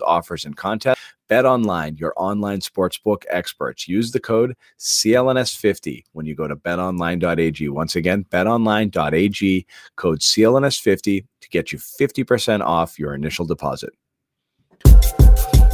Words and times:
offers, 0.00 0.44
and 0.44 0.56
contests. 0.56 1.00
Bet 1.28 1.44
Online, 1.44 1.94
your 1.96 2.14
online 2.16 2.60
sportsbook 2.60 3.24
experts. 3.28 3.86
Use 3.86 4.12
the 4.12 4.20
code 4.20 4.56
CLNS50 4.78 6.04
when 6.12 6.24
you 6.24 6.34
go 6.34 6.48
to 6.48 6.56
betonline.ag. 6.56 7.68
Once 7.68 7.96
again, 7.96 8.24
betonline.ag, 8.30 9.66
code 9.96 10.20
CLNS50 10.20 11.24
to 11.40 11.48
get 11.50 11.70
you 11.70 11.78
50% 11.78 12.62
off 12.62 12.98
your 12.98 13.14
initial 13.14 13.44
deposit. 13.44 13.90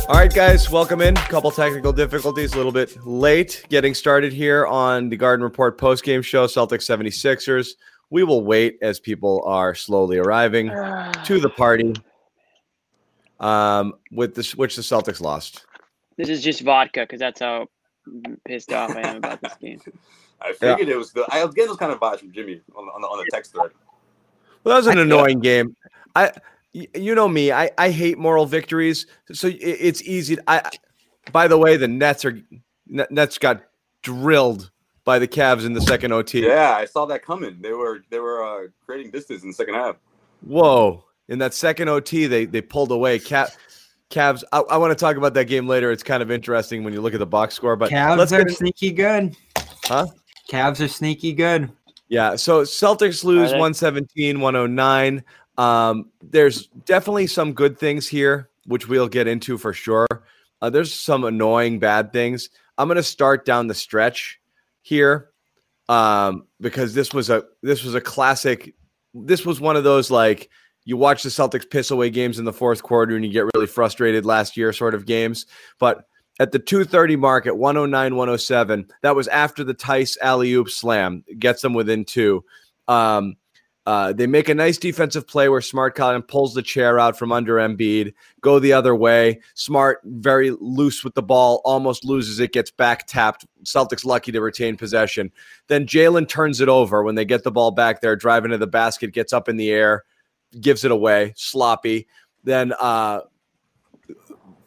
All 0.07 0.17
right, 0.17 0.33
guys, 0.33 0.71
welcome 0.71 1.01
in. 1.01 1.15
Couple 1.15 1.51
technical 1.51 1.93
difficulties, 1.93 2.53
a 2.53 2.57
little 2.57 2.73
bit 2.73 3.07
late 3.07 3.65
getting 3.71 3.95
started 3.95 4.35
here 4.35 4.67
on 4.67 5.09
the 5.09 5.17
Garden 5.17 5.43
Report 5.43 5.79
post-game 5.79 6.21
show, 6.21 6.47
Celtics 6.47 6.85
76ers. 6.85 7.71
We 8.11 8.23
will 8.23 8.45
wait 8.45 8.77
as 8.83 9.01
people 9.01 9.43
are 9.47 9.75
slowly 9.75 10.19
arriving 10.19 10.69
to 10.69 11.41
the 11.41 11.49
party. 11.57 11.95
Um, 13.41 13.95
with 14.13 14.35
this, 14.35 14.55
which 14.55 14.77
the 14.77 14.83
Celtics 14.83 15.21
lost. 15.21 15.67
This 16.17 16.29
is 16.29 16.43
just 16.43 16.61
vodka 16.61 17.01
because 17.01 17.19
that's 17.19 17.41
how 17.41 17.67
pissed 18.47 18.73
off 18.73 18.91
I 18.91 19.01
am 19.01 19.17
about 19.17 19.41
this 19.41 19.55
game. 19.61 19.81
I 20.41 20.53
figured 20.53 20.89
it 20.89 20.97
was 20.97 21.13
the. 21.13 21.27
I 21.31 21.45
was 21.45 21.55
getting 21.55 21.69
those 21.69 21.79
kind 21.79 21.93
of 21.93 21.99
vibes 22.01 22.21
from 22.21 22.33
Jimmy 22.33 22.61
on, 22.77 22.85
on, 22.85 23.01
the, 23.01 23.07
on 23.07 23.19
the 23.19 23.27
text 23.33 23.53
thread. 23.53 23.71
Well, 24.63 24.75
that 24.75 24.77
was 24.77 24.87
an 24.87 24.99
annoying 24.99 25.41
game. 25.41 25.75
I, 26.15 26.33
you 26.73 27.15
know 27.15 27.29
me, 27.29 27.53
I, 27.53 27.71
I 27.79 27.91
hate 27.91 28.19
moral 28.19 28.47
victories, 28.47 29.07
so 29.33 29.49
it, 29.49 29.59
it's 29.61 30.03
easy. 30.03 30.39
I, 30.47 30.71
by 31.33 31.49
the 31.49 31.57
way, 31.57 31.77
the 31.77 31.89
Nets 31.89 32.25
are 32.25 32.39
Nets 32.87 33.39
got 33.39 33.63
drilled 34.03 34.71
by 35.05 35.19
the 35.19 35.29
Cavs 35.29 35.65
in 35.65 35.73
the 35.73 35.81
second 35.81 36.13
OT. 36.13 36.47
Yeah, 36.47 36.75
I 36.77 36.85
saw 36.85 37.07
that 37.07 37.25
coming. 37.25 37.59
They 37.61 37.73
were 37.73 38.05
they 38.11 38.19
were 38.19 38.45
uh, 38.45 38.69
creating 38.85 39.13
distance 39.13 39.43
in 39.43 39.49
the 39.49 39.55
second 39.55 39.75
half. 39.75 39.97
Whoa! 40.43 41.05
In 41.29 41.39
that 41.39 41.55
second 41.55 41.89
OT, 41.89 42.27
they 42.27 42.45
they 42.45 42.61
pulled 42.61 42.91
away. 42.91 43.19
Cav, 43.19 43.55
Cavs. 44.11 44.45
I, 44.53 44.61
I 44.61 44.77
want 44.77 44.91
to 44.91 44.95
talk 44.97 45.17
about 45.17 45.35
that 45.35 45.47
game 45.47 45.67
later. 45.67 45.91
It's 45.91 46.03
kind 46.03 46.23
of 46.23 46.31
interesting 46.31 46.85
when 46.85 46.93
you 46.93 47.01
look 47.01 47.15
at 47.15 47.21
the 47.21 47.27
box 47.27 47.55
score. 47.55 47.77
But 47.77 47.91
Cavs 47.91 48.19
let's 48.19 48.33
are 48.33 48.45
get 48.45 48.57
sneaky 48.57 48.93
good. 48.93 49.37
Huh? 49.85 50.07
Cavs 50.51 50.85
are 50.85 50.89
sneaky 50.89 51.33
good. 51.33 51.71
Yeah. 52.09 52.37
So 52.37 52.63
Celtics 52.63 53.25
lose 53.25 53.51
they? 53.51 53.59
117, 53.59 54.41
109. 54.41 55.25
Um, 55.57 56.11
there's 56.23 56.67
definitely 56.67 57.27
some 57.27 57.53
good 57.53 57.79
things 57.79 58.07
here, 58.07 58.51
which 58.67 58.89
we'll 58.89 59.09
get 59.09 59.27
into 59.27 59.57
for 59.57 59.73
sure. 59.73 60.07
Uh, 60.61 60.71
there's 60.71 60.93
some 60.93 61.25
annoying 61.25 61.79
bad 61.79 62.13
things. 62.13 62.51
I'm 62.77 62.89
going 62.89 62.97
to 62.97 63.03
start 63.03 63.45
down 63.45 63.67
the 63.67 63.75
stretch 63.75 64.41
here 64.83 65.31
um, 65.89 66.47
because 66.61 66.95
this 66.95 67.13
was 67.13 67.31
a 67.31 67.45
this 67.63 67.85
was 67.85 67.95
a 67.95 68.01
classic. 68.01 68.75
This 69.15 69.47
was 69.47 69.61
one 69.61 69.77
of 69.77 69.85
those 69.85 70.11
like 70.11 70.51
you 70.85 70.97
watch 70.97 71.23
the 71.23 71.29
Celtics 71.29 71.69
piss 71.69 71.91
away 71.91 72.11
games 72.11 72.39
in 72.39 72.45
the 72.45 72.53
fourth 72.53 72.83
quarter 72.83 73.17
and 73.17 73.25
you 73.25 73.33
get 73.33 73.47
really 73.55 73.67
frustrated 73.67 74.25
last 74.25 74.57
year 74.57 74.73
sort 74.73 74.95
of 74.95 75.07
games. 75.07 75.47
But 75.79 76.05
at 76.41 76.53
the 76.53 76.59
230 76.59 77.17
mark 77.17 77.47
at 77.47 77.57
109 77.57 78.17
107 78.17 78.87
that 79.03 79.15
was 79.15 79.29
after 79.29 79.63
the 79.63 79.75
Theis 79.75 80.19
alley 80.21 80.53
oop 80.53 80.69
slam 80.69 81.23
gets 81.39 81.63
them 81.63 81.75
within 81.75 82.05
two 82.05 82.45
um, 82.89 83.37
uh, 83.87 84.15
they 84.15 84.27
make 84.27 84.49
a 84.49 84.55
nice 84.55 84.79
defensive 84.79 85.27
play 85.27 85.49
where 85.49 85.61
smart 85.61 85.95
Collin 85.95 86.23
pulls 86.23 86.55
the 86.55 86.63
chair 86.63 86.99
out 86.99 87.19
from 87.19 87.33
under 87.33 87.57
Embiid, 87.57 88.15
go 88.41 88.59
the 88.59 88.73
other 88.73 88.95
way. 88.95 89.41
Smart, 89.55 90.01
very 90.05 90.53
loose 90.59 91.05
with 91.05 91.15
the 91.15 91.23
ball, 91.23 91.61
almost 91.67 92.03
loses 92.05 92.41
it, 92.41 92.53
gets 92.53 92.71
back 92.71 93.07
tapped. 93.07 93.45
Celtics 93.65 94.07
lucky 94.07 94.33
to 94.33 94.41
retain 94.41 94.79
possession. 94.79 95.31
Then 95.69 95.87
Jaylen 95.87 96.27
turns 96.27 96.63
it 96.63 96.69
over 96.71 97.03
when 97.03 97.15
they 97.15 97.27
get 97.27 97.45
the 97.45 97.53
ball 97.53 97.73
back 97.73 98.01
there, 98.01 98.17
driving 98.17 98.53
to 98.53 98.59
the 98.59 98.67
basket, 98.67 99.13
gets 99.13 99.35
up 99.35 99.51
in 99.51 99.57
the 99.57 99.71
air, 99.71 100.05
gives 100.61 100.85
it 100.85 100.91
away, 100.91 101.33
sloppy. 101.37 102.09
Then 102.45 102.73
uh, 102.79 103.21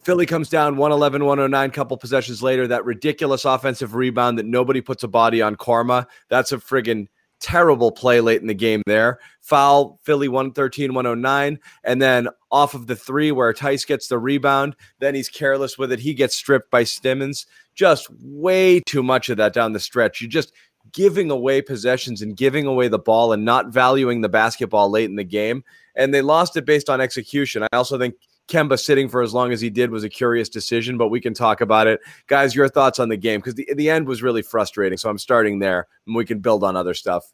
Philly 0.02 0.26
comes 0.26 0.48
down 0.48 0.76
111 0.76 1.24
109 1.24 1.70
couple 1.70 1.96
possessions 1.96 2.42
later. 2.42 2.66
That 2.66 2.84
ridiculous 2.84 3.44
offensive 3.44 3.94
rebound 3.94 4.38
that 4.38 4.46
nobody 4.46 4.80
puts 4.80 5.02
a 5.02 5.08
body 5.08 5.42
on 5.42 5.56
Karma. 5.56 6.06
That's 6.28 6.52
a 6.52 6.58
friggin' 6.58 7.08
terrible 7.40 7.92
play 7.92 8.20
late 8.20 8.40
in 8.40 8.46
the 8.46 8.54
game 8.54 8.82
there. 8.86 9.18
Foul 9.40 9.98
Philly 10.02 10.28
113 10.28 10.94
109. 10.94 11.58
And 11.84 12.02
then 12.02 12.28
off 12.50 12.74
of 12.74 12.86
the 12.86 12.96
three 12.96 13.32
where 13.32 13.52
Theis 13.52 13.86
gets 13.86 14.08
the 14.08 14.18
rebound, 14.18 14.76
then 14.98 15.14
he's 15.14 15.28
careless 15.28 15.78
with 15.78 15.92
it. 15.92 16.00
He 16.00 16.14
gets 16.14 16.36
stripped 16.36 16.70
by 16.70 16.84
Simmons. 16.84 17.46
Just 17.74 18.08
way 18.22 18.80
too 18.80 19.02
much 19.02 19.28
of 19.28 19.36
that 19.36 19.52
down 19.52 19.72
the 19.72 19.80
stretch. 19.80 20.20
You 20.20 20.28
just 20.28 20.52
giving 20.92 21.30
away 21.30 21.62
possessions 21.62 22.22
and 22.22 22.36
giving 22.36 22.66
away 22.66 22.88
the 22.88 22.98
ball 22.98 23.32
and 23.32 23.44
not 23.44 23.68
valuing 23.68 24.20
the 24.20 24.28
basketball 24.28 24.90
late 24.90 25.10
in 25.10 25.16
the 25.16 25.24
game. 25.24 25.64
And 25.94 26.14
they 26.14 26.22
lost 26.22 26.56
it 26.56 26.64
based 26.64 26.88
on 26.88 27.00
execution. 27.00 27.62
I 27.64 27.76
also 27.76 27.98
think 27.98 28.14
Kemba 28.48 28.78
sitting 28.78 29.08
for 29.08 29.22
as 29.22 29.34
long 29.34 29.52
as 29.52 29.60
he 29.60 29.70
did 29.70 29.90
was 29.90 30.04
a 30.04 30.08
curious 30.08 30.48
decision, 30.48 30.96
but 30.96 31.08
we 31.08 31.20
can 31.20 31.34
talk 31.34 31.60
about 31.60 31.86
it. 31.86 32.00
Guys, 32.26 32.54
your 32.54 32.68
thoughts 32.68 32.98
on 32.98 33.08
the 33.08 33.16
game? 33.16 33.40
Because 33.40 33.54
the, 33.54 33.68
the 33.74 33.90
end 33.90 34.06
was 34.06 34.22
really 34.22 34.42
frustrating. 34.42 34.98
So 34.98 35.10
I'm 35.10 35.18
starting 35.18 35.58
there 35.58 35.86
and 36.06 36.16
we 36.16 36.24
can 36.24 36.40
build 36.40 36.64
on 36.64 36.76
other 36.76 36.94
stuff. 36.94 37.32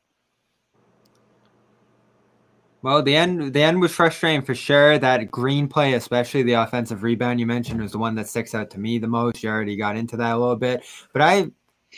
Well, 2.82 3.02
the 3.02 3.16
end 3.16 3.54
the 3.54 3.62
end 3.62 3.80
was 3.80 3.94
frustrating 3.94 4.42
for 4.42 4.54
sure. 4.54 4.98
That 4.98 5.30
green 5.30 5.68
play, 5.68 5.94
especially 5.94 6.42
the 6.42 6.52
offensive 6.52 7.02
rebound 7.02 7.40
you 7.40 7.46
mentioned, 7.46 7.80
was 7.80 7.92
the 7.92 7.98
one 7.98 8.14
that 8.16 8.28
sticks 8.28 8.54
out 8.54 8.68
to 8.72 8.78
me 8.78 8.98
the 8.98 9.06
most. 9.06 9.42
You 9.42 9.48
already 9.48 9.74
got 9.74 9.96
into 9.96 10.18
that 10.18 10.34
a 10.34 10.38
little 10.38 10.56
bit, 10.56 10.82
but 11.14 11.22
I 11.22 11.46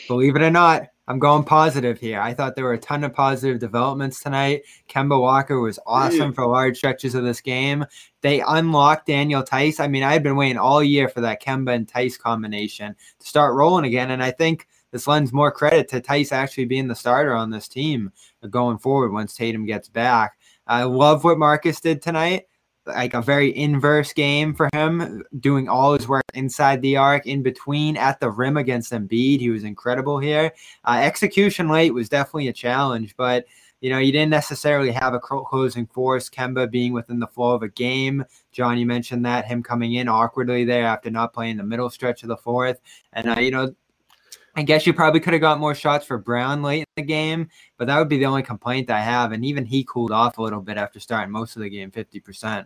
believe 0.07 0.37
it 0.37 0.41
or 0.41 0.49
not, 0.49 0.87
I'm 1.09 1.19
going 1.19 1.43
positive 1.43 1.99
here. 1.99 2.19
I 2.19 2.33
thought 2.33 2.55
there 2.55 2.65
were 2.65 2.73
a 2.73 2.79
ton 2.79 3.05
of 3.05 3.13
positive 3.13 3.59
developments 3.59 4.19
tonight. 4.19 4.63
Kemba 4.89 5.19
Walker 5.19 5.61
was 5.61 5.79
awesome 5.87 6.33
for 6.33 6.45
large 6.45 6.77
stretches 6.77 7.15
of 7.15 7.23
this 7.23 7.39
game. 7.39 7.85
They 8.21 8.41
unlocked 8.41 9.07
Daniel 9.07 9.41
Theis. 9.41 9.79
I 9.79 9.87
mean, 9.87 10.03
I 10.03 10.11
had 10.11 10.23
been 10.23 10.35
waiting 10.35 10.57
all 10.57 10.83
year 10.83 11.07
for 11.07 11.21
that 11.21 11.41
Kemba 11.41 11.73
and 11.73 11.87
Theis 11.87 12.19
combination 12.19 12.93
to 13.19 13.27
start 13.27 13.55
rolling 13.55 13.85
again, 13.85 14.11
and 14.11 14.21
I 14.21 14.31
think 14.31 14.67
this 14.91 15.07
lends 15.07 15.31
more 15.31 15.51
credit 15.51 15.87
to 15.89 16.01
Theis 16.01 16.33
actually 16.33 16.65
being 16.65 16.87
the 16.87 16.95
starter 16.95 17.33
on 17.33 17.51
this 17.51 17.69
team 17.69 18.11
going 18.49 18.77
forward 18.77 19.13
once 19.13 19.33
Tatum 19.33 19.65
gets 19.65 19.87
back. 19.87 20.37
I 20.65 20.83
love 20.83 21.23
what 21.23 21.39
Marcus 21.39 21.79
did 21.79 22.01
tonight. 22.01 22.47
Like 22.87 23.13
a 23.13 23.21
very 23.21 23.55
inverse 23.55 24.13
game 24.13 24.53
for 24.53 24.69
him, 24.73 25.23
doing 25.39 25.67
all 25.67 25.93
his 25.93 26.07
work 26.07 26.23
inside 26.33 26.81
the 26.81 26.97
arc, 26.97 27.25
in 27.25 27.43
between, 27.43 27.97
at 27.97 28.19
the 28.19 28.31
rim 28.31 28.57
against 28.57 28.93
Embiid. 28.93 29.39
He 29.39 29.49
was 29.49 29.63
incredible 29.63 30.19
here. 30.19 30.53
Uh, 30.85 30.99
execution 31.03 31.67
late 31.67 31.93
was 31.93 32.09
definitely 32.09 32.47
a 32.47 32.53
challenge, 32.53 33.15
but 33.17 33.45
you 33.81 33.91
know, 33.91 33.99
you 33.99 34.11
didn't 34.11 34.31
necessarily 34.31 34.91
have 34.91 35.13
a 35.13 35.19
closing 35.19 35.85
force. 35.85 36.29
Kemba 36.29 36.69
being 36.71 36.93
within 36.93 37.19
the 37.19 37.27
flow 37.27 37.53
of 37.53 37.61
a 37.61 37.67
game. 37.67 38.25
John, 38.51 38.77
you 38.77 38.87
mentioned 38.87 39.25
that 39.25 39.45
him 39.45 39.61
coming 39.61 39.93
in 39.93 40.07
awkwardly 40.07 40.65
there 40.65 40.85
after 40.85 41.11
not 41.11 41.33
playing 41.33 41.57
the 41.57 41.63
middle 41.63 41.89
stretch 41.89 42.23
of 42.23 42.29
the 42.29 42.37
fourth, 42.37 42.79
and 43.13 43.29
uh, 43.29 43.39
you 43.39 43.51
know, 43.51 43.75
I 44.57 44.63
guess 44.63 44.87
you 44.87 44.93
probably 44.93 45.19
could 45.19 45.33
have 45.33 45.41
got 45.41 45.59
more 45.59 45.75
shots 45.75 46.03
for 46.03 46.17
Brown 46.17 46.63
late 46.63 46.79
in 46.79 46.85
the 46.95 47.03
game, 47.03 47.47
but 47.77 47.85
that 47.85 47.99
would 47.99 48.09
be 48.09 48.17
the 48.17 48.25
only 48.25 48.41
complaint 48.41 48.89
I 48.89 49.01
have. 49.01 49.31
And 49.31 49.45
even 49.45 49.65
he 49.65 49.83
cooled 49.83 50.11
off 50.11 50.39
a 50.39 50.41
little 50.41 50.61
bit 50.61 50.77
after 50.77 50.99
starting 50.99 51.31
most 51.31 51.55
of 51.55 51.61
the 51.61 51.69
game, 51.69 51.91
50%. 51.91 52.65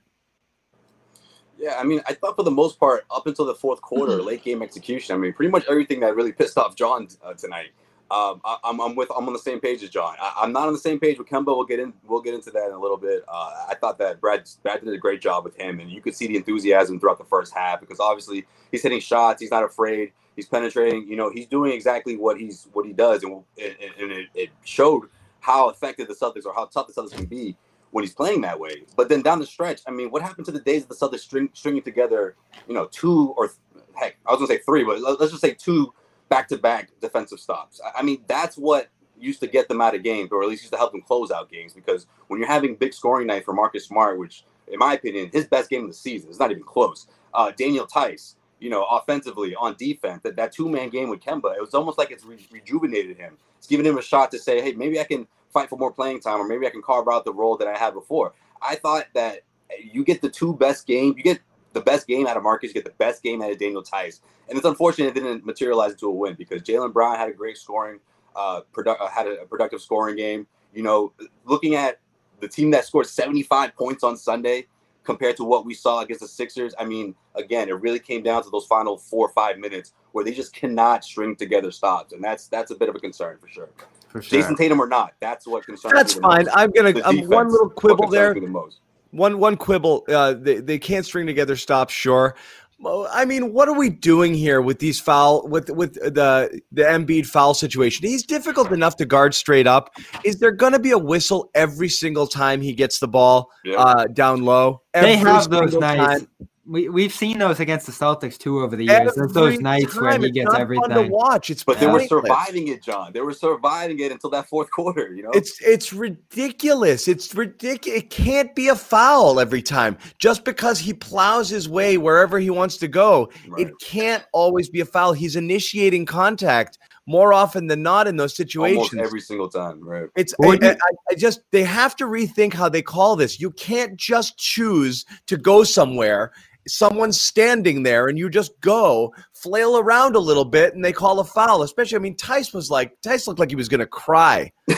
Yeah, 1.62 1.76
I 1.78 1.84
mean, 1.84 2.02
I 2.08 2.16
thought 2.16 2.36
for 2.36 2.42
the 2.42 2.50
most 2.50 2.80
part, 2.80 3.06
up 3.12 3.28
until 3.28 3.46
the 3.46 3.54
fourth 3.54 3.82
quarter, 3.82 4.20
late 4.20 4.44
game 4.44 4.64
execution. 4.64 5.14
I 5.14 5.20
mean, 5.20 5.32
pretty 5.32 5.52
much 5.52 5.64
everything 5.70 6.00
that 6.00 6.16
really 6.16 6.32
pissed 6.32 6.58
off 6.58 6.76
John 6.76 7.08
uh, 7.24 7.36
tonight. 7.36 7.70
Um, 8.10 8.42
I, 8.44 8.58
am 8.66 8.82
I'm 8.82 8.96
with 8.96 9.10
I'm 9.16 9.28
on 9.28 9.34
the 9.34 9.40
same 9.40 9.60
page 9.60 9.84
as 9.84 9.92
John. 9.92 10.16
I, 10.20 10.44
am 10.44 10.52
not 10.52 10.68
on 10.68 10.74
the 10.74 10.80
same 10.80 11.00
page 11.00 11.20
with 11.20 11.28
Kemba. 11.28 11.46
We'll 11.46 11.64
get 11.64 11.80
in 11.80 11.94
we'll 12.08 12.22
get 12.22 12.34
into 12.34 12.50
that 12.50 12.66
in 12.66 12.74
a 12.74 12.80
little 12.80 12.98
bit. 12.98 13.24
Uh, 13.28 13.68
I 13.70 13.76
thought 13.76 14.00
that 14.00 14.20
Brad 14.20 14.50
Brad 14.64 14.84
did 14.84 14.92
a 14.92 14.98
great 14.98 15.22
job 15.22 15.46
with 15.46 15.56
him, 15.56 15.80
and 15.80 15.90
you 15.92 16.02
could 16.02 16.16
see 16.16 16.26
the 16.26 16.36
enthusiasm 16.36 17.00
throughout 17.00 17.20
the 17.20 17.26
first 17.26 17.54
half 17.54 17.80
because 17.80 18.00
obviously 18.00 18.46
he's 18.72 18.82
hitting 18.82 19.00
shots. 19.00 19.40
He's 19.40 19.52
not 19.52 19.64
afraid. 19.64 20.14
He's 20.36 20.48
penetrating. 20.48 21.08
You 21.08 21.16
know, 21.16 21.30
he's 21.30 21.46
doing 21.46 21.74
exactly 21.74 22.18
what 22.18 22.40
he's 22.40 22.68
what 22.74 22.88
he 22.88 22.92
does, 22.92 23.24
and, 23.24 23.44
and, 23.62 23.76
and 24.00 24.12
it, 24.12 24.28
it 24.34 24.50
showed 24.66 25.04
how 25.42 25.70
effective 25.70 26.08
the 26.08 26.16
Celtics 26.16 26.46
or 26.46 26.54
how 26.54 26.66
tough 26.66 26.88
the 26.88 26.94
Celtics 26.94 27.16
can 27.16 27.26
be 27.26 27.56
when 27.92 28.04
he's 28.04 28.14
playing 28.14 28.42
that 28.42 28.60
way. 28.60 28.84
But 28.96 29.10
then 29.10 29.22
down 29.22 29.40
the 29.40 29.46
stretch, 29.46 29.82
I 29.88 29.92
mean, 29.92 30.10
what 30.10 30.22
happened 30.22 30.46
to 30.46 30.52
the 30.52 30.60
days 30.60 30.84
of 30.84 30.90
the 30.90 30.96
Celtics 30.96 31.20
string, 31.20 31.50
stringing 31.54 31.84
together, 31.84 32.36
you 32.68 32.74
know, 32.74 32.86
two 32.86 33.34
or 33.38 33.52
heck, 33.94 34.18
I 34.26 34.32
was 34.32 34.40
gonna 34.40 34.48
say 34.48 34.60
three, 34.60 34.84
but 34.84 35.00
let's 35.02 35.32
just 35.32 35.42
say 35.42 35.54
two 35.54 35.94
back-to-back 36.30 36.90
defensive 37.02 37.40
stops. 37.40 37.82
I 37.96 38.02
mean, 38.02 38.24
that's 38.28 38.58
what 38.58 38.90
used 39.20 39.42
to 39.42 39.48
get 39.48 39.68
them 39.68 39.82
out 39.82 39.94
of 39.94 40.02
games, 40.02 40.32
or 40.32 40.42
at 40.42 40.50
least 40.50 40.64
used 40.64 40.74
to 40.74 40.80
help 40.80 40.94
them 40.94 41.02
close 41.02 41.30
out 41.30 41.52
games. 41.52 41.74
Because 41.74 42.08
when 42.28 42.40
you're 42.40 42.48
having 42.48 42.76
big 42.76 42.94
scoring 42.94 43.28
night 43.28 43.46
for 43.46 43.54
Marcus 43.54 43.86
Smart, 43.86 44.18
which 44.18 44.46
in 44.68 44.80
my 44.80 44.94
opinion, 44.94 45.30
his 45.32 45.46
best 45.46 45.70
game 45.70 45.84
of 45.84 45.90
the 45.90 45.94
season, 45.94 46.30
it's 46.30 46.40
not 46.40 46.50
even 46.50 46.64
close. 46.64 47.08
Uh, 47.34 47.52
Daniel 47.52 47.86
Theis, 47.86 48.36
you 48.60 48.70
know, 48.70 48.86
offensively 48.86 49.54
on 49.56 49.76
defense, 49.78 50.22
that, 50.24 50.36
that 50.38 50.54
two-man 50.54 50.90
game 50.90 51.10
with 51.10 51.20
Kemba, 51.20 51.56
it 51.56 51.62
was 51.62 51.74
almost 51.74 51.98
like 51.98 52.12
it's 52.12 52.24
re- 52.24 52.48
rejuvenated 52.52 53.18
him. 53.18 53.38
It's 53.58 53.68
giving 53.68 53.86
him 53.86 53.98
a 53.98 54.02
shot 54.02 54.32
to 54.32 54.40
say, 54.40 54.62
hey, 54.62 54.72
maybe 54.72 55.00
I 55.00 55.04
can 55.04 55.28
fight 55.52 55.70
for 55.70 55.78
more 55.78 55.92
playing 55.92 56.22
time, 56.22 56.40
or 56.40 56.48
maybe 56.48 56.66
I 56.66 56.70
can 56.70 56.82
carve 56.82 57.08
out 57.12 57.26
the 57.26 57.34
role 57.34 57.58
that 57.58 57.68
I 57.68 57.78
had 57.78 57.94
before. 57.94 58.34
I 58.62 58.76
thought 58.76 59.08
that 59.14 59.42
you 59.80 60.04
get 60.04 60.22
the 60.22 60.30
two 60.30 60.56
best 60.56 60.88
games, 60.88 61.16
you 61.18 61.24
get 61.24 61.40
the 61.74 61.82
best 61.82 62.08
game 62.08 62.28
out 62.28 62.38
of 62.38 62.44
Marcus, 62.44 62.70
you 62.70 62.74
get 62.74 62.84
the 62.84 62.92
best 62.98 63.24
game 63.24 63.42
out 63.42 63.52
of 63.52 63.58
Daniel 63.58 63.84
Theis. 63.84 64.22
And 64.50 64.58
it's 64.58 64.68
unfortunate 64.68 65.10
it 65.10 65.14
didn't 65.14 65.46
materialize 65.46 65.94
into 65.94 66.08
a 66.08 66.12
win 66.12 66.36
because 66.36 66.62
Jaylen 66.62 66.92
Brown 66.92 67.16
had 67.18 67.30
a 67.30 67.34
great 67.34 67.58
scoring, 67.58 68.00
uh, 68.36 68.62
produ- 68.74 69.00
uh, 69.00 69.08
had 69.08 69.28
a 69.28 69.46
productive 69.46 69.82
scoring 69.82 70.16
game. 70.16 70.48
You 70.74 70.84
know, 70.84 71.14
looking 71.46 71.76
at 71.76 72.00
the 72.40 72.48
team 72.48 72.72
that 72.72 72.86
scored 72.86 73.08
75 73.08 73.76
points 73.76 74.04
on 74.04 74.18
Sunday 74.18 74.68
compared 75.04 75.38
to 75.38 75.44
what 75.44 75.66
we 75.66 75.74
saw 75.74 76.02
against 76.02 76.22
the 76.22 76.28
Sixers, 76.28 76.74
I 76.78 76.86
mean, 76.86 77.16
again, 77.36 77.70
it 77.70 77.74
really 77.74 78.00
came 78.00 78.24
down 78.24 78.44
to 78.44 78.50
those 78.50 78.66
final 78.66 78.98
four 78.98 79.28
or 79.28 79.34
five 79.34 79.58
minutes 79.58 79.94
where 80.12 80.26
they 80.26 80.34
just 80.34 80.54
cannot 80.54 81.04
string 81.04 81.36
together 81.36 81.72
stops, 81.72 82.14
and 82.14 82.24
that's 82.24 82.48
that's 82.48 82.72
a 82.72 82.76
bit 82.76 82.90
of 82.90 82.96
a 82.96 83.00
concern 83.00 83.38
for 83.40 83.48
sure. 83.48 83.70
For 84.12 84.22
sure. 84.22 84.42
Jayson 84.42 84.56
Tatum 84.58 84.80
or 84.82 84.88
not, 84.88 85.14
that's 85.20 85.48
what 85.48 85.66
concerns. 85.66 85.94
That's 85.94 86.16
me 86.16 86.22
the 86.22 86.28
fine. 86.28 86.46
most. 86.46 86.58
I'm 86.58 86.72
gonna 86.72 86.94
The 86.94 87.08
um, 87.08 87.16
defense 87.16 87.34
one 87.34 87.50
little 87.50 87.70
quibble 87.70 88.08
there. 88.10 88.34
the 88.34 88.42
most. 88.42 88.80
One 89.12 89.40
one 89.40 89.58
quibble. 89.58 90.06
Uh, 90.08 90.34
they 90.34 90.56
they 90.56 90.78
can't 90.80 91.06
string 91.06 91.26
together 91.28 91.56
stops. 91.56 91.94
Sure. 91.94 92.36
I 92.84 93.26
mean, 93.26 93.54
what 93.54 93.70
are 93.70 93.78
we 93.78 93.90
doing 93.92 94.34
here 94.34 94.60
with 94.60 94.80
these 94.80 95.00
foul 95.00 95.48
with 95.48 95.70
with 95.70 95.94
the 95.94 96.62
the 96.72 96.82
Embiid 96.82 97.28
foul 97.28 97.54
situation? 97.54 98.08
He's 98.08 98.24
difficult 98.24 98.72
enough 98.72 98.96
to 98.98 99.06
guard 99.06 99.36
straight 99.36 99.68
up. 99.68 99.92
Is 100.26 100.40
there 100.40 100.52
going 100.52 100.72
to 100.74 100.80
be 100.80 100.90
a 100.90 100.98
whistle 100.98 101.52
every 101.54 101.90
single 101.90 102.26
time 102.26 102.60
he 102.60 102.74
gets 102.74 102.98
the 102.98 103.08
ball 103.08 103.50
Yeah. 103.64 103.76
uh, 103.78 104.06
down 104.08 104.44
low? 104.46 104.82
They 104.96 105.16
have 105.18 105.50
those 105.52 105.76
nights. 105.76 106.22
time. 106.22 106.28
We, 106.64 106.90
we've 106.90 107.12
seen 107.12 107.40
those 107.40 107.60
against 107.60 107.88
the 107.88 107.92
Celtics 107.92 108.38
too 108.38 108.62
over 108.62 108.76
the 108.76 108.86
years. 108.86 109.14
There's 109.16 109.34
those 109.34 109.54
Every 109.54 109.64
nights 109.64 110.00
where 110.00 110.18
he 110.20 110.30
gets 110.30 110.46
not 110.46 110.54
Fun 110.54 110.62
everything. 110.62 110.90
to 110.90 111.08
watch. 111.08 111.50
It's 111.50 111.64
But 111.64 111.80
they 111.80 111.88
were 111.88 112.06
surviving 112.06 112.68
it, 112.68 112.84
John. 112.84 113.12
They 113.14 113.22
were 113.22 113.34
surviving 113.34 114.00
it 114.00 114.12
until 114.12 114.30
that 114.30 114.48
fourth 114.48 114.70
quarter. 114.70 115.12
You 115.14 115.24
know, 115.24 115.32
It's 115.34 115.60
it's 115.62 115.92
ridiculous. 115.92 117.08
It's 117.08 117.34
ridiculous. 117.34 118.02
It 118.02 118.10
can't 118.12 118.54
be 118.54 118.68
a 118.68 118.76
foul 118.76 119.40
every 119.40 119.64
time. 119.64 119.98
Just 120.20 120.46
because 120.46 120.78
he 120.78 120.94
plows 120.94 121.50
his 121.50 121.68
way 121.68 121.98
wherever 121.98 122.38
he 122.40 122.52
wants 122.52 122.78
to 122.78 122.88
go, 122.88 123.32
Right. 123.48 123.68
it 123.68 123.74
can't 123.82 124.24
always 124.32 124.70
be 124.70 124.82
a 124.82 124.86
foul. 124.86 125.14
He's 125.14 125.36
initiating 125.36 126.06
contact 126.06 126.78
more 127.08 127.34
often 127.34 127.66
than 127.66 127.82
not 127.82 128.08
in 128.08 128.16
those 128.18 128.36
situations. 128.36 128.78
almost 128.78 128.94
every 129.08 129.20
single 129.22 129.50
time. 129.50 129.84
Right. 129.84 130.08
it's 130.16 130.36
I, 130.44 130.60
I, 130.62 130.76
I 131.12 131.16
just 131.16 131.42
they 131.52 131.64
have 131.64 131.96
to 131.96 132.06
rethink 132.06 132.54
how 132.54 132.70
they 132.70 132.84
call 132.84 133.16
this. 133.16 133.40
You 133.40 133.50
can't 133.52 133.98
just 133.98 134.38
choose 134.38 135.06
to 135.26 135.38
go 135.38 135.64
somewhere. 135.64 136.32
Someone's 136.68 137.20
standing 137.20 137.84
there 137.84 138.08
and 138.08 138.18
you 138.18 138.30
just 138.30 138.60
go 138.62 139.14
flail 139.34 139.78
around 139.80 140.16
a 140.16 140.20
little 140.20 140.46
bit 140.46 140.76
and 140.76 140.86
they 140.86 140.94
call 140.94 141.20
a 141.20 141.24
foul. 141.24 141.64
Especially, 141.64 141.96
I 141.96 142.00
mean, 142.00 142.16
Theis 142.16 142.54
was 142.54 142.70
like 142.70 142.96
Theis 143.02 143.26
looked 143.28 143.40
like 143.40 143.50
he 143.50 143.56
was 143.56 143.68
gonna 143.70 143.86
cry. 143.88 144.52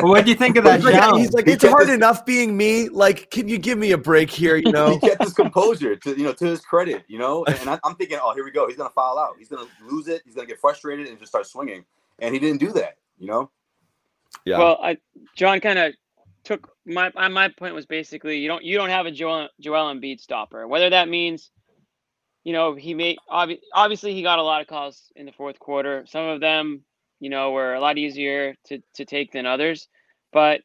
What 0.00 0.24
do 0.24 0.30
you 0.30 0.36
think 0.36 0.56
of 0.56 0.64
that 0.64 0.80
He's 0.80 0.84
like, 0.84 1.14
he's 1.18 1.32
like, 1.32 1.46
He 1.46 1.52
it's 1.52 1.62
kept 1.62 1.72
hard 1.72 1.88
this- 1.88 1.94
enough 1.94 2.24
being 2.24 2.56
me. 2.56 2.88
Like, 2.88 3.30
can 3.30 3.48
you 3.48 3.58
give 3.58 3.78
me 3.78 3.92
a 3.92 3.98
break 3.98 4.30
here? 4.30 4.56
You 4.56 4.72
know, 4.78 4.92
he 4.92 5.00
kept 5.00 5.22
his 5.22 5.32
composure 5.34 5.96
to 5.96 6.10
you 6.16 6.24
know 6.24 6.32
to 6.32 6.46
his 6.46 6.60
credit, 6.60 7.04
you 7.08 7.18
know. 7.18 7.44
And, 7.44 7.56
and 7.60 7.70
I, 7.70 7.78
I'm 7.84 7.94
thinking, 7.96 8.18
oh, 8.22 8.34
here 8.34 8.44
we 8.44 8.50
go. 8.50 8.66
He's 8.66 8.76
gonna 8.76 8.90
foul 8.90 9.18
out. 9.18 9.34
He's 9.38 9.48
gonna 9.48 9.68
lose 9.88 10.08
it. 10.08 10.22
He's 10.24 10.34
gonna 10.34 10.46
get 10.46 10.58
frustrated 10.58 11.06
and 11.08 11.18
just 11.18 11.30
start 11.30 11.46
swinging. 11.46 11.84
And 12.18 12.34
he 12.34 12.40
didn't 12.40 12.58
do 12.60 12.72
that. 12.72 12.96
You 13.18 13.26
know. 13.28 13.50
yeah. 14.44 14.58
Well, 14.58 14.78
I, 14.82 14.96
John 15.36 15.60
kind 15.60 15.78
of 15.78 15.92
took 16.44 16.71
my 16.84 17.10
my 17.28 17.48
point 17.48 17.74
was 17.74 17.86
basically 17.86 18.38
you 18.38 18.48
don't 18.48 18.64
you 18.64 18.76
don't 18.76 18.90
have 18.90 19.06
a 19.06 19.10
Joel 19.10 19.48
Joel 19.60 19.94
Embiid 19.94 20.20
stopper. 20.20 20.66
Whether 20.66 20.90
that 20.90 21.08
means, 21.08 21.50
you 22.44 22.52
know, 22.52 22.74
he 22.74 22.94
made 22.94 23.18
obvi- 23.30 23.60
obviously 23.74 24.14
he 24.14 24.22
got 24.22 24.38
a 24.38 24.42
lot 24.42 24.60
of 24.60 24.66
calls 24.66 25.12
in 25.14 25.26
the 25.26 25.32
fourth 25.32 25.58
quarter. 25.58 26.04
Some 26.06 26.26
of 26.26 26.40
them, 26.40 26.82
you 27.20 27.30
know, 27.30 27.52
were 27.52 27.74
a 27.74 27.80
lot 27.80 27.98
easier 27.98 28.56
to 28.66 28.82
to 28.94 29.04
take 29.04 29.32
than 29.32 29.46
others, 29.46 29.88
but. 30.32 30.60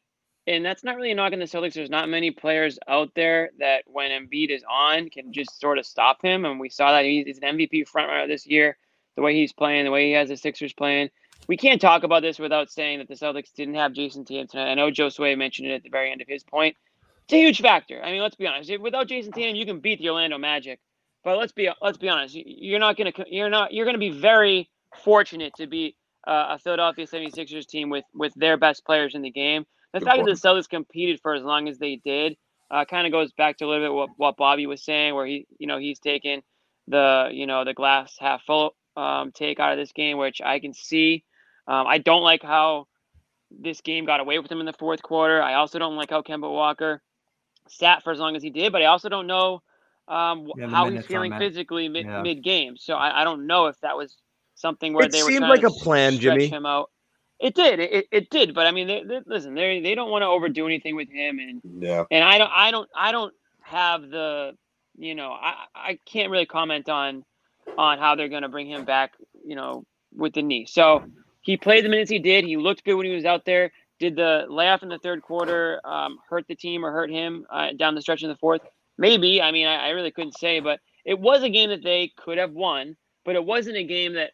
And 0.50 0.64
that's 0.64 0.82
not 0.82 0.96
really 0.96 1.10
a 1.10 1.14
knock 1.14 1.34
on 1.34 1.40
the 1.40 1.44
Celtics. 1.44 1.74
There's 1.74 1.90
not 1.90 2.08
many 2.08 2.30
players 2.30 2.78
out 2.88 3.10
there 3.14 3.50
that 3.58 3.82
when 3.86 4.10
Embiid 4.10 4.48
is 4.48 4.64
on 4.66 5.10
can 5.10 5.30
just 5.30 5.60
sort 5.60 5.76
of 5.76 5.84
stop 5.84 6.22
him. 6.22 6.46
And 6.46 6.58
we 6.58 6.70
saw 6.70 6.92
that 6.92 7.04
he's, 7.04 7.26
he's 7.26 7.38
an 7.42 7.58
MVP 7.58 7.84
frontrunner 7.86 8.26
this 8.26 8.46
year. 8.46 8.78
The 9.16 9.20
way 9.20 9.34
he's 9.34 9.52
playing, 9.52 9.84
the 9.84 9.90
way 9.90 10.06
he 10.06 10.12
has 10.12 10.30
the 10.30 10.38
Sixers 10.38 10.72
playing, 10.72 11.10
we 11.46 11.56
can't 11.56 11.80
talk 11.80 12.02
about 12.02 12.22
this 12.22 12.38
without 12.38 12.70
saying 12.70 12.98
that 12.98 13.08
the 13.08 13.14
Celtics 13.14 13.52
didn't 13.54 13.74
have 13.74 13.92
Jayson 13.92 14.24
Tatum 14.26 14.46
tonight. 14.48 14.70
I 14.70 14.74
know 14.74 14.90
Josue 14.90 15.36
mentioned 15.38 15.68
it 15.70 15.74
at 15.74 15.82
the 15.82 15.88
very 15.90 16.10
end 16.10 16.20
of 16.20 16.28
his 16.28 16.42
point. 16.42 16.76
It's 17.24 17.34
a 17.34 17.36
huge 17.38 17.60
factor. 17.60 18.02
I 18.02 18.10
mean, 18.12 18.22
let's 18.22 18.36
be 18.36 18.46
honest. 18.46 18.70
Without 18.80 19.08
Jayson 19.08 19.32
Tatum, 19.32 19.56
you 19.56 19.66
can 19.66 19.80
beat 19.80 19.98
the 19.98 20.08
Orlando 20.08 20.38
Magic, 20.38 20.80
but 21.24 21.38
let's 21.38 21.52
be 21.52 21.68
let's 21.82 21.98
be 21.98 22.08
honest. 22.08 22.34
You- 22.34 22.44
You're 22.46 22.78
not 22.80 22.96
gonna 22.96 23.12
you're 23.28 23.50
not 23.50 23.72
you're 23.72 23.86
gonna 23.86 23.98
be 23.98 24.10
very 24.10 24.70
fortunate 25.04 25.52
to 25.56 25.66
beat 25.66 25.96
uh, 26.26 26.46
a 26.50 26.58
Philadelphia 26.58 27.06
76ers 27.06 27.66
team 27.66 27.90
with 27.90 28.04
with 28.14 28.32
their 28.34 28.56
best 28.56 28.84
players 28.84 29.14
in 29.14 29.22
the 29.22 29.30
game. 29.30 29.64
The 29.92 30.00
Good 30.00 30.06
fact 30.06 30.18
that 30.24 30.24
the 30.40 30.48
Celtics 30.48 30.68
competed 30.68 31.20
for 31.22 31.34
as 31.34 31.42
long 31.42 31.68
as 31.68 31.78
they 31.78 31.96
did 31.96 32.36
uh, 32.70 32.84
kind 32.84 33.06
of 33.06 33.12
goes 33.12 33.32
back 33.32 33.56
to 33.58 33.64
a 33.64 33.68
little 33.68 33.84
bit 33.86 33.94
what, 33.94 34.10
what 34.16 34.36
Bobby 34.36 34.66
was 34.66 34.82
saying, 34.84 35.14
where 35.14 35.26
he 35.26 35.46
you 35.58 35.66
know 35.66 35.78
he's 35.78 35.98
taken 35.98 36.42
the 36.88 37.28
you 37.32 37.46
know 37.46 37.64
the 37.64 37.74
glass 37.74 38.16
half 38.18 38.42
full 38.44 38.74
um, 38.96 39.32
take 39.32 39.60
out 39.60 39.72
of 39.72 39.78
this 39.78 39.92
game, 39.92 40.18
which 40.18 40.40
I 40.44 40.58
can 40.60 40.72
see. 40.74 41.24
Um, 41.68 41.86
I 41.86 41.98
don't 41.98 42.22
like 42.22 42.42
how 42.42 42.88
this 43.50 43.80
game 43.82 44.06
got 44.06 44.20
away 44.20 44.38
with 44.38 44.50
him 44.50 44.60
in 44.60 44.66
the 44.66 44.74
fourth 44.74 45.02
quarter. 45.02 45.42
I 45.42 45.54
also 45.54 45.78
don't 45.78 45.96
like 45.96 46.10
how 46.10 46.22
Kemba 46.22 46.52
Walker 46.52 47.02
sat 47.68 48.02
for 48.04 48.12
as 48.12 48.18
long 48.18 48.36
as 48.36 48.42
he 48.42 48.50
did, 48.50 48.72
but 48.72 48.82
I 48.82 48.86
also 48.86 49.08
don't 49.08 49.26
know 49.26 49.62
um, 50.08 50.48
Yeah, 50.54 50.66
how 50.66 50.88
he's 50.88 51.04
feeling 51.04 51.32
physically 51.34 51.88
mid 51.88 52.06
Yeah. 52.06 52.22
mid 52.22 52.42
game. 52.42 52.76
So 52.76 52.94
I, 52.94 53.22
I 53.22 53.24
don't 53.24 53.46
know 53.46 53.66
if 53.66 53.80
that 53.80 53.96
was 53.96 54.16
something 54.54 54.94
where 54.94 55.06
It 55.06 55.12
they 55.12 55.22
were 55.22 55.32
seemed 55.32 55.32
trying 55.32 55.50
like 55.50 55.62
to 55.62 55.64
a 55.64 55.70
plan, 55.70 56.18
stretch 56.18 56.48
Jimmy. 56.48 56.50
him 56.50 56.66
out. 56.66 56.90
It 57.40 57.54
did, 57.54 57.80
it, 57.80 58.06
it 58.10 58.30
did, 58.30 58.54
but 58.54 58.66
I 58.66 58.72
mean, 58.72 58.88
they, 58.88 59.02
they, 59.04 59.20
listen, 59.26 59.54
they 59.54 59.80
they 59.80 59.94
don't 59.94 60.10
want 60.10 60.22
to 60.22 60.26
overdo 60.26 60.66
anything 60.66 60.96
with 60.96 61.08
him, 61.10 61.38
and 61.38 61.62
Yeah. 61.64 62.04
and 62.10 62.24
I 62.24 62.38
don't 62.38 62.50
I 62.54 62.70
don't 62.70 62.88
I 62.96 63.12
don't 63.12 63.34
have 63.62 64.02
the 64.10 64.56
you 64.98 65.14
know 65.14 65.30
I 65.32 65.54
I 65.74 65.98
can't 66.06 66.30
really 66.30 66.46
comment 66.46 66.88
on 66.88 67.24
on 67.76 67.98
how 67.98 68.14
they're 68.14 68.28
going 68.28 68.42
to 68.42 68.48
bring 68.48 68.68
him 68.68 68.84
back 68.84 69.12
you 69.44 69.56
know 69.56 69.84
with 70.16 70.34
the 70.34 70.42
knee. 70.42 70.66
So 70.66 71.04
he 71.48 71.56
played 71.56 71.82
the 71.82 71.88
minutes 71.88 72.10
he 72.10 72.18
did. 72.18 72.44
He 72.44 72.58
looked 72.58 72.84
good 72.84 72.94
when 72.94 73.06
he 73.06 73.14
was 73.14 73.24
out 73.24 73.46
there. 73.46 73.72
Did 73.98 74.16
the 74.16 74.44
layoff 74.50 74.82
in 74.82 74.90
the 74.90 74.98
third 74.98 75.22
quarter 75.22 75.80
um, 75.82 76.18
hurt 76.28 76.44
the 76.46 76.54
team 76.54 76.84
or 76.84 76.92
hurt 76.92 77.08
him 77.08 77.46
uh, 77.50 77.68
down 77.74 77.94
the 77.94 78.02
stretch 78.02 78.22
in 78.22 78.28
the 78.28 78.36
fourth? 78.36 78.60
Maybe. 78.98 79.40
I 79.40 79.50
mean, 79.50 79.66
I, 79.66 79.86
I 79.86 79.88
really 79.90 80.10
couldn't 80.10 80.36
say, 80.36 80.60
but 80.60 80.78
it 81.06 81.18
was 81.18 81.42
a 81.42 81.48
game 81.48 81.70
that 81.70 81.82
they 81.82 82.12
could 82.18 82.36
have 82.36 82.52
won. 82.52 82.98
But 83.24 83.34
it 83.34 83.42
wasn't 83.46 83.78
a 83.78 83.84
game 83.84 84.12
that 84.12 84.32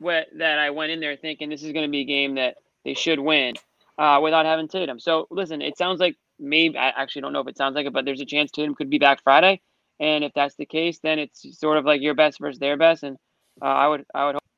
that 0.00 0.58
I 0.58 0.70
went 0.70 0.90
in 0.90 0.98
there 0.98 1.14
thinking 1.14 1.50
this 1.50 1.62
is 1.62 1.70
going 1.70 1.86
to 1.86 1.90
be 1.90 2.00
a 2.00 2.04
game 2.04 2.34
that 2.34 2.56
they 2.84 2.94
should 2.94 3.20
win 3.20 3.54
uh, 3.96 4.18
without 4.20 4.44
having 4.44 4.66
Tatum. 4.66 4.98
So 4.98 5.28
listen, 5.30 5.62
it 5.62 5.78
sounds 5.78 6.00
like 6.00 6.16
maybe 6.40 6.76
I 6.76 6.88
actually 6.88 7.22
don't 7.22 7.32
know 7.32 7.42
if 7.42 7.48
it 7.48 7.58
sounds 7.58 7.76
like 7.76 7.86
it, 7.86 7.92
but 7.92 8.04
there's 8.04 8.20
a 8.20 8.26
chance 8.26 8.50
Tatum 8.50 8.74
could 8.74 8.90
be 8.90 8.98
back 8.98 9.22
Friday. 9.22 9.60
And 10.00 10.24
if 10.24 10.32
that's 10.34 10.56
the 10.56 10.66
case, 10.66 10.98
then 11.00 11.20
it's 11.20 11.46
sort 11.60 11.78
of 11.78 11.84
like 11.84 12.00
your 12.00 12.14
best 12.14 12.40
versus 12.40 12.58
their 12.58 12.76
best, 12.76 13.04
and 13.04 13.18
uh, 13.62 13.66
I 13.66 13.86
would 13.86 14.04
I 14.12 14.26
would 14.26 14.34
hope 14.34 14.49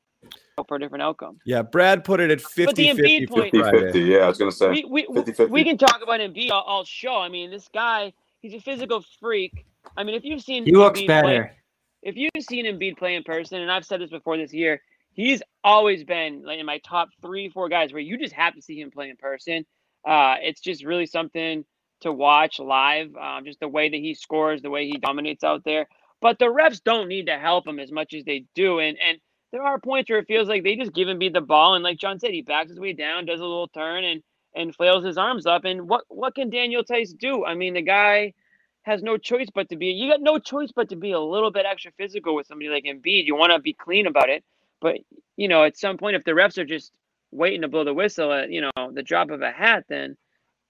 for 0.67 0.75
a 0.75 0.79
different 0.79 1.01
outcome. 1.01 1.39
yeah, 1.45 1.61
Brad 1.63 2.03
put 2.03 2.19
it 2.19 2.29
at 2.29 2.39
50 2.41 2.65
But 2.65 2.75
the 2.75 2.87
50 2.93 3.01
Embiid 3.25 3.27
for 3.29 3.33
point- 3.49 3.79
50 3.83 3.99
Yeah, 4.01 4.17
I 4.19 4.27
was 4.27 4.37
gonna 4.37 4.51
say. 4.51 4.69
We 4.69 4.85
we, 4.89 5.05
50-50. 5.07 5.49
we 5.49 5.63
can 5.63 5.77
talk 5.77 6.01
about 6.03 6.19
Embiid 6.19 6.51
all, 6.51 6.61
all 6.61 6.85
show. 6.85 7.15
I 7.17 7.29
mean, 7.29 7.49
this 7.49 7.67
guy 7.73 8.13
he's 8.41 8.53
a 8.53 8.59
physical 8.59 9.03
freak. 9.19 9.65
I 9.97 10.03
mean, 10.03 10.15
if 10.15 10.23
you've 10.23 10.41
seen 10.41 10.65
He 10.65 10.71
looks 10.73 10.99
Embiid 10.99 11.05
play- 11.05 11.21
better. 11.21 11.55
if 12.03 12.15
you've 12.15 12.31
seen 12.41 12.65
Embiid 12.65 12.97
play 12.97 13.15
in 13.15 13.23
person, 13.23 13.61
and 13.61 13.71
I've 13.71 13.85
said 13.85 13.99
this 14.01 14.09
before 14.11 14.37
this 14.37 14.53
year, 14.53 14.81
he's 15.13 15.41
always 15.63 16.03
been 16.03 16.43
like 16.43 16.59
in 16.59 16.65
my 16.65 16.77
top 16.79 17.09
three, 17.21 17.49
four 17.49 17.67
guys 17.69 17.91
where 17.91 18.01
you 18.01 18.17
just 18.17 18.33
have 18.33 18.53
to 18.55 18.61
see 18.61 18.79
him 18.79 18.91
play 18.91 19.09
in 19.09 19.17
person. 19.17 19.65
Uh, 20.07 20.35
it's 20.41 20.61
just 20.61 20.83
really 20.85 21.05
something 21.05 21.65
to 22.01 22.11
watch 22.11 22.59
live. 22.59 23.15
Um, 23.15 23.45
just 23.45 23.59
the 23.59 23.67
way 23.67 23.89
that 23.89 23.95
he 23.97 24.13
scores, 24.13 24.61
the 24.61 24.69
way 24.69 24.85
he 24.85 24.97
dominates 24.97 25.43
out 25.43 25.63
there. 25.63 25.87
But 26.21 26.37
the 26.39 26.45
refs 26.45 26.81
don't 26.83 27.07
need 27.07 27.25
to 27.27 27.37
help 27.39 27.65
him 27.67 27.79
as 27.79 27.91
much 27.91 28.13
as 28.13 28.23
they 28.25 28.45
do. 28.55 28.79
And 28.79 28.97
and 28.99 29.17
there 29.53 29.61
are 29.61 29.79
points 29.79 30.09
where 30.09 30.17
it 30.17 30.27
feels 30.27 30.49
like 30.49 30.63
they 30.63 30.75
just 30.75 30.93
give 30.93 31.07
him 31.07 31.19
the 31.19 31.39
ball. 31.39 31.75
And 31.75 31.83
like 31.83 31.99
John 31.99 32.19
said, 32.19 32.31
he 32.31 32.41
backs 32.41 32.71
his 32.71 32.79
way 32.79 32.91
down, 32.91 33.25
does 33.25 33.39
a 33.39 33.45
little 33.45 33.69
turn, 33.69 34.03
and 34.03 34.21
and 34.55 34.75
flails 34.75 35.05
his 35.05 35.17
arms 35.17 35.45
up. 35.45 35.63
And 35.63 35.87
what 35.87 36.03
what 36.09 36.35
can 36.35 36.49
Daniel 36.49 36.83
Theis 36.83 37.13
do? 37.13 37.45
I 37.45 37.53
mean, 37.53 37.75
the 37.75 37.81
guy 37.81 38.33
has 38.81 39.03
no 39.03 39.17
choice 39.17 39.47
but 39.53 39.69
to 39.69 39.75
be. 39.75 39.87
You 39.87 40.09
got 40.11 40.21
no 40.21 40.39
choice 40.39 40.71
but 40.75 40.89
to 40.89 40.95
be 40.95 41.11
a 41.11 41.19
little 41.19 41.51
bit 41.51 41.67
extra 41.67 41.91
physical 41.97 42.35
with 42.35 42.47
somebody 42.47 42.69
like 42.69 42.83
Embiid. 42.83 43.25
You 43.25 43.35
want 43.35 43.53
to 43.53 43.59
be 43.59 43.73
clean 43.73 44.07
about 44.07 44.29
it, 44.29 44.43
but 44.81 44.97
you 45.37 45.47
know, 45.47 45.63
at 45.63 45.77
some 45.77 45.97
point, 45.97 46.15
if 46.15 46.23
the 46.23 46.31
refs 46.31 46.57
are 46.57 46.65
just 46.65 46.91
waiting 47.31 47.61
to 47.61 47.67
blow 47.67 47.83
the 47.83 47.93
whistle 47.93 48.33
at 48.33 48.49
you 48.49 48.61
know 48.61 48.91
the 48.91 49.03
drop 49.03 49.29
of 49.29 49.43
a 49.43 49.51
hat, 49.51 49.85
then 49.87 50.17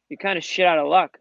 you 0.10 0.18
kind 0.18 0.38
of 0.38 0.44
shit 0.44 0.68
out 0.68 0.78
of 0.78 0.88
luck. 0.88 1.18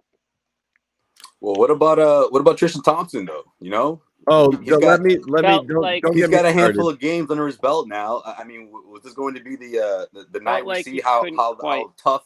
Well, 1.41 1.55
what 1.55 1.71
about 1.71 2.01
uh, 2.01 2.27
what 2.31 2.41
about 2.41 2.59
Tristan 2.59 2.83
Thompson 2.83 3.25
though? 3.25 3.45
You 3.61 3.71
know, 3.71 4.03
Oh, 4.29 4.53
He's 4.53 4.71
no, 4.71 4.79
got- 4.79 4.89
let 4.89 5.03
me 5.03 5.19
let 5.27 5.43
me 5.45 5.49
felt 5.51 5.67
don't, 5.69 5.83
like- 5.83 6.03
don't 6.03 6.13
he's 6.15 6.23
get 6.23 6.31
me 6.31 6.37
got 6.37 6.45
a 6.45 6.49
started. 6.51 6.61
handful 6.61 6.89
of 6.89 6.99
games 7.01 7.31
under 7.31 7.47
his 7.47 7.57
belt 7.59 7.89
now. 7.89 8.23
I 8.25 8.37
I 8.41 8.45
mean, 8.45 8.67
w- 8.67 8.89
was 8.89 9.03
this 9.03 9.15
going 9.15 9.35
to 9.35 9.41
be 9.43 9.57
the 9.57 9.79
uh, 9.81 10.07
the, 10.13 10.27
the 10.33 10.41
night 10.41 10.65
we 10.65 10.69
like 10.69 10.85
see 10.85 11.01
how 11.01 11.23
how, 11.37 11.57
how 11.61 11.93
tough 12.03 12.25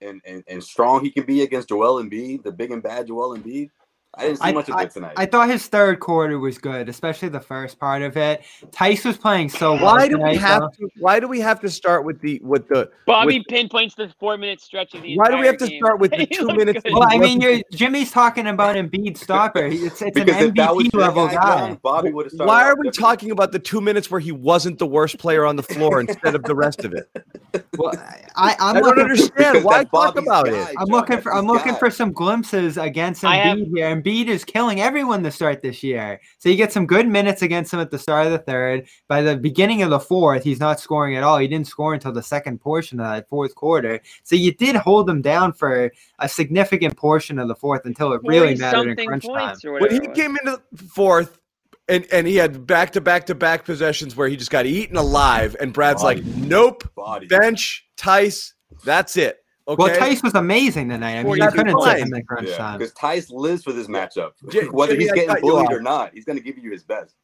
and, 0.00 0.20
and, 0.26 0.42
and 0.48 0.62
strong 0.62 1.02
he 1.04 1.10
can 1.10 1.24
be 1.24 1.42
against 1.42 1.68
Joel 1.68 2.02
Embiid, 2.02 2.42
the 2.42 2.52
big 2.52 2.70
and 2.72 2.82
bad 2.82 3.06
Joel 3.06 3.36
Embiid? 3.38 3.70
I 4.18 4.22
didn't 4.22 4.36
see 4.38 4.44
I, 4.44 4.52
much 4.52 4.68
of 4.68 4.74
I- 4.76 4.82
it 4.84 4.90
tonight. 4.90 5.14
I 5.16 5.26
thought 5.26 5.48
his 5.48 5.66
third 5.66 6.00
quarter 6.00 6.38
was 6.38 6.58
good, 6.58 6.88
especially 6.88 7.28
the 7.28 7.40
first 7.40 7.78
part 7.78 8.02
of 8.02 8.16
it. 8.16 8.42
Theis 8.72 9.04
was 9.04 9.16
playing 9.18 9.50
so 9.50 9.74
well. 9.74 9.84
Why 9.84 10.08
do 10.08 10.16
we 10.16 10.20
tonight, 10.34 10.40
have 10.40 10.60
though. 10.62 10.68
to? 10.86 10.90
Why 10.98 11.20
do 11.20 11.28
we 11.28 11.38
have 11.40 11.60
to 11.60 11.68
start 11.68 12.04
with 12.04 12.20
the 12.20 12.40
with 12.42 12.66
the? 12.68 12.90
Bobby 13.06 13.38
with- 13.38 13.46
pinpoints 13.48 13.94
the 13.94 14.12
four 14.18 14.36
minute 14.38 14.60
stretch 14.60 14.94
of 14.94 15.02
the. 15.02 15.16
Why 15.16 15.28
do 15.30 15.34
we 15.38 15.46
entire 15.46 15.52
have 15.52 15.58
to 15.58 15.66
game. 15.68 15.80
start 15.82 16.00
with 16.00 16.10
the 16.12 16.26
two 16.32 16.46
minutes 16.46 16.82
good. 16.82 16.92
Well, 16.92 17.06
I 17.08 17.18
mean, 17.18 17.40
you're, 17.40 17.60
Jimmy's 17.72 18.10
talking 18.10 18.46
about 18.46 18.76
Embiid 18.76 19.16
stopper. 19.16 19.66
It's, 19.86 20.00
it's 20.02 20.16
an 20.16 20.24
because 20.24 20.42
if 20.42 20.54
that 20.54 20.74
was 20.74 20.86
MVP 20.88 20.98
level 20.98 21.26
guy, 21.28 21.34
guy. 21.34 21.74
Bobby 21.82 22.12
would 22.12 22.26
have 22.26 22.32
started. 22.32 22.48
Why 22.48 22.62
are 22.64 22.74
we 22.76 22.88
differently. 22.88 23.00
talking 23.02 23.30
about 23.30 23.52
the 23.52 23.58
two 23.58 23.80
minutes 23.80 24.10
where 24.10 24.20
he 24.20 24.32
wasn't 24.32 24.78
the 24.78 24.86
worst 24.86 25.18
player 25.18 25.44
on 25.44 25.56
the 25.56 25.62
floor 25.62 26.00
instead 26.00 26.34
of 26.34 26.42
the 26.44 26.54
rest 26.54 26.84
of 26.84 26.94
it? 26.94 27.10
Well, 27.78 27.92
I, 28.38 28.54
I'm 28.60 28.76
I 28.76 28.80
don't 28.80 28.98
understand. 28.98 29.64
Why 29.64 29.78
that's 29.78 29.90
talk 29.90 30.14
Bobby's 30.14 30.22
about 30.26 30.46
guy, 30.46 30.52
it? 30.70 30.76
I'm 30.78 30.86
John. 30.86 30.88
looking 30.88 31.20
for 31.22 31.32
I'm 31.34 31.44
his 31.44 31.52
looking 31.54 31.72
guy. 31.72 31.78
for 31.78 31.90
some 31.90 32.12
glimpses 32.12 32.76
against 32.76 33.24
I 33.24 33.36
have- 33.36 33.56
Embiid 33.58 33.70
here. 33.76 33.96
Embiid 33.96 34.26
is 34.28 34.44
killing 34.44 34.80
everyone 34.82 35.22
to 35.22 35.30
start 35.30 35.62
this 35.62 35.82
year. 35.82 36.20
So 36.38 36.48
you 36.50 36.56
get 36.56 36.70
some 36.72 36.86
good 36.86 37.08
minutes 37.08 37.40
against 37.42 37.72
him 37.72 37.80
at 37.80 37.90
the 37.90 37.98
start 37.98 38.26
of 38.26 38.32
the 38.32 38.38
third. 38.38 38.86
By 39.08 39.22
the 39.22 39.36
beginning 39.36 39.82
of 39.82 39.90
the 39.90 40.00
fourth, 40.00 40.44
he's 40.44 40.60
not 40.60 40.80
scoring 40.80 41.16
at 41.16 41.22
all. 41.22 41.38
He 41.38 41.48
didn't 41.48 41.66
score 41.66 41.94
until 41.94 42.12
the 42.12 42.22
second 42.22 42.60
portion 42.60 43.00
of 43.00 43.06
that 43.06 43.28
fourth 43.28 43.54
quarter. 43.54 44.00
So 44.22 44.36
you 44.36 44.52
did 44.52 44.76
hold 44.76 45.08
him 45.08 45.22
down 45.22 45.54
for 45.54 45.90
a 46.18 46.28
significant 46.28 46.96
portion 46.96 47.38
of 47.38 47.48
the 47.48 47.54
fourth 47.54 47.86
until 47.86 48.12
it 48.12 48.20
really 48.24 48.54
mattered 48.56 48.98
in 48.98 49.06
crunch 49.06 49.24
time. 49.26 49.56
When 49.64 49.90
he 49.90 50.00
came 50.08 50.36
into 50.36 50.60
the 50.72 50.84
fourth, 50.84 51.38
and 51.88 52.06
and 52.12 52.26
he 52.26 52.36
had 52.36 52.66
back 52.66 52.92
to 52.92 53.00
back 53.00 53.26
to 53.26 53.34
back 53.34 53.64
possessions 53.64 54.16
where 54.16 54.28
he 54.28 54.36
just 54.36 54.50
got 54.50 54.66
eaten 54.66 54.96
alive, 54.96 55.56
and 55.60 55.72
Brad's 55.72 56.02
like, 56.02 56.24
"Nope, 56.24 56.88
Body. 56.94 57.26
bench 57.26 57.86
Theis, 57.96 58.54
that's 58.84 59.16
it." 59.16 59.38
Okay. 59.68 59.82
Well, 59.82 59.94
Theis 60.00 60.22
was 60.22 60.34
amazing 60.34 60.88
tonight. 60.88 61.18
I 61.18 61.22
mean, 61.24 61.36
you 61.36 61.42
42 61.42 61.56
couldn't 61.56 61.82
sit 61.82 61.96
him 61.98 62.02
points. 62.10 62.18
in 62.18 62.24
crunch 62.26 62.48
Yeah, 62.50 62.56
time. 62.56 62.78
because 62.78 62.92
Theis 62.94 63.30
lives 63.30 63.64
for 63.64 63.72
this 63.72 63.88
matchup. 63.88 64.32
J- 64.50 64.66
Whether 64.68 64.92
Jimmy, 64.92 65.04
he's 65.04 65.12
getting 65.12 65.40
bullied 65.40 65.72
or 65.72 65.80
not, 65.80 66.12
he's 66.14 66.24
going 66.24 66.38
to 66.38 66.44
give 66.44 66.56
you 66.58 66.70
his 66.70 66.84
best. 66.84 67.14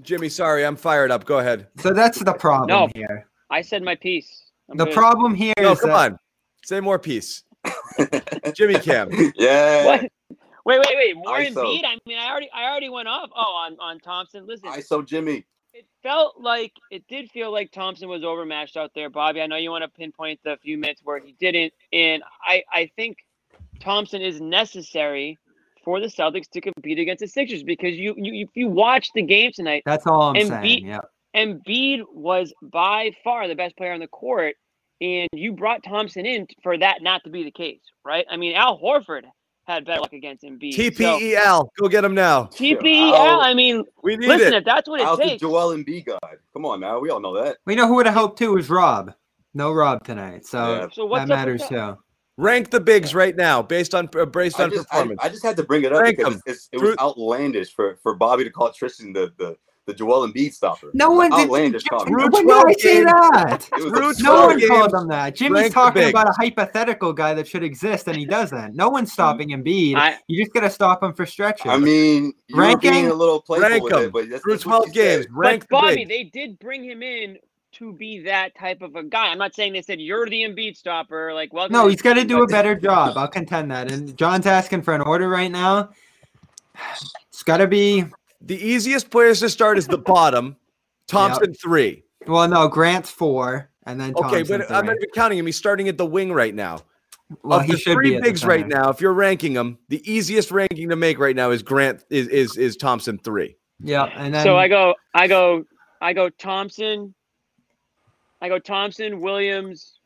Jimmy, 0.00 0.30
sorry, 0.30 0.64
I'm 0.64 0.76
fired 0.76 1.10
up. 1.10 1.26
Go 1.26 1.40
ahead. 1.40 1.66
So 1.78 1.92
that's 1.92 2.18
the 2.18 2.32
problem 2.32 2.68
No. 2.68 2.88
here. 2.94 3.26
I 3.50 3.60
said 3.60 3.82
my 3.82 3.96
piece. 3.96 4.50
I'm 4.70 4.78
The 4.78 4.86
good. 4.86 4.94
problem 4.94 5.34
here 5.34 5.52
is 5.58 5.62
No, 5.62 5.76
come 5.76 5.90
that- 5.90 6.12
on, 6.12 6.18
say 6.64 6.80
more 6.80 6.98
piece. 6.98 7.42
Jimmy 8.54 8.78
Cam. 8.78 9.10
yeah. 9.36 9.84
What? 9.84 10.12
Wait, 10.70 10.80
wait, 10.86 10.96
wait. 10.96 11.16
More 11.16 11.38
ISO. 11.38 11.54
Embiid? 11.54 11.84
I 11.84 11.98
mean, 12.06 12.18
I 12.18 12.30
already, 12.30 12.50
I 12.54 12.70
already 12.70 12.88
went 12.88 13.08
off. 13.08 13.30
Oh, 13.34 13.40
on 13.66 13.76
on 13.80 13.98
Thompson. 14.00 14.46
Listen, 14.46 14.68
I 14.68 14.78
ISO 14.78 15.04
Jimmy. 15.06 15.44
it 15.74 15.86
felt 16.02 16.40
like 16.40 16.72
it 16.90 17.04
did 17.08 17.30
feel 17.30 17.52
like 17.52 17.70
Thompson 17.72 18.08
was 18.08 18.24
overmatched 18.24 18.76
out 18.76 18.90
there, 18.94 19.10
Bobby. 19.10 19.40
I 19.40 19.46
know 19.46 19.56
you 19.56 19.70
want 19.70 19.82
to 19.84 19.88
pinpoint 19.90 20.40
the 20.44 20.56
few 20.62 20.78
minutes 20.78 21.00
where 21.04 21.18
he 21.20 21.34
didn't, 21.40 21.72
and 21.92 22.22
I 22.44 22.62
I 22.72 22.90
think 22.96 23.16
Thompson 23.80 24.20
is 24.22 24.40
necessary 24.40 25.38
for 25.84 25.98
the 26.00 26.06
Celtics 26.08 26.48
to 26.50 26.60
compete 26.60 26.98
against 26.98 27.20
the 27.20 27.28
Sixers 27.28 27.62
because 27.62 27.94
you 27.96 28.14
you 28.16 28.44
if 28.44 28.50
you 28.54 28.68
watch 28.68 29.08
the 29.14 29.22
game 29.22 29.50
tonight, 29.54 29.82
That's 29.86 30.06
all 30.06 30.22
I'm 30.22 30.36
And 30.36 30.48
saying. 30.48 30.62
beat- 30.62 30.84
Yeah. 30.84 31.00
Embiid 31.36 32.00
was 32.12 32.52
by 32.60 33.12
far 33.22 33.46
the 33.46 33.54
best 33.54 33.76
player 33.76 33.92
on 33.92 34.00
the 34.00 34.08
court, 34.08 34.56
and 35.00 35.28
you 35.32 35.52
brought 35.52 35.82
Thompson 35.84 36.26
in 36.26 36.46
for 36.62 36.76
that 36.76 37.02
not 37.02 37.22
to 37.24 37.30
be 37.30 37.44
the 37.44 37.52
case, 37.52 37.80
right? 38.04 38.26
I 38.28 38.36
mean, 38.36 38.56
Al 38.56 38.80
Horford 38.80 39.22
had 39.66 39.84
better 39.84 40.00
luck 40.00 40.12
against 40.12 40.42
Embiid. 40.44 40.74
So, 40.74 40.82
TPEL. 40.82 41.68
Go 41.80 41.88
get 41.88 42.04
him 42.04 42.14
now. 42.14 42.44
TPEL. 42.44 43.12
Al- 43.14 43.40
I 43.40 43.54
mean, 43.54 43.84
We 44.02 44.16
need 44.16 44.26
listen, 44.28 44.54
it. 44.54 44.58
if 44.58 44.64
that's 44.64 44.88
what 44.88 45.00
it 45.00 45.04
How's 45.04 45.18
the 45.18 45.24
takes. 45.24 45.40
Joel 45.40 45.76
Embiid 45.76 46.06
guy? 46.06 46.18
Come 46.52 46.64
on 46.66 46.80
now, 46.80 46.98
we 46.98 47.10
all 47.10 47.20
know 47.20 47.40
that. 47.42 47.58
We 47.66 47.74
know 47.74 47.86
who 47.86 47.94
would 47.96 48.06
have 48.06 48.14
hoped 48.14 48.38
too 48.38 48.54
was 48.54 48.68
Rob. 48.68 49.12
No 49.54 49.72
Rob 49.72 50.04
tonight, 50.04 50.46
so 50.46 50.74
Yeah. 50.74 50.88
So 50.92 51.06
what's 51.06 51.28
that 51.28 51.34
matters 51.34 51.60
that? 51.62 51.68
too. 51.70 51.98
Rank 52.36 52.70
the 52.70 52.80
bigs 52.80 53.14
right 53.14 53.36
now, 53.36 53.60
based 53.62 53.94
on 53.94 54.08
uh, 54.16 54.24
based 54.24 54.58
I 54.58 54.64
on 54.64 54.70
just, 54.70 54.88
performance. 54.88 55.20
I 55.22 55.28
just 55.28 55.42
had 55.44 55.56
to 55.58 55.62
bring 55.64 55.84
it 55.84 55.92
up 55.92 56.00
Rank 56.02 56.16
because 56.16 56.34
him. 56.36 56.42
it's, 56.46 56.68
it 56.72 56.76
was 56.80 56.90
Fruit- 56.90 57.00
outlandish 57.00 57.74
for, 57.74 57.98
for 58.02 58.14
Bobby 58.14 58.44
to 58.44 58.50
call 58.50 58.72
Tristan 58.72 59.12
the, 59.12 59.32
the, 59.38 59.56
the 59.86 59.94
Joel 59.94 60.28
Embiid 60.28 60.52
stopper. 60.52 60.90
No 60.94 61.10
one 61.10 61.30
did. 61.30 61.40
outlandish 61.40 61.82
Jimmy, 61.84 62.04
comment. 62.04 62.20
Fruit 62.20 62.32
when 62.32 62.46
did 62.46 62.66
I 62.66 62.72
say 62.80 63.02
that? 63.04 63.68
It 63.72 63.84
was 63.84 63.92
Fruit 63.92 64.10
absurd. 64.10 64.22
No 64.24 64.46
one 64.46 64.58
games. 64.58 64.70
called 64.70 64.94
him 64.94 65.08
that. 65.08 65.34
Jimmy's 65.34 65.60
Rank 65.62 65.74
talking 65.74 66.02
bigs. 66.02 66.10
about 66.10 66.28
a 66.28 66.32
hypothetical 66.38 67.12
guy 67.12 67.34
that 67.34 67.48
should 67.48 67.64
exist, 67.64 68.06
and 68.06 68.16
he 68.16 68.24
doesn't. 68.24 68.76
No 68.76 68.88
one's 68.88 69.10
stopping 69.12 69.48
mm. 69.48 69.62
Embiid. 69.64 69.96
I- 69.96 70.18
you 70.28 70.42
just 70.42 70.52
got 70.54 70.60
to 70.60 70.70
stop 70.70 71.02
him 71.02 71.12
for 71.14 71.26
stretches. 71.26 71.66
I 71.66 71.76
mean, 71.78 72.32
you 72.46 72.56
were 72.56 72.62
Ranking- 72.62 72.90
being 72.92 73.06
a 73.08 73.14
little 73.14 73.40
playful 73.40 73.68
Rank 73.68 73.82
with 73.82 73.92
him. 73.94 73.98
it, 74.04 74.12
but 74.12 74.28
that's, 74.30 74.42
Through 74.42 74.52
that's 74.52 74.62
12 74.64 74.86
you 74.88 74.92
said. 74.92 75.16
games. 75.22 75.26
Rank 75.32 75.66
but 75.70 75.80
Bobby, 75.80 75.96
bigs. 76.04 76.08
they 76.08 76.24
did 76.24 76.58
bring 76.58 76.84
him 76.84 77.02
in 77.02 77.38
to 77.72 77.92
be 77.94 78.20
that 78.20 78.54
type 78.56 78.82
of 78.82 78.96
a 78.96 79.02
guy. 79.02 79.28
I'm 79.28 79.38
not 79.38 79.54
saying 79.54 79.72
they 79.72 79.82
said 79.82 80.00
you're 80.00 80.28
the 80.28 80.42
Embiid 80.42 80.76
stopper. 80.76 81.32
Like, 81.32 81.52
welcome. 81.52 81.72
no, 81.72 81.88
he's 81.88 82.02
got 82.02 82.14
to 82.14 82.24
do 82.24 82.42
a 82.42 82.46
better 82.46 82.74
job. 82.74 83.16
I'll 83.16 83.28
contend 83.28 83.70
that. 83.70 83.90
And 83.90 84.16
John's 84.16 84.46
asking 84.46 84.82
for 84.82 84.94
an 84.94 85.00
order 85.00 85.28
right 85.28 85.50
now. 85.50 85.90
It's 87.28 87.42
got 87.42 87.58
to 87.58 87.66
be. 87.66 88.04
The 88.40 88.56
easiest 88.56 89.10
players 89.10 89.40
to 89.40 89.48
start 89.48 89.78
is 89.78 89.86
the 89.86 89.98
bottom. 90.14 90.56
Thompson 91.06 91.54
three. 91.54 92.04
Well, 92.26 92.46
no, 92.48 92.68
Grant's 92.68 93.10
four, 93.10 93.70
and 93.84 94.00
then 94.00 94.14
Okay, 94.14 94.38
Thompson 94.42 94.58
but 94.58 94.70
I'm 94.70 94.86
not 94.86 94.92
three. 94.92 95.02
even 95.02 95.10
counting 95.14 95.38
him. 95.38 95.46
He's 95.46 95.56
starting 95.56 95.88
at 95.88 95.98
the 95.98 96.06
wing 96.06 96.32
right 96.32 96.54
now. 96.54 96.78
Well, 97.42 97.60
of 97.60 97.66
he 97.66 97.72
the 97.72 97.78
should 97.78 97.92
three 97.94 98.10
be 98.10 98.16
at 98.16 98.22
the 98.22 98.28
bigs 98.28 98.44
right 98.44 98.66
now, 98.66 98.90
if 98.90 99.00
you're 99.00 99.12
ranking 99.12 99.52
them, 99.54 99.78
the 99.88 100.02
easiest 100.10 100.50
ranking 100.50 100.88
to 100.88 100.96
make 100.96 101.18
right 101.18 101.36
now 101.36 101.50
is 101.50 101.62
Grant 101.62 102.04
is 102.10 102.26
is 102.28 102.56
is 102.56 102.76
Thompson 102.76 103.18
three. 103.18 103.56
Yeah, 103.82 104.04
and 104.16 104.34
then 104.34 104.42
So 104.44 104.56
I 104.56 104.68
go, 104.68 104.94
I 105.14 105.26
go, 105.26 105.64
I 106.00 106.12
go 106.12 106.28
Thompson. 106.28 107.14
I 108.42 108.48
go 108.48 108.58
Thompson, 108.58 109.20
Williams, 109.20 109.98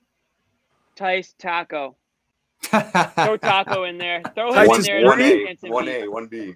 Theis, 0.97 1.35
Tacko. 1.41 1.95
Throw 2.63 3.39
Tacko 3.39 3.89
in 3.89 3.99
there. 3.99 4.23
Throw 4.35 4.53
him 4.53 4.67
Theis 4.67 4.75
in 4.75 4.81
is 4.81 4.87
there. 4.87 5.05
One? 5.05 5.21
A, 5.21 5.57
one 5.71 5.89
A, 5.89 6.09
one 6.09 6.27
B. 6.27 6.55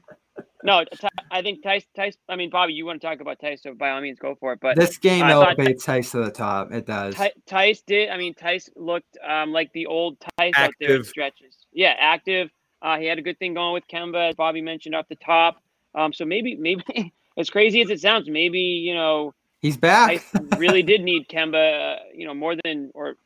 No, 0.65 0.85
I 1.31 1.43
think 1.43 1.63
Theis. 1.63 1.85
Theis. 1.97 2.17
I 2.29 2.37
mean, 2.37 2.51
Bobby, 2.51 2.73
you 2.73 2.85
want 2.85 3.01
to 3.01 3.07
talk 3.07 3.21
about 3.21 3.39
Theis, 3.41 3.63
so 3.63 3.75
by 3.75 3.91
all 3.91 4.01
means, 4.01 4.19
go 4.19 4.35
for 4.35 4.53
it. 4.55 4.61
But 4.61 4.77
this 4.77 4.99
game 4.99 5.25
I 5.25 5.31
thought- 5.33 5.59
elevates 5.59 5.85
Theis 5.87 6.11
to 6.11 6.25
the 6.25 6.31
top. 6.31 6.73
It 6.73 6.87
does. 6.87 7.15
Theis 7.47 7.83
did. 7.87 8.09
I 8.11 8.17
mean, 8.17 8.35
Theis 8.35 8.69
looked 8.77 9.17
um, 9.27 9.53
like 9.53 9.73
the 9.73 9.87
old 9.87 10.19
Theis 10.39 10.53
out 10.57 10.73
there 10.81 10.97
in 10.97 11.05
stretches. 11.05 11.57
Yeah, 11.73 11.95
active. 11.99 12.51
Uh, 12.83 12.99
he 12.99 13.07
had 13.07 13.19
a 13.19 13.23
good 13.23 13.39
thing 13.39 13.55
going 13.55 13.73
with 13.73 13.87
Kemba, 13.89 14.31
as 14.31 14.35
Bobby 14.35 14.61
mentioned 14.63 14.95
off 14.95 15.07
the 15.09 15.17
top. 15.17 15.63
Um, 15.95 16.13
so 16.13 16.25
maybe, 16.25 16.55
maybe 16.57 17.13
as 17.37 17.51
crazy 17.51 17.81
as 17.83 17.91
it 17.91 18.01
sounds, 18.01 18.29
maybe 18.29 18.61
you 18.61 18.95
know 18.95 19.35
He's 19.61 19.77
back. 19.77 20.21
Theis 20.21 20.59
really 20.59 20.83
did 20.83 21.03
need 21.03 21.29
Kemba. 21.29 21.97
Uh, 21.97 21.99
you 22.15 22.27
know, 22.27 22.35
more 22.35 22.55
than 22.65 22.91
or 22.95 23.17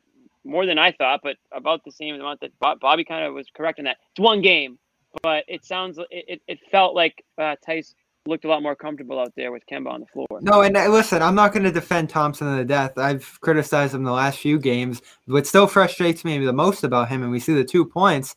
more 0.43 0.65
than 0.65 0.77
I 0.77 0.91
thought, 0.91 1.21
but 1.23 1.37
about 1.51 1.83
the 1.85 1.91
same 1.91 2.15
amount 2.15 2.41
that 2.41 2.57
Bob, 2.59 2.79
Bobby 2.79 3.05
kind 3.05 3.25
of 3.25 3.33
was 3.33 3.47
correct 3.55 3.79
in 3.79 3.85
that. 3.85 3.97
It's 4.11 4.19
one 4.19 4.41
game, 4.41 4.77
but 5.21 5.43
it 5.47 5.63
sounds 5.65 5.99
it, 6.09 6.41
it, 6.47 6.59
felt 6.71 6.95
like 6.95 7.23
uh, 7.37 7.55
Theis 7.65 7.95
looked 8.25 8.45
a 8.45 8.47
lot 8.47 8.63
more 8.63 8.75
comfortable 8.75 9.19
out 9.19 9.33
there 9.35 9.51
with 9.51 9.63
Kemba 9.65 9.89
on 9.89 9.99
the 9.99 10.05
floor. 10.07 10.27
No, 10.41 10.61
and 10.61 10.75
uh, 10.75 10.87
listen, 10.87 11.21
I'm 11.21 11.35
not 11.35 11.53
going 11.53 11.63
to 11.63 11.71
defend 11.71 12.09
Thompson 12.09 12.57
to 12.57 12.63
death. 12.63 12.97
I've 12.97 13.39
criticized 13.41 13.93
him 13.93 14.03
the 14.03 14.11
last 14.11 14.39
few 14.39 14.59
games. 14.59 15.01
What 15.25 15.45
still 15.45 15.67
frustrates 15.67 16.23
me 16.23 16.43
the 16.43 16.53
most 16.53 16.83
about 16.83 17.09
him, 17.09 17.21
and 17.21 17.31
we 17.31 17.39
see 17.39 17.53
the 17.53 17.65
two 17.65 17.85
points, 17.85 18.35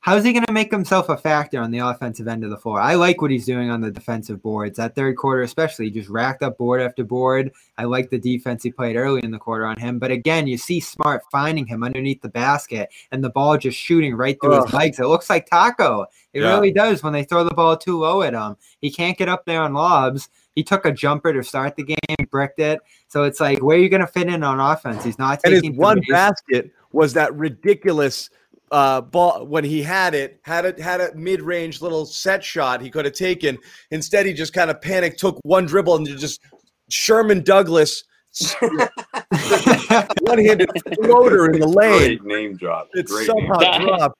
how's 0.00 0.24
he 0.24 0.32
going 0.32 0.46
to 0.46 0.52
make 0.52 0.70
himself 0.70 1.10
a 1.10 1.16
factor 1.16 1.60
on 1.60 1.70
the 1.70 1.78
offensive 1.78 2.26
end 2.26 2.42
of 2.42 2.50
the 2.50 2.56
floor? 2.56 2.80
I 2.80 2.94
like 2.94 3.20
what 3.20 3.30
he's 3.30 3.44
doing 3.44 3.70
on 3.70 3.82
the 3.82 3.90
defensive 3.90 4.42
boards. 4.42 4.78
That 4.78 4.94
third 4.94 5.16
quarter, 5.16 5.42
especially, 5.42 5.86
he 5.86 5.90
just 5.90 6.08
racked 6.08 6.42
up 6.42 6.56
board 6.56 6.80
after 6.80 7.04
board. 7.04 7.52
I 7.76 7.84
like 7.84 8.08
the 8.08 8.18
defense 8.18 8.62
he 8.62 8.72
played 8.72 8.96
early 8.96 9.22
in 9.22 9.30
the 9.30 9.38
quarter 9.38 9.66
on 9.66 9.78
him. 9.78 9.98
But 9.98 10.10
again, 10.10 10.46
you 10.46 10.56
see 10.56 10.80
Smart 10.80 11.22
finding 11.30 11.66
him 11.66 11.84
underneath 11.84 12.22
the 12.22 12.30
basket 12.30 12.90
and 13.12 13.22
the 13.22 13.30
ball 13.30 13.58
just 13.58 13.78
shooting 13.78 14.14
right 14.14 14.38
through 14.40 14.54
Ugh. 14.54 14.64
his 14.64 14.74
legs. 14.74 14.98
It 14.98 15.06
looks 15.06 15.28
like 15.28 15.46
Tacko. 15.46 16.06
It 16.32 16.40
Yeah. 16.40 16.54
really 16.54 16.72
does 16.72 17.02
when 17.02 17.12
they 17.12 17.24
throw 17.24 17.44
the 17.44 17.54
ball 17.54 17.76
too 17.76 17.98
low 17.98 18.22
at 18.22 18.32
him. 18.32 18.56
He 18.80 18.90
can't 18.90 19.18
get 19.18 19.28
up 19.28 19.44
there 19.44 19.60
on 19.60 19.74
lobs. 19.74 20.30
He 20.54 20.64
took 20.64 20.84
a 20.84 20.92
jumper 20.92 21.32
to 21.32 21.42
start 21.44 21.76
the 21.76 21.84
game, 21.84 22.26
bricked 22.30 22.58
it. 22.58 22.80
So 23.08 23.24
it's 23.24 23.40
like, 23.40 23.62
where 23.62 23.76
are 23.76 23.80
you 23.80 23.88
going 23.88 24.00
to 24.00 24.06
fit 24.06 24.28
in 24.28 24.42
on 24.42 24.60
offense? 24.60 25.04
He's 25.04 25.18
not 25.18 25.40
And 25.44 25.52
his 25.52 25.62
taking 25.62 25.76
one 25.76 26.00
basket 26.08 26.70
was 26.92 27.12
that 27.14 27.34
ridiculous 27.34 28.30
uh, 28.70 29.00
ball 29.00 29.46
when 29.46 29.64
he 29.64 29.82
had 29.82 30.14
it, 30.14 30.40
had 30.42 30.64
it, 30.64 30.78
had 30.78 31.00
a 31.00 31.14
mid-range 31.14 31.82
little 31.82 32.06
set 32.06 32.44
shot 32.44 32.80
he 32.80 32.90
could 32.90 33.04
have 33.04 33.14
taken. 33.14 33.58
Instead, 33.90 34.26
he 34.26 34.32
just 34.32 34.52
kind 34.52 34.70
of 34.70 34.80
panicked, 34.80 35.18
took 35.18 35.38
one 35.42 35.66
dribble, 35.66 35.96
and 35.96 36.06
just 36.06 36.40
Sherman 36.88 37.42
Douglas 37.42 38.04
one-handed 38.60 40.70
floater 40.94 41.50
in 41.50 41.60
the 41.60 41.66
lane. 41.66 42.18
Great 42.18 42.24
name 42.24 42.56
drop. 42.56 42.88
It's 42.92 43.10
Great 43.10 43.26
somehow 43.26 43.58
name 43.58 43.86
dropped. 43.86 44.18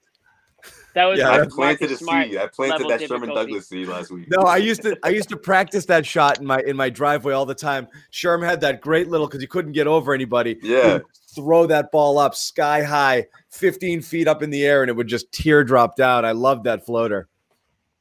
That 0.93 1.05
was 1.05 1.19
Yeah, 1.19 1.29
I 1.29 1.45
planted 1.45 1.91
a 1.91 1.97
Smart 1.97 2.27
seed. 2.27 2.37
I 2.37 2.47
planted 2.47 2.87
that 2.89 3.07
Sherman. 3.07 3.29
Douglas 3.29 3.67
seed 3.67 3.87
last 3.87 4.11
week. 4.11 4.27
No, 4.29 4.43
I 4.43 4.57
used 4.57 4.81
to 4.81 4.97
I 5.03 5.09
used 5.09 5.29
to 5.29 5.37
practice 5.37 5.85
that 5.85 6.05
shot 6.05 6.39
in 6.39 6.45
my 6.45 6.59
in 6.65 6.75
my 6.75 6.89
driveway 6.89 7.33
all 7.33 7.45
the 7.45 7.55
time. 7.55 7.87
Sherm 8.11 8.45
had 8.45 8.61
that 8.61 8.81
great 8.81 9.07
little 9.07 9.27
because 9.27 9.41
he 9.41 9.47
couldn't 9.47 9.71
get 9.71 9.87
over 9.87 10.13
anybody. 10.13 10.59
Yeah. 10.61 10.99
Throw 11.33 11.65
that 11.67 11.91
ball 11.91 12.17
up 12.17 12.35
sky 12.35 12.83
high, 12.83 13.27
15 13.51 14.01
feet 14.01 14.27
up 14.27 14.43
in 14.43 14.49
the 14.49 14.65
air, 14.65 14.83
and 14.83 14.89
it 14.89 14.93
would 14.93 15.07
just 15.07 15.31
teardrop 15.31 15.95
down. 15.95 16.25
I 16.25 16.33
loved 16.33 16.65
that 16.65 16.85
floater. 16.85 17.29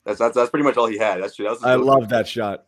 That's, 0.05 0.19
that's 0.19 0.35
that's 0.35 0.51
pretty 0.51 0.65
much 0.65 0.77
all 0.77 0.87
he 0.87 0.99
had. 0.99 1.23
That's 1.23 1.37
true. 1.37 1.45
That 1.45 1.53
was 1.53 1.65
I 1.65 1.75
love 1.77 2.09
that 2.09 2.27
shot. 2.27 2.65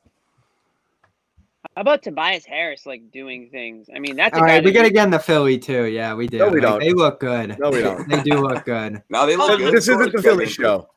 How 1.75 1.81
about 1.81 2.03
Tobias 2.03 2.45
Harris 2.45 2.85
like 2.85 3.11
doing 3.11 3.49
things? 3.51 3.89
I 3.95 3.99
mean, 3.99 4.15
that's 4.17 4.37
a 4.37 4.41
All 4.41 4.47
guy 4.47 4.59
we 4.61 4.67
that 4.67 4.73
got 4.73 4.83
to 4.83 4.89
you- 4.89 4.93
get 4.95 5.05
into 5.07 5.19
Philly 5.19 5.59
too. 5.59 5.85
Yeah, 5.87 6.15
we 6.15 6.27
do. 6.27 6.39
No, 6.39 6.49
we 6.49 6.61
Like, 6.61 6.63
don't. 6.63 6.81
They 6.81 6.93
look 6.93 7.19
good. 7.21 7.59
No, 7.59 7.71
we 7.71 7.81
don't. 7.81 8.07
They 8.11 8.23
do 8.23 8.35
look 8.41 8.65
good. 8.65 9.03
no, 9.11 9.27
they 9.27 9.37
look 9.37 9.59
good. 9.59 9.73
This 9.75 9.89
isn't 9.89 10.13
the 10.13 10.21
Philly 10.23 10.47
show. 10.47 10.89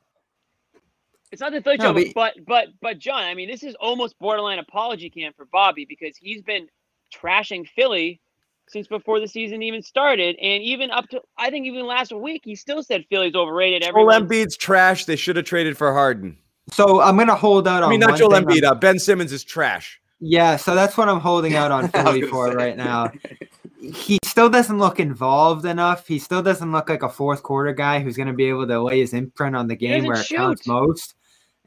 It's 1.32 1.42
not 1.42 1.52
the 1.54 1.62
Philly 1.62 1.78
No, 1.78 1.86
show, 1.86 1.94
but- 1.94 2.14
but 2.14 2.34
but 2.46 2.68
but 2.82 3.00
John, 3.00 3.24
I 3.24 3.34
mean, 3.34 3.50
this 3.50 3.64
is 3.64 3.76
almost 3.76 4.18
borderline 4.20 4.60
apology 4.60 5.10
camp 5.10 5.36
for 5.36 5.46
Bobby 5.46 5.86
because 5.88 6.18
he's 6.18 6.42
been 6.42 6.68
trashing 7.14 7.68
Philly 7.70 8.20
since 8.68 8.88
before 8.88 9.20
the 9.20 9.28
season 9.28 9.62
even 9.62 9.82
started, 9.82 10.36
and 10.42 10.62
even 10.64 10.92
up 10.92 11.08
to 11.10 11.22
I 11.38 11.50
think 11.52 11.68
even 11.68 11.86
last 11.86 12.12
week 12.12 12.42
he 12.46 12.56
still 12.56 12.84
said 12.84 13.06
Philly's 13.10 13.36
overrated. 13.36 13.82
Joel 13.84 13.90
Everyone, 14.12 14.28
Embiid's 14.28 14.58
trash. 14.58 15.06
They 15.06 15.16
should 15.16 15.36
have 15.38 15.46
traded 15.46 15.78
for 15.78 15.94
Harden. 15.94 16.38
So 16.72 17.00
I'm 17.02 17.16
gonna 17.18 17.36
hold 17.36 17.68
out 17.68 17.78
on 17.78 17.84
I 17.84 17.86
on. 17.86 17.90
mean, 17.92 18.00
not 18.02 18.10
one 18.12 18.20
Joel 18.20 18.32
thing 18.32 18.44
Embiid. 18.46 18.64
Uh, 18.64 18.76
ben 18.76 18.98
Simmons 19.00 19.32
is 19.32 19.44
trash. 19.44 20.02
Yeah, 20.20 20.56
so 20.56 20.76
that's 20.76 20.98
what 20.98 21.10
I'm 21.10 21.20
holding 21.20 21.56
out 21.56 21.72
on 21.72 21.88
Philly 21.90 22.22
for 22.24 22.50
say. 22.50 22.56
right 22.56 22.78
now. 22.78 23.12
He 23.94 24.18
still 24.24 24.50
doesn't 24.50 24.80
look 24.80 25.00
involved 25.00 25.64
enough. 25.64 26.08
He 26.08 26.18
still 26.18 26.42
doesn't 26.42 26.72
look 26.72 26.90
like 26.90 27.04
a 27.04 27.10
fourth 27.10 27.44
quarter 27.44 27.72
guy 27.72 28.00
who's 28.00 28.18
going 28.18 28.30
to 28.30 28.34
be 28.34 28.46
able 28.46 28.66
to 28.66 28.82
lay 28.82 29.00
his 29.00 29.14
imprint 29.14 29.56
on 29.56 29.68
the 29.68 29.76
game 29.76 30.06
where 30.06 30.20
it 30.20 30.28
counts 30.28 30.66
most. 30.66 31.14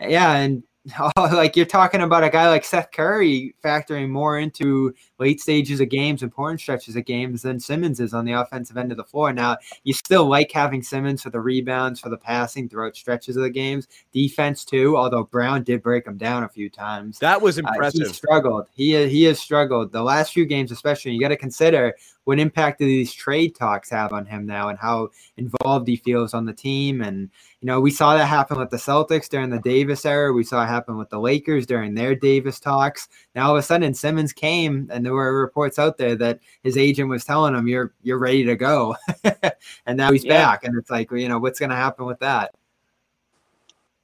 Yeah, 0.00 0.32
and 0.32 0.64
like 1.16 1.56
you're 1.56 1.66
talking 1.66 2.00
about 2.00 2.24
a 2.24 2.30
guy 2.30 2.48
like 2.48 2.64
Seth 2.64 2.90
Curry 2.92 3.54
factoring 3.62 4.08
more 4.08 4.38
into 4.38 4.94
late 5.18 5.40
stages 5.40 5.80
of 5.80 5.88
games, 5.88 6.22
and 6.22 6.28
important 6.30 6.60
stretches 6.60 6.96
of 6.96 7.04
games 7.04 7.42
than 7.42 7.58
Simmons 7.60 8.00
is 8.00 8.14
on 8.14 8.24
the 8.24 8.32
offensive 8.32 8.76
end 8.76 8.90
of 8.92 8.96
the 8.96 9.04
floor. 9.04 9.32
Now, 9.32 9.56
you 9.84 9.92
still 9.92 10.26
like 10.26 10.50
having 10.52 10.82
Simmons 10.82 11.22
for 11.22 11.30
the 11.30 11.40
rebounds, 11.40 12.00
for 12.00 12.08
the 12.08 12.16
passing 12.16 12.68
throughout 12.68 12.96
stretches 12.96 13.36
of 13.36 13.42
the 13.42 13.50
games, 13.50 13.88
defense 14.12 14.64
too, 14.64 14.96
although 14.96 15.24
Brown 15.24 15.62
did 15.64 15.82
break 15.82 16.06
him 16.06 16.16
down 16.16 16.44
a 16.44 16.48
few 16.48 16.70
times. 16.70 17.18
That 17.18 17.40
was 17.42 17.58
Uh, 17.58 17.62
he 17.62 17.68
impressive. 17.68 18.14
struggled. 18.14 18.66
He 18.74 19.08
he 19.08 19.24
has 19.24 19.38
struggled 19.38 19.92
the 19.92 20.02
last 20.02 20.32
few 20.32 20.46
games, 20.46 20.70
especially. 20.70 21.12
You 21.12 21.20
got 21.20 21.28
to 21.28 21.36
consider 21.36 21.94
what 22.28 22.38
impact 22.38 22.78
do 22.78 22.84
these 22.84 23.14
trade 23.14 23.54
talks 23.54 23.88
have 23.88 24.12
on 24.12 24.26
him 24.26 24.44
now, 24.44 24.68
and 24.68 24.78
how 24.78 25.08
involved 25.38 25.88
he 25.88 25.96
feels 25.96 26.34
on 26.34 26.44
the 26.44 26.52
team. 26.52 27.00
And 27.00 27.30
you 27.62 27.66
know, 27.66 27.80
we 27.80 27.90
saw 27.90 28.14
that 28.14 28.26
happen 28.26 28.58
with 28.58 28.68
the 28.68 28.76
Celtics 28.76 29.30
during 29.30 29.48
the 29.48 29.60
Davis 29.60 30.04
era. 30.04 30.30
We 30.30 30.44
saw 30.44 30.62
it 30.62 30.66
happen 30.66 30.98
with 30.98 31.08
the 31.08 31.18
Lakers 31.18 31.64
during 31.64 31.94
their 31.94 32.14
Davis 32.14 32.60
talks. 32.60 33.08
Now 33.34 33.46
all 33.46 33.56
of 33.56 33.60
a 33.60 33.62
sudden, 33.62 33.94
Simmons 33.94 34.34
came, 34.34 34.90
and 34.92 35.06
there 35.06 35.14
were 35.14 35.40
reports 35.40 35.78
out 35.78 35.96
there 35.96 36.16
that 36.16 36.40
his 36.62 36.76
agent 36.76 37.08
was 37.08 37.24
telling 37.24 37.54
him, 37.54 37.66
"You're 37.66 37.94
you're 38.02 38.18
ready 38.18 38.44
to 38.44 38.56
go," 38.56 38.94
and 39.86 39.96
now 39.96 40.12
he's 40.12 40.26
Yeah. 40.26 40.44
back. 40.44 40.64
And 40.64 40.76
it's 40.76 40.90
like, 40.90 41.10
you 41.10 41.30
know, 41.30 41.38
what's 41.38 41.58
going 41.58 41.70
to 41.70 41.76
happen 41.76 42.04
with 42.04 42.18
that? 42.18 42.54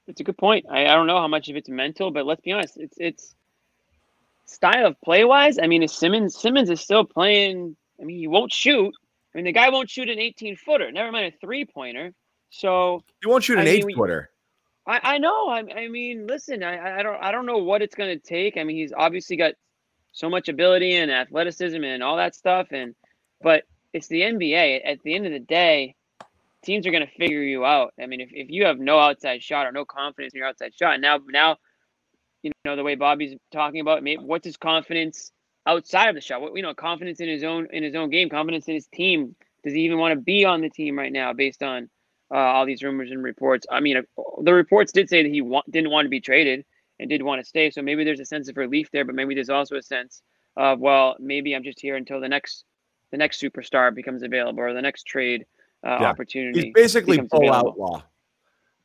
it's 0.06 0.20
a 0.22 0.24
good 0.24 0.38
point. 0.38 0.64
I, 0.70 0.86
I 0.86 0.94
don't 0.94 1.06
know 1.06 1.18
how 1.18 1.28
much 1.28 1.50
of 1.50 1.56
it's 1.56 1.68
mental, 1.68 2.10
but 2.10 2.24
let's 2.24 2.40
be 2.40 2.52
honest, 2.52 2.78
it's 2.78 2.96
it's 2.98 3.34
style 4.46 4.86
of 4.86 4.98
play 5.02 5.24
wise. 5.24 5.58
I 5.58 5.66
mean, 5.66 5.82
is 5.82 5.92
Simmons 5.92 6.40
Simmons 6.40 6.70
is 6.70 6.80
still 6.80 7.04
playing. 7.04 7.76
I 8.00 8.04
mean, 8.04 8.18
he 8.18 8.26
won't 8.26 8.52
shoot. 8.52 8.92
I 9.34 9.38
mean, 9.38 9.44
the 9.44 9.52
guy 9.52 9.68
won't 9.70 9.90
shoot 9.90 10.08
an 10.08 10.18
18 10.18 10.56
footer. 10.56 10.90
Never 10.92 11.10
mind 11.12 11.32
a 11.34 11.38
three 11.38 11.64
pointer. 11.64 12.12
So 12.50 13.02
You 13.22 13.30
won't 13.30 13.44
shoot 13.44 13.58
I 13.58 13.62
an 13.62 13.66
mean, 13.66 13.88
eight 13.90 13.96
footer. 13.96 14.30
I, 14.86 15.00
I 15.14 15.18
know. 15.18 15.48
I, 15.48 15.60
I 15.74 15.88
mean, 15.88 16.26
listen, 16.26 16.62
I, 16.62 16.76
I- 16.76 16.98
I 16.98 17.02
don't 17.02 17.22
I 17.22 17.32
don't 17.32 17.46
know 17.46 17.58
what 17.58 17.82
it's 17.82 17.94
going 17.94 18.16
to 18.18 18.22
take. 18.24 18.56
I 18.56 18.64
mean, 18.64 18.76
he's 18.76 18.92
obviously 18.92 19.36
got 19.36 19.54
so 20.12 20.28
much 20.30 20.48
ability 20.48 20.94
and 20.96 21.10
athleticism 21.10 21.82
and 21.82 22.02
all 22.02 22.16
that 22.16 22.34
stuff, 22.34 22.68
and 22.70 22.94
but 23.42 23.64
it's 23.92 24.06
the 24.08 24.20
NBA. 24.20 24.82
At 24.84 25.02
the 25.02 25.14
end 25.14 25.26
of 25.26 25.32
the 25.32 25.40
day, 25.40 25.96
teams 26.62 26.86
are 26.86 26.90
going 26.92 27.06
to 27.06 27.12
figure 27.12 27.42
you 27.42 27.64
out. 27.64 27.92
I 28.00 28.06
mean, 28.06 28.20
if, 28.20 28.28
if 28.32 28.50
you 28.50 28.66
have 28.66 28.78
no 28.78 28.98
outside 28.98 29.42
shot 29.42 29.66
or 29.66 29.72
no 29.72 29.84
confidence 29.84 30.34
in 30.34 30.38
your 30.38 30.46
outside 30.48 30.74
shot, 30.74 31.00
now 31.00 31.18
now 31.28 31.56
you 32.42 32.52
know 32.64 32.76
the 32.76 32.82
way 32.84 32.94
Bobby's 32.94 33.34
talking 33.52 33.80
about, 33.80 34.02
maybe 34.02 34.22
what's 34.22 34.44
his 34.44 34.56
confidence 34.56 35.32
outside 35.66 36.08
of 36.08 36.14
the 36.14 36.20
shot? 36.20 36.40
What 36.40 36.54
you 36.56 36.62
know, 36.62 36.74
confidence 36.74 37.20
in 37.20 37.28
his 37.28 37.42
own 37.44 37.68
in 37.72 37.82
his 37.82 37.94
own 37.94 38.10
game, 38.10 38.28
confidence 38.28 38.66
in 38.68 38.74
his 38.74 38.86
team. 38.88 39.34
Does 39.62 39.72
he 39.72 39.80
even 39.80 39.98
want 39.98 40.12
to 40.12 40.20
be 40.20 40.44
on 40.44 40.60
the 40.60 40.68
team 40.68 40.98
right 40.98 41.12
now, 41.12 41.32
based 41.32 41.62
on 41.62 41.88
uh, 42.30 42.36
all 42.36 42.66
these 42.66 42.82
rumors 42.82 43.10
and 43.10 43.22
reports? 43.22 43.66
I 43.70 43.80
mean, 43.80 43.96
uh, 43.96 44.02
the 44.42 44.52
reports 44.52 44.92
did 44.92 45.08
say 45.08 45.22
that 45.22 45.28
he 45.32 45.40
wa- 45.40 45.62
didn't 45.70 45.90
want 45.90 46.04
to 46.04 46.10
be 46.10 46.20
traded 46.20 46.64
and 47.00 47.08
did 47.08 47.22
want 47.22 47.40
to 47.40 47.48
stay. 47.48 47.70
So 47.70 47.80
maybe 47.82 48.04
there's 48.04 48.20
a 48.20 48.26
sense 48.26 48.48
of 48.48 48.56
relief 48.56 48.90
there, 48.92 49.04
but 49.04 49.14
maybe 49.14 49.34
there's 49.34 49.48
also 49.48 49.76
a 49.76 49.82
sense 49.82 50.22
of 50.56 50.80
well, 50.80 51.16
maybe 51.18 51.54
I'm 51.54 51.64
just 51.64 51.80
here 51.80 51.96
until 51.96 52.20
the 52.20 52.28
next 52.28 52.64
the 53.10 53.16
next 53.16 53.40
superstar 53.40 53.94
becomes 53.94 54.22
available 54.22 54.60
or 54.60 54.72
the 54.74 54.82
next 54.82 55.04
trade 55.06 55.46
uh, 55.86 55.98
Yeah. 56.00 56.10
opportunity. 56.10 56.64
He's 56.66 56.72
basically 56.74 57.26
full 57.28 57.52
outlaw 57.52 58.02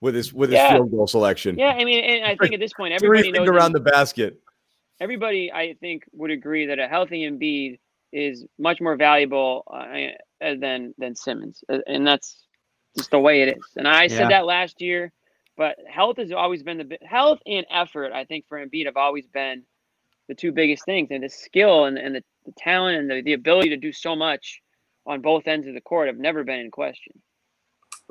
with 0.02 0.16
his 0.16 0.34
with 0.34 0.50
his 0.52 0.60
Yeah. 0.60 0.74
field 0.76 0.92
goal 0.92 1.08
selection. 1.08 1.58
Yeah, 1.60 1.74
I 1.78 1.84
mean, 1.84 2.04
and 2.04 2.26
I 2.26 2.36
think 2.38 2.54
at 2.54 2.60
this 2.62 2.72
point, 2.74 2.94
everybody 2.94 3.32
knows 3.32 3.48
around 3.50 3.74
the 3.74 3.80
basket. 3.82 4.40
Everybody 5.00 5.52
I 5.52 5.76
think 5.80 6.04
would 6.14 6.32
agree 6.32 6.68
that 6.68 6.80
a 6.80 6.88
healthy 6.88 7.30
Embiid 7.30 7.80
is 8.12 8.46
much 8.58 8.82
more 8.82 8.96
valuable 8.96 9.64
uh, 9.72 10.12
than 10.40 10.94
than 10.98 11.16
Simmons, 11.16 11.64
Uh, 11.70 11.80
and 11.88 12.06
that's 12.06 12.44
just 12.98 13.12
the 13.12 13.20
way 13.20 13.42
it 13.42 13.58
is. 13.58 13.66
And 13.76 13.88
I 13.88 14.04
Yeah. 14.04 14.10
said 14.10 14.30
that 14.30 14.46
last 14.46 14.82
year, 14.82 15.12
but 15.56 15.78
health 15.88 16.18
has 16.18 16.32
always 16.32 16.64
been 16.64 16.78
the 16.78 16.98
health 17.06 17.40
and 17.46 17.66
effort. 17.70 18.12
I 18.12 18.26
think 18.26 18.48
for 18.48 18.64
Embiid 18.64 18.86
have 18.86 18.98
always 18.98 19.28
been 19.28 19.64
the 20.28 20.36
two 20.36 20.52
biggest 20.52 20.86
things, 20.86 21.10
and 21.12 21.24
the 21.24 21.30
skill 21.30 21.86
and, 21.86 21.98
and 21.98 22.16
the, 22.16 22.24
the 22.46 22.52
talent 22.54 22.98
and 22.98 23.10
the, 23.10 23.22
the 23.22 23.34
ability 23.34 23.70
to 23.70 23.78
do 23.78 23.92
so 23.92 24.16
much 24.16 24.62
on 25.06 25.22
both 25.22 25.48
ends 25.48 25.68
of 25.68 25.74
the 25.74 25.82
court 25.82 26.08
have 26.08 26.18
never 26.18 26.44
been 26.44 26.60
in 26.60 26.72
question. 26.72 27.14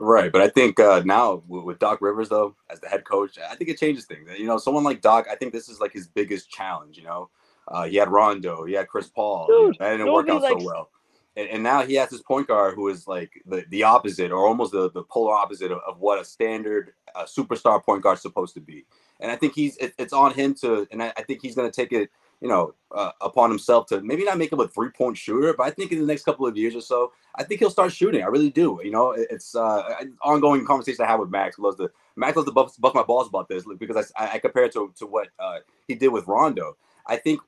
Right, 0.01 0.31
but 0.31 0.41
I 0.41 0.49
think 0.49 0.79
uh, 0.79 1.03
now 1.05 1.43
with, 1.49 1.81
Doc 1.81 2.01
Rivers 2.01 2.29
though 2.29 2.55
as 2.71 2.79
the 2.79 2.89
head 2.89 3.05
coach, 3.05 3.37
I 3.39 3.57
think 3.57 3.69
it 3.69 3.79
changes 3.79 4.05
things. 4.05 4.31
You 4.39 4.47
know, 4.47 4.57
someone 4.57 4.85
like 4.85 5.01
Doc, 5.01 5.27
I 5.29 5.35
think 5.35 5.53
this 5.53 5.69
is 5.69 5.81
like 5.81 5.93
his 5.93 6.07
biggest 6.07 6.49
challenge. 6.49 6.97
You 6.97 7.03
know, 7.03 7.31
uh, 7.67 7.85
he 7.85 7.97
had 7.97 8.09
Rondo, 8.09 8.65
he 8.65 8.75
had 8.75 8.87
Chris 8.87 9.09
Paul, 9.09 9.49
Dude, 9.49 9.77
that 9.81 9.91
didn't 9.91 10.13
work 10.13 10.29
out 10.29 10.43
nobody 10.43 10.61
so 10.61 10.67
well, 10.67 10.91
and, 11.39 11.49
and 11.51 11.63
now 11.63 11.83
he 11.83 11.95
has 11.95 12.11
his 12.11 12.21
point 12.21 12.47
guard 12.47 12.75
who 12.75 12.89
is 12.89 13.07
like 13.07 13.43
the, 13.47 13.65
the 13.71 13.83
opposite 13.83 14.33
or 14.33 14.47
almost 14.47 14.73
the, 14.73 14.91
the 14.91 15.03
polar 15.05 15.35
opposite 15.35 15.73
of, 15.73 15.79
of 15.87 15.99
what 15.99 16.21
a 16.21 16.25
standard 16.25 16.93
uh, 17.15 17.25
superstar 17.25 17.83
point 17.83 18.03
guard 18.03 18.17
is 18.17 18.23
supposed 18.23 18.55
to 18.55 18.61
be. 18.61 18.85
And 19.21 19.31
I 19.31 19.37
think 19.37 19.55
he's 19.55 19.77
it, 19.79 19.95
it's 19.99 20.13
on 20.13 20.33
him 20.33 20.55
to, 20.63 20.87
and 20.93 21.03
I, 21.03 21.13
I 21.17 21.23
think 21.23 21.41
he's 21.43 21.55
going 21.55 21.71
to 21.71 21.75
take 21.75 21.93
it, 21.93 22.11
you 22.41 22.49
know, 22.49 22.75
uh, 22.95 23.11
upon 23.21 23.51
himself 23.51 23.87
to 23.87 24.01
maybe 24.01 24.25
not 24.25 24.39
make 24.39 24.53
him 24.53 24.61
a 24.61 24.69
three 24.69 24.91
point 24.91 25.17
shooter, 25.17 25.53
but 25.55 25.65
I 25.65 25.71
think 25.71 25.93
in 25.93 26.01
the 26.01 26.07
next 26.07 26.25
couple 26.25 26.47
of 26.47 26.57
years 26.57 26.75
or 26.75 26.81
so, 26.81 27.13
I 27.35 27.45
think 27.45 27.61
he'll 27.61 27.71
start 27.71 27.93
shooting. 27.93 28.23
I 28.23 28.27
really 28.27 28.51
do. 28.51 28.81
You 28.83 28.91
know, 28.91 29.13
it's 29.13 29.55
uh, 29.55 29.95
an 30.01 30.17
ongoing 30.23 30.65
conversation 30.65 31.05
I 31.05 31.09
have 31.09 31.21
with 31.21 31.31
Max. 31.31 31.59
Loves 31.59 31.77
to 31.77 31.91
Max 32.17 32.37
loves 32.37 32.49
to 32.49 32.53
buff, 32.53 32.75
buff 32.79 32.95
my 32.95 33.03
balls 33.03 33.29
about 33.29 33.49
this 33.49 33.65
because 33.79 34.13
I, 34.17 34.35
I 34.35 34.39
compare 34.39 34.65
it 34.65 34.73
to, 34.73 34.93
to 34.99 35.07
what 35.07 35.29
uh, 35.39 35.59
he 35.87 35.95
did 35.95 36.09
with 36.09 36.27
Rondo. 36.27 36.77
I 37.07 37.17
think 37.17 37.41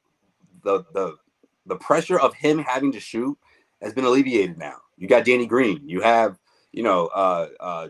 the 0.62 0.85
the 0.92 1.16
the 1.66 1.76
pressure 1.76 2.18
of 2.18 2.35
him 2.35 2.59
having 2.59 2.92
to 2.92 3.00
shoot 3.00 3.38
has 3.81 3.94
been 3.94 4.05
alleviated 4.05 4.59
now. 4.59 4.76
You 4.96 5.09
got 5.09 5.24
Danny 5.24 5.46
Green. 5.46 5.88
You 5.88 6.00
have 6.03 6.38
you 6.72 6.83
know 6.83 7.07
uh, 7.09 7.48
uh, 7.61 7.88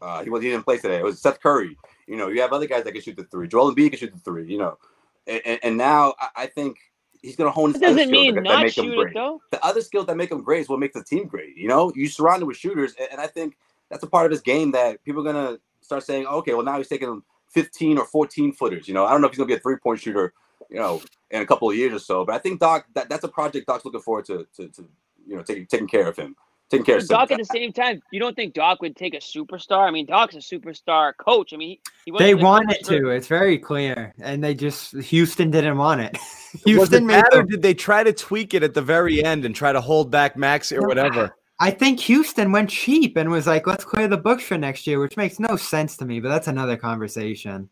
uh, 0.00 0.24
he 0.24 0.30
was 0.30 0.42
he 0.42 0.50
didn't 0.50 0.64
play 0.64 0.78
today. 0.78 0.96
It 0.96 1.04
was 1.04 1.20
Seth 1.20 1.40
Curry. 1.40 1.76
You 2.06 2.16
know 2.16 2.28
you 2.28 2.40
have 2.40 2.52
other 2.52 2.66
guys 2.66 2.84
that 2.84 2.92
can 2.92 3.02
shoot 3.02 3.16
the 3.16 3.24
three. 3.24 3.48
Joel 3.48 3.74
Embiid 3.74 3.90
can 3.90 3.98
shoot 3.98 4.12
the 4.12 4.20
three. 4.20 4.50
You 4.50 4.58
know, 4.58 4.78
and, 5.26 5.58
and, 5.62 5.76
now 5.76 6.14
I, 6.36 6.46
think 6.46 6.76
he's 7.22 7.36
going 7.36 7.48
to 7.48 7.52
hone 7.52 7.72
his 7.72 7.76
other 7.76 7.86
doesn't 7.86 8.08
skills 8.08 8.10
mean 8.10 8.34
that, 8.34 8.44
that 8.44 8.50
not 8.50 8.62
make 8.64 8.76
him 8.76 8.94
great 8.94 9.08
it 9.08 9.14
though. 9.14 9.40
the 9.50 9.64
other 9.64 9.80
skills 9.80 10.06
that 10.06 10.16
make 10.16 10.30
him 10.30 10.42
great 10.42 10.60
is 10.60 10.68
what 10.68 10.78
makes 10.78 10.94
the 10.94 11.02
team 11.02 11.26
great. 11.26 11.56
You 11.56 11.68
know, 11.68 11.92
you 11.94 12.08
surrounded 12.08 12.46
with 12.46 12.56
shooters, 12.56 12.94
and, 12.98 13.08
and 13.12 13.20
I 13.20 13.26
think 13.26 13.56
that's 13.90 14.02
a 14.02 14.06
part 14.06 14.26
of 14.26 14.32
his 14.32 14.40
game 14.40 14.72
that 14.72 15.02
people 15.04 15.26
are 15.26 15.32
gonna 15.32 15.58
start 15.80 16.02
saying, 16.04 16.26
okay, 16.26 16.54
well 16.54 16.64
now 16.64 16.76
he's 16.78 16.88
taking 16.88 17.22
15 17.50 17.98
or 17.98 18.04
14 18.04 18.52
footers. 18.52 18.88
You 18.88 18.94
know, 18.94 19.04
I 19.06 19.12
don't 19.12 19.20
know 19.20 19.28
if 19.28 19.32
he's 19.32 19.38
gonna 19.38 19.48
be 19.48 19.54
a 19.54 19.60
three 19.60 19.76
point 19.76 20.00
shooter, 20.00 20.32
you 20.68 20.78
know, 20.78 21.00
in 21.30 21.42
a 21.42 21.46
couple 21.46 21.70
of 21.70 21.76
years 21.76 21.92
or 21.92 21.98
so. 21.98 22.24
But 22.24 22.34
I 22.34 22.38
think 22.38 22.60
Doc 22.60 22.86
that, 22.94 23.08
that's 23.08 23.24
a 23.24 23.28
project 23.28 23.66
Doc's 23.66 23.84
looking 23.84 24.00
forward 24.00 24.26
to 24.26 24.46
to, 24.56 24.68
to 24.68 24.88
you 25.26 25.36
know 25.36 25.42
taking 25.42 25.66
taking 25.66 25.88
care 25.88 26.08
of 26.08 26.16
him. 26.16 26.36
Taking 26.70 26.86
care 26.86 26.96
of 26.96 27.08
Doc 27.08 27.30
at 27.30 27.38
the 27.38 27.44
same 27.44 27.72
time, 27.72 28.02
you 28.10 28.18
don't 28.18 28.34
think 28.34 28.54
Doc 28.54 28.80
would 28.80 28.96
take 28.96 29.14
a 29.14 29.18
superstar? 29.18 29.86
I 29.86 29.90
mean, 29.90 30.06
Doc's 30.06 30.34
a 30.34 30.38
superstar 30.38 31.12
coach. 31.16 31.52
I 31.52 31.56
mean, 31.56 31.78
he, 32.04 32.10
he 32.10 32.18
They 32.18 32.30
to 32.30 32.36
the 32.38 32.42
wanted 32.42 32.78
Clippers 32.84 33.02
to. 33.02 33.08
It's 33.10 33.26
very 33.26 33.58
clear, 33.58 34.14
and 34.20 34.42
they 34.42 34.54
just 34.54 34.96
Houston 34.96 35.50
didn't 35.50 35.76
want 35.76 36.00
it. 36.00 36.12
Was 36.12 36.54
it 36.54 36.60
Houston 36.64 37.06
made 37.06 37.16
that, 37.16 37.34
or 37.34 37.42
did 37.42 37.60
they 37.60 37.74
try 37.74 38.02
to 38.02 38.12
tweak 38.12 38.54
it 38.54 38.62
at 38.62 38.72
the 38.72 38.82
very 38.82 39.22
end 39.22 39.44
and 39.44 39.54
try 39.54 39.72
to 39.72 39.80
hold 39.80 40.10
back 40.10 40.36
Max 40.36 40.72
or 40.72 40.86
whatever? 40.86 41.36
I 41.60 41.70
think 41.70 42.00
Houston 42.00 42.50
went 42.50 42.70
cheap 42.70 43.16
and 43.16 43.30
was 43.30 43.46
like, 43.46 43.66
"Let's 43.66 43.84
clear 43.84 44.08
the 44.08 44.16
books 44.16 44.44
for 44.44 44.56
next 44.56 44.86
year," 44.86 44.98
which 45.00 45.16
makes 45.18 45.38
no 45.38 45.56
sense 45.56 45.96
to 45.98 46.06
me. 46.06 46.18
But 46.18 46.30
that's 46.30 46.48
another 46.48 46.76
conversation. 46.76 47.68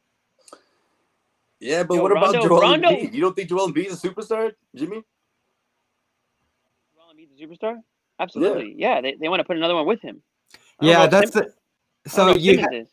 Yeah, 1.61 1.85
but 1.85 1.95
Yo, 1.95 2.03
what 2.03 2.13
about 2.13 2.35
Rondo- 2.35 2.49
Joel 2.49 2.61
Rondo- 2.61 2.89
Embiid? 2.89 3.15
You 3.15 3.21
don't 3.23 3.35
think 3.35 3.49
Joel 3.49 3.69
Embiid 3.69 3.87
is 3.87 4.05
a 4.05 4.09
superstar, 4.09 4.53
Jimmy? 4.75 5.03
Joel 6.95 7.15
Embiid's 7.17 7.41
a 7.41 7.47
superstar? 7.47 7.83
Absolutely. 8.23 8.75
Yeah, 8.77 9.01
they, 9.01 9.17
they 9.21 9.29
want 9.29 9.41
to 9.41 9.45
put 9.45 9.57
another 9.57 9.75
one 9.75 9.87
with 9.87 10.01
him. 10.01 10.23
I 10.81 10.87
don't 10.87 10.95
know 10.95 11.01
Yeah, 11.01 11.07
that's 11.09 11.31
the. 11.33 11.41
I 11.41 11.43
don't 12.17 12.27
know 12.27 12.33
So 12.33 12.39
you 12.39 12.87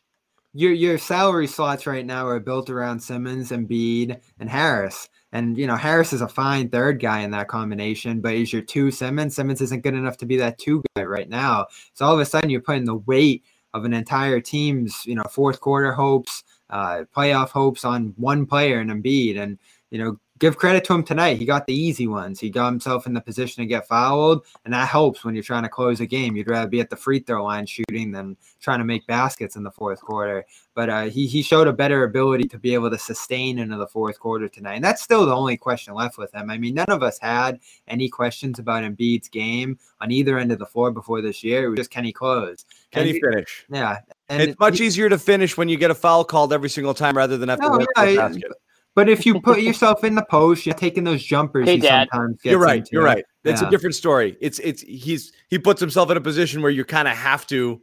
your 0.54 0.74
your 0.74 0.98
salary 0.98 1.48
slots 1.48 1.86
right 1.86 2.06
now 2.06 2.28
are 2.28 2.40
built 2.40 2.70
around 2.70 3.00
Simmons 3.00 3.52
and 3.52 3.68
Bede 3.68 4.20
and 4.40 4.50
Harris. 4.50 5.08
And 5.32 5.58
you 5.58 5.68
know, 5.68 5.76
Harris 5.76 6.12
is 6.12 6.22
a 6.22 6.28
fine 6.28 6.70
third 6.70 7.00
guy 7.00 7.20
in 7.20 7.32
that 7.32 7.48
combination, 7.48 8.20
but 8.20 8.34
is 8.34 8.52
your 8.52 8.64
two 8.64 8.90
Simmons? 8.90 9.36
Simmons 9.36 9.62
isn't 9.62 9.84
good 9.84 9.94
enough 9.94 10.18
to 10.18 10.26
be 10.26 10.38
that 10.38 10.58
two 10.58 10.82
guy 10.96 11.04
right 11.04 11.30
now. 11.30 11.68
So 11.94 12.06
all 12.06 12.14
of 12.16 12.20
a 12.20 12.26
sudden 12.26 12.50
you're 12.50 12.62
putting 12.62 12.86
the 12.86 12.96
weight 12.96 13.44
of 13.76 13.86
an 13.86 13.94
entire 13.94 14.40
team's, 14.40 15.06
you 15.06 15.14
know, 15.14 15.24
fourth 15.30 15.60
quarter 15.60 15.92
hopes, 15.92 16.44
uh, 16.72 17.04
playoff 17.16 17.50
hopes 17.50 17.86
on 17.86 18.16
one 18.18 18.48
player 18.48 18.80
and 18.80 18.90
Embiid. 18.90 19.38
And, 19.40 19.60
you 19.92 20.00
know, 20.00 20.20
give 20.40 20.58
credit 20.58 20.84
to 20.86 20.94
him 20.94 21.04
tonight. 21.04 21.38
He 21.38 21.46
got 21.46 21.68
the 21.68 21.74
easy 21.74 22.08
ones. 22.08 22.40
He 22.40 22.50
got 22.50 22.70
himself 22.70 23.06
in 23.06 23.14
the 23.14 23.22
position 23.22 23.62
to 23.62 23.68
get 23.68 23.88
fouled, 23.88 24.46
and 24.66 24.74
that 24.74 24.88
helps 24.88 25.24
when 25.24 25.36
you're 25.36 25.44
trying 25.44 25.64
to 25.64 25.70
close 25.70 26.00
a 26.00 26.06
game. 26.06 26.36
You'd 26.36 26.50
rather 26.50 26.70
be 26.70 26.80
at 26.80 26.90
the 26.90 26.96
free 26.96 27.20
throw 27.20 27.44
line 27.44 27.66
shooting 27.66 28.12
than 28.12 28.38
trying 28.60 28.80
to 28.80 28.86
make 28.86 29.06
baskets 29.06 29.56
in 29.56 29.64
the 29.64 29.72
fourth 29.72 30.02
quarter. 30.02 30.46
But 30.74 30.90
uh, 30.90 31.04
he 31.04 31.28
he 31.28 31.42
showed 31.42 31.68
a 31.68 31.74
better 31.74 32.04
ability 32.04 32.48
to 32.50 32.58
be 32.58 32.74
able 32.74 32.90
to 32.90 32.98
sustain 32.98 33.60
into 33.60 33.78
the 33.78 33.88
fourth 33.88 34.20
quarter 34.20 34.48
tonight, 34.48 34.76
and 34.76 34.84
that's 34.84 35.04
still 35.04 35.26
the 35.26 35.36
only 35.36 35.58
question 35.58 35.94
left 35.94 36.18
with 36.18 36.34
him. 36.34 36.50
I 36.50 36.58
mean, 36.58 36.74
none 36.74 36.90
of 36.90 37.04
us 37.04 37.20
had 37.20 37.60
any 37.88 38.10
questions 38.10 38.60
about 38.60 38.84
Embiid's 38.84 39.28
game 39.28 39.78
on 40.02 40.12
either 40.12 40.40
end 40.40 40.52
of 40.52 40.60
the 40.60 40.66
floor 40.66 40.92
before 40.92 41.22
this 41.22 41.44
year. 41.44 41.66
It 41.66 41.70
was 41.70 41.78
just 41.78 41.92
can 41.92 42.06
he 42.06 42.14
close? 42.14 42.66
Can 42.92 43.02
And 43.02 43.12
he 43.12 43.20
finish? 43.20 43.66
Yeah, 43.70 44.00
and 44.30 44.42
It's 44.42 44.60
much 44.60 44.80
easier 44.80 45.10
to 45.10 45.18
finish 45.18 45.58
when 45.58 45.68
you 45.68 45.78
get 45.78 45.92
a 45.92 45.96
foul 45.96 46.24
called 46.24 46.54
every 46.54 46.70
single 46.70 46.94
time 46.94 47.18
rather 47.18 47.38
than 47.38 47.50
have 47.50 47.60
to 47.60 47.68
No, 47.68 47.86
yeah, 47.98 48.16
basket. 48.16 48.52
But 49.00 49.08
if 49.10 49.26
you 49.26 49.40
put 49.40 49.62
yourself 49.70 50.04
in 50.04 50.16
the 50.16 50.26
post, 50.30 50.66
you're 50.66 50.76
taking 50.76 51.06
those 51.06 51.24
jumpers. 51.24 51.66
Hey, 51.68 51.76
he 51.76 51.82
Dad. 51.82 52.10
sometimes 52.12 52.42
gets 52.42 52.52
You're 52.52 52.60
right. 52.60 52.80
into. 52.80 52.90
You're 52.92 53.04
right. 53.04 53.24
That's 53.44 53.62
Yeah. 53.62 53.70
a 53.70 53.72
different 53.72 53.96
story. 53.96 54.36
It's 54.42 54.60
it's 54.60 54.82
he's 54.82 55.32
he 55.50 55.58
puts 55.58 55.80
himself 55.80 56.12
in 56.12 56.18
a 56.18 56.22
position 56.22 56.62
where 56.62 56.72
you 56.72 56.84
kind 56.84 57.08
of 57.08 57.16
have 57.16 57.48
to 57.48 57.82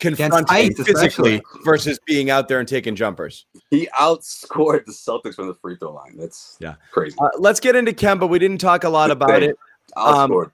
confront 0.00 0.34
him 0.34 0.44
ice, 0.48 0.74
physically 0.76 0.94
especially. 1.36 1.42
versus 1.64 2.00
being 2.06 2.30
out 2.30 2.48
there 2.48 2.58
and 2.58 2.66
taking 2.66 2.96
jumpers. 2.96 3.46
He 3.70 3.88
outscored 4.00 4.84
the 4.86 4.90
Celtics 4.92 5.34
from 5.34 5.46
the 5.46 5.54
free 5.54 5.76
throw 5.76 5.92
line. 5.92 6.16
That's 6.16 6.56
Yeah. 6.60 6.74
crazy. 6.90 7.16
Uh, 7.20 7.28
let's 7.38 7.60
get 7.60 7.76
into 7.76 7.92
Kemba. 7.92 8.28
We 8.28 8.40
didn't 8.40 8.58
talk 8.60 8.82
a 8.82 8.88
lot 8.88 9.12
about 9.12 9.44
it. 9.44 9.56
um, 9.96 10.50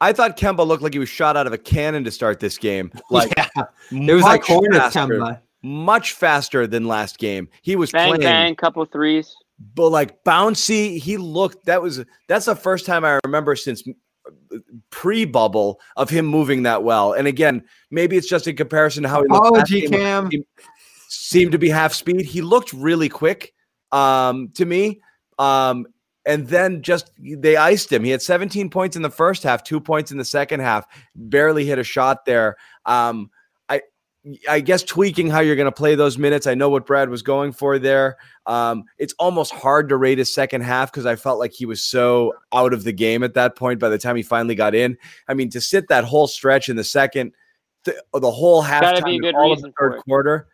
I 0.00 0.12
thought 0.12 0.36
Kemba 0.36 0.64
looked 0.66 0.82
like 0.84 0.92
he 0.92 0.98
was 1.00 1.08
shot 1.08 1.36
out 1.36 1.46
of 1.48 1.52
a 1.52 1.58
cannon 1.58 2.04
to 2.04 2.10
start 2.12 2.38
this 2.40 2.58
game. 2.58 2.92
Like 3.10 3.32
yeah, 3.36 3.48
it 3.90 4.14
was 4.14 4.22
like 4.22 4.42
much 4.42 4.48
Hornets 4.48 4.94
Kemba. 4.94 5.40
Much 5.62 6.12
faster 6.12 6.66
than 6.66 6.86
last 6.86 7.18
game. 7.18 7.48
He 7.62 7.76
was 7.76 7.90
Bang, 7.92 8.08
playing 8.08 8.20
bang, 8.22 8.56
couple 8.56 8.84
threes. 8.86 9.34
but 9.74 9.90
like 9.90 10.22
bouncy. 10.24 10.98
He 10.98 11.16
looked 11.16 11.66
that 11.66 11.80
was 11.82 12.04
that's 12.28 12.46
the 12.46 12.56
first 12.56 12.86
time 12.86 13.04
I 13.04 13.18
remember 13.24 13.54
since 13.56 13.82
pre-bubble 14.90 15.80
of 15.96 16.10
him 16.10 16.26
moving 16.26 16.62
that 16.64 16.82
well. 16.82 17.12
And 17.12 17.26
again, 17.26 17.64
maybe 17.90 18.16
it's 18.16 18.28
just 18.28 18.46
in 18.46 18.56
comparison 18.56 19.02
to 19.04 19.08
how 19.08 19.22
he 19.22 19.28
looked 19.28 19.44
last 19.52 19.70
Apology, 19.70 19.80
game 19.82 19.90
Cam. 19.90 20.30
he 20.30 20.44
seemed 21.08 21.52
to 21.52 21.58
be 21.58 21.68
half 21.68 21.92
speed. 21.92 22.22
He 22.24 22.40
looked 22.42 22.72
really 22.72 23.08
quick 23.08 23.52
um, 23.90 24.50
to 24.54 24.64
me. 24.64 25.00
Um, 25.38 25.86
and 26.24 26.46
then 26.46 26.82
just 26.82 27.10
they 27.18 27.56
iced 27.56 27.92
him. 27.92 28.04
He 28.04 28.10
had 28.10 28.22
17 28.22 28.70
points 28.70 28.94
in 28.94 29.02
the 29.02 29.10
first 29.10 29.42
half, 29.42 29.64
two 29.64 29.80
points 29.80 30.12
in 30.12 30.18
the 30.18 30.24
second 30.24 30.60
half. 30.60 30.86
Barely 31.16 31.64
hit 31.64 31.80
a 31.80 31.84
shot 31.84 32.24
there. 32.26 32.56
Um, 32.86 33.30
I 34.24 34.54
I 34.54 34.60
guess 34.60 34.82
tweaking 34.82 35.28
how 35.30 35.40
you're 35.40 35.56
going 35.56 35.66
to 35.66 35.72
play 35.72 35.94
those 35.94 36.16
minutes. 36.16 36.46
I 36.46 36.54
know 36.54 36.68
what 36.68 36.86
Brad 36.86 37.08
was 37.08 37.22
going 37.22 37.52
for 37.52 37.78
there. 37.78 38.16
Um, 38.46 38.84
it's 38.98 39.14
almost 39.18 39.52
hard 39.52 39.88
to 39.88 39.96
rate 39.96 40.18
his 40.18 40.32
second 40.32 40.60
half 40.60 40.92
because 40.92 41.06
I 41.06 41.16
felt 41.16 41.38
like 41.38 41.52
he 41.52 41.66
was 41.66 41.82
so 41.82 42.32
out 42.52 42.72
of 42.72 42.84
the 42.84 42.92
game 42.92 43.22
at 43.24 43.34
that 43.34 43.56
point 43.56 43.80
by 43.80 43.88
the 43.88 43.98
time 43.98 44.16
he 44.16 44.22
finally 44.22 44.54
got 44.54 44.74
in. 44.74 44.96
I 45.28 45.34
mean, 45.34 45.50
to 45.50 45.60
sit 45.60 45.88
that 45.88 46.04
whole 46.04 46.28
stretch 46.28 46.68
in 46.68 46.76
the 46.76 46.84
second, 46.84 47.32
the, 47.84 48.00
the 48.14 48.30
whole 48.30 48.62
Gotta 48.62 49.02
be 49.02 49.16
a 49.16 49.18
halftime, 49.18 49.20
good 49.20 49.28
and 49.28 49.36
all 49.36 49.52
of 49.52 49.60
the 49.60 49.72
third 49.78 49.98
quarter. 50.04 50.48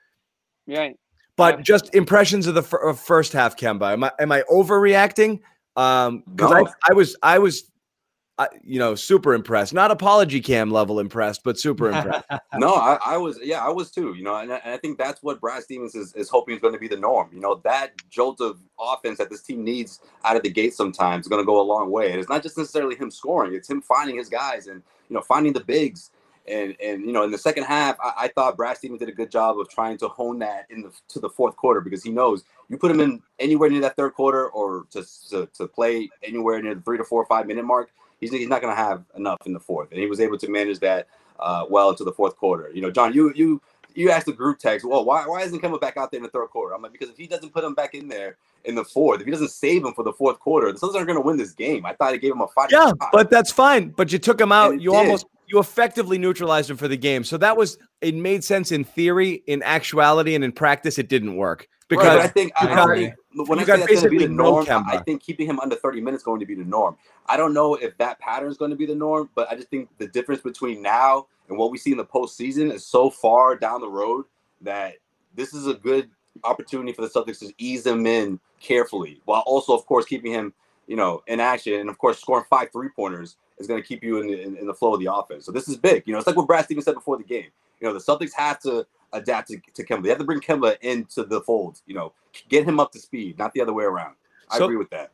Right. 0.67 0.97
But 1.37 1.63
just 1.63 1.95
impressions 1.95 2.47
of 2.47 2.55
the 2.55 2.63
fir- 2.63 2.89
of 2.89 2.99
first 2.99 3.33
half, 3.33 3.57
Kemba. 3.57 3.93
Am 3.93 4.05
I 4.05 4.13
am 4.19 4.33
I 4.33 4.43
overreacting? 4.51 5.41
Um, 5.77 6.25
because 6.35 6.51
No. 6.51 6.67
I 6.67 6.73
I 6.91 6.93
was 6.95 7.17
I 7.23 7.39
was, 7.39 7.71
I, 8.39 8.49
you 8.63 8.79
know, 8.79 8.95
super 8.95 9.35
impressed. 9.35 9.75
Not 9.75 9.91
apology 9.91 10.41
cam 10.41 10.71
level 10.71 11.01
impressed, 11.01 11.43
but 11.43 11.59
super 11.59 11.91
impressed. 11.93 12.25
No, 12.55 12.75
I, 12.75 12.99
I 13.05 13.17
was, 13.17 13.39
yeah, 13.43 13.65
I 13.65 13.69
was 13.69 13.91
too. 13.91 14.15
You 14.15 14.23
know, 14.23 14.37
and 14.37 14.53
I, 14.53 14.57
and 14.59 14.75
I 14.75 14.77
think 14.77 14.97
that's 14.97 15.23
what 15.23 15.41
Brad 15.41 15.63
Stevens 15.65 15.95
is, 15.95 16.15
is 16.15 16.29
hoping 16.29 16.55
is 16.55 16.61
going 16.61 16.75
to 16.75 16.79
be 16.79 16.89
the 16.89 16.97
norm. 16.97 17.31
You 17.33 17.41
know, 17.41 17.61
that 17.65 17.95
jolt 18.11 18.41
of 18.41 18.61
offense 18.79 19.19
that 19.19 19.29
this 19.29 19.43
team 19.43 19.65
needs 19.65 20.01
out 20.25 20.37
of 20.37 20.43
the 20.43 20.51
gate 20.51 20.75
sometimes 20.75 21.27
is 21.27 21.29
going 21.29 21.43
to 21.43 21.47
go 21.47 21.61
a 21.61 21.63
long 21.63 21.91
way. 21.91 22.11
And 22.13 22.21
it's 22.21 22.29
not 22.29 22.43
just 22.43 22.57
necessarily 22.57 22.95
him 22.95 23.11
scoring; 23.11 23.55
it's 23.55 23.69
him 23.69 23.83
finding 23.83 24.17
his 24.17 24.29
guys 24.29 24.69
and 24.69 24.83
you 25.09 25.15
know 25.15 25.23
finding 25.23 25.53
the 25.53 25.65
bigs. 25.65 26.11
And 26.47 26.77
and 26.81 27.05
you 27.05 27.13
know, 27.13 27.25
in 27.25 27.33
the 27.33 27.39
second 27.39 27.65
half, 27.65 27.97
I, 28.01 28.13
I 28.17 28.29
thought 28.29 28.57
Brad 28.57 28.77
Stevens 28.77 29.01
did 29.01 29.09
a 29.09 29.13
good 29.13 29.33
job 29.33 29.59
of 29.59 29.69
trying 29.69 29.99
to 29.99 30.09
hone 30.09 30.39
that 30.39 30.67
in 30.71 30.83
the 30.83 30.93
to 31.09 31.19
the 31.19 31.29
fourth 31.29 31.57
quarter 31.57 31.81
because 31.81 32.05
he 32.05 32.11
knows 32.11 32.45
you 32.69 32.79
put 32.79 32.91
him 32.91 33.01
in 33.01 33.21
anywhere 33.39 33.69
near 33.69 33.81
that 33.81 33.97
third 33.97 34.15
quarter 34.15 34.49
or 34.49 34.87
to 34.91 35.05
to, 35.31 35.47
to 35.55 35.67
play 35.67 36.09
anywhere 36.23 36.63
near 36.63 36.75
the 36.75 36.81
three 36.83 36.99
to 36.99 37.05
four 37.05 37.21
or 37.21 37.27
five 37.27 37.47
minute 37.47 37.65
mark. 37.65 37.91
He's, 38.21 38.31
he's 38.31 38.49
not 38.49 38.61
going 38.61 38.75
to 38.75 38.81
have 38.81 39.05
enough 39.17 39.39
in 39.47 39.53
the 39.53 39.61
fourth, 39.61 39.91
and 39.91 40.01
he 40.01 40.07
was 40.07 40.21
able 40.21 40.39
to 40.39 40.49
manage 40.49 40.81
that 40.81 41.09
uh, 41.39 41.65
well 41.69 41.91
into 41.91 42.05
the 42.05 42.13
fourth 42.13 42.37
quarter. 42.37 42.71
You 42.73 42.83
know, 42.83 42.91
John, 42.91 43.13
you 43.13 43.33
you 43.35 43.61
you 43.95 44.11
asked 44.11 44.27
the 44.27 44.33
group 44.33 44.59
text, 44.59 44.87
well, 44.87 45.05
why 45.05 45.27
why 45.27 45.43
isn't 45.43 45.61
coming 45.61 45.79
back 45.79 45.97
out 45.97 46.11
there 46.11 46.19
in 46.19 46.25
the 46.25 46.31
third 46.31 46.49
quarter? 46.49 46.75
I'm 46.75 46.83
like, 46.83 46.93
because 46.93 47.11
if 47.11 47.17
he 47.17 47.27
doesn't 47.27 47.53
put 47.53 47.65
him 47.65 47.75
back 47.75 47.95
in 47.95 48.09
there 48.09 48.37
in 48.65 48.75
the 48.75 48.85
fourth, 48.85 49.21
if 49.21 49.27
he 49.27 49.33
doesn't 49.33 49.51
save 49.51 49.85
him 49.85 49.93
for 49.95 50.05
the 50.05 50.13
fourth 50.13 50.39
quarter, 50.39 50.73
the 50.73 50.79
Suns 50.79 50.95
aren't 50.95 51.07
going 51.07 51.19
to 51.19 51.25
win 51.25 51.37
this 51.37 51.53
game. 51.53 51.87
I 51.87 51.95
thought 51.95 52.13
he 52.13 52.19
gave 52.19 52.33
him 52.33 52.41
a 52.41 52.49
fight. 52.49 52.71
yeah, 52.71 52.93
but 53.13 53.31
that's 53.31 53.51
fine. 53.51 53.91
But 53.91 54.13
you 54.13 54.19
took 54.19 54.41
him 54.41 54.53
out. 54.53 54.81
You 54.81 54.91
did. 54.91 54.97
almost 54.97 55.27
you 55.47 55.59
effectively 55.59 56.19
neutralized 56.19 56.71
him 56.71 56.77
for 56.77 56.89
the 56.89 56.97
game. 56.97 57.25
So 57.25 57.39
that 57.39 57.57
was 57.57 57.79
it 58.01 58.15
made 58.15 58.45
sense 58.45 58.73
in 58.73 58.85
theory, 58.85 59.43
in 59.47 59.63
actuality, 59.63 60.35
and 60.35 60.45
in 60.45 60.53
practice, 60.53 60.99
it 60.99 61.09
didn't 61.09 61.37
work 61.37 61.69
because 61.89 62.05
Right, 62.07 62.17
but 62.17 62.25
I 62.25 62.29
think 62.29 62.53
I, 62.57 62.65
you 62.65 62.71
I 62.71 62.75
got- 62.75 62.97
think 62.97 63.15
when 63.49 63.59
I 63.59 63.65
got 63.65 63.75
say 63.79 63.87
that's 63.87 63.93
going 64.03 64.05
to 64.05 64.11
be 64.11 64.19
the 64.27 64.29
no 64.29 64.63
norm, 64.63 64.85
I 64.87 64.99
think 64.99 65.23
keeping 65.23 65.47
him 65.49 65.61
under 65.61 65.77
30 65.77 66.01
minutes 66.01 66.23
is 66.23 66.25
going 66.25 66.41
to 66.41 66.47
be 66.47 66.55
the 66.55 66.65
norm. 66.65 66.97
I 67.27 67.37
don't 67.37 67.55
know 67.55 67.75
if 67.77 67.97
that 67.99 68.19
pattern 68.19 68.51
is 68.51 68.57
going 68.57 68.71
to 68.71 68.77
be 68.77 68.87
the 68.87 68.95
norm, 68.95 69.31
but 69.35 69.51
I 69.51 69.55
just 69.55 69.69
think 69.69 69.89
the 69.99 70.07
difference 70.09 70.41
between 70.43 70.83
now 70.83 71.27
and 71.49 71.57
what 71.59 71.71
we 71.71 71.79
see 71.79 71.93
in 71.93 71.99
the 71.99 72.05
postseason 72.05 72.73
is 72.73 72.85
so 72.85 73.11
far 73.11 73.57
down 73.57 73.81
the 73.81 73.89
road 73.89 74.25
that 74.63 74.95
this 75.35 75.55
is 75.55 75.67
a 75.67 75.75
good 75.75 76.11
opportunity 76.45 76.93
for 76.93 77.03
the 77.03 77.09
Celtics 77.09 77.39
to 77.41 77.53
ease 77.59 77.87
him 77.87 78.07
in 78.07 78.39
carefully, 78.61 79.21
while 79.25 79.43
also, 79.47 79.75
of 79.75 79.87
course, 79.87 80.05
keeping 80.05 80.33
him, 80.33 80.53
you 80.87 80.97
know, 80.97 81.23
in 81.27 81.41
action, 81.41 81.75
and 81.75 81.89
of 81.89 81.99
course, 81.99 82.19
scoring 82.21 82.45
five 82.51 82.71
three 82.73 82.89
pointers 82.89 83.37
is 83.59 83.67
going 83.67 83.81
to 83.81 83.87
keep 83.87 84.03
you 84.03 84.21
in 84.21 84.27
the, 84.27 84.41
in, 84.43 84.57
in 84.57 84.67
the 84.67 84.75
flow 84.75 84.95
of 84.95 85.01
the 85.01 85.13
offense. 85.13 85.45
So 85.47 85.53
this 85.53 85.69
is 85.69 85.77
big. 85.77 86.03
You 86.07 86.13
know, 86.13 86.19
it's 86.19 86.27
like 86.27 86.37
what 86.37 86.47
Brad 86.47 86.65
Stevens 86.65 86.85
said 86.85 86.95
before 86.95 87.17
the 87.17 87.25
game. 87.25 87.49
You 87.81 87.87
know, 87.87 87.93
the 87.93 88.01
Celtics 88.01 88.33
have 88.35 88.59
to 88.61 88.87
adapt 89.13 89.49
to, 89.49 89.59
to 89.75 89.85
Kemba. 89.85 90.03
They 90.05 90.09
have 90.11 90.19
to 90.19 90.25
bring 90.25 90.41
Kemba 90.41 90.77
into 90.81 91.25
the 91.25 91.41
fold. 91.43 91.81
You 91.87 91.95
know, 91.95 92.13
get 92.49 92.65
him 92.65 92.79
up 92.81 92.93
to 92.93 92.99
speed, 92.99 93.39
not 93.39 93.53
the 93.53 93.61
other 93.61 93.73
way 93.73 93.85
around. 93.85 94.15
I 94.51 94.59
So- 94.59 94.65
agree 94.65 94.77
with 94.77 94.91
that. 94.91 95.11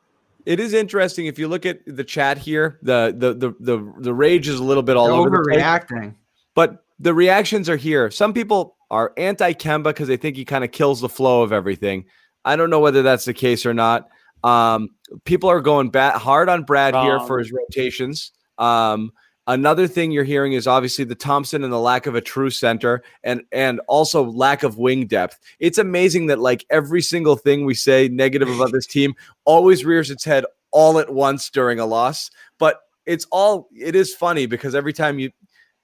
it 0.47 0.61
is 0.61 0.75
interesting 0.75 1.27
if 1.27 1.39
you 1.39 1.49
look 1.49 1.65
at 1.67 1.81
the 1.87 2.05
chat 2.05 2.39
here. 2.39 2.79
The 2.83 3.15
the 3.17 3.35
the 3.35 3.55
the, 3.61 3.95
the 3.99 4.15
rage 4.15 4.49
is 4.49 4.61
a 4.61 4.65
little 4.65 4.83
bit 4.83 4.97
all 4.97 5.07
They're 5.07 5.17
over 5.17 5.31
the 5.31 5.85
place. 5.89 6.13
But 6.55 6.85
the 7.01 7.15
reactions 7.15 7.69
are 7.69 7.77
here. 7.77 8.11
Some 8.11 8.33
people 8.33 8.77
are 8.91 9.13
anti 9.17 9.53
Kemba 9.55 9.85
because 9.85 10.09
they 10.09 10.17
think 10.17 10.37
he 10.37 10.45
kind 10.45 10.63
of 10.65 10.71
kills 10.71 11.01
the 11.01 11.09
flow 11.09 11.43
of 11.43 11.53
everything. 11.53 12.05
I 12.45 12.57
don't 12.57 12.71
know 12.71 12.81
whether 12.81 13.03
that's 13.03 13.25
the 13.25 13.35
case 13.35 13.65
or 13.67 13.75
not. 13.75 14.09
Um, 14.45 14.91
people 15.25 15.49
are 15.49 15.61
going 15.63 15.89
bat 15.89 16.17
hard 16.17 16.49
on 16.51 16.65
Brad 16.65 16.95
here 16.95 17.19
for 17.21 17.39
his 17.39 17.51
rotations. 17.51 18.33
Um, 18.59 19.13
another 19.47 19.87
thing 19.87 20.11
you're 20.11 20.25
hearing 20.25 20.53
is 20.55 20.67
obviously 20.67 21.05
the 21.05 21.15
Thompson 21.15 21.65
and 21.65 21.73
the 21.73 21.79
lack 21.81 22.07
of 22.07 22.15
a 22.15 22.21
true 22.21 22.51
center 22.51 23.03
and 23.23 23.43
and 23.53 23.81
also 23.89 24.25
lack 24.25 24.63
of 24.63 24.79
wing 24.79 25.07
depth. 25.07 25.39
It's 25.59 25.79
amazing 25.79 26.27
that 26.27 26.39
like 26.39 26.65
every 26.71 27.03
single 27.03 27.37
thing 27.37 27.65
we 27.65 27.75
say 27.75 28.09
negative 28.09 28.49
about 28.49 28.73
this 28.73 28.87
team 28.87 29.15
always 29.45 29.85
rears 29.85 30.11
its 30.11 30.25
head 30.25 30.45
all 30.71 30.99
at 30.99 31.13
once 31.13 31.51
during 31.51 31.79
a 31.79 31.87
loss. 31.87 32.31
But 32.59 32.81
it's 33.07 33.27
all 33.31 33.69
it 33.75 33.95
is 33.95 34.15
funny 34.15 34.47
because 34.47 34.75
every 34.75 34.93
time 34.93 35.19
you 35.19 35.31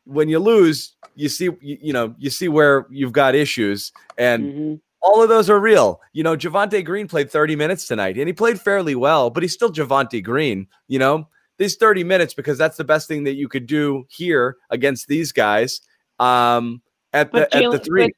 when 0.05 0.29
you 0.29 0.39
lose, 0.39 0.97
you 1.15 1.29
see 1.29 1.45
you, 1.45 1.57
you 1.61 1.93
know 1.93 2.15
you 2.19 2.31
see 2.31 2.49
where 2.49 2.87
you've 2.91 3.13
got 3.13 3.35
issues, 3.35 3.93
and 4.17 4.45
Mhm. 4.45 4.81
all 5.03 5.23
of 5.23 5.29
those 5.29 5.51
are 5.51 5.61
real. 5.61 6.01
You 6.15 6.23
know, 6.23 6.37
Javonte 6.37 6.85
Green 6.85 7.07
played 7.07 7.31
30 7.31 7.55
minutes 7.57 7.87
tonight, 7.87 8.17
and 8.17 8.27
he 8.27 8.33
played 8.33 8.61
fairly 8.61 8.95
well, 8.95 9.29
but 9.31 9.43
he's 9.43 9.53
still 9.53 9.71
Javonte 9.71 10.25
Green. 10.25 10.67
You 10.89 10.99
know, 10.99 11.29
these 11.61 11.77
30 11.77 12.03
minutes 12.05 12.33
because 12.33 12.57
that's 12.57 12.79
the 12.79 12.85
best 12.85 13.07
thing 13.07 13.23
that 13.25 13.35
you 13.35 13.47
could 13.47 13.67
do 13.67 14.05
here 14.09 14.57
against 14.71 15.07
these 15.09 15.31
guys. 15.31 15.83
Um, 16.19 16.81
at 17.13 17.31
the 17.33 17.41
But 17.51 17.55
at 17.55 17.71
the 17.71 17.79
three, 17.79 18.13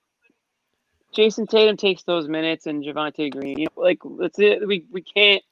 Jayson 1.13 1.47
Tatum 1.49 1.77
takes 1.77 2.05
those 2.05 2.29
minutes 2.29 2.67
and 2.67 2.83
Javonte 2.85 3.33
Green. 3.33 3.59
You 3.59 3.67
know, 3.77 3.83
like 3.83 3.99
let's 4.05 4.39
we 4.39 4.87
we 4.91 5.03
can't 5.03 5.43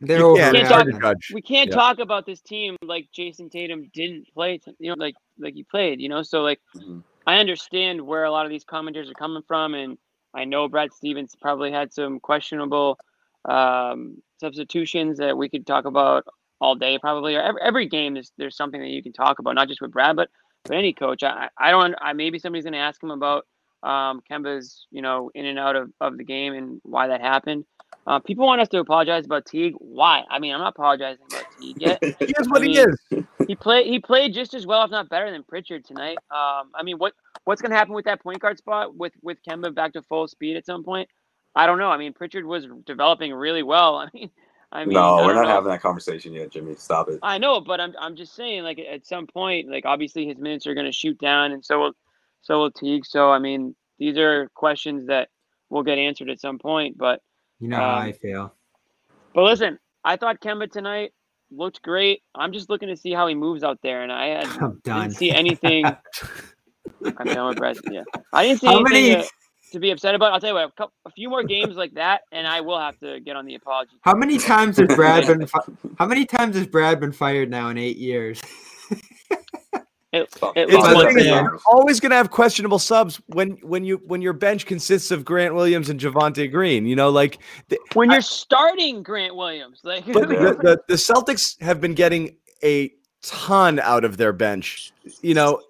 They're 0.00 0.18
You 0.18 0.34
can't- 0.36 0.56
overreacting. 0.56 0.60
it's 0.60 0.70
hard 0.70 0.92
to 0.92 1.00
judge. 1.00 1.30
we 1.32 1.42
can't 1.42 1.70
Yeah. 1.70 1.76
talk 1.76 1.98
about 2.00 2.26
this 2.26 2.40
team 2.42 2.76
like 2.82 3.08
Jayson 3.16 3.48
Tatum 3.50 3.90
didn't 3.94 4.26
play. 4.34 4.60
You 4.78 4.90
know, 4.90 4.96
like 4.98 5.14
like 5.38 5.54
he 5.54 5.62
played. 5.64 6.00
You 6.00 6.08
know, 6.10 6.22
so 6.22 6.42
like 6.42 6.60
Mhm. 6.76 7.02
I 7.26 7.38
understand 7.38 8.00
where 8.02 8.24
a 8.24 8.30
lot 8.30 8.44
of 8.46 8.50
these 8.50 8.64
commenters 8.64 9.08
are 9.10 9.14
coming 9.14 9.42
from, 9.48 9.74
and 9.74 9.96
I 10.34 10.44
know 10.44 10.68
Brad 10.68 10.92
Stevens 10.92 11.34
probably 11.40 11.70
had 11.72 11.92
some 11.94 12.20
questionable 12.20 12.98
um, 13.44 14.22
substitutions 14.38 15.18
that 15.18 15.36
we 15.36 15.48
could 15.48 15.66
talk 15.66 15.84
about 15.84 16.24
all 16.62 16.76
day, 16.76 16.96
probably. 16.98 17.34
Or 17.34 17.42
every, 17.42 17.60
every 17.60 17.88
game, 17.88 18.14
there's 18.14 18.32
there's 18.38 18.56
something 18.56 18.80
that 18.80 18.88
you 18.88 19.02
can 19.02 19.12
talk 19.12 19.38
about, 19.38 19.56
not 19.56 19.68
just 19.68 19.82
with 19.82 19.90
Brad, 19.90 20.16
but 20.16 20.30
but 20.64 20.76
any 20.76 20.92
coach. 20.92 21.22
I 21.22 21.48
I 21.58 21.72
don't. 21.72 21.94
I 22.00 22.12
maybe 22.12 22.38
somebody's 22.38 22.64
going 22.64 22.72
to 22.72 22.78
ask 22.78 23.02
him 23.02 23.10
about 23.10 23.46
um, 23.82 24.22
Kemba's 24.30 24.86
you 24.90 25.02
know 25.02 25.30
in 25.34 25.44
and 25.44 25.58
out 25.58 25.76
of, 25.76 25.90
of 26.00 26.16
the 26.16 26.24
game 26.24 26.54
and 26.54 26.80
why 26.84 27.08
that 27.08 27.20
happened. 27.20 27.64
Uh, 28.06 28.18
people 28.18 28.46
want 28.46 28.60
us 28.60 28.68
to 28.68 28.78
apologize 28.78 29.26
about 29.26 29.44
Teague. 29.44 29.74
Why? 29.78 30.22
I 30.30 30.38
mean, 30.38 30.54
I'm 30.54 30.60
not 30.60 30.70
apologizing 30.70 31.24
about 31.30 31.44
Teague 31.60 31.80
yet 31.80 31.98
he 32.18 32.34
is 32.38 32.48
what 32.48 32.62
I 32.62 32.64
he 32.64 32.78
is. 32.78 32.98
he 33.46 33.54
played 33.54 33.86
he 33.86 33.98
played 33.98 34.32
just 34.32 34.54
as 34.54 34.66
well, 34.66 34.84
if 34.84 34.90
not 34.90 35.08
better, 35.08 35.30
than 35.30 35.42
Pritchard 35.42 35.84
tonight. 35.84 36.18
Um, 36.30 36.70
I 36.74 36.82
mean, 36.84 36.96
what 36.96 37.12
what's 37.44 37.60
going 37.60 37.72
to 37.72 37.76
happen 37.76 37.94
with 37.94 38.04
that 38.04 38.22
point 38.22 38.40
guard 38.40 38.56
spot 38.56 38.96
with 38.96 39.12
with 39.20 39.38
Kemba 39.46 39.74
back 39.74 39.92
to 39.94 40.02
full 40.02 40.28
speed 40.28 40.56
at 40.56 40.64
some 40.64 40.84
point? 40.84 41.08
I 41.54 41.66
don't 41.66 41.78
know. 41.78 41.90
I 41.90 41.98
mean, 41.98 42.12
Pritchard 42.12 42.46
was 42.46 42.66
developing 42.86 43.34
really 43.34 43.64
well. 43.64 43.96
I 43.96 44.08
mean, 44.14 44.30
I 44.74 44.84
mean, 44.86 44.94
no, 44.94 45.16
I 45.18 45.26
we're 45.26 45.34
don't 45.34 45.42
know. 45.44 45.48
having 45.50 45.70
that 45.70 45.82
conversation 45.82 46.32
yet, 46.32 46.50
Jimmy. 46.50 46.74
Stop 46.76 47.08
it. 47.10 47.18
I 47.22 47.36
know, 47.38 47.60
but 47.60 47.78
I'm 47.80 47.94
I'm 48.00 48.16
just 48.16 48.34
saying, 48.34 48.62
like 48.62 48.78
at 48.78 49.06
some 49.06 49.26
point, 49.26 49.70
like 49.70 49.84
obviously 49.84 50.26
his 50.26 50.38
minutes 50.38 50.66
are 50.66 50.74
going 50.74 50.86
to 50.86 50.92
shoot 50.92 51.18
down, 51.18 51.52
and 51.52 51.62
so 51.64 51.78
will 51.78 51.92
so 52.40 52.58
will 52.58 52.70
Teague. 52.70 53.04
So 53.04 53.30
I 53.30 53.38
mean, 53.38 53.74
these 53.98 54.16
are 54.16 54.48
questions 54.54 55.06
that 55.08 55.28
will 55.68 55.82
get 55.82 55.98
answered 55.98 56.30
at 56.30 56.40
some 56.40 56.58
point. 56.58 56.96
But 56.96 57.20
You 57.60 57.68
know 57.68 57.76
how 57.76 57.96
Um, 57.96 57.98
I 58.02 58.12
feel. 58.12 58.54
but 59.34 59.42
listen, 59.44 59.78
I 60.04 60.16
thought 60.16 60.40
Kemba 60.40 60.70
tonight 60.72 61.12
looked 61.50 61.82
great. 61.82 62.22
I'm 62.34 62.52
just 62.54 62.70
looking 62.70 62.88
to 62.88 62.96
see 62.96 63.12
how 63.12 63.26
he 63.26 63.34
moves 63.34 63.62
out 63.62 63.78
there, 63.82 64.02
and 64.02 64.10
I 64.10 64.26
had 64.28 64.46
I'm 64.62 64.80
done. 64.84 65.02
didn't 65.08 65.16
see 65.18 65.30
anything. 65.30 65.84
I'm 67.18 67.26
done 67.26 67.48
with 67.48 67.58
Brett. 67.58 67.76
Yeah, 67.90 68.04
I 68.32 68.44
didn't 68.46 68.60
see 68.60 68.66
How 68.68 68.80
anything 68.80 69.12
many- 69.12 69.22
to, 69.24 69.30
to 69.72 69.80
be 69.80 69.90
upset 69.90 70.14
about. 70.14 70.32
I'll 70.32 70.40
tell 70.40 70.50
you 70.50 70.54
what, 70.54 70.68
a, 70.68 70.72
couple, 70.72 70.92
a 71.04 71.10
few 71.10 71.28
more 71.28 71.42
games 71.42 71.76
like 71.76 71.94
that, 71.94 72.22
and 72.32 72.46
I 72.46 72.60
will 72.60 72.78
have 72.78 72.98
to 73.00 73.20
get 73.20 73.36
on 73.36 73.44
the 73.46 73.54
apology. 73.56 73.92
How 74.02 74.14
many 74.14 74.38
times 74.38 74.78
has 74.78 74.88
Brad 74.94 75.26
been? 75.26 75.46
How 75.98 76.06
many 76.06 76.24
times 76.24 76.56
has 76.56 76.66
Brad 76.66 77.00
been 77.00 77.12
fired 77.12 77.50
now 77.50 77.68
in 77.68 77.78
eight 77.78 77.96
years? 77.98 78.40
At, 80.14 80.30
Stop. 80.30 80.58
at 80.58 80.64
It's 80.68 80.74
least 80.74 80.88
the 80.90 80.94
Well, 80.94 81.04
once 81.04 81.08
thing 81.08 81.18
is, 81.20 81.24
a 81.24 81.28
yeah. 81.28 81.34
year. 81.40 81.42
you're 81.52 81.60
always 81.66 81.98
going 81.98 82.10
to 82.10 82.16
have 82.16 82.30
questionable 82.30 82.78
subs 82.78 83.18
when 83.28 83.52
when 83.62 83.82
you 83.82 83.96
when 84.06 84.20
your 84.20 84.34
bench 84.34 84.66
consists 84.66 85.10
of 85.10 85.24
Grant 85.24 85.54
Williams 85.54 85.88
and 85.88 85.98
Javonte 85.98 86.50
Green. 86.52 86.84
You 86.84 86.96
know, 86.96 87.08
like 87.08 87.38
the, 87.68 87.78
when 87.94 88.10
you're 88.10 88.20
starting 88.20 89.02
Grant 89.02 89.34
Williams, 89.34 89.80
like 89.84 90.04
but 90.12 90.28
the, 90.28 90.34
the, 90.62 90.82
the 90.86 90.94
Celtics 90.96 91.58
have 91.62 91.80
been 91.80 91.94
getting 91.94 92.36
a 92.62 92.92
ton 93.22 93.78
out 93.80 94.04
of 94.04 94.18
their 94.18 94.34
bench. 94.34 94.92
You 95.22 95.32
know, 95.32 95.62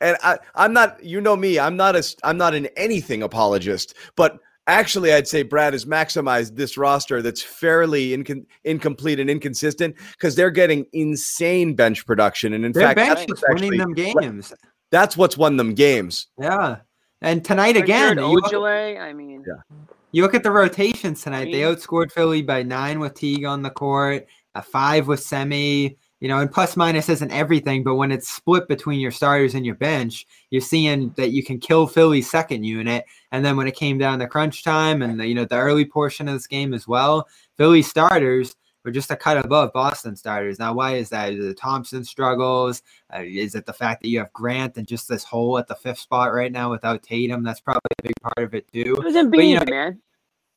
and 0.00 0.16
I 0.22 0.38
I'm 0.54 0.72
not 0.72 1.02
you 1.02 1.20
know 1.20 1.36
me 1.36 1.58
I'm 1.58 1.76
not 1.76 1.94
a 1.94 1.98
s- 2.00 2.16
I'm 2.24 2.36
not 2.36 2.54
an 2.54 2.66
anything 2.76 3.22
apologist, 3.22 3.94
but 4.16 4.38
actually 4.66 5.12
I'd 5.12 5.28
say 5.28 5.42
Brad 5.42 5.72
has 5.72 5.84
maximized 5.84 6.56
this 6.56 6.76
roster 6.76 7.22
that's 7.22 7.42
fairly 7.42 8.08
incon- 8.16 8.46
incomplete 8.64 9.20
and 9.20 9.30
inconsistent 9.30 9.94
because 10.12 10.34
they're 10.34 10.50
getting 10.50 10.86
insane 10.92 11.74
bench 11.74 12.04
production, 12.06 12.52
and 12.52 12.64
in 12.64 12.72
Their 12.72 12.88
fact 12.88 12.96
bench 12.96 13.08
that's 13.10 13.22
is 13.22 13.28
what's 13.28 13.62
winning 13.62 13.80
actually- 13.80 14.12
them 14.12 14.20
games. 14.20 14.52
that's 14.90 15.16
what's 15.16 15.36
won 15.36 15.56
them 15.56 15.74
games. 15.74 16.26
Yeah, 16.38 16.76
and 17.22 17.44
tonight 17.44 17.76
again, 17.76 18.18
you 18.18 18.26
look, 18.34 18.44
Ojale, 18.46 18.98
I 19.00 19.12
mean, 19.12 19.44
Yeah. 19.46 19.78
you 20.12 20.22
look 20.22 20.34
at 20.34 20.42
the 20.42 20.50
rotations 20.50 21.22
tonight. 21.22 21.44
They 21.52 21.60
outscored 21.60 22.12
Philly 22.12 22.42
by 22.42 22.62
nine 22.62 23.00
with 23.00 23.14
Teague 23.14 23.44
on 23.44 23.62
the 23.62 23.70
court, 23.70 24.26
a 24.54 24.62
five 24.62 25.06
with 25.08 25.20
Semi. 25.20 25.96
You 26.20 26.28
know, 26.28 26.38
and 26.38 26.50
plus 26.50 26.76
minus 26.76 27.10
isn't 27.10 27.30
everything, 27.30 27.84
but 27.84 27.96
when 27.96 28.10
it's 28.10 28.28
split 28.28 28.68
between 28.68 29.00
your 29.00 29.10
starters 29.10 29.54
and 29.54 29.66
your 29.66 29.74
bench, 29.74 30.26
you're 30.50 30.62
seeing 30.62 31.12
that 31.18 31.30
you 31.30 31.44
can 31.44 31.58
kill 31.58 31.86
Philly's 31.86 32.30
second 32.30 32.64
unit. 32.64 33.04
And 33.32 33.44
then 33.44 33.56
when 33.56 33.66
it 33.66 33.76
came 33.76 33.98
down 33.98 34.18
to 34.20 34.26
crunch 34.26 34.64
time 34.64 35.02
and 35.02 35.20
the, 35.20 35.26
you 35.26 35.34
know 35.34 35.44
the 35.44 35.58
early 35.58 35.84
portion 35.84 36.26
of 36.26 36.34
this 36.34 36.46
game 36.46 36.72
as 36.72 36.88
well, 36.88 37.28
Philly 37.58 37.82
starters 37.82 38.56
were 38.86 38.92
just 38.92 39.10
a 39.10 39.16
cut 39.16 39.44
above 39.44 39.72
Boston 39.74 40.16
starters. 40.16 40.58
Now, 40.58 40.72
why 40.72 40.94
is 40.94 41.10
that? 41.10 41.32
Is 41.32 41.44
it 41.44 41.58
Thompson 41.58 42.04
struggles? 42.04 42.82
Uh, 43.14 43.22
is 43.22 43.54
it 43.54 43.66
the 43.66 43.72
fact 43.72 44.00
that 44.00 44.08
you 44.08 44.18
have 44.20 44.32
Grant 44.32 44.78
and 44.78 44.86
just 44.86 45.08
this 45.08 45.24
hole 45.24 45.58
at 45.58 45.66
the 45.66 45.74
fifth 45.74 45.98
spot 45.98 46.32
right 46.32 46.52
now 46.52 46.70
without 46.70 47.02
Tatum? 47.02 47.42
That's 47.42 47.60
probably 47.60 47.80
a 47.98 48.02
big 48.04 48.14
part 48.22 48.46
of 48.46 48.54
it 48.54 48.66
too. 48.72 48.96
it 48.96 49.04
was 49.04 49.16
Embiid, 49.16 49.48
you 49.48 49.58
know, 49.58 49.64
man. 49.68 50.00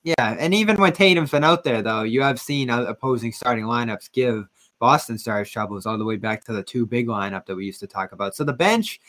Yeah, 0.03 0.37
and 0.39 0.53
even 0.53 0.77
when 0.77 0.93
Tatum's 0.93 1.31
been 1.31 1.43
out 1.43 1.65
there, 1.65 1.81
though, 1.81 2.03
you 2.03 2.21
have 2.21 2.39
seen 2.39 2.69
opposing 2.69 3.33
starting 3.33 3.65
lineups 3.65 4.11
give 4.13 4.47
Boston 4.79 5.17
Stars 5.17 5.49
troubles 5.51 5.85
all 5.85 5.97
the 5.97 6.05
way 6.05 6.15
back 6.17 6.43
to 6.45 6.53
the 6.53 6.63
two 6.63 6.85
big 6.85 7.07
lineup 7.07 7.45
that 7.45 7.55
we 7.55 7.65
used 7.65 7.79
to 7.81 7.87
talk 7.87 8.11
about. 8.13 8.35
So 8.35 8.43
the 8.43 8.53
bench, 8.53 8.99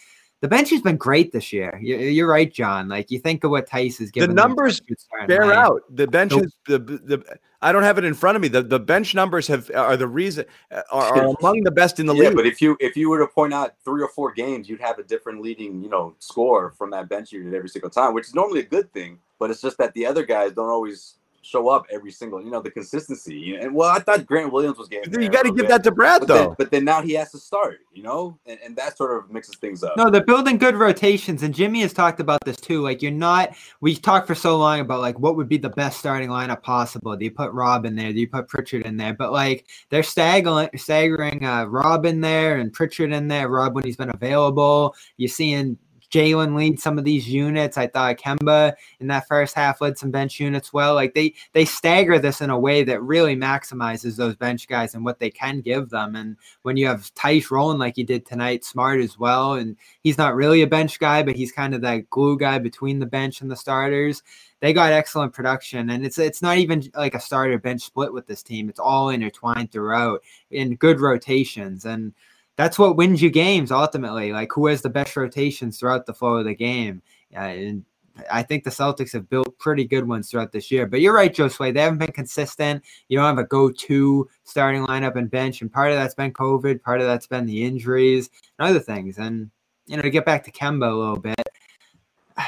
the 0.40 0.48
bench 0.48 0.70
has 0.70 0.83
been 0.83 0.96
great 0.96 1.33
this 1.33 1.52
year. 1.52 1.78
You- 1.83 1.98
You're 1.98 2.28
right, 2.28 2.52
John. 2.52 2.88
Like 2.88 3.11
you 3.11 3.18
think 3.18 3.44
of 3.44 3.50
what 3.50 3.68
Theis 3.68 4.00
is 4.00 4.11
given. 4.11 4.30
The 4.30 4.35
numbers 4.35 4.78
for 4.78 4.85
a 4.85 4.87
good 4.88 5.00
start 5.00 5.20
in 5.22 5.26
bear 5.28 5.46
life. 5.46 5.56
out. 5.56 5.83
The 5.90 6.06
bench 6.06 6.33
Nope. 6.33 6.44
is 6.44 6.54
the, 6.66 6.78
the 6.78 7.38
I 7.62 7.72
don't 7.72 7.83
have 7.83 7.98
it 7.98 8.04
in 8.04 8.14
front 8.14 8.37
of 8.37 8.42
me. 8.42 8.48
The 8.48 8.62
the 8.62 8.80
bench 8.80 9.14
numbers 9.14 9.46
have 9.48 9.70
are 9.74 9.96
the 9.96 10.09
reason 10.09 10.46
uh, 10.72 10.80
are, 10.90 11.18
are 11.18 11.37
among 11.38 11.62
the 11.62 11.70
best 11.70 12.00
in 12.00 12.06
the 12.06 12.14
yeah, 12.14 12.28
league. 12.28 12.37
but 12.37 12.46
if 12.46 12.62
you 12.62 12.76
if 12.80 12.96
you 12.96 13.11
were 13.11 13.18
to 13.18 13.26
point 13.26 13.52
out 13.52 13.74
three 13.85 14.02
or 14.02 14.09
four 14.09 14.33
games, 14.33 14.66
you'd 14.68 14.80
have 14.80 14.98
a 14.98 15.02
different 15.02 15.42
leading, 15.42 15.83
you 15.83 15.90
know, 15.90 16.14
score 16.20 16.70
from 16.72 16.90
that 16.92 17.09
bench 17.11 17.33
unit 17.33 17.52
every 17.52 17.68
single 17.68 17.90
time, 17.90 18.14
which 18.14 18.26
is 18.26 18.35
normally 18.35 18.61
a 18.61 18.64
good 18.66 18.90
thing. 18.94 19.18
But 19.38 19.50
it's 19.50 19.61
just 19.61 19.76
that 19.78 19.92
the 19.92 20.06
other 20.06 20.24
guys 20.24 20.52
don't 20.52 20.70
always 20.70 21.16
show 21.42 21.68
up 21.68 21.87
every 21.90 22.12
single, 22.12 22.42
you 22.42 22.50
know, 22.50 22.61
the 22.61 22.70
consistency. 22.70 23.57
And 23.57 23.74
well, 23.74 23.90
I 23.90 23.98
thought 24.00 24.26
Grant 24.26 24.53
Williams 24.53 24.79
was 24.79 24.88
getting. 24.88 25.11
there 25.11 25.20
you 25.22 25.31
got 25.31 25.42
to 25.42 25.48
give 25.48 25.57
bit. 25.57 25.68
that 25.68 25.85
to 25.85 25.90
Brad 25.90 26.20
But 26.20 26.29
though. 26.29 26.35
then, 26.48 26.55
but 26.59 26.70
then 26.70 26.85
now 26.85 27.03
he 27.03 27.12
has 27.14 27.31
to 27.33 27.38
start, 27.38 27.81
you 27.92 28.03
know, 28.03 28.38
and, 28.46 28.59
and 28.64 28.76
that 28.76 28.96
sort 28.96 29.16
of 29.16 29.31
mixes 29.31 29.57
things 29.57 29.83
up. 29.83 29.96
No, 29.96 30.11
they're 30.11 30.24
building 30.24 30.59
good 30.59 30.76
rotations, 30.76 31.42
and 31.42 31.55
Jimmy 31.55 31.81
has 31.81 31.92
talked 31.92 32.20
about 32.20 32.44
this 32.44 32.57
too. 32.57 32.83
Like 32.83 33.03
you're 33.03 33.12
not. 33.12 33.55
We 33.81 33.96
talked 33.96 34.26
for 34.26 34.35
so 34.35 34.59
long 34.59 34.81
about 34.81 35.00
like 35.00 35.18
what 35.18 35.37
would 35.37 35.48
be 35.48 35.59
the 35.59 35.70
best 35.70 35.98
starting 35.98 36.29
lineup 36.29 36.62
possible. 36.62 37.16
Do 37.16 37.24
you 37.24 37.31
put 37.31 37.53
Rob 37.53 37.87
in 37.87 37.94
there? 37.96 38.12
Do 38.12 38.20
you 38.20 38.29
put 38.29 38.48
Pritchard 38.48 38.87
in 38.87 38.96
there? 38.96 39.14
But 39.14 39.33
like 39.33 39.66
they're 39.88 40.03
staggering, 40.03 40.68
staggering 40.76 41.44
uh, 41.44 41.64
Rob 41.64 42.05
in 42.07 42.20
there 42.20 42.59
and 42.59 42.72
Pritchard 42.72 43.12
in 43.12 43.29
there. 43.29 43.48
Rob 43.48 43.74
when 43.74 43.85
he's 43.85 43.96
been 43.96 44.11
available. 44.11 44.94
You're 45.16 45.29
seeing 45.29 45.79
Jaylen 46.11 46.57
lead 46.57 46.81
some 46.81 46.99
of 46.99 47.05
these 47.05 47.29
units. 47.29 47.79
I 47.79 47.87
thought 47.87 48.18
Kemba 48.18 48.75
in 48.99 49.07
that 49.07 49.29
first 49.29 49.55
half 49.55 49.81
led 49.81 49.96
some 49.96 50.11
bench 50.11 50.40
units 50.40 50.73
well. 50.73 50.94
Like 50.94 51.14
they 51.14 51.35
they 51.53 51.64
stagger 51.64 52.18
this 52.18 52.40
in 52.40 52.51
a 52.51 52.59
way 52.59 52.83
that 52.85 53.03
really 53.03 53.37
maximizes 53.37 54.16
those 54.16 54.37
bench 54.37 54.66
guys 54.66 54.94
and 54.94 55.05
what 55.05 55.18
they 55.18 55.31
can 55.31 55.61
give 55.61 55.90
them. 55.90 56.16
And 56.16 56.37
when 56.62 56.77
you 56.77 56.87
have 56.88 57.12
Theis 57.14 57.51
rolling 57.51 57.79
like 57.79 57.96
he 57.96 58.03
did 58.03 58.27
tonight, 58.27 58.64
smart 58.64 59.01
as 59.01 59.18
well, 59.18 59.55
and 59.55 59.77
he's 60.03 60.18
not 60.18 60.35
really 60.35 60.62
a 60.62 60.66
bench 60.66 60.99
guy, 60.99 61.23
but 61.23 61.37
he's 61.37 61.53
kind 61.53 61.75
of 61.75 61.81
that 61.83 62.11
glue 62.11 62.37
guy 62.37 62.59
between 62.59 62.99
the 62.99 63.07
bench 63.07 63.40
and 63.40 63.51
the 63.51 63.57
starters. 63.57 64.23
They 64.61 64.73
got 64.73 64.92
excellent 64.92 65.33
production, 65.33 65.90
and 65.90 66.05
it's 66.05 66.18
it's 66.18 66.42
not 66.42 66.59
even 66.59 66.90
like 66.94 67.14
a 67.14 67.20
starter 67.20 67.59
bench 67.59 67.83
split 67.83 68.12
with 68.12 68.27
this 68.27 68.42
team. 68.42 68.68
It's 68.68 68.81
all 68.81 69.09
intertwined 69.09 69.73
throughout 69.73 70.23
in 70.51 70.77
good 70.77 71.01
rotations, 71.01 71.87
and 71.87 72.12
that's 72.61 72.79
what 72.79 72.96
wins 72.96 73.23
you 73.23 73.31
games 73.31 73.73
ultimately. 73.73 74.33
Like 74.33 74.53
who 74.53 74.66
has 74.66 74.83
the 74.83 74.90
best 74.90 75.16
rotations 75.16 75.79
throughout 75.79 76.05
the 76.05 76.12
flow 76.12 76.35
of 76.35 76.44
the 76.44 76.55
game, 76.55 77.01
uh, 77.35 77.38
and 77.38 77.85
I 78.31 78.42
think 78.42 78.64
the 78.64 78.70
Celtics 78.70 79.14
have 79.14 79.31
built 79.31 79.59
pretty 79.59 79.87
good 79.87 80.07
ones 80.07 80.31
throughout 80.31 80.53
this 80.53 80.70
year. 80.70 80.87
But 80.87 81.01
you're 81.01 81.14
right, 81.14 81.35
Josue. 81.35 81.73
They 81.73 81.81
haven't 81.81 82.01
been 82.01 82.12
consistent. 82.12 82.85
You 83.09 83.16
don't 83.16 83.25
have 83.25 83.38
a 83.38 83.49
go-to 83.49 84.29
starting 84.44 84.85
lineup 84.85 85.16
and 85.16 85.31
bench, 85.31 85.62
and 85.62 85.73
part 85.73 85.90
of 85.90 85.96
that's 85.96 86.14
been 86.14 86.35
COVID, 86.35 86.83
part 86.83 87.01
of 87.01 87.07
that's 87.07 87.27
been 87.27 87.46
the 87.46 87.64
injuries 87.64 88.29
and 88.59 88.68
other 88.68 88.81
things. 88.81 89.16
And 89.16 89.51
you 89.87 89.96
know, 89.96 90.03
to 90.03 90.11
get 90.11 90.27
back 90.27 90.44
to 90.44 90.53
Kemba 90.53 90.92
a 90.92 90.94
little 90.94 91.16
bit, 91.16 91.49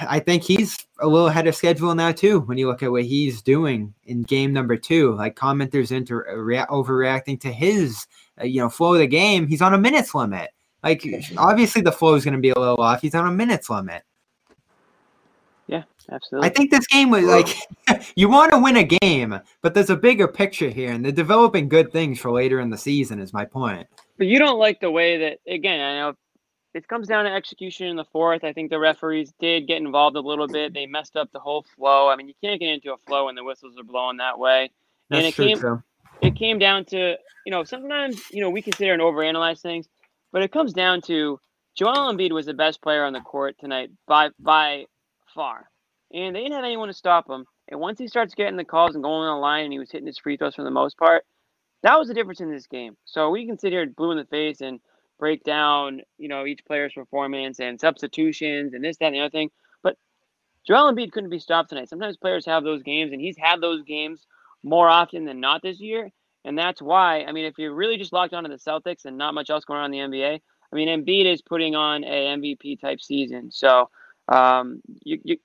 I 0.09 0.20
think 0.20 0.42
he's 0.42 0.87
a 1.00 1.07
little 1.07 1.28
ahead 1.28 1.46
of 1.46 1.55
schedule 1.55 1.94
now 1.94 2.12
too. 2.12 2.40
When 2.40 2.59
you 2.59 2.68
look 2.68 2.83
at 2.83 2.90
what 2.90 3.05
he's 3.05 3.42
doing 3.42 3.94
in 4.05 4.22
game 4.22 4.52
number 4.52 4.76
two, 4.76 5.14
like 5.14 5.37
commenters 5.37 5.92
into 5.92 6.16
rea- 6.16 6.66
overreacting 6.68 7.40
to 7.40 7.52
his, 7.52 8.07
uh, 8.40 8.44
you 8.44 8.61
know, 8.61 8.68
flow 8.68 8.94
of 8.94 9.00
the 9.00 9.07
game. 9.07 9.46
He's 9.46 9.62
on 9.62 9.74
a 9.74 9.78
minutes 9.78 10.14
limit. 10.14 10.50
Like 10.83 11.05
obviously 11.37 11.83
the 11.83 11.92
flow 11.92 12.14
is 12.14 12.24
going 12.24 12.35
to 12.35 12.40
be 12.40 12.50
a 12.50 12.59
little 12.59 12.81
off. 12.81 13.00
He's 13.00 13.14
on 13.14 13.26
a 13.26 13.31
minutes 13.31 13.70
limit. 13.70 14.02
Yeah, 15.68 15.85
absolutely. 16.11 16.50
I 16.50 16.52
think 16.52 16.70
this 16.70 16.87
game 16.87 17.11
was 17.11 17.24
like 17.24 17.57
you 18.16 18.28
want 18.28 18.52
to 18.52 18.59
win 18.59 18.76
a 18.76 18.85
game, 18.85 19.40
but 19.62 19.74
there's 19.74 19.90
a 19.90 19.96
bigger 19.96 20.28
picture 20.28 20.68
here, 20.68 20.92
and 20.92 21.05
they're 21.05 21.12
developing 21.12 21.68
good 21.68 21.92
things 21.92 22.18
for 22.18 22.31
later 22.31 22.61
in 22.61 22.70
the 22.70 22.78
season. 22.78 23.20
Is 23.20 23.33
my 23.33 23.44
point. 23.44 23.87
But 24.18 24.26
you 24.26 24.38
don't 24.38 24.59
like 24.59 24.81
the 24.81 24.90
way 24.90 25.18
that 25.18 25.38
again, 25.46 25.81
I 25.81 25.94
know 25.94 26.14
it 26.74 26.88
comes 26.88 27.06
down 27.06 27.24
to 27.24 27.32
execution 27.32 27.88
in 27.88 27.96
the 27.96 28.04
fourth. 28.04 28.44
I 28.44 28.52
think 28.52 28.70
the 28.70 28.78
referees 28.78 29.32
did 29.38 29.66
get 29.66 29.78
involved 29.78 30.16
a 30.16 30.20
little 30.20 30.48
bit. 30.48 30.72
They 30.72 30.87
messed 30.87 31.16
up 31.16 31.30
the 31.32 31.38
whole 31.38 31.64
flow. 31.76 32.08
I 32.08 32.16
mean, 32.16 32.28
you 32.28 32.35
can't 32.42 32.61
get 32.61 32.72
into 32.72 32.92
a 32.92 32.98
flow 33.06 33.26
when 33.26 33.35
the 33.35 33.44
whistles 33.44 33.76
are 33.78 33.85
blowing 33.85 34.16
that 34.18 34.38
way. 34.38 34.70
That's 35.11 35.18
and 35.18 35.26
it 35.26 35.35
true 35.35 35.46
came 35.46 35.61
too. 35.61 35.82
it 36.22 36.37
came 36.37 36.58
down 36.58 36.85
to 36.87 37.16
you 37.44 37.50
know 37.50 37.64
sometimes 37.64 38.22
you 38.30 38.40
know 38.40 38.50
we 38.50 38.62
consider 38.62 38.92
and 38.92 39.02
overanalyze 39.02 39.61
things, 39.61 39.88
but 40.32 40.42
it 40.42 40.52
comes 40.52 40.72
down 40.72 41.02
to 41.02 41.38
Joel 41.74 42.12
Embiid 42.12 42.32
was 42.32 42.46
the 42.46 42.54
best 42.54 42.80
player 42.82 43.04
on 43.04 43.12
the 43.12 43.20
court 43.20 43.56
tonight 43.58 43.90
by 44.06 44.30
by 44.38 44.87
far, 45.35 45.68
and 46.12 46.35
they 46.35 46.40
didn't 46.40 46.54
have 46.54 46.64
anyone 46.64 46.88
to 46.88 46.94
stop 46.94 47.28
him. 47.28 47.44
And 47.68 47.80
once 47.80 47.98
he 47.98 48.08
starts 48.08 48.35
getting 48.35 48.56
the 48.56 48.64
calls 48.64 48.94
and 48.94 49.04
going 49.04 49.28
on 49.28 49.37
the 49.37 49.40
line, 49.40 49.64
and 49.64 49.72
he 49.72 49.78
was 49.78 49.90
hitting 49.90 50.06
his 50.06 50.18
free 50.18 50.37
throws 50.37 50.54
for 50.54 50.64
the 50.64 50.70
most 50.70 50.96
part, 50.98 51.24
that 51.82 51.98
was 51.98 52.08
the 52.08 52.14
difference 52.14 52.40
in 52.40 52.50
this 52.50 52.66
game. 52.66 52.96
So 53.04 53.30
we 53.30 53.46
can 53.46 53.58
sit 53.58 53.72
here 53.72 53.87
blue 53.87 54.11
in 54.11 54.18
the 54.18 54.24
face 54.24 54.61
and 54.61 54.80
break 55.22 55.44
down 55.44 56.00
you 56.18 56.26
know 56.26 56.44
each 56.44 56.64
player's 56.66 56.92
performance 56.92 57.61
and 57.61 57.78
substitutions 57.78 58.74
and 58.74 58.82
this 58.82 58.96
that 58.96 59.06
and 59.06 59.14
the 59.14 59.20
other 59.20 59.30
thing, 59.30 59.50
but 59.80 59.96
Joel 60.66 60.92
Embiid 60.92 61.12
couldn't 61.12 61.30
be 61.30 61.38
stopped 61.38 61.68
tonight. 61.68 61.88
Sometimes 61.88 62.16
players 62.16 62.44
have 62.46 62.64
those 62.64 62.82
games, 62.82 63.12
and 63.12 63.20
he's 63.20 63.37
had 63.38 63.61
those 63.61 63.85
games 63.85 64.26
more 64.64 64.88
often 64.88 65.24
than 65.24 65.38
not 65.38 65.62
this 65.62 65.78
year. 65.78 66.11
And 66.44 66.58
that's 66.58 66.82
why, 66.82 67.22
I 67.22 67.30
mean, 67.30 67.44
if 67.44 67.56
you're 67.56 67.72
really 67.72 67.98
just 67.98 68.12
locked 68.12 68.35
onto 68.35 68.50
the 68.50 68.56
Celtics 68.56 69.04
and 69.04 69.16
not 69.16 69.32
much 69.32 69.48
else 69.48 69.64
going 69.64 69.78
on 69.78 69.94
in 69.94 70.11
the 70.11 70.18
NBA, 70.18 70.40
I 70.72 70.76
mean, 70.76 70.88
Embiid 70.88 71.32
is 71.32 71.40
putting 71.40 71.76
on 71.76 72.02
a 72.02 72.37
MVP 72.37 72.80
type 72.80 73.00
season. 73.00 73.52
So 73.52 73.90
um, 74.26 74.82
you, 75.04 75.20
you, 75.22 75.37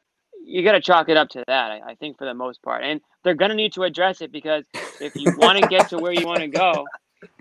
you 0.44 0.64
got 0.64 0.72
to 0.72 0.82
chalk 0.82 1.08
it 1.10 1.18
up 1.18 1.30
to 1.30 1.44
that, 1.46 1.72
I, 1.72 1.82
I 1.92 1.96
think, 1.96 2.18
for 2.18 2.26
the 2.26 2.34
most 2.34 2.64
part. 2.64 2.84
And 2.84 3.00
they're 3.24 3.36
going 3.36 3.50
to 3.50 3.56
need 3.56 3.74
to 3.74 3.84
address 3.84 4.22
it 4.22 4.32
because 4.32 4.66
if 5.00 5.16
you 5.16 5.36
want 5.38 5.62
to 5.62 5.68
get 5.68 5.90
to 5.90 6.00
where 6.00 6.14
you 6.14 6.26
want 6.26 6.40
to 6.40 6.48
go, 6.48 6.88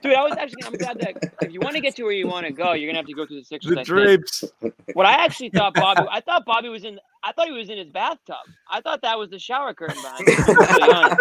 dude, 0.03 0.15
I 0.15 0.23
was 0.23 0.33
actually, 0.39 0.65
I'm 0.65 0.73
glad 0.73 0.99
that 1.01 1.17
if 1.43 1.53
you 1.53 1.61
want 1.61 1.75
to 1.75 1.81
get 1.81 1.97
to 1.97 2.03
where 2.05 2.13
you 2.13 2.27
want 2.27 2.47
to 2.47 2.53
go, 2.53 2.73
you're 2.73 2.87
going 2.93 2.95
to 2.95 3.01
have 3.01 3.07
to 3.07 3.15
go 3.15 3.27
through 3.27 3.39
the 3.41 3.45
Sixers. 3.45 3.71
The 3.75 3.81
I 3.81 3.85
think. 3.85 3.87
drapes. 3.87 4.45
What 4.95 5.07
I 5.07 5.13
actually 5.13 5.51
thought 5.51 5.75
Bobby, 5.75 6.03
I 6.11 6.21
thought 6.21 6.45
Bobby 6.45 6.69
was 6.69 6.85
in. 6.85 6.99
I 7.23 7.33
thought 7.33 7.47
he 7.49 7.53
was 7.53 7.69
in 7.71 7.79
his 7.79 7.91
bathtub. 7.91 8.37
I 8.71 8.81
thought 8.81 9.03
that 9.03 9.19
was 9.19 9.31
the 9.31 9.39
shower 9.39 9.75
curtain 9.75 9.97
behind 10.01 10.29
him. 10.29 10.37
to 10.37 10.75
be 10.77 10.83
honest. 10.93 11.21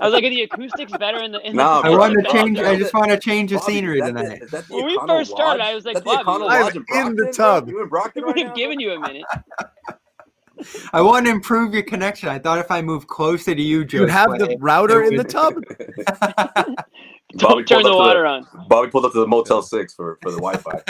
I 0.00 0.04
was 0.04 0.12
like, 0.14 0.24
are 0.24 0.30
the 0.30 0.42
acoustics 0.42 0.92
better 0.98 1.22
in 1.22 1.32
the? 1.32 1.40
In 1.46 1.56
Nah, 1.56 1.82
the 1.82 1.88
I 1.88 1.90
bro, 1.90 1.98
want 1.98 2.14
to 2.14 2.32
change. 2.32 2.58
I 2.60 2.76
just 2.76 2.94
want 2.94 3.10
to 3.10 3.18
change 3.18 3.50
the 3.50 3.58
Bobby, 3.58 3.72
scenery 3.74 4.00
that 4.00 4.06
tonight. 4.06 4.40
the 4.50 4.64
When 4.68 4.86
we 4.86 4.96
Econo 4.96 5.06
first 5.08 5.30
started, 5.30 5.58
Lodge? 5.60 5.68
I 5.70 5.74
was 5.74 5.84
like, 5.84 5.96
Is 5.96 6.02
that 6.04 6.18
the 6.20 6.24
Bobby, 6.24 6.44
I'm 6.48 6.62
Lodge 6.62 6.76
in 6.76 7.14
the 7.16 7.32
tub. 7.36 7.68
You 7.68 7.82
in 7.82 7.88
Brockton 7.88 8.22
We 8.22 8.26
right 8.28 8.36
would 8.36 8.42
now? 8.42 8.48
have 8.48 8.56
given 8.56 8.80
you 8.80 8.92
a 8.92 8.98
minute. 9.00 9.24
I 10.92 11.00
want 11.02 11.26
to 11.26 11.32
improve 11.32 11.72
your 11.72 11.82
connection. 11.84 12.28
I 12.28 12.38
thought 12.38 12.58
if 12.58 12.70
I 12.70 12.82
move 12.82 13.06
closer 13.06 13.54
to 13.54 13.62
you, 13.62 13.84
Joe, 13.84 14.00
You 14.02 14.06
have 14.06 14.30
the 14.38 14.56
router 14.60 15.02
in 15.04 15.16
the 15.16 15.24
tub. 15.24 15.54
Bobby 17.34 17.62
Don't 17.62 17.66
turn 17.66 17.82
pulled 17.82 17.84
the 17.84 17.90
up 17.90 17.92
to 17.92 17.98
water 17.98 18.26
on. 18.26 18.46
Bobby 18.68 18.90
pulled 18.90 19.04
up 19.04 19.12
to 19.12 19.20
the 19.20 19.26
Motel 19.26 19.62
Six 19.62 19.94
for 19.94 20.18
for 20.22 20.30
the 20.30 20.38
Wi-Fi. 20.38 20.82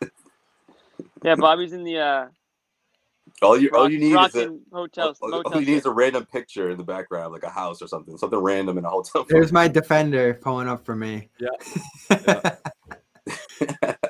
Yeah, 1.22 1.34
Bobby's 1.34 1.72
in 1.72 1.84
the 1.84 1.98
uh, 1.98 2.26
all 3.42 3.58
you 3.58 3.70
all 3.70 3.90
you 3.90 3.98
need 3.98 4.12
is 4.12 4.12
a, 4.12 4.16
Rockin' 4.16 4.60
hotel. 4.72 5.16
all, 5.20 5.30
motel 5.30 5.52
all 5.52 5.60
you 5.60 5.66
need 5.66 5.76
is 5.76 5.86
a 5.86 5.90
random 5.90 6.26
picture 6.26 6.70
in 6.70 6.78
the 6.78 6.84
background, 6.84 7.32
like 7.32 7.42
a 7.42 7.50
house 7.50 7.82
or 7.82 7.88
something, 7.88 8.16
something 8.16 8.38
random 8.38 8.78
in 8.78 8.84
a 8.84 8.88
hotel. 8.88 9.26
There's 9.28 9.52
my 9.52 9.68
defender 9.68 10.34
pulling 10.34 10.68
up 10.68 10.84
for 10.84 10.96
me. 10.96 11.28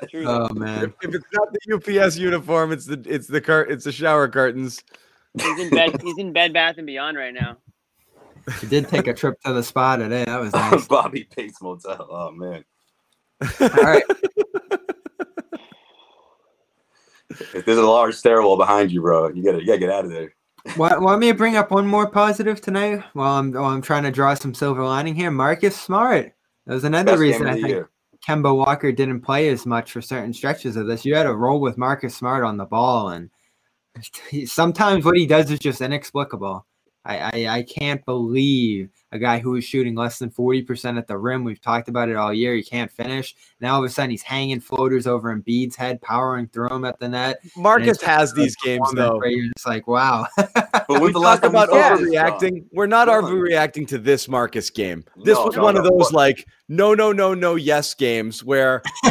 True. 0.09 0.27
Oh 0.27 0.49
man, 0.53 0.93
If 1.01 1.15
it's 1.15 1.25
not 1.33 1.49
the 1.53 1.59
UPS 1.75 2.17
uniform, 2.17 2.71
it's 2.71 2.85
the 2.85 3.01
it's 3.05 3.27
the 3.27 3.41
cur- 3.41 3.67
it's 3.69 3.85
the 3.85 3.91
shower 3.91 4.27
curtains. 4.27 4.83
He's 5.37 5.59
in 5.59 5.69
bed. 5.69 6.01
He's 6.01 6.17
in 6.17 6.33
Bed 6.33 6.53
Bath 6.53 6.77
and 6.77 6.87
Beyond 6.87 7.17
right 7.17 7.33
now. 7.33 7.57
He 8.59 8.67
did 8.67 8.87
take 8.87 9.07
a 9.07 9.13
trip 9.13 9.39
to 9.41 9.53
the 9.53 9.63
spa 9.63 9.95
today. 9.95 10.25
That 10.25 10.39
was 10.39 10.53
nice. 10.71 10.87
Bobby 10.87 11.23
Pace 11.23 11.61
Motel. 11.61 12.07
Oh 12.09 12.31
man, 12.31 12.63
All 13.59 13.67
right, 13.69 14.03
if 17.29 17.65
there's 17.65 17.77
a 17.77 17.83
large 17.83 18.15
stairwell 18.15 18.57
behind 18.57 18.91
you, 18.91 19.01
bro, 19.01 19.29
you 19.29 19.43
gotta 19.43 19.59
you 19.59 19.65
gotta 19.65 19.79
get 19.79 19.89
out 19.89 20.05
of 20.05 20.11
there. 20.11 20.33
want, 20.77 21.01
want 21.01 21.19
me 21.19 21.29
to 21.29 21.37
bring 21.37 21.55
up 21.55 21.71
one 21.71 21.87
more 21.87 22.09
positive 22.09 22.61
tonight? 22.61 23.03
While 23.13 23.39
I'm 23.39 23.51
while 23.51 23.65
I'm 23.65 23.81
trying 23.81 24.03
to 24.03 24.11
draw 24.11 24.33
some 24.33 24.53
silver 24.53 24.83
lining 24.83 25.15
here. 25.15 25.31
Marcus 25.31 25.79
Smart. 25.79 26.33
That 26.65 26.73
was 26.73 26.83
another 26.83 27.13
Best 27.13 27.21
reason 27.21 27.47
I 27.47 27.53
think 27.53 27.67
year. 27.69 27.89
Kemba 28.27 28.55
Walker 28.55 28.91
didn't 28.91 29.21
play 29.21 29.49
as 29.49 29.65
much 29.65 29.91
for 29.91 30.01
certain 30.01 30.33
stretches 30.33 30.75
of 30.75 30.87
this. 30.87 31.05
You 31.05 31.15
had 31.15 31.23
to 31.23 31.33
roll 31.33 31.59
with 31.59 31.77
Marcus 31.77 32.15
Smart 32.15 32.43
on 32.43 32.57
the 32.57 32.65
ball, 32.65 33.09
and 33.09 33.29
sometimes 34.45 35.05
what 35.05 35.17
he 35.17 35.25
does 35.25 35.49
is 35.49 35.59
just 35.59 35.81
inexplicable. 35.81 36.65
I, 37.03 37.17
I, 37.17 37.47
I 37.57 37.63
can't 37.63 38.03
believe 38.05 38.89
a 39.11 39.17
guy 39.19 39.39
who 39.39 39.55
is 39.55 39.63
shooting 39.65 39.95
less 39.95 40.19
than 40.19 40.29
40% 40.29 40.97
at 40.97 41.07
the 41.07 41.17
rim. 41.17 41.43
We've 41.43 41.59
talked 41.59 41.89
about 41.89 42.09
it 42.09 42.15
all 42.15 42.31
year. 42.33 42.53
He 42.55 42.63
can't 42.63 42.91
finish. 42.91 43.35
Now 43.59 43.73
all 43.73 43.79
of 43.83 43.89
a 43.89 43.93
sudden 43.93 44.11
he's 44.11 44.21
hanging 44.21 44.59
floaters 44.59 45.07
over 45.07 45.31
in 45.31 45.41
Embiid's 45.41 45.75
head, 45.75 45.99
powering 46.01 46.47
through 46.47 46.69
him 46.69 46.85
at 46.85 46.99
the 46.99 47.09
net. 47.09 47.39
Marcus 47.57 48.01
has 48.03 48.31
a 48.31 48.35
these 48.35 48.55
games 48.57 48.79
performance 48.91 48.95
though. 49.13 49.17
where 49.17 49.27
you're 49.29 49.51
just 49.57 49.65
like, 49.67 49.87
wow. 49.87 50.27
But 50.37 50.85
We 50.89 50.99
when's 50.99 51.13
the 51.13 51.19
last 51.19 51.41
talk 51.41 51.51
we 51.51 51.57
about 51.57 51.69
saw 51.69 51.97
overreacting. 51.97 52.65
We're 52.71 52.85
not 52.87 53.07
John. 53.07 53.23
overreacting 53.23 53.87
to 53.89 53.97
this 53.97 54.27
Marcus 54.27 54.69
game. 54.69 55.03
This 55.23 55.35
No, 55.37 55.45
was 55.45 55.55
no, 55.55 55.63
one 55.63 55.75
no. 55.75 55.81
of 55.81 55.87
those 55.89 56.11
like 56.13 56.47
no, 56.69 56.93
no, 56.93 57.11
no, 57.11 57.33
no, 57.33 57.55
yes 57.55 57.93
games 57.95 58.43
where 58.43 58.81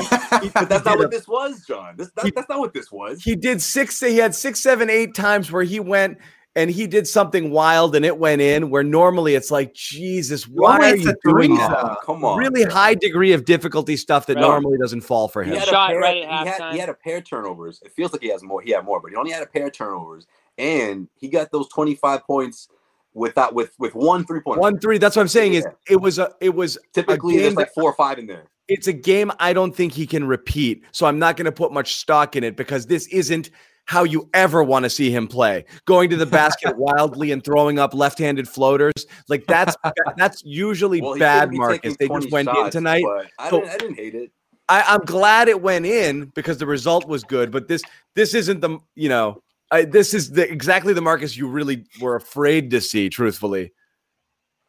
But 0.55 0.68
that's 0.68 0.85
not 0.85 0.85
did 0.85 0.94
a- 0.94 0.98
what 0.98 1.11
this 1.11 1.29
was, 1.29 1.64
John. 1.66 1.96
This, 1.96 2.11
that, 2.16 2.24
He- 2.24 2.31
that's 2.31 2.48
not 2.48 2.61
what 2.61 2.72
this 2.72 2.90
was. 2.90 3.22
he 3.22 3.35
did 3.37 3.61
six. 3.61 4.00
He 4.00 4.16
had 4.18 4.35
six, 4.35 4.62
seven, 4.62 4.88
eight 4.88 5.14
times 5.14 5.50
where 5.53 5.64
he 5.64 5.81
went 5.81 6.18
and 6.61 6.70
he 6.70 6.87
did 6.87 7.07
something 7.09 7.51
wild 7.51 7.96
and 7.96 8.05
it 8.05 8.18
went 8.18 8.40
in. 8.40 8.70
Where 8.70 8.83
normally 8.85 9.35
it's 9.35 9.51
like, 9.51 9.75
Jesus, 9.75 10.46
why 10.46 10.79
are 10.79 10.96
you 10.96 11.12
doing 11.25 11.57
that? 11.57 11.96
Come 12.05 12.25
on. 12.25 12.38
Really 12.38 12.62
high 12.64 12.94
degree 12.94 13.33
of 13.33 13.44
difficulty 13.44 13.96
stuff 13.96 14.27
that 14.27 14.37
Right. 14.37 14.42
normally 14.42 14.79
doesn't 14.79 15.01
fall 15.01 15.27
for 15.29 15.42
He 15.42 15.51
him. 15.51 15.57
had, 15.57 15.68
Shot 15.68 15.90
a 15.90 15.94
pair, 15.94 16.01
right 16.01 16.23
at 16.23 16.42
he, 16.42 16.49
had, 16.49 16.73
he 16.73 16.79
had 16.79 16.88
a 16.88 16.94
pair 16.94 17.20
turnovers. 17.20 17.81
It 17.85 17.92
feels 17.92 18.12
like 18.12 18.23
he 18.23 18.29
has 18.29 18.42
more. 18.42 18.62
He 18.62 18.70
had 18.70 18.85
more, 18.85 19.01
but 19.01 19.11
he 19.11 19.16
only 19.16 19.33
had 19.33 19.42
a 19.42 19.46
pair 19.46 19.66
of 19.66 19.73
turnovers, 19.73 20.27
and 20.59 21.09
he 21.16 21.29
got 21.29 21.51
those 21.51 21.68
twenty 21.68 21.94
five 21.94 22.25
points 22.25 22.68
without 23.14 23.55
with 23.55 23.73
with 23.79 23.94
one 23.94 24.25
three 24.27 24.40
point. 24.40 24.61
One 24.61 24.79
three. 24.79 24.99
That's 24.99 25.16
what 25.16 25.23
I'm 25.23 25.29
saying. 25.29 25.55
Is 25.55 25.66
it 25.88 26.01
was 26.01 26.18
a 26.18 26.33
it 26.40 26.55
was 26.55 26.79
Typically, 26.92 27.38
there's 27.38 27.55
like 27.57 27.73
four 27.75 27.85
or 27.85 27.94
five 27.94 28.18
in 28.18 28.27
there. 28.27 28.44
it's 28.68 28.87
a 28.87 28.92
game 28.92 29.33
I 29.40 29.53
don't 29.53 29.75
think 29.75 29.92
he 29.92 30.07
can 30.07 30.25
repeat. 30.25 30.85
So 30.92 31.07
I'm 31.07 31.18
not 31.18 31.37
going 31.37 31.46
to 31.46 31.53
put 31.53 31.73
much 31.73 31.96
stock 31.96 32.37
in 32.37 32.44
it 32.44 32.55
because 32.57 32.87
this 32.87 33.07
isn't 33.09 33.51
how 33.90 34.05
you 34.05 34.31
ever 34.35 34.62
want 34.62 34.85
to 34.85 34.88
see 34.88 35.11
him 35.11 35.26
play. 35.26 35.64
Going 35.85 36.11
to 36.11 36.16
the 36.16 36.24
basket 36.24 36.76
wildly 36.79 37.33
and 37.33 37.42
throwing 37.44 37.81
up 37.81 37.92
left-handed 37.92 38.48
floaters. 38.48 38.92
Like 39.29 39.44
that's 39.46 39.74
that's 40.16 40.44
usually 40.44 41.00
Well, 41.00 41.18
bad 41.18 41.46
shouldn't 41.46 41.59
Marcus. 41.59 41.96
They 41.98 42.07
just 42.07 42.31
went 42.31 42.48
in 42.48 42.70
tonight. 42.70 43.03
I, 43.37 43.50
So- 43.50 43.59
didn't, 43.62 43.72
I 43.72 43.76
didn't 43.79 43.96
hate 43.96 44.14
it. 44.14 44.31
I, 44.68 44.85
I'm 44.87 45.00
glad 45.00 45.48
it 45.48 45.61
went 45.61 45.87
in 45.87 46.26
because 46.37 46.59
the 46.59 46.66
result 46.66 47.09
was 47.09 47.24
good, 47.24 47.50
but 47.50 47.66
this 47.66 47.83
this 48.14 48.33
isn't 48.33 48.61
the 48.61 48.79
you 48.94 49.09
know 49.09 49.42
I, 49.72 49.83
this 49.85 50.14
is 50.14 50.31
the 50.31 50.48
exactly 50.48 50.92
the 50.92 51.00
Marcus 51.03 51.37
you 51.37 51.48
really 51.48 51.85
were 52.00 52.14
afraid 52.14 52.70
to 52.70 52.81
see. 52.81 53.09
Truthfully, 53.09 53.72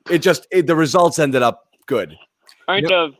it 0.09 0.23
just 0.23 0.47
it, 0.51 0.65
the 0.65 0.75
results 0.75 1.19
ended 1.19 1.43
up 1.43 1.61
good. 1.85 2.17
Aren't 2.67 2.89
Yep. 2.89 2.91
of 2.91 3.13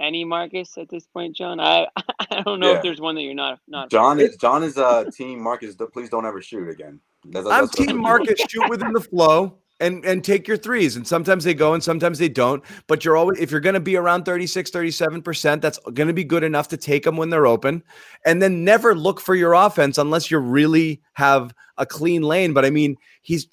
any 0.00 0.24
Marcus 0.24 0.76
at 0.78 0.88
this 0.88 1.06
point, 1.06 1.36
John? 1.36 1.60
I 1.60 1.86
I 2.30 2.42
don't 2.42 2.60
know 2.60 2.70
Yeah. 2.70 2.76
if 2.76 2.82
there's 2.82 3.00
one 3.00 3.14
that 3.16 3.22
you're 3.22 3.34
not 3.34 3.60
not. 3.68 3.90
John 3.90 4.20
is 4.20 4.36
John 4.36 4.62
is 4.62 4.78
uh 4.78 5.04
team 5.12 5.40
Marcus. 5.40 5.76
Please 5.92 6.08
don't 6.08 6.26
ever 6.26 6.40
shoot 6.42 6.68
again. 6.68 7.00
That's, 7.26 7.46
I'm 7.46 7.68
team 7.68 7.98
Marcus. 8.00 8.38
Shoot 8.48 8.68
within 8.68 8.92
the 8.92 9.00
flow 9.00 9.58
and 9.80 10.04
and 10.04 10.22
take 10.22 10.46
your 10.46 10.56
threes. 10.56 10.96
And 10.96 11.06
sometimes 11.06 11.44
they 11.44 11.54
go 11.54 11.74
and 11.74 11.82
sometimes 11.82 12.18
they 12.18 12.28
don't. 12.28 12.62
But 12.86 13.04
you're 13.04 13.16
always 13.16 13.38
if 13.40 13.50
you're 13.50 13.60
going 13.60 13.74
to 13.74 13.80
be 13.80 13.96
around 13.96 14.24
36, 14.24 14.70
37 14.70 15.22
percent, 15.22 15.62
that's 15.62 15.78
going 15.94 16.08
to 16.08 16.12
be 16.14 16.24
good 16.24 16.42
enough 16.42 16.68
to 16.68 16.76
take 16.76 17.04
them 17.04 17.16
when 17.16 17.30
they're 17.30 17.46
open. 17.46 17.82
And 18.26 18.42
then 18.42 18.64
never 18.64 18.94
look 18.94 19.20
for 19.20 19.34
your 19.34 19.54
offense 19.54 19.98
unless 19.98 20.30
you 20.30 20.38
really 20.38 21.00
have 21.14 21.54
a 21.78 21.86
clean 21.86 22.22
lane. 22.22 22.52
But 22.52 22.64
I 22.64 22.70
mean, 22.70 22.96
he's 23.22 23.48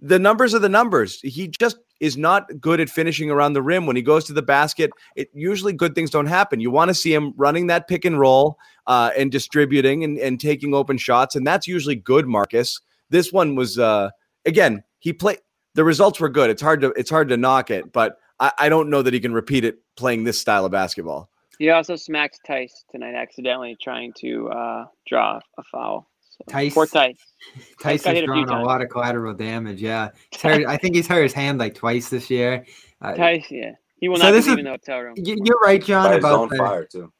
the 0.00 0.18
numbers 0.18 0.54
are 0.54 0.58
the 0.58 0.68
numbers. 0.68 1.20
He 1.20 1.48
just 1.48 1.78
is 2.00 2.16
not 2.16 2.60
good 2.60 2.80
at 2.80 2.90
finishing 2.90 3.30
around 3.30 3.54
the 3.54 3.62
rim. 3.62 3.86
When 3.86 3.96
he 3.96 4.02
goes 4.02 4.24
to 4.24 4.32
the 4.32 4.42
basket, 4.42 4.90
it 5.14 5.30
usually 5.32 5.72
good 5.72 5.94
things 5.94 6.10
don't 6.10 6.26
happen. 6.26 6.60
You 6.60 6.70
want 6.70 6.88
to 6.88 6.94
see 6.94 7.14
him 7.14 7.32
running 7.36 7.68
that 7.68 7.88
pick 7.88 8.04
and 8.04 8.20
roll 8.20 8.58
uh, 8.86 9.10
and 9.16 9.32
distributing 9.32 10.04
and, 10.04 10.18
and 10.18 10.38
taking 10.38 10.74
open 10.74 10.98
shots, 10.98 11.34
and 11.34 11.46
that's 11.46 11.66
usually 11.66 11.96
good, 11.96 12.26
Marcus. 12.26 12.80
This 13.08 13.32
one 13.32 13.54
was 13.54 13.78
uh, 13.78 14.10
again, 14.44 14.82
he 14.98 15.12
played 15.12 15.38
the 15.74 15.84
results 15.84 16.20
were 16.20 16.28
good. 16.28 16.50
It's 16.50 16.62
hard 16.62 16.80
to 16.82 16.92
it's 16.96 17.10
hard 17.10 17.28
to 17.28 17.36
knock 17.36 17.70
it, 17.70 17.92
but 17.92 18.18
I, 18.40 18.52
I 18.58 18.68
don't 18.68 18.90
know 18.90 19.02
that 19.02 19.14
he 19.14 19.20
can 19.20 19.32
repeat 19.32 19.64
it 19.64 19.78
playing 19.96 20.24
this 20.24 20.40
style 20.40 20.64
of 20.64 20.72
basketball. 20.72 21.30
He 21.58 21.70
also 21.70 21.96
smacks 21.96 22.38
Theis 22.46 22.84
tonight 22.90 23.14
accidentally 23.14 23.76
trying 23.80 24.12
to 24.18 24.48
uh, 24.48 24.84
draw 25.06 25.40
a 25.56 25.62
foul. 25.62 26.06
So, 26.48 26.52
Theis- 26.56 26.74
Poor 26.74 26.86
Theis. 26.86 27.16
Theis 27.80 28.02
got 28.02 28.10
has 28.10 28.14
hit 28.14 28.24
a 28.24 28.26
drawn 28.26 28.48
a 28.48 28.62
lot 28.62 28.82
of 28.82 28.88
collateral 28.88 29.34
damage. 29.34 29.80
Yeah, 29.80 30.10
hurt, 30.42 30.64
I 30.68 30.76
think 30.76 30.94
he's 30.96 31.06
hurt 31.06 31.22
his 31.22 31.32
hand 31.32 31.58
like 31.58 31.74
twice 31.74 32.08
this 32.08 32.28
year. 32.30 32.64
Uh, 33.00 33.14
Theis, 33.14 33.44
yeah. 33.50 33.72
He 34.00 34.08
will 34.08 34.16
So 34.18 34.24
not 34.24 34.30
be 34.30 34.36
this 34.36 34.44
is- 34.44 34.50
leaving 34.50 34.64
the 34.64 34.70
hotel 34.72 35.00
room. 35.00 35.14
you're 35.16 35.58
right, 35.64 35.82
John, 35.82 36.04
by 36.06 36.14
his 36.16 36.18
about 36.24 36.38
own 36.40 36.48
the, 36.50 36.56
fire 36.56 36.84
too. 36.84 37.12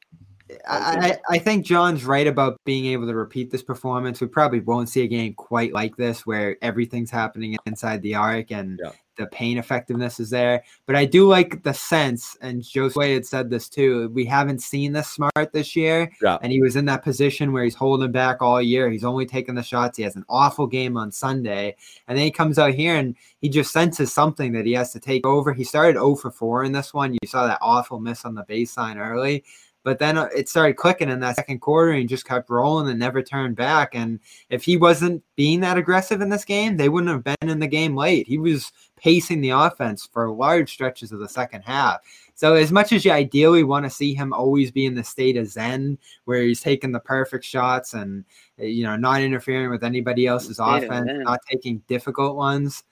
I, 0.69 1.19
I 1.31 1.35
I 1.35 1.39
think 1.39 1.67
John's 1.67 2.05
right 2.05 2.27
about 2.27 2.61
being 2.65 2.87
able 2.87 3.07
to 3.09 3.15
repeat 3.17 3.51
this 3.51 3.63
performance. 3.65 4.21
We 4.21 4.29
probably 4.29 4.61
won't 4.61 4.89
see 4.89 5.03
a 5.03 5.09
game 5.09 5.35
quite 5.35 5.73
like 5.73 5.97
this 5.97 6.25
where 6.25 6.57
everything's 6.63 7.11
happening 7.11 7.57
inside 7.67 8.01
the 8.03 8.15
arc 8.15 8.53
and 8.53 8.81
Yeah. 8.83 8.93
The 9.17 9.27
pain 9.27 9.59
effectiveness 9.59 10.21
is 10.21 10.31
there. 10.31 10.63
But 10.87 10.97
I 10.97 11.05
do 11.05 11.29
like 11.29 11.63
the 11.63 11.73
sense, 11.73 12.37
and 12.41 12.63
Josue 12.63 13.15
had 13.15 13.27
said 13.27 13.51
this 13.51 13.69
too. 13.69 14.09
We 14.11 14.25
haven't 14.25 14.63
seen 14.63 14.93
this 14.93 15.09
smart 15.09 15.53
this 15.53 15.75
year, 15.75 16.11
Yeah. 16.23 16.39
and 16.43 16.53
he 16.53 16.61
was 16.61 16.77
in 16.77 16.85
that 16.87 17.03
position 17.03 17.53
where 17.53 17.65
he's 17.65 17.75
holding 17.75 18.13
back 18.13 18.43
all 18.43 18.61
year. 18.61 18.91
He's 18.91 19.05
only 19.05 19.27
taking 19.27 19.55
the 19.55 19.63
shots. 19.63 19.97
He 19.97 20.05
has 20.05 20.17
an 20.17 20.25
awful 20.29 20.67
game 20.67 20.97
on 20.97 21.11
Sunday, 21.11 21.77
and 22.09 22.17
then 22.17 22.25
he 22.25 22.31
comes 22.31 22.59
out 22.59 22.75
here 22.75 22.97
and 22.97 23.15
he 23.41 23.49
just 23.49 23.73
senses 23.73 24.13
something 24.13 24.53
that 24.53 24.67
he 24.67 24.73
has 24.73 24.93
to 24.93 25.01
take 25.01 25.27
over. 25.27 25.53
He 25.53 25.65
started 25.65 25.95
0 25.99 26.17
for 26.17 26.31
4 26.31 26.65
in 26.65 26.73
this 26.73 26.93
one. 26.93 27.13
You 27.13 27.19
saw 27.27 27.47
that 27.47 27.59
awful 27.61 28.01
miss 28.01 28.25
on 28.25 28.35
the 28.35 28.45
baseline 28.45 28.97
early. 28.97 29.45
But 29.87 30.01
then 30.01 30.19
uh, 30.19 30.29
it 30.37 30.49
started 30.49 30.75
clicking 30.75 31.09
in 31.09 31.21
that 31.21 31.37
second 31.37 31.61
quarter 31.61 31.93
and 31.93 32.09
just 32.09 32.27
kept 32.27 32.51
rolling 32.51 32.89
and 32.89 32.99
never 32.99 33.23
turned 33.23 33.55
back. 33.55 33.95
And 33.95 34.19
if 34.51 34.65
he 34.65 34.77
wasn't 34.77 35.23
being 35.37 35.61
that 35.61 35.79
aggressive 35.79 36.21
in 36.21 36.29
this 36.29 36.45
game, 36.45 36.77
they 36.77 36.89
wouldn't 36.89 37.13
have 37.13 37.23
been 37.23 37.49
in 37.49 37.61
the 37.61 37.69
game 37.69 37.95
late. 37.95 38.27
He 38.27 38.37
was 38.37 38.73
pacing 38.97 39.43
the 39.43 39.51
offense 39.51 40.09
for 40.13 40.29
large 40.29 40.73
stretches 40.73 41.13
of 41.13 41.21
the 41.21 41.29
second 41.29 41.63
half. 41.63 42.01
So 42.35 42.55
as 42.55 42.73
much 42.73 42.93
as 42.93 43.05
you 43.05 43.13
ideally 43.13 43.63
want 43.63 43.85
to 43.85 43.91
see 43.91 44.13
him 44.13 44.33
always 44.33 44.73
be 44.73 44.87
in 44.87 44.97
the 44.97 45.05
state 45.05 45.37
of 45.37 45.47
zen, 45.47 45.99
where 46.25 46.43
he's 46.43 46.61
taking 46.61 46.91
the 46.91 46.99
perfect 46.99 47.45
shots 47.45 47.95
and 47.95 48.25
you 48.59 48.83
know 48.83 48.97
not 48.97 49.21
interfering 49.21 49.71
with 49.71 49.85
anybody 49.85 50.27
else's 50.27 50.59
offense, 50.59 51.09
not 51.13 51.39
taking 51.49 51.81
difficult 51.87 52.35
ones, 52.35 52.83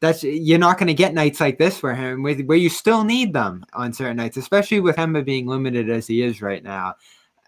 that's 0.00 0.24
you're 0.24 0.58
not 0.58 0.78
going 0.78 0.88
to 0.88 0.94
get 0.94 1.14
nights 1.14 1.40
like 1.40 1.58
this 1.58 1.78
for 1.78 1.94
him 1.94 2.22
with, 2.22 2.40
where 2.46 2.58
you 2.58 2.70
still 2.70 3.04
need 3.04 3.32
them 3.32 3.64
on 3.74 3.92
certain 3.92 4.16
nights, 4.16 4.36
especially 4.36 4.80
with 4.80 4.96
Kemba 4.96 5.24
being 5.24 5.46
limited 5.46 5.90
as 5.90 6.06
he 6.06 6.22
is 6.22 6.42
right 6.42 6.64
now. 6.64 6.94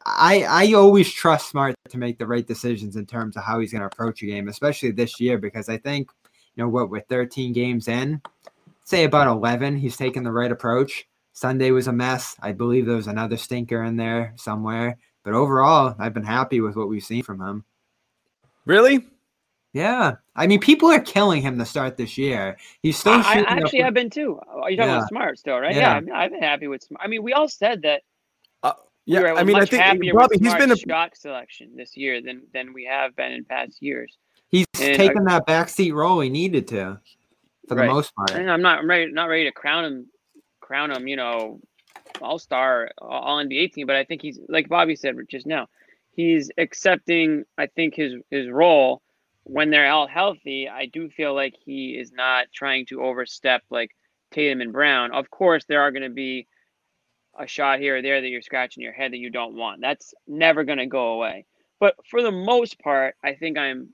I 0.05 0.45
I 0.49 0.73
always 0.75 1.11
trust 1.11 1.49
Smart 1.49 1.75
to 1.89 1.99
make 1.99 2.19
the 2.19 2.27
right 2.27 2.47
decisions 2.47 2.97
in 2.97 3.07
terms 3.07 3.37
of 3.37 3.45
how 3.45 3.61
he's 3.61 3.73
going 3.73 3.81
to 3.81 3.87
approach 3.87 4.23
a 4.23 4.27
game, 4.27 4.49
especially 4.49 4.91
this 4.91 5.19
year, 5.19 5.39
because 5.39 5.69
I 5.69 5.79
think 5.79 6.11
you 6.55 6.63
know 6.63 6.69
what 6.69 6.91
we're 6.91 7.01
13 7.01 7.53
games 7.53 7.89
in, 7.89 8.21
say 8.85 9.05
about 9.05 9.29
11, 9.29 9.77
he's 9.77 9.97
taking 9.97 10.23
the 10.23 10.33
right 10.33 10.53
approach. 10.53 11.09
Sunday 11.33 11.71
was 11.71 11.87
a 11.87 11.93
mess. 11.93 12.37
I 12.43 12.53
believe 12.53 12.85
there 12.85 12.97
was 12.97 13.07
another 13.07 13.39
stinker 13.39 13.83
in 13.85 13.97
there 13.97 14.35
somewhere, 14.37 14.99
but 15.25 15.33
overall, 15.33 15.95
I've 15.99 16.13
been 16.13 16.25
happy 16.25 16.61
with 16.61 16.77
what 16.77 16.89
we've 16.89 17.03
seen 17.03 17.23
from 17.23 17.41
him. 17.41 17.65
Really? 18.67 19.07
Yeah, 19.75 20.17
I 20.37 20.47
mean, 20.47 20.61
people 20.61 20.91
are 20.91 21.01
killing 21.01 21.41
him 21.41 21.59
to 21.59 21.65
start 21.65 21.97
this 21.97 22.19
year. 22.19 22.59
He's 22.83 22.99
still 22.99 23.15
I, 23.15 23.17
I 23.17 23.23
shooting. 23.23 23.45
up 23.47 23.51
actually 23.53 23.79
with- 23.79 23.85
have 23.87 23.95
been 23.95 24.11
too. 24.11 24.39
Oh, 24.53 24.61
are 24.63 24.71
you 24.71 24.77
talking 24.77 24.91
Yeah. 24.91 24.97
about 24.99 25.09
Smart 25.09 25.39
still, 25.39 25.59
right? 25.59 25.75
Yeah. 25.75 25.81
Yeah, 25.81 25.97
I've, 25.97 26.25
I've 26.25 26.31
been 26.33 26.43
happy 26.43 26.69
with 26.69 26.83
Smart. 26.83 27.01
I 27.03 27.09
mean, 27.09 27.23
we 27.23 27.33
all 27.33 27.49
said 27.49 27.83
that. 27.83 28.03
Uh, 28.63 28.75
yeah, 29.07 29.21
we 29.21 29.25
were 29.33 29.39
I 29.39 29.45
mean, 29.45 29.57
I 29.57 29.65
think 29.65 29.83
happier 29.83 30.13
Bobby, 30.15 30.37
with 30.37 30.43
he's 30.43 30.55
been 30.55 30.73
a 30.73 30.77
Smart's 30.77 31.21
shot 31.21 31.23
selection 31.23 31.71
this 31.75 31.97
year 31.97 32.21
than 32.21 32.43
than 32.53 32.75
we 32.75 32.85
have 32.85 33.17
been 33.17 33.33
in 33.33 33.45
past 33.45 33.81
years. 33.83 34.19
He's 34.51 34.67
And 34.79 34.93
I- 34.93 34.97
taken 34.97 35.25
that 35.25 35.47
backseat 35.47 35.95
role 35.95 36.21
he 36.21 36.29
needed 36.29 36.69
to, 36.69 37.01
for 37.67 37.75
the 37.75 37.85
most 37.85 38.15
part. 38.15 38.33
And 38.33 38.51
I'm 38.51 38.61
not 38.63 38.81
I'm 38.81 38.89
ready 38.91 39.11
not 39.11 39.25
ready 39.31 39.45
to 39.45 39.53
crown 39.53 39.85
him 39.87 40.07
crown 40.61 40.91
him, 40.91 41.09
you 41.09 41.17
know, 41.17 41.61
all 42.21 42.39
star, 42.39 42.91
all 43.01 43.39
NBA 43.39 43.73
team, 43.73 43.87
but 43.87 43.97
I 43.97 44.05
think 44.05 44.21
he's 44.21 44.39
like 44.49 44.69
Bobby 44.69 44.97
said 44.97 45.17
just 45.31 45.47
now, 45.47 45.67
he's 46.15 46.51
accepting 46.59 47.45
I 47.57 47.67
think 47.67 47.95
his 47.95 48.15
his 48.31 48.49
role 48.51 49.02
when 49.45 49.71
they're 49.71 49.91
all 49.91 50.07
healthy. 50.07 50.69
I 50.69 50.87
do 50.87 51.09
feel 51.11 51.35
like 51.35 51.55
he 51.65 51.99
is 51.99 52.13
not 52.13 52.47
trying 52.55 52.87
to 52.87 53.03
overstep 53.03 53.63
like 53.71 53.91
Tatum 54.33 54.61
and 54.61 54.73
Brown. 54.73 55.13
Of 55.13 55.31
course, 55.31 55.65
there 55.65 55.83
are 55.83 55.91
going 55.91 56.03
to 56.03 56.11
be 56.11 56.47
a 57.39 57.47
shot 57.47 57.81
here 57.81 57.97
or 57.97 58.03
there 58.03 58.21
that 58.21 58.29
you're 58.29 58.43
scratching 58.43 58.83
your 58.83 58.93
head 58.93 59.13
that 59.13 59.19
you 59.19 59.31
don't 59.31 59.55
want. 59.55 59.81
That's 59.81 60.15
never 60.27 60.65
going 60.65 60.79
to 60.79 60.87
go 60.87 61.15
away. 61.15 61.47
But 61.81 61.97
for 62.09 62.23
the 62.23 62.31
most 62.31 62.79
part, 62.79 63.17
I 63.25 63.35
think 63.35 63.59
I'm 63.59 63.89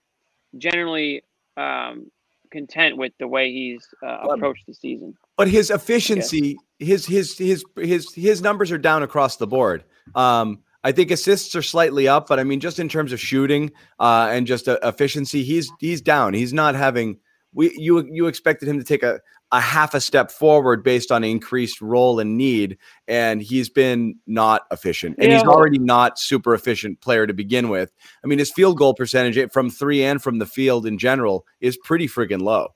generally 0.57 1.23
um, 1.57 2.11
content 2.51 2.97
with 2.97 3.13
the 3.19 3.29
way 3.29 3.53
he's 3.53 3.87
uh, 4.03 4.29
approached 4.29 4.67
the 4.67 4.75
season. 4.75 5.15
But 5.37 5.49
his 5.49 5.71
efficiency, 5.71 6.59
his 6.79 7.07
his 7.07 7.39
his 7.39 7.65
his 7.77 8.13
his 8.13 8.43
numbers 8.43 8.73
are 8.73 8.79
down 8.79 9.03
across 9.03 9.37
the 9.37 9.47
board. 9.47 9.85
Um, 10.15 10.61
I 10.85 10.93
think 10.93 11.11
assists 11.11 11.55
are 11.57 11.63
slightly 11.63 12.07
up, 12.07 12.29
but 12.29 12.39
I 12.39 12.45
mean, 12.45 12.61
just 12.61 12.79
in 12.79 12.89
terms 12.89 13.13
of 13.13 13.21
shooting 13.21 13.73
uh, 13.99 14.29
and 14.31 14.47
just 14.47 14.69
uh, 14.69 14.79
efficiency, 14.83 15.43
he's 15.43 15.71
he's 15.81 16.01
down. 16.01 16.35
He's 16.35 16.53
not 16.53 16.75
having. 16.75 17.19
We 17.53 17.75
you 17.77 18.07
you 18.11 18.27
expected 18.27 18.69
him 18.69 18.79
to 18.79 18.85
take 18.85 19.03
a 19.03 19.21
a 19.51 19.61
half 19.61 19.95
a 19.95 20.01
step 20.01 20.31
forward 20.31 20.85
based 20.85 21.11
on 21.11 21.25
increased 21.25 21.81
role 21.81 22.21
and 22.21 22.37
need, 22.37 22.77
and 23.07 23.43
he's 23.43 23.69
been 23.69 24.17
not 24.27 24.63
efficient, 24.71 25.17
and 25.19 25.33
he's 25.33 25.43
already 25.43 25.79
not 25.79 26.19
super 26.19 26.55
efficient 26.55 27.01
player 27.01 27.27
to 27.27 27.33
begin 27.33 27.71
with. 27.71 27.93
I 28.23 28.27
mean, 28.27 28.39
his 28.39 28.53
field 28.53 28.77
goal 28.77 28.95
percentage 28.95 29.39
eh, 29.39 29.47
from 29.53 29.71
three 29.71 30.05
and 30.05 30.23
from 30.23 30.39
the 30.39 30.47
field 30.47 30.87
in 30.87 30.99
general 30.99 31.47
is 31.61 31.77
pretty 31.79 32.07
friggin' 32.07 32.43
low. 32.43 32.75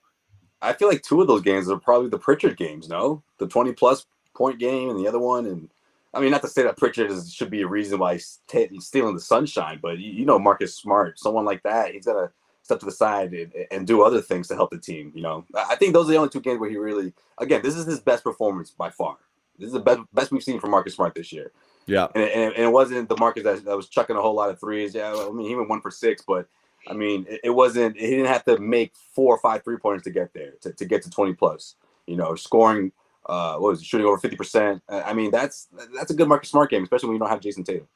I 0.63 0.73
feel 0.73 0.89
like 0.89 1.03
two 1.03 1.21
of 1.21 1.27
those 1.27 1.43
games 1.43 1.69
are 1.69 1.79
probably 1.79 2.09
the 2.09 2.19
Pritchard 2.19 2.57
games. 2.57 2.89
No, 2.89 3.23
the 3.39 3.47
twenty 3.47 3.73
plus 3.73 4.07
point 4.35 4.59
game 4.59 4.89
and 4.89 4.99
the 4.99 5.07
other 5.07 5.19
one. 5.19 5.47
And 5.47 5.69
I 6.15 6.21
mean, 6.21 6.31
not 6.31 6.43
to 6.43 6.49
say 6.49 6.63
that 6.63 6.77
Pritchard 6.77 7.11
is, 7.11 7.33
should 7.33 7.51
be 7.51 7.63
a 7.63 7.67
reason 7.67 7.99
why 7.99 8.15
he's, 8.15 8.41
he's 8.51 8.87
stealing 8.87 9.15
the 9.15 9.21
sunshine, 9.21 9.79
but 9.81 9.99
you, 9.99 10.13
you 10.13 10.25
know, 10.27 10.39
Marcus 10.39 10.75
Smart, 10.75 11.19
someone 11.19 11.47
like 11.47 11.63
that, 11.63 11.95
he's 11.95 12.05
got 12.05 12.15
to 12.15 12.31
step 12.63 12.81
to 12.81 12.87
the 12.87 12.93
side 12.93 13.33
and, 13.33 13.53
and 13.71 13.87
do 13.87 14.03
other 14.03 14.21
things 14.21 14.47
to 14.49 14.55
help 14.55 14.71
the 14.71 14.79
team. 14.79 15.11
You 15.15 15.23
know, 15.23 15.45
I 15.55 15.69
I 15.71 15.77
think 15.77 15.95
those 15.95 16.09
are 16.09 16.13
the 16.13 16.19
only 16.19 16.29
two 16.29 16.41
games 16.41 16.61
where 16.61 16.71
he 16.71 16.77
really, 16.77 17.13
again, 17.39 17.63
this 17.63 17.77
is 17.77 17.87
his 17.87 18.01
best 18.01 18.25
performance 18.25 18.71
by 18.71 18.91
far. 18.91 19.17
This 19.59 19.69
is 19.69 19.73
the 19.73 19.81
best 19.81 20.01
best 20.13 20.31
we've 20.31 20.43
seen 20.43 20.61
from 20.61 20.71
Marcus 20.71 20.95
Smart 20.95 21.15
this 21.15 21.33
year. 21.33 21.51
Yeah. 21.87 22.09
And, 22.15 22.25
and, 22.25 22.55
and 22.55 22.65
it 22.65 22.73
wasn't 22.73 23.09
the 23.09 23.17
Marcus 23.17 23.43
that, 23.45 23.65
that 23.65 23.77
was 23.77 23.89
chucking 23.89 24.15
a 24.15 24.21
whole 24.21 24.35
lot 24.35 24.51
of 24.51 24.61
threes. 24.61 24.95
Yeah, 24.95 25.15
I 25.15 25.33
mean, 25.33 25.49
he 25.49 25.55
went 25.55 25.69
one 25.69 25.81
for 25.81 25.91
six, 25.91 26.23
but 26.27 26.47
I 26.87 26.93
mean, 26.93 27.27
it, 27.29 27.41
it 27.45 27.51
wasn't. 27.51 27.97
He 27.99 28.11
didn't 28.11 28.27
have 28.27 28.45
to 28.45 28.59
make 28.59 28.93
four 29.15 29.35
or 29.35 29.39
five 29.39 29.65
three 29.65 29.79
pointers 29.79 30.03
to 30.03 30.11
get 30.11 30.35
there 30.35 30.53
to, 30.61 30.73
to 30.73 30.85
get 30.85 31.03
to 31.03 31.11
twenty 31.11 31.33
plus. 31.33 31.77
You 32.07 32.17
know, 32.17 32.35
scoring. 32.35 32.93
Uh, 33.27 33.57
what 33.57 33.71
was 33.71 33.81
it, 33.81 33.85
shooting 33.85 34.07
over 34.07 34.19
fifty 34.19 34.37
percent? 34.37 34.83
I 34.89 35.13
mean, 35.13 35.31
that's 35.31 35.69
that's 35.95 36.11
a 36.11 36.15
good 36.15 36.29
Marcus 36.29 36.51
Smart 36.51 36.71
game, 36.71 36.83
especially 36.83 37.09
when 37.09 37.17
you 37.17 37.21
don't 37.21 37.31
have 37.31 37.41
Jayson 37.41 37.65
Tatum. 37.65 37.87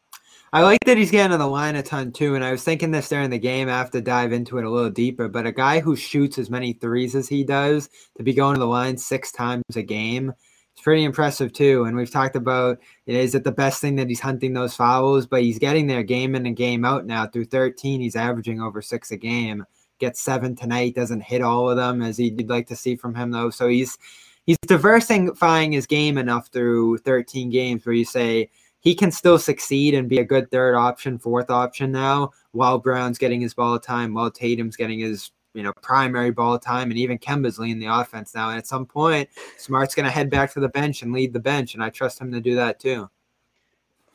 I 0.53 0.63
like 0.63 0.85
that 0.87 0.97
he's 0.97 1.11
getting 1.11 1.33
to 1.33 1.39
the 1.39 1.47
line 1.47 1.75
a 1.75 1.83
ton 1.83 2.13
too, 2.13 2.37
and 2.37 2.45
I 2.45 2.53
was 2.53 2.63
thinking 2.63 2.93
this 2.93 3.09
during 3.09 3.31
the 3.31 3.39
game. 3.39 3.69
I 3.69 3.73
have 3.73 3.91
to 3.91 4.01
dive 4.01 4.33
into 4.33 4.59
it 4.59 4.65
a 4.65 4.71
little 4.71 4.91
deeper, 4.91 5.29
but 5.29 5.47
a 5.47 5.53
guy 5.53 5.81
who 5.81 5.97
shoots 5.97 6.39
as 6.39 6.49
many 6.49 6.73
threes 6.73 7.17
as 7.17 7.29
he 7.29 7.43
does 7.43 7.91
to 8.17 8.23
be 8.23 8.33
going 8.33 8.55
to 8.55 8.61
the 8.61 8.67
line 8.67 8.97
six 8.97 9.33
times 9.33 9.65
a 9.75 9.83
game, 9.83 10.33
it's 10.73 10.83
pretty 10.83 11.03
impressive 11.03 11.53
too. 11.53 11.85
And 11.85 11.97
we've 11.97 12.11
talked 12.11 12.37
about 12.37 12.79
it 13.07 13.17
is 13.17 13.35
it 13.35 13.43
the 13.43 13.51
best 13.51 13.81
thing 13.81 13.97
that 13.97 14.09
he's 14.09 14.21
hunting 14.21 14.53
those 14.53 14.77
fouls, 14.77 15.27
but 15.27 15.43
he's 15.43 15.59
getting 15.59 15.89
there 15.89 16.05
game 16.05 16.37
in 16.37 16.47
and 16.47 16.57
game 16.57 16.85
out 16.85 17.07
now. 17.07 17.27
Through 17.27 17.47
13, 17.47 18.01
he's 18.01 18.17
averaging 18.17 18.61
over 18.61 18.81
six 18.81 19.11
a 19.11 19.17
game. 19.17 19.67
Gets 19.99 20.21
seven 20.21 20.55
tonight, 20.55 20.95
doesn't 20.95 21.23
hit 21.23 21.43
all 21.43 21.69
of 21.69 21.77
them 21.77 22.03
as 22.03 22.19
he'd 22.19 22.49
like 22.49 22.69
to 22.69 22.77
see 22.77 22.95
from 22.95 23.15
him 23.15 23.33
though. 23.33 23.51
So 23.51 23.67
he's 23.67 23.99
he's 24.47 24.59
diversifying 24.67 25.73
his 25.73 25.87
game 25.87 26.17
enough 26.17 26.49
through 26.49 26.99
13 26.99 27.51
games 27.51 27.85
where 27.85 27.95
you 27.95 28.05
say 28.05 28.51
he 28.81 28.95
can 28.95 29.11
still 29.11 29.39
succeed 29.39 29.95
and 29.95 30.09
be 30.09 30.19
a 30.19 30.25
good 30.25 30.51
third 30.51 30.77
option, 30.77 31.19
fourth 31.19 31.51
option 31.51 31.91
now, 31.91 32.31
while 32.53 32.79
Brown's 32.79 33.19
getting 33.19 33.41
his 33.41 33.53
ball 33.53 33.75
of 33.75 33.83
time, 33.83 34.15
while 34.15 34.31
Tatum's 34.31 34.77
getting 34.77 35.01
his 35.01 35.33
you 35.55 35.63
know 35.63 35.73
primary 35.83 36.31
ball 36.31 36.59
time, 36.59 36.91
and 36.91 36.99
even 36.99 37.19
Kemba's 37.19 37.59
leading 37.59 37.81
the 37.81 37.93
offense 37.93 38.35
now. 38.35 38.51
And 38.51 38.59
at 38.59 38.67
some 38.67 38.87
point, 38.87 39.29
Smart's 39.57 39.95
going 39.95 40.05
to 40.05 40.13
head 40.13 40.31
back 40.31 40.53
to 40.53 40.61
the 40.61 40.69
bench 40.69 41.03
and 41.03 41.13
lead 41.13 41.33
the 41.33 41.41
bench, 41.41 41.75
and 41.75 41.83
I 41.83 41.91
trust 41.91 42.21
him 42.21 42.31
to 42.33 42.41
do 42.41 42.55
that 42.55 42.79
too. 42.79 43.11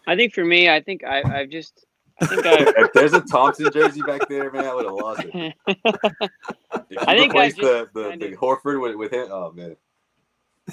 I 0.08 0.16
think 0.16 0.34
for 0.34 0.46
me, 0.46 0.70
I 0.70 0.82
think 0.82 1.04
I, 1.04 1.22
I've 1.22 1.50
just, 1.50 1.86
I 2.22 2.28
think 2.28 2.46
I, 2.46 2.74
if 2.78 2.94
there's 2.94 3.14
a 3.14 3.22
Thompson 3.22 3.72
jersey 3.74 4.02
back 4.02 4.28
there, 4.30 4.52
man, 4.52 4.66
I 4.66 4.74
would 4.74 4.86
have 4.86 4.94
lost 4.94 5.24
it. 5.26 5.54
I 7.00 7.18
think 7.18 7.36
I 7.36 7.48
replace 7.48 7.56
the 7.56 7.90
just 7.94 7.94
the, 7.94 8.18
the 8.30 8.38
Horford 8.38 8.82
with, 8.82 8.96
with 8.96 9.12
him, 9.12 9.28
oh 9.32 9.52
man. 9.52 9.76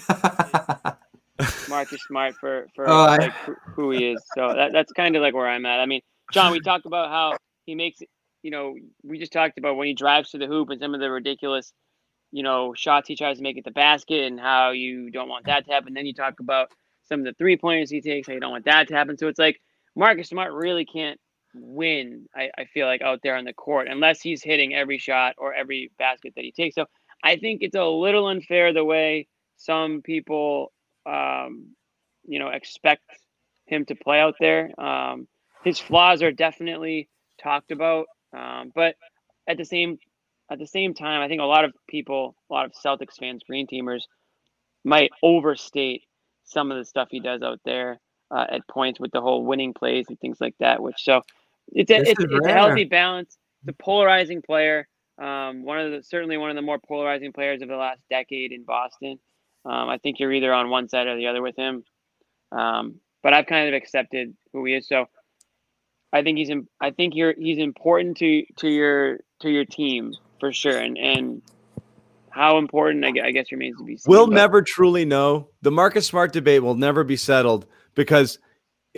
Marcus 1.68 2.03
Smart 2.03 2.34
for 2.40 2.66
for 2.74 2.88
Oh, 2.88 3.05
like 3.07 3.32
who- 3.44 3.57
who 3.74 3.90
he 3.92 4.12
is. 4.12 4.22
So 4.34 4.55
that, 4.55 4.72
that's 4.72 4.92
kind 4.92 5.16
of 5.16 5.22
like 5.22 5.34
where 5.34 5.46
I'm 5.46 5.66
at. 5.66 5.80
I 5.80 5.86
mean, 5.86 6.01
John, 6.32 6.53
we 6.53 6.61
talked 6.61 6.86
about 6.86 7.11
how 7.11 7.36
he 7.66 7.74
makes. 7.74 8.01
You 8.42 8.51
know, 8.53 8.76
we 9.03 9.18
just 9.18 9.32
talked 9.32 9.59
about 9.59 9.76
when 9.76 9.88
he 9.88 9.94
drives 9.94 10.30
to 10.30 10.38
the 10.38 10.46
hoop 10.46 10.70
and 10.70 10.80
some 10.80 10.94
of 10.94 11.01
the 11.01 11.11
ridiculous, 11.11 11.72
you 12.30 12.42
know, 12.44 12.72
shots 12.74 13.09
he 13.09 13.16
tries 13.16 13.38
to 13.38 13.42
make 13.42 13.59
at 13.59 13.64
the 13.64 13.72
basket 13.72 14.24
and 14.24 14.38
how 14.38 14.70
you 14.70 15.11
don't 15.11 15.28
want 15.28 15.46
that 15.46 15.66
to 15.66 15.72
happen. 15.72 15.92
Then 15.94 16.07
you 16.07 16.14
talk 16.14 16.38
about 16.40 16.68
some 17.05 17.20
of 17.20 17.26
the 17.26 17.32
three 17.34 17.57
pointers 17.57 17.90
he 17.90 18.01
takes, 18.01 18.28
how 18.28 18.34
you 18.34 18.40
don't 18.40 18.53
want 18.53 18.64
that 18.66 18.86
to 18.88 18.94
happen. 18.94 19.18
So 19.18 19.26
it's 19.26 19.40
like 19.40 19.61
Marcus 19.96 20.28
Smart 20.28 20.53
really 20.53 20.84
can't 20.84 21.18
win. 21.55 22.26
I, 22.34 22.51
I 22.57 22.64
feel 22.66 22.86
like 22.86 23.03
out 23.03 23.20
there 23.24 23.34
on 23.36 23.44
the 23.44 23.53
court 23.53 23.88
unless 23.88 24.20
he's 24.20 24.42
hitting 24.42 24.72
every 24.74 24.99
shot 24.99 25.34
or 25.36 25.53
every 25.53 25.90
basket 25.99 26.32
that 26.36 26.44
he 26.44 26.53
takes. 26.53 26.76
So 26.76 26.86
I 27.24 27.36
think 27.36 27.62
it's 27.62 27.74
a 27.76 27.84
little 27.84 28.28
unfair 28.28 28.72
the 28.72 28.84
way 28.84 29.26
some 29.59 30.00
people 30.02 30.72
um, 31.06 31.74
you 32.28 32.38
know, 32.38 32.48
expect 32.48 33.02
him 33.66 33.84
to 33.86 33.94
play 33.94 34.20
out 34.20 34.34
there. 34.38 34.70
Um, 34.80 35.26
his 35.64 35.78
flaws 35.78 36.22
are 36.22 36.30
definitely 36.30 37.09
talked 37.42 37.72
about, 37.72 38.06
um, 38.36 38.70
but 38.74 38.96
at 39.48 39.56
the 39.56 39.64
same 39.64 39.98
at 40.50 40.59
the 40.59 40.66
same 40.66 40.94
time, 40.94 41.20
I 41.20 41.28
think 41.28 41.42
a 41.42 41.44
lot 41.44 41.64
of 41.64 41.74
people, 41.88 42.34
a 42.50 42.54
lot 42.54 42.64
of 42.64 42.72
Celtics 42.72 43.18
fans, 43.18 43.42
Green 43.46 43.66
Teamers, 43.66 44.04
might 44.84 45.11
overstate 45.22 46.02
some 46.44 46.70
of 46.70 46.78
the 46.78 46.84
stuff 46.86 47.09
he 47.11 47.20
does 47.20 47.42
out 47.42 47.61
there 47.66 48.00
uh, 48.30 48.46
at 48.48 48.66
points 48.68 48.98
with 48.98 49.11
the 49.12 49.20
whole 49.20 49.44
winning 49.44 49.74
plays 49.74 50.06
and 50.09 50.18
things 50.20 50.38
like 50.40 50.54
that. 50.61 50.82
Which 50.82 50.96
so 50.98 51.22
it's 51.72 51.90
a 51.90 52.00
it's, 52.00 52.20
it's 52.20 52.46
a 52.46 52.52
healthy 52.52 52.84
balance. 52.84 53.36
It's 53.62 53.70
a 53.70 53.82
polarizing 53.82 54.42
player. 54.42 54.86
Um, 55.18 55.64
one 55.64 55.80
of 55.80 55.90
the 55.90 56.02
certainly 56.02 56.36
one 56.36 56.50
of 56.50 56.56
the 56.56 56.62
more 56.62 56.78
polarizing 56.78 57.32
players 57.32 57.61
of 57.61 57.68
the 57.68 57.76
last 57.76 58.00
decade 58.09 58.52
in 58.52 58.64
Boston. 58.64 59.18
Um, 59.64 59.88
I 59.88 59.98
think 59.98 60.18
you're 60.20 60.32
either 60.32 60.52
on 60.52 60.70
one 60.70 60.88
side 60.88 61.06
or 61.06 61.16
the 61.16 61.26
other 61.26 61.42
with 61.42 61.56
him. 61.56 61.84
Um, 62.52 63.00
but 63.22 63.34
I've 63.34 63.46
kind 63.46 63.68
of 63.68 63.74
accepted 63.74 64.34
who 64.52 64.64
he 64.64 64.74
is. 64.74 64.88
So 64.88 65.06
I 66.12 66.22
think 66.22 66.38
he's 66.38 66.48
in, 66.50 66.68
I 66.80 66.90
think 66.90 67.14
you're 67.14 67.34
he's 67.36 67.59
important 67.59 68.16
to 68.18 68.44
to 68.59 68.68
your 68.68 69.20
to 69.40 69.50
your 69.50 69.64
team 69.64 70.14
for 70.40 70.52
sure. 70.52 70.78
And 70.78 70.96
and 70.96 71.42
how 72.30 72.59
important 72.59 73.04
I, 73.04 73.26
I 73.26 73.30
guess 73.32 73.50
remains 73.50 73.76
to 73.78 73.84
be 73.84 73.96
seen. 73.96 74.11
We'll 74.11 74.26
but- 74.26 74.34
never 74.34 74.62
truly 74.62 75.04
know. 75.04 75.48
The 75.62 75.70
Marcus 75.70 76.06
Smart 76.06 76.32
debate 76.32 76.62
will 76.62 76.76
never 76.76 77.04
be 77.04 77.16
settled 77.16 77.66
because 77.94 78.38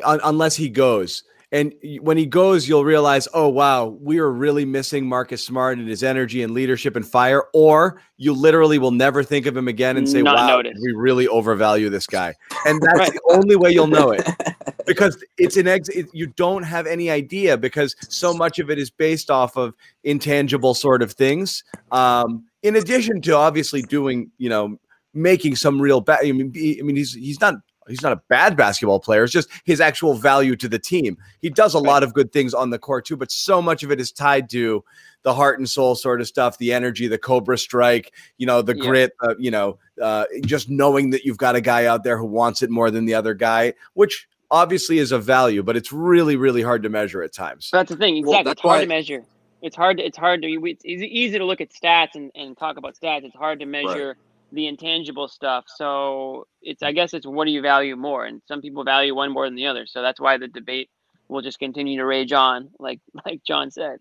un- 0.05 0.21
unless 0.23 0.57
he 0.57 0.69
goes. 0.69 1.25
And 1.53 1.75
when 2.01 2.17
he 2.17 2.27
goes, 2.27 2.69
you'll 2.69 2.85
realize, 2.85 3.27
oh, 3.35 3.49
wow, 3.49 3.87
we 4.01 4.19
are 4.21 4.31
really 4.31 4.65
missing 4.65 5.09
Marcus 5.09 5.45
Smart 5.45 5.79
and 5.79 5.89
his 5.89 6.05
energy 6.05 6.45
and 6.45 6.55
leadership 6.55 6.95
and 6.95 7.05
fire. 7.07 7.45
Or 7.53 8.01
you 8.19 8.33
literally 8.35 8.79
will 8.79 8.93
never 8.93 9.25
think 9.25 9.47
of 9.47 9.57
him 9.57 9.67
again 9.67 9.97
and 9.97 10.09
say, 10.09 10.23
Not 10.23 10.37
wow, 10.37 10.47
notice. 10.47 10.79
we 10.81 10.93
really 10.93 11.27
overvalue 11.27 11.89
this 11.91 12.07
guy. 12.07 12.35
And 12.67 12.81
that's 12.83 12.99
Right. 12.99 13.13
the 13.13 13.35
only 13.35 13.57
way 13.57 13.73
you'll 13.73 13.89
know 13.89 14.13
it 14.13 14.25
because 14.87 15.23
it's 15.39 15.57
an 15.57 15.67
ex. 15.67 15.89
It, 15.89 16.07
you 16.13 16.29
don't 16.29 16.63
have 16.63 16.87
any 16.87 17.11
idea 17.11 17.57
because 17.57 17.97
so 18.09 18.33
much 18.33 18.61
of 18.61 18.71
it 18.71 18.79
is 18.79 18.89
based 18.91 19.29
off 19.29 19.57
of 19.57 19.75
intangible 20.05 20.75
sort 20.75 21.03
of 21.03 21.11
things. 21.13 21.65
Um, 21.91 22.45
in 22.63 22.77
addition 22.77 23.21
to 23.23 23.35
obviously 23.35 23.83
doing, 23.83 24.31
you 24.39 24.49
know, 24.51 24.79
making 25.15 25.57
some 25.57 25.81
real 25.83 26.01
bad. 26.01 26.21
I 26.23 26.31
mean, 26.31 26.53
he- 26.55 26.79
I 26.79 26.83
mean, 26.83 26.95
he's 26.95 27.13
he's 27.15 27.41
not 27.41 27.55
he's 27.89 28.03
not 28.03 28.13
a 28.13 28.21
bad 28.29 28.57
basketball 28.57 29.01
player. 29.01 29.25
It's 29.25 29.33
just 29.33 29.49
his 29.65 29.81
actual 29.81 30.15
value 30.15 30.57
to 30.57 30.69
the 30.69 30.79
team. 30.79 31.17
He 31.41 31.51
does 31.51 31.75
a 31.75 31.79
lot 31.79 32.03
of 32.03 32.15
good 32.15 32.33
things 32.33 32.55
on 32.55 32.71
the 32.71 32.79
court 32.79 33.05
too, 33.07 33.17
but 33.17 33.31
so 33.31 33.61
much 33.63 33.83
of 33.83 33.91
it 33.91 34.01
is 34.01 34.13
tied 34.13 34.49
to 34.51 34.85
the 35.23 35.35
heart 35.35 35.59
and 35.59 35.69
soul 35.69 35.95
sort 35.95 36.21
of 36.21 36.27
stuff, 36.27 36.57
the 36.59 36.73
energy, 36.73 37.07
the 37.07 37.19
Cobra 37.19 37.59
strike, 37.59 38.13
you 38.39 38.47
know, 38.47 38.63
the 38.63 38.75
Yeah. 38.77 38.85
grit, 38.87 39.13
uh, 39.23 39.35
you 39.39 39.51
know, 39.51 39.79
uh, 40.01 40.25
just 40.47 40.71
knowing 40.71 41.11
that 41.11 41.25
you've 41.25 41.37
got 41.37 41.57
a 41.57 41.61
guy 41.61 41.85
out 41.87 42.05
there 42.05 42.17
who 42.17 42.25
wants 42.25 42.63
it 42.63 42.71
more 42.71 42.91
than 42.91 43.05
the 43.05 43.15
other 43.15 43.35
guy, 43.35 43.75
which 43.95 44.27
obviously 44.51 44.99
is 44.99 45.13
a 45.13 45.19
value, 45.19 45.63
but 45.63 45.77
it's 45.77 45.93
really, 45.93 46.37
really 46.37 46.63
hard 46.63 46.83
to 46.83 46.89
measure 46.89 47.23
at 47.23 47.33
times. 47.35 47.69
That's 47.71 47.91
the 47.91 47.97
thing. 47.97 48.23
Well, 48.25 48.33
Exactly. 48.41 48.45
that's 48.45 48.53
it's 48.59 48.63
hard 48.63 48.79
why- 48.79 48.81
to 48.85 48.89
measure. 48.89 49.25
It's 49.63 49.77
hard. 49.77 49.99
To, 49.99 50.03
it's 50.07 50.17
hard 50.17 50.41
to. 50.41 50.49
It's 50.49 50.85
easy, 50.87 51.07
easy 51.07 51.37
to 51.39 51.45
look 51.45 51.61
at 51.61 51.69
stats 51.71 52.15
and, 52.15 52.31
and 52.35 52.57
talk 52.57 52.79
about 52.79 52.95
stats. 52.97 53.25
It's 53.25 53.37
hard 53.37 53.61
to 53.61 53.67
measure 53.67 54.17
the 54.53 54.67
intangible 54.67 55.29
stuff. 55.29 55.65
So 55.67 56.47
it's. 56.63 56.83
I 56.83 56.93
guess 56.93 57.15
it's 57.15 57.27
what 57.27 57.45
do 57.45 57.51
you 57.51 57.63
value 57.63 57.97
more? 57.97 58.25
And 58.27 58.43
some 58.47 58.61
people 58.61 58.85
value 58.85 59.15
one 59.15 59.33
more 59.33 59.47
than 59.47 59.55
the 59.55 59.67
other. 59.67 59.87
So 59.87 60.03
that's 60.03 60.21
why 60.21 60.39
the 60.39 60.49
debate 60.49 60.91
will 61.29 61.43
just 61.43 61.59
continue 61.59 61.97
to 61.99 62.05
rage 62.05 62.33
on, 62.33 62.71
like 62.79 63.01
like 63.27 63.43
John 63.45 63.71
said. 63.71 63.99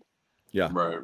Yeah. 0.52 0.68
Right. 0.72 0.98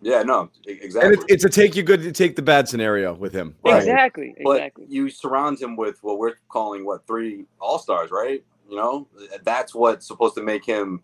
Yeah. 0.00 0.22
No. 0.22 0.40
And 0.66 0.78
Exactly. 0.80 1.14
it's, 1.14 1.24
it's 1.28 1.44
a 1.44 1.48
take 1.48 1.74
you 1.76 1.82
good 1.82 2.02
to 2.02 2.12
take 2.12 2.36
the 2.36 2.42
bad 2.42 2.68
scenario 2.68 3.14
with 3.14 3.32
him. 3.32 3.54
Right. 3.64 3.78
Exactly. 3.78 4.34
but 4.44 4.56
Exactly. 4.56 4.86
you 4.88 5.10
surround 5.10 5.60
him 5.60 5.76
with 5.76 5.98
what 6.02 6.18
we're 6.18 6.34
calling 6.48 6.84
what 6.84 7.06
three 7.06 7.44
all 7.60 7.78
stars, 7.78 8.10
right? 8.10 8.44
You 8.70 8.76
know, 8.76 9.08
that's 9.44 9.74
what's 9.74 10.06
supposed 10.06 10.34
to 10.36 10.42
make 10.42 10.64
him. 10.64 11.02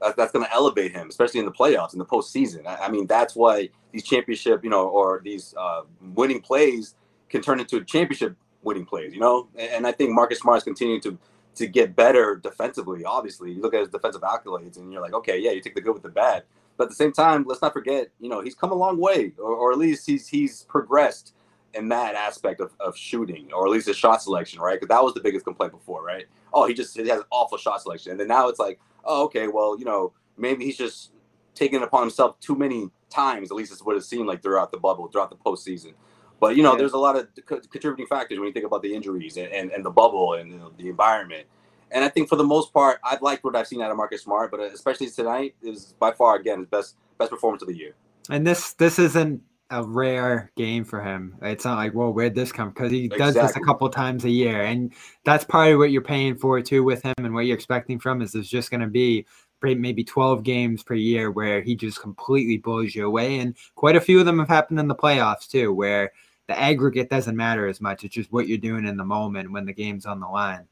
that- 0.00 0.16
That's 0.16 0.30
going 0.32 0.44
to 0.44 0.52
elevate 0.52 0.92
him, 0.92 1.08
especially 1.08 1.40
in 1.40 1.46
the 1.46 1.52
playoffs 1.52 1.92
in 1.94 1.98
the 1.98 2.04
postseason. 2.06 2.66
I, 2.66 2.76
I 2.86 2.90
mean, 2.90 3.06
that's 3.06 3.34
why 3.34 3.68
these 3.92 4.04
championship, 4.04 4.62
you 4.62 4.70
know, 4.70 4.86
or 4.88 5.20
these 5.24 5.54
uh, 5.58 5.82
winning 6.14 6.40
plays 6.40 6.94
can 7.28 7.42
turn 7.42 7.60
into 7.60 7.82
championship 7.84 8.36
winning 8.62 8.86
plays. 8.86 9.12
You 9.12 9.20
know, 9.20 9.48
and, 9.58 9.86
I 9.86 9.92
think 9.92 10.10
Marcus 10.10 10.40
Smart 10.40 10.58
is 10.58 10.64
continuing 10.64 11.00
to 11.02 11.18
to 11.56 11.66
get 11.66 11.96
better 11.96 12.36
defensively. 12.36 13.04
Obviously, 13.04 13.52
you 13.52 13.60
look 13.60 13.74
at 13.74 13.80
his 13.80 13.88
defensive 13.88 14.22
accolades, 14.22 14.76
and 14.76 14.92
you're 14.92 15.02
like, 15.02 15.14
okay, 15.14 15.38
yeah, 15.38 15.50
you 15.50 15.60
take 15.60 15.74
the 15.74 15.80
good 15.80 15.94
with 15.94 16.02
the 16.02 16.08
bad. 16.08 16.44
But 16.76 16.84
at 16.84 16.90
the 16.90 16.96
same 16.96 17.12
time, 17.12 17.44
let's 17.48 17.60
not 17.60 17.72
forget, 17.72 18.10
you 18.20 18.28
know, 18.28 18.40
he's 18.40 18.54
come 18.54 18.70
a 18.70 18.74
long 18.74 18.98
way, 18.98 19.32
or, 19.36 19.52
or 19.52 19.72
at 19.72 19.78
least 19.78 20.06
he's 20.06 20.28
he's 20.28 20.62
progressed 20.62 21.34
in 21.74 21.88
that 21.88 22.14
aspect 22.14 22.60
of, 22.60 22.72
of 22.80 22.96
shooting, 22.96 23.52
or 23.52 23.66
at 23.66 23.72
least 23.72 23.88
his 23.88 23.96
shot 23.96 24.22
selection, 24.22 24.60
right? 24.60 24.80
Because 24.80 24.88
that 24.88 25.02
was 25.02 25.14
the 25.14 25.20
biggest 25.20 25.44
complaint 25.44 25.72
before, 25.72 26.04
right? 26.04 26.26
Oh, 26.52 26.66
he 26.66 26.74
just 26.74 26.96
he 26.96 27.08
has 27.08 27.22
awful 27.30 27.58
shot 27.58 27.82
selection, 27.82 28.12
and 28.12 28.20
then 28.20 28.28
now 28.28 28.48
it's 28.48 28.60
like, 28.60 28.78
oh, 29.04 29.24
okay, 29.24 29.48
well, 29.48 29.78
you 29.78 29.84
know, 29.84 30.12
maybe 30.36 30.64
he's 30.64 30.78
just 30.78 31.10
taking 31.54 31.80
it 31.80 31.84
upon 31.84 32.02
himself 32.02 32.38
too 32.40 32.54
many 32.54 32.90
times. 33.10 33.50
At 33.50 33.56
least 33.56 33.72
it's 33.72 33.82
what 33.82 33.96
it 33.96 34.04
seemed 34.04 34.28
like 34.28 34.42
throughout 34.42 34.70
the 34.70 34.78
bubble, 34.78 35.08
throughout 35.08 35.30
the 35.30 35.36
postseason. 35.36 35.94
But 36.40 36.56
you 36.56 36.62
know, 36.62 36.72
Yeah. 36.72 36.78
there's 36.78 36.92
a 36.92 36.98
lot 36.98 37.16
of 37.16 37.28
co- 37.46 37.60
contributing 37.60 38.06
factors 38.06 38.38
when 38.38 38.46
you 38.46 38.52
think 38.52 38.66
about 38.66 38.82
the 38.82 38.94
injuries 38.94 39.36
and, 39.36 39.52
and, 39.52 39.70
and 39.70 39.84
the 39.84 39.90
bubble 39.90 40.34
and 40.34 40.52
you 40.52 40.58
know, 40.58 40.72
the 40.76 40.88
environment. 40.88 41.46
And 41.90 42.04
I 42.04 42.08
think 42.08 42.28
for 42.28 42.36
the 42.36 42.44
most 42.44 42.72
part, 42.72 43.00
I've 43.02 43.22
liked 43.22 43.44
what 43.44 43.56
I've 43.56 43.66
seen 43.66 43.80
out 43.80 43.90
of 43.90 43.96
Marcus 43.96 44.22
Smart, 44.22 44.50
but 44.50 44.60
uh, 44.60 44.64
especially 44.64 45.08
tonight 45.08 45.54
is 45.62 45.94
by 45.98 46.12
far 46.12 46.36
again 46.36 46.60
his 46.60 46.68
best 46.68 46.96
best 47.18 47.30
performance 47.30 47.62
of 47.62 47.68
the 47.68 47.76
year. 47.76 47.94
And 48.30 48.46
this 48.46 48.74
this 48.74 48.98
isn't 48.98 49.42
a 49.70 49.82
rare 49.82 50.50
game 50.56 50.84
for 50.84 51.02
him. 51.02 51.36
It's 51.42 51.64
not 51.64 51.76
like, 51.76 51.94
well, 51.94 52.12
where'd 52.12 52.34
this 52.34 52.52
come? 52.52 52.70
Because 52.70 52.90
he 52.90 53.08
does 53.08 53.34
this 53.34 53.56
a 53.56 53.60
couple 53.60 53.88
times 53.90 54.24
a 54.24 54.30
year, 54.30 54.62
and 54.62 54.92
that's 55.24 55.44
part 55.44 55.72
of 55.72 55.78
what 55.78 55.90
you're 55.90 56.02
paying 56.02 56.36
for 56.36 56.60
too 56.62 56.84
with 56.84 57.02
him, 57.02 57.14
and 57.18 57.34
what 57.34 57.46
you're 57.46 57.56
expecting 57.56 57.98
from 57.98 58.22
is 58.22 58.32
there's 58.32 58.48
just 58.48 58.70
going 58.70 58.80
to 58.80 58.86
be 58.86 59.26
maybe 59.62 60.04
12 60.04 60.44
games 60.44 60.84
per 60.84 60.94
year 60.94 61.32
where 61.32 61.60
he 61.60 61.74
just 61.74 62.00
completely 62.00 62.58
blows 62.58 62.94
you 62.94 63.06
away, 63.06 63.40
and 63.40 63.56
quite 63.74 63.96
a 63.96 64.00
few 64.00 64.20
of 64.20 64.26
them 64.26 64.38
have 64.38 64.48
happened 64.48 64.78
in 64.78 64.88
the 64.88 64.94
playoffs 64.94 65.48
too, 65.48 65.72
where 65.72 66.12
the 66.48 66.58
aggregate 66.58 67.10
doesn't 67.10 67.36
matter 67.36 67.66
as 67.68 67.80
much. 67.80 68.04
It's 68.04 68.14
just 68.14 68.32
what 68.32 68.48
you're 68.48 68.58
doing 68.58 68.86
in 68.86 68.96
the 68.96 69.04
moment 69.04 69.52
when 69.52 69.66
the 69.66 69.72
game's 69.72 70.06
on 70.06 70.18
the 70.18 70.26
line. 70.26 70.66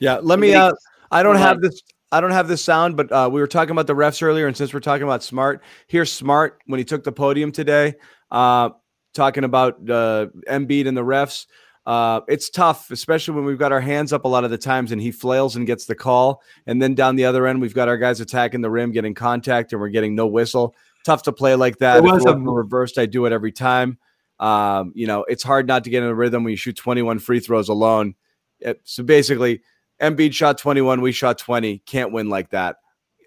Yeah, 0.00 0.18
let 0.20 0.38
me. 0.38 0.52
Uh, 0.52 0.72
I 1.10 1.22
don't 1.22 1.36
Go 1.36 1.40
have 1.40 1.60
this. 1.60 1.82
I 2.10 2.20
don't 2.20 2.30
have 2.30 2.48
this 2.48 2.64
sound, 2.64 2.96
but 2.96 3.12
uh, 3.12 3.28
we 3.30 3.40
were 3.40 3.46
talking 3.46 3.72
about 3.72 3.86
the 3.86 3.94
refs 3.94 4.22
earlier, 4.22 4.46
and 4.46 4.56
since 4.56 4.72
we're 4.72 4.80
talking 4.80 5.04
about 5.04 5.22
Smart, 5.22 5.62
here's 5.88 6.10
Smart 6.10 6.60
when 6.66 6.78
he 6.78 6.84
took 6.84 7.04
the 7.04 7.12
podium 7.12 7.52
today, 7.52 7.94
uh, 8.30 8.70
talking 9.14 9.44
about 9.44 9.74
uh, 9.88 10.26
Embiid 10.48 10.88
and 10.88 10.96
the 10.96 11.04
refs. 11.04 11.46
Uh, 11.84 12.20
it's 12.28 12.50
tough, 12.50 12.90
especially 12.90 13.34
when 13.34 13.44
we've 13.44 13.58
got 13.58 13.72
our 13.72 13.80
hands 13.80 14.12
up 14.12 14.24
a 14.24 14.28
lot 14.28 14.44
of 14.44 14.50
the 14.50 14.58
times, 14.58 14.90
and 14.90 15.00
he 15.00 15.10
flails 15.10 15.56
and 15.56 15.66
gets 15.66 15.84
the 15.84 15.94
call, 15.94 16.42
and 16.66 16.80
then 16.82 16.94
down 16.94 17.16
the 17.16 17.24
other 17.24 17.46
end, 17.46 17.60
we've 17.60 17.74
got 17.74 17.88
our 17.88 17.98
guys 17.98 18.20
attacking 18.20 18.62
the 18.62 18.70
rim, 18.70 18.90
getting 18.90 19.14
contact, 19.14 19.72
and 19.72 19.80
we're 19.80 19.88
getting 19.88 20.14
no 20.14 20.26
whistle. 20.26 20.74
Tough 21.04 21.22
to 21.24 21.32
play 21.32 21.54
like 21.54 21.78
that. 21.78 21.98
It 21.98 22.02
was 22.02 22.24
it 22.24 22.30
a- 22.30 22.38
reversed, 22.38 22.98
I 22.98 23.06
do 23.06 23.26
it 23.26 23.32
every 23.32 23.52
time. 23.52 23.98
Um, 24.40 24.92
you 24.94 25.06
know, 25.06 25.24
it's 25.28 25.42
hard 25.42 25.66
not 25.66 25.84
to 25.84 25.90
get 25.90 26.02
in 26.02 26.08
a 26.08 26.14
rhythm 26.14 26.44
when 26.44 26.52
you 26.52 26.56
shoot 26.56 26.76
21 26.76 27.18
free 27.18 27.40
throws 27.40 27.68
alone. 27.68 28.14
It- 28.60 28.80
so 28.84 29.02
basically, 29.02 29.62
Embiid 30.00 30.32
shot 30.32 30.58
21, 30.58 31.00
we 31.00 31.12
shot 31.12 31.38
20. 31.38 31.78
Can't 31.78 32.12
win 32.12 32.28
like 32.28 32.50
that. 32.50 32.76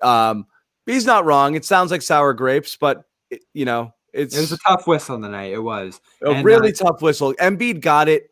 Um, 0.02 0.46
he's 0.86 1.06
not 1.06 1.26
wrong. 1.26 1.56
It 1.56 1.66
sounds 1.66 1.92
like 1.92 2.02
sour 2.02 2.34
grapes, 2.34 2.78
but 2.78 3.04
it, 3.30 3.44
you 3.54 3.66
know, 3.66 3.94
it's 4.14 4.36
It 4.36 4.40
was 4.42 4.52
a 4.54 4.58
tough 4.58 4.88
whistle 4.88 5.20
tonight. 5.22 5.52
It 5.54 5.60
was. 5.64 6.00
a 6.24 6.30
and, 6.32 6.46
really 6.46 6.70
uh, 6.70 6.76
tough 6.76 7.02
whistle. 7.02 7.34
Embiid 7.36 7.82
got 7.82 8.08
it 8.10 8.30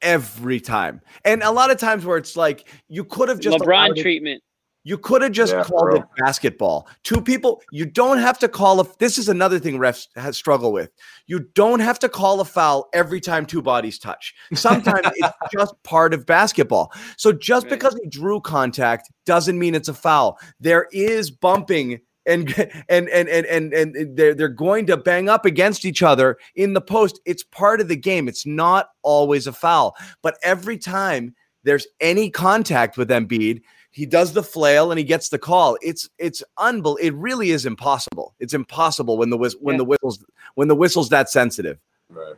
every 0.00 0.58
time, 0.60 1.00
and 1.24 1.42
a 1.42 1.50
lot 1.50 1.70
of 1.70 1.78
times 1.78 2.04
where 2.04 2.16
it's 2.16 2.36
like 2.36 2.68
you 2.88 3.04
could 3.04 3.28
have 3.28 3.38
just 3.40 3.58
LeBron 3.58 3.66
allowed 3.86 3.98
it- 3.98 4.02
treatment. 4.02 4.42
You 4.84 4.98
could 4.98 5.22
have 5.22 5.32
just 5.32 5.52
Yeah, 5.52 5.62
called 5.64 5.90
bro. 5.90 5.96
it 5.96 6.02
basketball. 6.18 6.88
Two 7.04 7.20
people, 7.20 7.62
you 7.70 7.86
don't 7.86 8.18
have 8.18 8.38
to 8.40 8.48
call 8.48 8.80
a 8.80 8.86
this 8.98 9.16
is 9.18 9.28
another 9.28 9.58
thing 9.58 9.78
refs 9.78 10.08
has 10.16 10.36
struggle 10.36 10.72
with. 10.72 10.90
You 11.26 11.40
don't 11.54 11.80
have 11.80 11.98
to 12.00 12.08
call 12.08 12.40
a 12.40 12.44
foul 12.44 12.88
every 12.92 13.20
time 13.20 13.46
two 13.46 13.62
bodies 13.62 13.98
touch. 13.98 14.34
Sometimes 14.54 15.06
it's 15.16 15.36
just 15.52 15.74
part 15.84 16.14
of 16.14 16.26
basketball. 16.26 16.92
So 17.16 17.32
just 17.32 17.64
Right. 17.66 17.70
because 17.70 17.96
he 18.02 18.08
drew 18.08 18.40
contact 18.40 19.10
doesn't 19.26 19.58
mean 19.58 19.74
it's 19.74 19.88
a 19.88 19.94
foul. 19.94 20.38
There 20.60 20.88
is 20.92 21.30
bumping 21.30 22.00
and 22.26 22.48
and 22.88 23.08
and 23.08 23.28
and 23.28 23.46
and, 23.46 23.72
and 23.72 24.16
they're 24.16 24.34
they're 24.34 24.48
going 24.48 24.86
to 24.86 24.96
bang 24.96 25.28
up 25.28 25.44
against 25.46 25.84
each 25.84 26.02
other 26.02 26.38
in 26.56 26.72
the 26.72 26.80
post. 26.80 27.20
It's 27.24 27.42
part 27.44 27.80
of 27.80 27.88
the 27.88 27.96
game. 27.96 28.26
It's 28.28 28.46
not 28.46 28.88
always 29.02 29.46
a 29.46 29.52
foul. 29.52 29.96
But 30.22 30.38
every 30.42 30.78
time 30.78 31.34
there's 31.64 31.86
any 32.00 32.28
contact 32.30 32.96
with 32.96 33.08
Embiid, 33.10 33.62
he 33.92 34.06
does 34.06 34.32
the 34.32 34.42
flail 34.42 34.90
and 34.90 34.98
he 34.98 35.04
gets 35.04 35.28
the 35.28 35.38
call. 35.38 35.76
It's 35.82 36.08
it's 36.18 36.42
unbel. 36.58 36.98
It 37.00 37.12
really 37.14 37.50
is 37.50 37.66
impossible. 37.66 38.34
It's 38.40 38.54
impossible 38.54 39.18
when 39.18 39.30
the 39.30 39.36
whis- 39.36 39.56
when 39.60 39.74
Yeah. 39.74 39.78
the 39.78 39.84
whistles 39.84 40.24
when 40.54 40.68
the 40.68 40.74
whistle's 40.74 41.08
that 41.10 41.30
sensitive. 41.30 41.78
Right. 42.08 42.34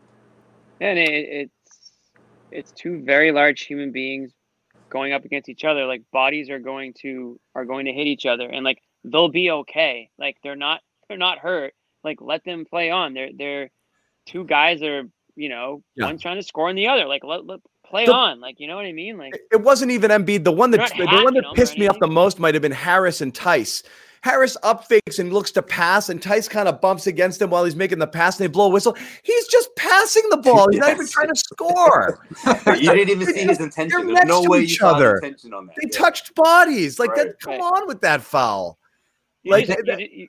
And 0.81 0.99
it, 0.99 1.09
it's 1.11 1.93
it's 2.51 2.73
two 2.73 3.03
very 3.03 3.33
large 3.33 3.63
human 3.63 3.91
beings 3.93 4.33
going 4.91 5.13
up 5.13 5.25
against 5.25 5.49
each 5.49 5.65
other. 5.65 5.87
Like 5.87 6.03
bodies 6.13 6.51
are 6.51 6.59
going 6.59 6.93
to 7.03 7.39
are 7.55 7.65
going 7.65 7.87
to 7.87 7.93
hit 7.93 8.07
each 8.07 8.27
other, 8.27 8.49
and 8.49 8.65
like 8.65 8.83
they'll 9.05 9.29
be 9.29 9.51
okay. 9.51 10.11
Like 10.19 10.37
they're 10.43 10.57
not 10.57 10.81
they're 11.09 11.17
not 11.19 11.39
hurt. 11.39 11.75
Like 12.03 12.21
let 12.21 12.45
them 12.45 12.65
play 12.65 12.91
on. 12.91 13.15
They're 13.15 13.31
they're 13.33 13.71
two 14.27 14.45
guys 14.45 14.81
that 14.81 14.91
are 14.91 15.09
you 15.37 15.49
know 15.49 15.83
Yeah. 15.95 16.07
one's 16.07 16.21
trying 16.23 16.37
to 16.37 16.43
score 16.43 16.69
and 16.69 16.77
the 16.79 16.89
other. 16.89 17.07
Like 17.07 17.23
let, 17.23 17.47
let 17.47 17.61
play 17.85 18.07
The- 18.07 18.13
on. 18.13 18.41
Like 18.41 18.61
you 18.61 18.67
know 18.67 18.77
what 18.77 18.87
I 18.87 18.93
mean. 18.93 19.17
Like 19.19 19.35
It- 19.35 19.49
It 19.53 19.61
wasn't 19.63 19.91
even 19.93 20.11
Embiid. 20.11 20.45
The 20.45 20.53
one 20.53 20.71
that 20.73 20.93
the 20.97 21.07
one 21.07 21.35
that 21.35 21.45
pissed 21.55 21.79
me 21.79 21.87
off 21.89 21.99
the 22.01 22.07
most 22.09 22.39
might 22.39 22.55
have 22.55 22.63
been 22.63 22.73
Harris 22.73 23.21
and 23.21 23.33
Theis. 23.35 23.83
Harris 24.23 24.57
up 24.63 24.89
fakes 24.89 25.19
and 25.19 25.35
looks 25.35 25.51
to 25.51 25.61
pass, 25.61 26.09
and 26.09 26.19
Theis 26.19 26.49
kind 26.49 26.67
of 26.67 26.81
bumps 26.81 27.07
against 27.07 27.43
him 27.43 27.51
while 27.51 27.63
he's 27.67 27.77
making 27.77 27.99
the 27.99 28.07
pass, 28.07 28.41
and 28.41 28.45
they 28.45 28.51
blow 28.51 28.67
a 28.67 28.69
whistle. 28.71 28.97
He's 29.23 29.47
just 29.49 29.69
passing 29.77 30.23
the 30.31 30.39
ball. 30.39 30.67
He's 30.71 30.81
not 30.81 30.93
even 30.93 31.07
trying 31.07 31.29
to 31.29 31.37
score. 31.37 32.27
you 32.69 32.91
didn't 32.95 33.11
even 33.11 33.27
see 33.35 33.43
his 33.43 33.61
intention. 33.61 34.07
They're 34.07 34.15
There's 34.15 34.27
no 34.27 34.37
next 34.41 34.45
to 34.45 34.49
way 34.51 34.61
each 34.63 34.81
you 34.81 34.87
other. 34.87 35.15
his 35.17 35.23
intention 35.25 35.53
on 35.53 35.67
that. 35.67 35.75
They 35.77 35.89
Yeah. 35.93 35.99
touched 35.99 36.35
bodies. 36.35 36.99
Like 36.99 37.11
Right. 37.11 37.27
that. 37.27 37.41
Come 37.41 37.53
Right. 37.53 37.61
on 37.61 37.87
with 37.87 38.01
that 38.01 38.23
foul. 38.23 38.79
you 39.43 39.51
Like, 39.53 39.67
just- 39.67 39.81
that- 39.85 40.01
you- 40.01 40.09
you- 40.11 40.29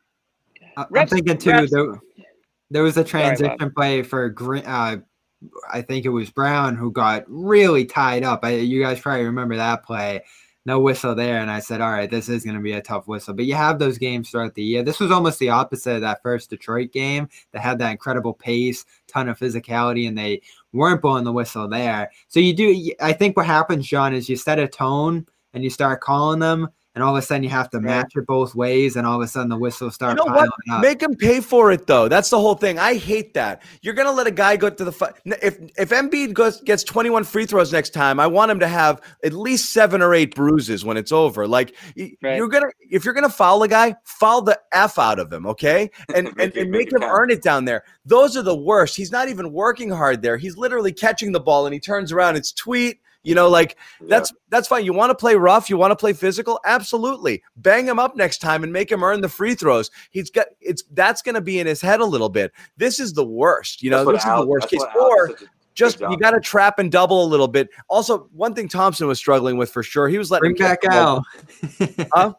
I- 0.76 0.82
I'm 0.82 0.88
Refs- 0.90 1.10
thinking 1.12 1.38
too. 1.38 1.50
refs- 1.52 1.70
The, 1.70 2.00
There 2.72 2.84
was 2.84 2.98
a 2.98 3.08
Sorry, 3.08 3.24
transition 3.24 3.72
play 3.78 4.02
for 4.04 4.28
Green. 4.28 4.66
Uh, 4.66 4.98
I 5.72 5.82
think 5.82 6.06
it 6.06 6.10
was 6.10 6.30
Brown 6.30 6.76
who 6.76 6.92
got 6.92 7.24
really 7.28 7.86
tied 7.86 8.24
up. 8.24 8.44
I, 8.44 8.56
you 8.56 8.82
guys 8.82 9.00
probably 9.00 9.26
remember 9.26 9.56
that 9.56 9.84
play. 9.84 10.22
No 10.68 10.80
whistle 10.80 11.14
there, 11.14 11.42
and 11.42 11.52
I 11.52 11.60
said, 11.60 11.80
"All 11.80 11.92
right, 11.92 12.10
this 12.10 12.28
is 12.28 12.44
going 12.44 12.56
to 12.56 12.62
be 12.62 12.72
a 12.72 12.82
tough 12.82 13.08
whistle." 13.08 13.36
But 13.36 13.46
you 13.46 13.54
have 13.54 13.78
those 13.78 14.00
games 14.00 14.32
throughout 14.32 14.56
the 14.56 14.64
year. 14.64 14.82
This 14.82 15.00
was 15.00 15.12
almost 15.12 15.38
the 15.38 15.50
opposite 15.50 15.98
of 15.98 16.02
that 16.02 16.24
first 16.24 16.50
Detroit 16.50 16.92
game 16.92 17.30
that 17.52 17.62
had 17.62 17.78
that 17.78 17.92
incredible 17.92 18.34
pace, 18.34 18.84
ton 19.08 19.30
of 19.30 19.38
physicality, 19.38 20.08
and 20.08 20.18
they 20.18 20.42
weren't 20.74 21.04
blowing 21.04 21.24
the 21.24 21.32
whistle 21.32 21.68
there. 21.68 22.12
So 22.30 22.40
you 22.40 22.56
do. 22.56 22.92
I 23.00 23.14
think 23.14 23.38
what 23.38 23.46
happens, 23.46 23.88
John, 23.88 24.16
is 24.16 24.28
you 24.28 24.36
set 24.36 24.58
a 24.58 24.68
tone 24.68 25.28
and 25.54 25.64
you 25.64 25.70
start 25.70 26.02
calling 26.02 26.40
them, 26.40 26.70
and 26.96 27.04
all 27.04 27.16
of 27.16 27.22
a 27.22 27.26
sudden 27.26 27.44
you 27.44 27.50
have 27.50 27.70
to 27.72 27.80
match 27.82 28.14
it 28.16 28.26
both 28.26 28.56
ways, 28.56 28.96
and 28.96 29.06
all 29.06 29.16
of 29.18 29.22
a 29.22 29.28
sudden 29.28 29.50
the 29.50 29.58
whistles 29.58 29.90
You 29.90 29.96
start 29.96 30.18
know 30.18 30.24
piling 30.26 30.50
what? 30.68 30.76
up. 30.78 30.82
Make 30.82 31.02
him 31.02 31.16
pay 31.16 31.42
for 31.42 31.72
it 31.72 31.86
though. 31.88 32.08
That's 32.08 32.30
the 32.30 32.40
whole 32.40 32.56
thing. 32.56 32.80
I 32.80 32.96
hate 32.96 33.34
that. 33.36 33.62
You're 33.82 33.94
gonna 33.94 34.12
let 34.12 34.28
a 34.28 34.32
guy 34.32 34.56
go 34.58 34.70
to 34.70 34.84
the 34.86 34.92
fi- 34.92 35.12
if 35.26 35.60
if 35.78 35.90
Embiid 35.90 36.34
goes 36.34 36.62
gets 36.62 36.84
21 36.84 37.24
free 37.26 37.46
throws 37.46 37.72
next 37.74 37.90
time. 37.92 38.20
I 38.20 38.28
want 38.28 38.50
him 38.52 38.60
to 38.62 38.68
have 38.68 39.02
at 39.24 39.34
least 39.34 39.74
seven 39.74 40.02
or 40.02 40.14
eight 40.14 40.34
bruises 40.34 40.86
when 40.86 40.98
it's 40.98 41.12
over. 41.12 41.48
Like 41.48 41.76
Right. 42.22 42.38
you're 42.38 42.48
gonna 42.48 42.68
if 42.90 43.04
you're 43.06 43.14
gonna 43.14 43.30
foul 43.30 43.62
a 43.64 43.68
guy, 43.68 43.96
foul 44.06 44.42
the 44.42 44.60
f 44.72 44.98
out 44.98 45.20
of 45.20 45.32
him, 45.32 45.46
okay? 45.48 45.92
And 46.16 46.26
Make 46.36 46.40
and, 46.40 46.58
and 46.58 46.72
make 46.72 46.86
make 46.86 46.94
him 46.94 47.00
count. 47.02 47.12
earn 47.14 47.30
it 47.32 47.44
down 47.44 47.66
there. 47.66 47.84
Those 48.06 48.38
are 48.38 48.42
the 48.44 48.56
worst. 48.56 48.96
He's 48.96 49.12
not 49.12 49.28
even 49.30 49.52
working 49.52 49.90
hard 49.90 50.22
there. 50.22 50.38
He's 50.38 50.56
literally 50.58 50.94
catching 50.94 51.32
the 51.32 51.40
ball 51.40 51.66
and 51.66 51.74
he 51.74 51.80
turns 51.80 52.12
around. 52.12 52.36
It's 52.38 52.52
tweet. 52.52 53.00
You 53.26 53.36
know, 53.36 53.50
like 53.50 53.78
that's 54.02 54.32
that's 54.50 54.68
fine. 54.68 54.86
You 54.86 54.94
want 54.94 55.10
to 55.10 55.16
play 55.16 55.36
rough, 55.36 55.70
you 55.70 55.78
want 55.78 55.92
to 55.92 55.96
play 55.96 56.14
physical, 56.14 56.60
absolutely. 56.66 57.44
Bang 57.58 57.88
him 57.88 58.00
up 58.00 58.16
next 58.16 58.38
time 58.38 58.64
and 58.64 58.72
make 58.72 58.92
him 58.92 59.04
earn 59.04 59.22
the 59.22 59.30
free 59.30 59.56
throws. 59.56 59.92
He's 60.12 60.30
got 60.30 60.48
it's 60.62 60.84
that's 60.92 61.22
going 61.22 61.36
to 61.36 61.42
be 61.42 61.60
in 61.60 61.68
his 61.68 61.82
head 61.82 62.00
a 62.00 62.06
little 62.06 62.30
bit. 62.30 62.52
This 62.78 63.00
is 63.00 63.14
the 63.14 63.26
worst. 63.26 63.82
You 63.82 63.90
know, 63.90 63.98
That's 63.98 64.06
what 64.06 64.14
this 64.14 64.26
is 64.26 64.40
the 64.42 64.48
worst 64.48 64.70
case. 64.70 64.84
Or 65.00 65.28
did 65.28 65.40
such 65.40 65.48
a 65.48 65.52
just 65.76 66.00
you 66.00 66.18
got 66.18 66.32
to 66.32 66.40
trap 66.40 66.80
and 66.80 66.92
double 66.92 67.24
a 67.24 67.28
little 67.28 67.48
bit. 67.48 67.70
Also, 67.90 68.30
one 68.32 68.56
thing 68.56 68.68
Thompson 68.68 69.08
was 69.08 69.20
struggling 69.20 69.58
with 69.58 69.70
for 69.70 69.84
sure. 69.84 70.08
He 70.08 70.18
was 70.18 70.32
letting 70.32 70.54
Bring 70.54 70.56
him 70.56 70.68
back 70.68 70.82
the 70.82 70.90
ball. 70.90 71.24
Al. 72.00 72.08
Huh? 72.14 72.34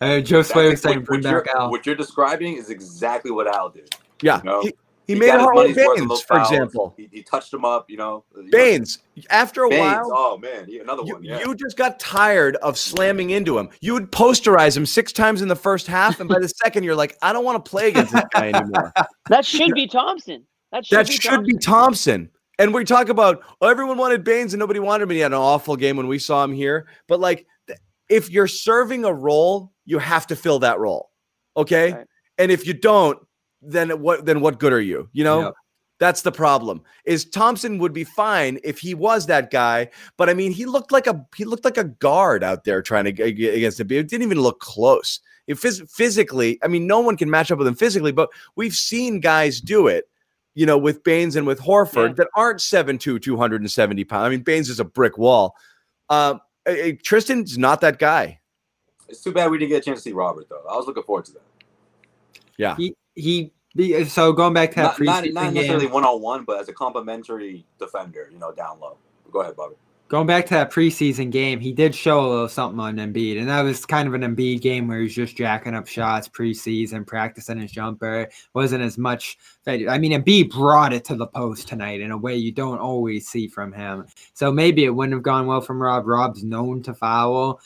uh, 0.00 0.04
Josue 0.20 0.70
was 0.70 0.82
saying, 0.82 0.98
what, 0.98 1.06
"Bring 1.06 1.22
you're, 1.22 1.44
back 1.44 1.54
Al." 1.54 1.70
what 1.70 1.86
you're 1.86 1.94
describing 1.94 2.56
is 2.56 2.70
exactly 2.70 3.30
what 3.30 3.46
Al 3.46 3.70
did. 3.70 3.94
Yeah, 4.20 4.38
You 4.38 4.44
know, 4.44 4.62
he, 4.62 4.74
he 5.06 5.14
He 5.14 5.18
made 5.18 5.26
got 5.26 5.34
it 5.34 5.38
his 5.38 5.44
hard 5.44 5.56
with 5.56 5.76
money's 5.76 5.98
Baynes, 6.00 6.22
for 6.22 6.36
fouls. 6.36 6.50
example. 6.50 6.94
He, 6.96 7.08
he 7.12 7.22
touched 7.22 7.52
him 7.52 7.64
up. 7.64 7.90
You 7.90 7.96
know, 7.96 8.24
Baynes, 8.50 8.98
after 9.30 9.64
a 9.64 9.68
Baynes, 9.68 9.80
while, 9.82 10.10
Oh 10.12 10.38
man, 10.38 10.66
he, 10.66 10.78
another 10.78 11.02
You, 11.04 11.14
one. 11.14 11.24
Yeah. 11.24 11.40
you 11.40 11.54
just 11.54 11.76
got 11.76 11.98
tired 11.98 12.56
of 12.56 12.78
slamming 12.78 13.30
into 13.30 13.58
him. 13.58 13.68
You 13.80 13.94
would 13.94 14.10
posterize 14.12 14.76
him 14.76 14.86
six 14.86 15.12
times 15.12 15.42
in 15.42 15.48
the 15.48 15.56
first 15.56 15.86
half, 15.86 16.20
and 16.20 16.28
by 16.28 16.38
the 16.38 16.48
second, 16.62 16.84
you're 16.84 16.94
like, 16.96 17.16
I 17.22 17.32
don't 17.32 17.44
want 17.44 17.64
to 17.64 17.68
play 17.70 17.88
against 17.88 18.12
this 18.12 18.24
guy 18.32 18.48
anymore. 18.50 18.92
That 19.28 19.44
should 19.46 19.72
be 19.74 19.86
Thompson. 19.86 20.44
That 20.72 20.84
should 20.86 20.98
that 20.98 21.06
be 21.08 21.12
should 21.14 21.44
be 21.44 21.56
Thompson. 21.58 22.30
And 22.58 22.74
we 22.74 22.84
talk 22.84 23.08
about, 23.08 23.42
oh, 23.60 23.68
everyone 23.68 23.96
wanted 23.98 24.24
Baynes 24.24 24.52
and 24.52 24.58
nobody 24.60 24.78
wanted 24.78 25.04
him. 25.04 25.10
And 25.10 25.16
he 25.16 25.20
had 25.20 25.32
an 25.32 25.38
awful 25.38 25.74
game 25.76 25.96
when 25.96 26.06
we 26.06 26.18
saw 26.18 26.44
him 26.44 26.52
here. 26.52 26.86
But 27.08 27.18
like, 27.18 27.46
if 28.08 28.30
you're 28.30 28.46
serving 28.46 29.04
a 29.04 29.12
role, 29.12 29.72
you 29.86 29.98
have 29.98 30.26
to 30.28 30.36
fill 30.36 30.58
that 30.60 30.78
role. 30.78 31.10
Okay. 31.56 31.92
Right. 31.92 32.06
And 32.38 32.50
if 32.52 32.66
you 32.66 32.74
don't, 32.74 33.18
then 33.62 33.90
what? 34.02 34.26
Then 34.26 34.40
what 34.40 34.58
good 34.58 34.72
are 34.72 34.80
you? 34.80 35.08
You 35.12 35.24
know. 35.24 35.40
Yep. 35.42 35.54
That's 35.98 36.22
the 36.22 36.32
problem. 36.32 36.82
Is 37.04 37.24
Thompson 37.24 37.78
would 37.78 37.92
be 37.92 38.02
fine 38.02 38.58
if 38.64 38.80
he 38.80 38.92
was 38.92 39.26
that 39.26 39.52
guy, 39.52 39.88
but 40.16 40.28
I 40.28 40.34
mean, 40.34 40.50
he 40.50 40.66
looked 40.66 40.90
like 40.90 41.06
a 41.06 41.24
he 41.36 41.44
looked 41.44 41.64
like 41.64 41.76
a 41.76 41.84
guard 41.84 42.42
out 42.42 42.64
there 42.64 42.82
trying 42.82 43.04
to 43.04 43.12
g- 43.12 43.32
g- 43.32 43.48
against 43.48 43.78
him. 43.78 43.86
It 43.92 44.08
didn't 44.08 44.22
even 44.22 44.40
look 44.40 44.58
close. 44.58 45.20
It 45.46 45.54
phys- 45.58 45.88
physically, 45.88 46.58
I 46.64 46.66
mean, 46.66 46.88
no 46.88 46.98
one 46.98 47.16
can 47.16 47.30
match 47.30 47.52
up 47.52 47.58
with 47.58 47.68
him 47.68 47.76
physically, 47.76 48.10
but 48.10 48.30
we've 48.56 48.74
seen 48.74 49.20
guys 49.20 49.60
do 49.60 49.86
it. 49.86 50.08
You 50.54 50.66
know, 50.66 50.76
with 50.76 51.04
Baynes 51.04 51.36
and 51.36 51.46
with 51.46 51.60
Horford 51.60 52.08
Yeah. 52.08 52.14
that 52.14 52.28
aren't 52.34 52.60
7'2", 52.60 53.20
270 53.22 54.04
pounds. 54.04 54.26
I 54.26 54.28
mean, 54.28 54.42
Baynes 54.42 54.68
is 54.68 54.80
a 54.80 54.84
brick 54.84 55.16
wall. 55.18 55.54
Eh, 56.10 56.92
Tristan's 57.02 57.58
not 57.58 57.80
that 57.80 57.98
guy. 58.00 58.40
It's 59.08 59.22
too 59.22 59.32
bad 59.32 59.50
we 59.50 59.58
didn't 59.58 59.70
get 59.70 59.82
a 59.82 59.84
chance 59.84 60.00
to 60.00 60.02
see 60.02 60.12
Robert 60.12 60.48
though. 60.48 60.64
I 60.68 60.76
was 60.76 60.86
looking 60.86 61.02
forward 61.04 61.26
to 61.26 61.32
that. 61.32 61.42
Yeah. 62.56 62.76
He 62.76 62.94
he. 63.14 63.52
the- 63.74 64.04
So 64.04 64.32
going 64.32 64.52
back 64.54 64.70
to 64.72 64.76
that 64.76 64.82
Not, 64.82 65.00
not, 65.00 65.24
preseason 65.24 65.32
not 65.34 65.52
necessarily 65.54 65.86
game, 65.86 65.94
one 65.94 66.04
on 66.04 66.20
one, 66.20 66.44
but 66.44 66.60
as 66.60 66.68
a 66.68 66.72
complimentary 66.72 67.64
defender, 67.78 68.28
you 68.32 68.38
know, 68.38 68.52
down 68.52 68.80
low. 68.80 68.96
Go 69.30 69.40
ahead, 69.40 69.56
Bobby. 69.56 69.76
going 70.08 70.26
back 70.26 70.44
to 70.44 70.52
that 70.52 70.70
preseason 70.70 71.30
game, 71.30 71.58
he 71.58 71.72
did 71.72 71.94
show 71.94 72.20
a 72.20 72.28
little 72.28 72.48
something 72.50 72.78
on 72.78 72.96
Embiid, 72.96 73.38
and 73.38 73.48
that 73.48 73.62
was 73.62 73.86
kind 73.86 74.06
of 74.06 74.12
an 74.12 74.20
Embiid 74.20 74.60
game 74.60 74.86
where 74.86 75.00
he's 75.00 75.14
just 75.14 75.38
jacking 75.38 75.74
up 75.74 75.86
shots 75.86 76.28
preseason, 76.28 77.06
practicing 77.06 77.58
his 77.58 77.72
jumper. 77.72 78.28
wasn't 78.52 78.82
as 78.82 78.98
much. 78.98 79.38
I 79.66 79.96
mean, 79.96 80.12
Embiid 80.12 80.50
brought 80.50 80.92
it 80.92 81.02
to 81.06 81.14
the 81.14 81.26
post 81.28 81.66
tonight 81.66 82.02
in 82.02 82.10
a 82.10 82.18
way 82.18 82.36
you 82.36 82.52
don't 82.52 82.78
always 82.78 83.26
see 83.26 83.48
from 83.48 83.72
him. 83.72 84.04
So 84.34 84.52
maybe 84.52 84.84
it 84.84 84.90
wouldn't 84.94 85.14
have 85.14 85.22
gone 85.22 85.46
well 85.46 85.62
from 85.62 85.80
Rob. 85.80 86.06
Rob's 86.06 86.44
known 86.44 86.82
to 86.82 86.92
foul. 86.92 87.58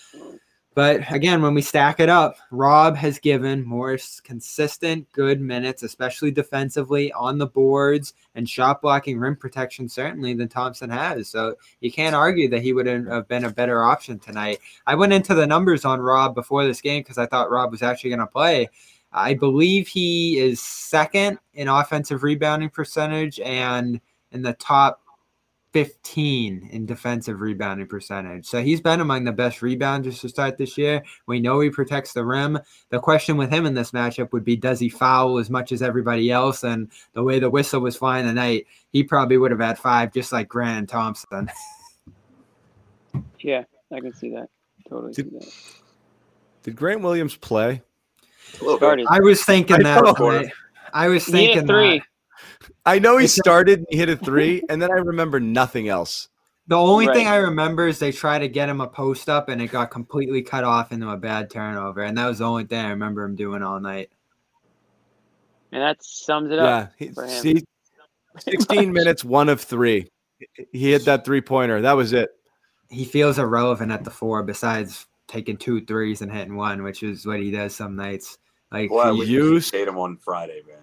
But 0.77 1.11
again, 1.11 1.41
when 1.41 1.55
we 1.55 1.62
stack 1.62 2.01
it 2.01 2.11
up, 2.11 2.37
Rob 2.51 2.97
has 2.97 3.18
given 3.18 3.64
more 3.64 3.95
s- 3.95 4.20
consistent, 4.20 5.11
good 5.11 5.41
minutes, 5.41 5.83
especially 5.83 6.31
defensively 6.31 7.11
on 7.14 7.39
the 7.39 7.47
boards 7.47 8.12
and 8.35 8.47
shot 8.47 8.83
blocking, 8.83 9.18
rim 9.18 9.37
protection, 9.37 9.89
certainly 9.89 10.35
than 10.35 10.49
Thompson 10.49 10.91
has. 10.91 11.31
So 11.31 11.55
you 11.81 11.91
can't 11.91 12.14
argue 12.14 12.51
that 12.51 12.61
he 12.61 12.74
wouldn't 12.74 13.09
have 13.09 13.27
been 13.27 13.47
a 13.47 13.51
better 13.51 13.85
option 13.85 14.18
tonight. 14.18 14.59
I 14.87 14.97
went 14.97 15.14
into 15.14 15.35
the 15.35 15.47
numbers 15.47 15.87
on 15.87 15.99
Rob 15.99 16.35
before 16.35 16.66
this 16.66 16.83
game 16.83 17.01
because 17.01 17.16
I 17.16 17.24
thought 17.24 17.51
Rob 17.51 17.70
was 17.70 17.83
actually 17.83 18.11
going 18.11 18.20
to 18.20 18.27
play. 18.27 18.68
I 19.12 19.33
believe 19.33 19.89
he 19.89 20.39
is 20.39 20.61
second 20.61 21.39
in 21.55 21.68
offensive 21.68 22.22
rebounding 22.22 22.68
percentage 22.68 23.41
and 23.41 23.99
in 24.33 24.43
the 24.43 24.53
top 24.53 25.01
15 25.73 26.69
in 26.73 26.87
defensive 26.87 27.41
rebounding 27.41 27.87
percentage. 27.87 28.47
So 28.47 28.62
he's 28.62 28.81
been 28.81 29.01
among 29.01 29.25
the 29.25 29.33
best 29.33 29.61
rebounders 29.61 30.21
to 30.21 30.29
start 30.29 30.57
this 30.57 30.79
year. 30.79 31.03
We 31.27 31.39
know 31.41 31.61
he 31.61 31.69
protects 31.71 32.12
the 32.12 32.25
rim. 32.25 32.59
The 32.89 32.99
question 32.99 33.37
with 33.37 33.51
him 33.53 33.67
in 33.67 33.75
this 33.75 33.91
matchup 33.91 34.33
would 34.33 34.45
be 34.45 34.57
does 34.57 34.81
he 34.81 34.89
foul 34.89 35.39
as 35.39 35.51
much 35.51 35.73
as 35.73 35.83
everybody 35.83 36.31
else? 36.31 36.64
And 36.64 36.91
the 37.12 37.23
way 37.23 37.39
the 37.39 37.51
whistle 37.51 37.81
was 37.81 37.97
flying 37.97 38.27
tonight, 38.27 38.67
he 38.91 39.03
probably 39.05 39.37
would 39.37 39.51
have 39.51 39.61
had 39.61 39.79
five 39.79 40.12
just 40.14 40.33
like 40.33 40.49
Grant 40.49 40.89
Thompson. 40.89 41.51
Yeah, 43.41 43.64
I 43.93 44.01
can 44.01 44.14
see 44.14 44.31
that. 44.31 44.49
Totally 44.89 45.14
see 45.14 45.23
Did- 45.23 45.41
that. 45.41 45.53
Did 46.62 46.77
Grant 46.77 47.03
Williams 47.03 47.37
play? 47.37 47.81
A 48.61 48.64
little 48.64 48.75
bit. 48.75 48.79
Started. 48.79 49.07
I 49.09 49.21
was 49.21 49.45
thinking 49.45 49.77
I 49.77 49.83
that. 49.83 50.19
know. 50.19 50.49
I 50.93 51.09
was 51.09 51.25
thinking 51.27 51.59
a 51.64 51.67
three. 51.67 51.99
that. 51.99 52.07
I 52.87 52.99
know 53.01 53.18
he 53.18 53.26
started, 53.26 53.80
and 53.80 53.87
he 53.91 53.97
hit 53.99 54.09
a 54.09 54.16
three, 54.28 54.62
and 54.68 54.80
then 54.80 54.91
I 54.91 54.95
remember 54.95 55.41
nothing 55.41 55.89
else. 55.89 56.28
The 56.68 56.76
only 56.76 57.07
thing 57.07 57.28
I 57.28 57.37
remember 57.37 57.87
is 57.87 57.99
they 58.01 58.11
tried 58.11 58.41
to 58.41 58.49
get 58.49 58.68
him 58.68 58.80
a 58.80 58.89
post 58.89 59.28
up 59.28 59.49
and 59.49 59.62
it 59.62 59.68
got 59.70 59.93
completely 59.93 60.43
cut 60.43 60.64
off 60.64 60.91
into 60.91 61.09
a 61.09 61.16
bad 61.16 61.49
turnover. 61.49 62.03
And 62.03 62.18
that 62.18 62.26
was 62.26 62.39
the 62.39 62.45
only 62.45 62.64
thing 62.64 62.84
I 62.84 62.89
remember 62.91 63.22
him 63.22 63.37
doing 63.37 63.62
all 63.62 63.78
night. 63.78 64.11
And 65.70 65.80
that 65.80 66.03
sums 66.03 66.51
it 66.51 66.57
Yeah, 66.57 66.64
up. 66.76 66.93
he, 66.99 67.12
see, 67.28 67.64
16 68.39 68.93
minutes, 68.93 69.22
one 69.24 69.49
of 69.49 69.61
three. 69.61 70.11
He 70.72 70.91
hit 70.91 71.05
that 71.05 71.24
three 71.24 71.41
pointer. 71.41 71.80
That 71.82 71.93
was 71.93 72.12
it. 72.12 72.30
He 72.91 73.05
feels 73.05 73.39
irrelevant 73.39 73.93
at 73.93 74.03
the 74.03 74.11
four 74.11 74.43
besides 74.43 75.07
taking 75.28 75.57
two 75.59 75.84
threes 75.84 76.20
and 76.20 76.32
hitting 76.32 76.57
one, 76.57 76.82
which 76.82 77.05
is 77.05 77.24
what 77.24 77.39
he 77.39 77.53
does 77.53 77.76
some 77.76 77.95
nights. 77.95 78.39
Like, 78.72 78.89
Boy, 78.89 79.12
he- 79.12 79.20
we 79.20 79.26
You- 79.26 79.55
need 79.55 79.62
Tatum 79.62 79.99
on 79.99 80.16
Friday, 80.16 80.62
man. 80.66 80.78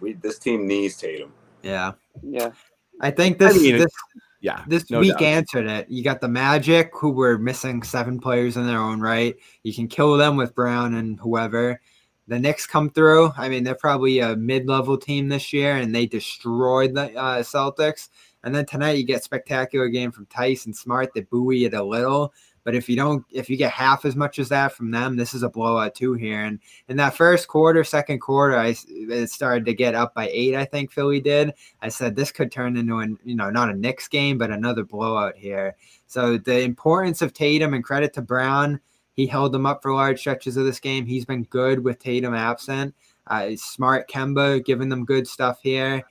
We 0.00 0.14
this 0.14 0.38
team 0.38 0.66
needs 0.66 0.96
Tatum. 0.96 1.34
Yeah. 1.66 1.92
Yeah. 2.22 2.52
I 3.00 3.10
think 3.10 3.38
this, 3.38 3.54
I 3.54 3.58
mean, 3.58 3.78
this 3.78 3.92
Yeah, 4.40 4.64
this 4.68 4.90
no 4.90 5.00
week 5.00 5.12
doubt. 5.12 5.22
answered 5.22 5.66
it. 5.66 5.88
You 5.88 6.04
got 6.04 6.20
the 6.20 6.28
Magic, 6.28 6.90
who 6.94 7.10
were 7.10 7.38
missing 7.38 7.82
seven 7.82 8.20
players 8.20 8.56
in 8.56 8.66
their 8.66 8.78
own 8.78 9.00
right. 9.00 9.34
You 9.64 9.74
can 9.74 9.88
kill 9.88 10.16
them 10.16 10.36
with 10.36 10.54
Brown 10.54 10.94
and 10.94 11.18
whoever. 11.18 11.80
The 12.28 12.38
Knicks 12.38 12.66
come 12.66 12.90
through. 12.90 13.32
I 13.36 13.48
mean, 13.48 13.64
they're 13.64 13.74
probably 13.74 14.20
a 14.20 14.36
mid-level 14.36 14.98
team 14.98 15.28
this 15.28 15.52
year, 15.52 15.76
and 15.76 15.94
they 15.94 16.06
destroyed 16.06 16.94
the 16.94 17.14
uh, 17.16 17.42
Celtics. 17.42 18.08
And 18.44 18.54
then 18.54 18.66
tonight, 18.66 18.98
you 18.98 19.04
get 19.04 19.24
spectacular 19.24 19.88
game 19.88 20.12
from 20.12 20.26
Theis 20.26 20.66
and 20.66 20.76
Smart. 20.76 21.12
They 21.14 21.22
buoy 21.22 21.64
it 21.64 21.74
a 21.74 21.82
little, 21.82 22.32
but 22.66 22.74
if 22.74 22.88
you 22.88 22.96
don't, 22.96 23.24
if 23.30 23.48
you 23.48 23.56
get 23.56 23.70
half 23.70 24.04
as 24.04 24.16
much 24.16 24.40
as 24.40 24.48
that 24.48 24.72
from 24.72 24.90
them, 24.90 25.14
this 25.14 25.34
is 25.34 25.44
a 25.44 25.48
blowout 25.48 25.94
too 25.94 26.14
here. 26.14 26.42
And 26.42 26.58
in 26.88 26.96
that 26.96 27.14
first 27.14 27.46
quarter, 27.46 27.84
second 27.84 28.18
quarter, 28.18 28.56
I 28.56 28.74
it 28.88 29.30
started 29.30 29.64
to 29.66 29.72
get 29.72 29.94
up 29.94 30.14
by 30.14 30.28
eight. 30.32 30.56
I 30.56 30.64
think 30.64 30.90
Philly 30.90 31.20
did. 31.20 31.54
I 31.80 31.88
said 31.88 32.16
this 32.16 32.32
could 32.32 32.50
turn 32.50 32.76
into 32.76 32.98
an 32.98 33.20
you 33.24 33.36
know 33.36 33.50
not 33.50 33.70
a 33.70 33.72
Knicks 33.72 34.08
game, 34.08 34.36
but 34.36 34.50
another 34.50 34.82
blowout 34.82 35.36
here. 35.36 35.76
So 36.08 36.38
the 36.38 36.62
importance 36.62 37.22
of 37.22 37.32
Tatum 37.32 37.72
and 37.72 37.84
credit 37.84 38.12
to 38.14 38.20
Brown, 38.20 38.80
he 39.12 39.28
held 39.28 39.52
them 39.52 39.64
up 39.64 39.80
for 39.80 39.94
large 39.94 40.18
stretches 40.18 40.56
of 40.56 40.66
this 40.66 40.80
game. 40.80 41.06
He's 41.06 41.24
been 41.24 41.44
good 41.44 41.84
with 41.84 42.00
Tatum 42.00 42.34
absent. 42.34 42.96
Uh, 43.28 43.50
smart 43.54 44.10
Kemba 44.10 44.64
giving 44.64 44.88
them 44.88 45.04
good 45.04 45.28
stuff 45.28 45.60
here. 45.62 46.02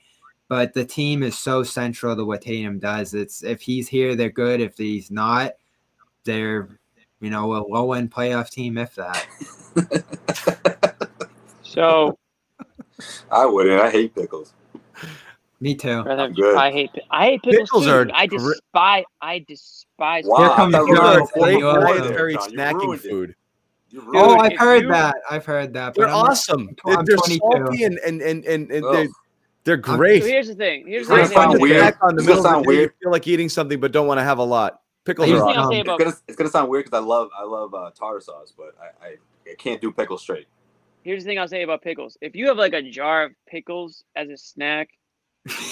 But 0.48 0.72
the 0.72 0.86
team 0.86 1.22
is 1.22 1.36
so 1.36 1.62
central 1.64 2.16
to 2.16 2.24
what 2.24 2.40
Tatum 2.40 2.78
does. 2.78 3.12
It's 3.12 3.42
if 3.42 3.60
he's 3.60 3.88
here, 3.88 4.16
they're 4.16 4.30
good. 4.30 4.62
If 4.62 4.78
he's 4.78 5.10
not, 5.10 5.52
they're 6.26 6.68
you 7.20 7.30
know 7.30 7.54
a 7.54 7.64
low 7.66 7.94
end 7.94 8.10
playoff 8.12 8.50
team, 8.50 8.76
if 8.76 8.94
that. 8.96 9.26
So 11.62 12.18
I 13.30 13.44
wouldn't. 13.44 13.80
I 13.80 13.90
hate 13.90 14.14
pickles. 14.14 14.54
Me 15.60 15.74
too. 15.74 16.02
Rather- 16.02 16.28
good. 16.30 16.56
I 16.56 16.70
hate 16.70 16.90
I 17.10 17.24
hate 17.26 17.42
pickles, 17.42 17.68
Pickles 17.68 17.86
are. 17.86 18.08
I 18.14 18.26
despise 18.26 19.04
I 19.20 19.44
despise 19.46 20.24
Wow. 20.26 20.36
Here 20.38 20.46
I 20.50 20.56
comes 20.56 20.74
thought 20.74 20.84
we 20.84 20.94
John 20.96 21.04
were 21.04 21.10
They're 21.10 21.10
on 21.10 21.20
with 21.20 21.30
a 21.30 21.38
great 21.38 21.54
the 21.54 21.60
four-four 21.60 21.88
other. 21.88 22.00
there, 22.00 22.08
dietary 22.08 22.36
snacking 22.36 22.72
ruined 22.80 23.04
it. 23.04 23.10
food. 23.10 23.34
You 23.90 24.00
Dude, 24.00 24.10
Oh. 24.16 24.36
I've 24.38 24.56
heard 24.58 24.82
you- 24.84 24.88
that. 24.88 25.16
I've 25.30 25.44
heard 25.44 25.72
that. 25.74 25.94
They're 25.94 26.06
But 26.06 26.12
I'm, 26.12 26.30
awesome. 26.30 26.70
They're, 26.84 26.98
I'm 26.98 27.04
they're 27.04 27.16
22. 27.16 27.40
salty 27.52 27.84
and 27.84 27.98
and 27.98 28.22
and 28.22 28.44
and, 28.44 28.70
and 28.70 28.84
they're 28.94 29.08
they're 29.64 29.76
great. 29.76 30.22
So 30.22 30.28
here's 30.28 30.48
the 30.48 30.54
thing. 30.54 30.86
Here's 30.86 31.02
It's 31.02 31.08
the 31.10 31.14
gonna 31.16 31.28
thing. 31.28 31.36
sound 31.36 31.60
weird. 31.60 31.82
pickles. 31.82 31.90
Back 31.92 32.02
on 32.02 32.16
the 32.16 32.22
middle 32.22 32.38
of 32.38 32.50
sound 32.52 32.64
the 32.64 32.72
day, 32.72 32.80
you 32.82 32.90
feel 33.02 33.12
like 33.12 33.26
eating 33.26 33.48
something 33.48 33.80
but 33.80 33.92
don't 33.92 34.06
want 34.06 34.18
to 34.18 34.24
have 34.24 34.38
a 34.38 34.44
lot. 34.44 34.80
Pickles 35.06 35.30
are 35.30 35.32
the 35.32 35.38
thing 35.46 35.56
I'll 35.56 35.64
awesome. 35.66 35.72
It's 35.76 36.04
gonna, 36.04 36.16
it's 36.28 36.36
gonna 36.36 36.50
sound 36.50 36.68
weird 36.68 36.84
because 36.84 37.00
I 37.02 37.04
love 37.06 37.30
I 37.38 37.44
love 37.44 37.72
uh, 37.74 37.90
tartar 37.98 38.20
sauce, 38.20 38.52
but 38.56 38.74
I, 38.80 39.06
I 39.06 39.16
I 39.50 39.54
can't 39.56 39.80
do 39.80 39.90
pickles 39.92 40.20
straight. 40.22 40.46
here's 41.04 41.22
the 41.24 41.28
thing 41.30 41.38
I'll 41.38 41.46
say 41.48 41.62
about 41.62 41.80
pickles. 41.82 42.18
If 42.20 42.34
you 42.36 42.48
have 42.48 42.56
like 42.58 42.74
a 42.74 42.82
jar 42.82 43.22
of 43.24 43.32
pickles 43.46 44.02
as 44.16 44.28
a 44.28 44.36
snack, 44.36 44.88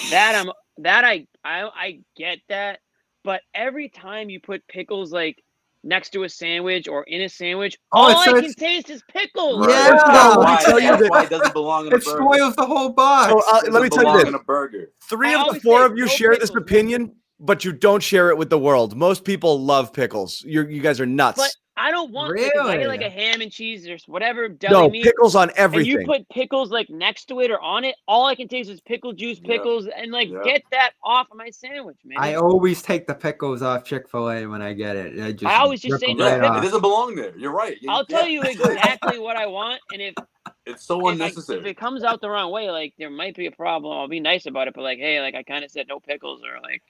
that 0.09 0.33
I'm 0.35 0.51
that 0.77 1.03
I 1.03 1.27
I 1.43 1.63
I 1.75 1.99
get 2.15 2.39
that, 2.49 2.79
but 3.23 3.41
every 3.53 3.89
time 3.89 4.29
you 4.29 4.39
put 4.39 4.65
pickles 4.67 5.11
like 5.11 5.43
next 5.83 6.09
to 6.11 6.23
a 6.23 6.29
sandwich 6.29 6.87
or 6.87 7.03
in 7.03 7.21
a 7.21 7.29
sandwich, 7.29 7.77
Oh, 7.91 8.03
all 8.03 8.09
it's- 8.09 8.27
I 8.27 8.41
can 8.41 8.53
taste 8.53 8.89
is 8.89 9.03
pickles. 9.11 9.67
Yeah. 9.67 9.91
That's 9.91 10.03
Let 10.07 10.37
me 10.39 10.43
why, 10.43 10.61
tell 10.65 10.79
you 10.79 10.87
that's 10.89 11.01
that- 11.03 11.11
why 11.11 11.23
it 11.25 11.29
doesn't 11.29 11.53
belong 11.53 11.87
in 11.87 11.93
a 11.93 11.97
it 11.97 12.05
burger. 12.05 12.17
spoils 12.23 12.55
the 12.55 12.65
whole 12.65 12.89
box. 12.89 13.31
So, 13.31 13.43
uh, 13.47 13.61
let 13.69 13.83
me 13.83 13.89
tell 13.89 14.03
you 14.05 14.17
this: 14.19 14.27
in 14.29 14.33
a 14.35 14.39
burger. 14.39 14.91
three 15.03 15.35
I 15.35 15.43
of 15.45 15.53
the 15.53 15.59
four 15.59 15.85
of 15.85 15.97
you 15.97 16.07
share 16.07 16.31
this 16.37 16.49
pickles, 16.49 16.55
no 16.55 16.61
opinion, 16.77 17.15
but 17.45 17.63
you 17.65 17.71
don't 17.71 18.01
share 18.01 18.29
it 18.29 18.37
with 18.37 18.49
the 18.49 18.59
world. 18.59 18.95
Most 18.95 19.23
people 19.23 19.61
love 19.61 19.93
pickles. 19.93 20.43
You're 20.45 20.69
you 20.69 20.81
guys 20.81 20.99
are 20.99 21.05
nuts. 21.05 21.37
But 21.37 21.55
I 21.77 21.91
don't 21.91 22.11
want 22.13 22.37
pickles. 22.37 22.67
I 22.69 22.77
get 22.77 22.87
like 22.87 23.01
a 23.01 23.09
ham 23.09 23.41
and 23.41 23.51
cheese 23.51 23.85
or 23.87 23.97
whatever 24.07 24.47
deli 24.47 24.73
no 24.73 24.89
meat. 24.89 25.03
pickles 25.03 25.35
on 25.35 25.49
and 25.49 25.57
everything. 25.57 25.91
you 25.91 26.05
put 26.05 26.27
pickles 26.29 26.71
like 26.71 26.89
next 26.89 27.25
to 27.25 27.41
it 27.41 27.51
or 27.51 27.59
on 27.59 27.83
it, 27.83 27.95
all 28.07 28.25
I 28.25 28.33
can 28.35 28.47
taste 28.47 28.69
is 28.69 28.79
pickle 28.79 29.11
juice, 29.11 29.39
Yeah. 29.43 29.57
pickles, 29.57 29.85
and 29.87 30.09
like 30.11 30.29
Yeah. 30.29 30.39
get 30.45 30.63
that 30.71 30.91
off 31.03 31.27
of 31.31 31.37
my 31.37 31.49
sandwich, 31.49 31.97
man. 32.05 32.17
I 32.19 32.35
always 32.35 32.81
take 32.81 33.07
the 33.07 33.13
pickles 33.13 33.61
off 33.61 33.83
Chick 33.83 34.07
Fil 34.07 34.29
A 34.31 34.45
when 34.45 34.61
I 34.61 34.71
get 34.71 34.95
it. 34.95 35.21
I, 35.21 35.31
just 35.33 35.45
I 35.53 35.57
always 35.57 35.81
just 35.81 35.91
rip 35.91 36.01
say 36.01 36.13
no 36.13 36.25
right. 36.39 36.59
It 36.59 36.61
doesn't 36.61 36.79
belong 36.81 37.15
there. 37.15 37.37
You're 37.37 37.51
right. 37.51 37.75
You- 37.81 37.89
I'll 37.91 38.05
tell 38.05 38.25
you 38.25 38.41
exactly 38.43 39.19
what 39.19 39.35
I 39.35 39.45
want, 39.45 39.81
and 39.91 40.01
if 40.01 40.13
It's 40.65 40.85
so 40.85 40.99
if, 41.01 41.05
I, 41.07 41.11
unnecessary. 41.11 41.59
if 41.59 41.65
it 41.65 41.75
comes 41.77 42.05
out 42.05 42.21
the 42.21 42.29
wrong 42.29 42.51
way, 42.53 42.71
like 42.71 42.93
there 42.97 43.09
might 43.09 43.35
be 43.35 43.47
a 43.47 43.51
problem. 43.51 43.97
I'll 43.97 44.07
be 44.07 44.21
nice 44.21 44.45
about 44.45 44.69
it, 44.69 44.73
but 44.75 44.81
like, 44.83 44.99
hey, 44.99 45.19
like 45.19 45.35
I 45.35 45.43
kind 45.43 45.65
of 45.65 45.71
said 45.71 45.87
no 45.89 45.99
pickles, 45.99 46.41
or 46.41 46.61
like 46.61 46.81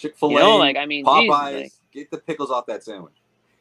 Chick 0.00 0.16
Fil 0.16 0.30
A, 0.30 0.32
you 0.32 0.38
know, 0.38 0.56
like 0.56 0.76
I 0.76 0.86
mean, 0.86 1.04
geez, 1.04 1.30
Popeyes, 1.30 1.60
like, 1.62 1.72
get 1.92 2.10
the 2.10 2.18
pickles 2.18 2.50
off 2.50 2.66
that 2.66 2.82
sandwich. 2.82 3.14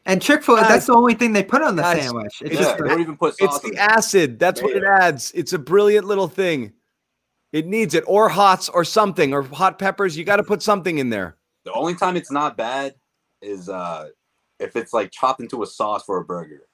And 0.06 0.22
Chick 0.22 0.44
Fil 0.44 0.58
A, 0.58 0.62
that's 0.62 0.86
the 0.86 0.94
only 0.94 1.14
thing 1.14 1.34
they 1.34 1.44
put 1.44 1.62
on 1.62 1.76
the 1.76 1.82
guys, 1.82 2.04
sandwich. 2.04 2.42
It's 2.42 2.52
it's 2.52 2.54
yeah, 2.54 2.60
just 2.62 2.78
they 2.78 2.84
the- 2.84 2.90
don't 2.90 3.02
even 3.02 3.18
put 3.18 3.38
sauce. 3.38 3.56
It's 3.56 3.70
the 3.70 3.74
it. 3.74 3.78
acid. 3.78 4.40
That's 4.40 4.62
what 4.62 4.76
it 4.76 4.84
adds. 4.84 5.32
It's 5.36 5.54
a 5.54 5.60
brilliant 5.60 6.06
little 6.08 6.28
thing. 6.28 6.74
It 7.52 7.66
needs 7.68 7.96
it, 7.96 8.04
or 8.08 8.30
hots, 8.30 8.70
or 8.70 8.84
something, 8.84 9.34
or 9.34 9.44
hot 9.44 9.80
peppers. 9.80 10.16
You 10.16 10.24
got 10.24 10.38
to 10.38 10.44
put 10.44 10.62
something 10.62 11.00
in 11.00 11.10
there. 11.10 11.36
The 11.66 11.74
only 11.74 11.96
time 11.96 12.16
it's 12.16 12.32
not 12.32 12.56
bad 12.56 12.96
is 13.42 13.70
uh 13.70 14.10
if 14.60 14.76
it's 14.76 14.94
like 14.94 15.12
chopped 15.12 15.42
into 15.42 15.64
a 15.64 15.68
sauce 15.68 16.04
for 16.04 16.18
a 16.18 16.26
burger. 16.26 16.68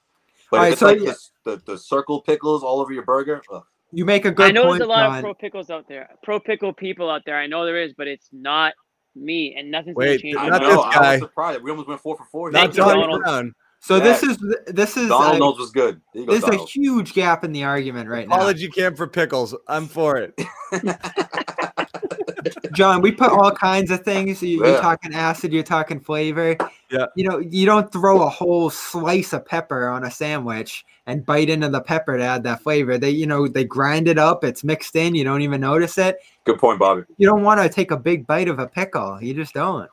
But 0.50 0.56
Alright, 0.58 0.68
if 0.68 0.72
it's 0.74 0.80
so 0.80 0.86
like 0.86 1.00
yeah. 1.00 1.12
the, 1.44 1.56
the 1.56 1.72
the 1.72 1.78
circle 1.78 2.20
pickles 2.20 2.62
all 2.62 2.80
over 2.80 2.92
your 2.92 3.04
burger, 3.04 3.42
ugh. 3.52 3.64
you 3.92 4.04
make 4.04 4.24
a 4.24 4.30
good 4.30 4.46
I 4.46 4.50
know 4.50 4.64
point, 4.64 4.78
there's 4.78 4.86
a 4.86 4.90
lot 4.90 5.06
John. 5.08 5.16
of 5.16 5.22
pro 5.22 5.34
pickles 5.34 5.70
out 5.70 5.88
there, 5.88 6.08
pro 6.22 6.38
pickle 6.38 6.72
people 6.72 7.10
out 7.10 7.22
there. 7.26 7.36
I 7.36 7.46
know 7.46 7.64
there 7.64 7.80
is, 7.80 7.92
but 7.94 8.06
it's 8.06 8.28
not 8.32 8.74
me, 9.16 9.54
and 9.56 9.70
nothing's 9.70 9.96
Wait, 9.96 10.06
gonna 10.06 10.18
change. 10.18 10.36
I 10.36 10.48
not 10.48 10.62
it. 10.62 10.66
know. 10.66 10.84
this 10.86 10.96
I 10.96 11.12
was 11.12 11.20
surprised. 11.20 11.62
We 11.62 11.70
almost 11.70 11.88
went 11.88 12.00
four 12.00 12.16
for 12.16 12.24
four. 12.30 12.50
Not 12.50 12.60
Thank 12.60 12.74
Johnny 12.74 13.00
Donald. 13.00 13.22
Brown. 13.22 13.54
So 13.80 13.96
Yeah. 13.96 14.02
this 14.04 14.22
is 14.22 14.38
this 14.66 14.96
is 14.96 15.08
Donald 15.08 15.36
a, 15.36 15.38
knows 15.38 15.58
what's 15.58 15.70
good. 15.70 16.00
There 16.12 16.22
you 16.22 16.26
go, 16.28 16.38
there's 16.38 16.60
a 16.60 16.64
huge 16.64 17.12
gap 17.14 17.44
in 17.44 17.52
the 17.52 17.64
argument 17.64 18.08
right 18.08 18.28
now. 18.28 18.36
Apology 18.36 18.68
camp 18.68 18.96
for 18.96 19.06
pickles. 19.06 19.54
I'm 19.68 19.86
for 19.86 20.16
it. 20.18 20.34
John, 22.72 23.00
we 23.00 23.12
put 23.12 23.30
all 23.30 23.50
kinds 23.50 23.90
of 23.90 24.02
things. 24.04 24.42
You, 24.42 24.58
You're 24.58 24.74
Yeah. 24.74 24.80
talking 24.80 25.14
acid, 25.14 25.52
you're 25.52 25.62
talking 25.62 26.00
flavor. 26.00 26.56
Yeah. 26.90 27.06
You 27.16 27.28
know, 27.28 27.38
you 27.38 27.66
don't 27.66 27.90
throw 27.92 28.22
a 28.22 28.28
whole 28.28 28.70
slice 28.70 29.32
of 29.32 29.44
pepper 29.44 29.88
on 29.88 30.04
a 30.04 30.10
sandwich 30.10 30.84
and 31.06 31.24
bite 31.24 31.48
into 31.50 31.68
the 31.68 31.80
pepper 31.80 32.16
to 32.18 32.22
add 32.24 32.42
that 32.44 32.60
flavor. 32.62 32.98
They, 32.98 33.10
you 33.10 33.26
know, 33.26 33.46
they 33.48 33.64
grind 33.64 34.08
it 34.08 34.18
up. 34.18 34.42
It's 34.44 34.64
mixed 34.64 34.96
in. 34.96 35.14
You 35.14 35.24
don't 35.24 35.42
even 35.42 35.60
notice 35.60 35.98
it. 35.98 36.18
Good 36.44 36.58
point, 36.58 36.78
Bobby. 36.78 37.02
You 37.16 37.26
don't 37.28 37.42
want 37.42 37.60
to 37.60 37.68
take 37.68 37.90
a 37.92 37.96
big 37.96 38.26
bite 38.26 38.48
of 38.48 38.58
a 38.58 38.66
pickle. 38.66 39.22
You 39.22 39.34
just 39.34 39.54
don't. 39.54 39.88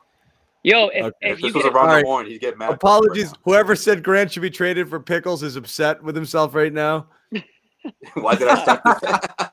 Yo, 0.64 0.88
if, 0.88 1.04
Okay. 1.04 1.16
if 1.20 1.32
If 1.32 1.40
you 1.40 1.46
this 1.48 1.54
was 1.54 1.62
get 1.64 1.72
around 1.74 1.86
Alright. 1.88 2.04
the 2.04 2.08
horn, 2.08 2.26
he'd 2.26 2.40
get 2.40 2.56
mad. 2.58 2.70
Apologies. 2.72 3.32
Whoever 3.44 3.76
said 3.76 4.02
Grant 4.02 4.32
should 4.32 4.42
be 4.42 4.50
traded 4.50 4.88
for 4.88 4.98
pickles 4.98 5.42
is 5.42 5.56
upset 5.56 6.02
with 6.02 6.14
himself 6.16 6.54
right 6.54 6.72
now. 6.72 7.06
Why 8.14 8.34
did 8.34 8.48
I 8.48 8.62
start 8.62 8.80
this? 8.84 9.20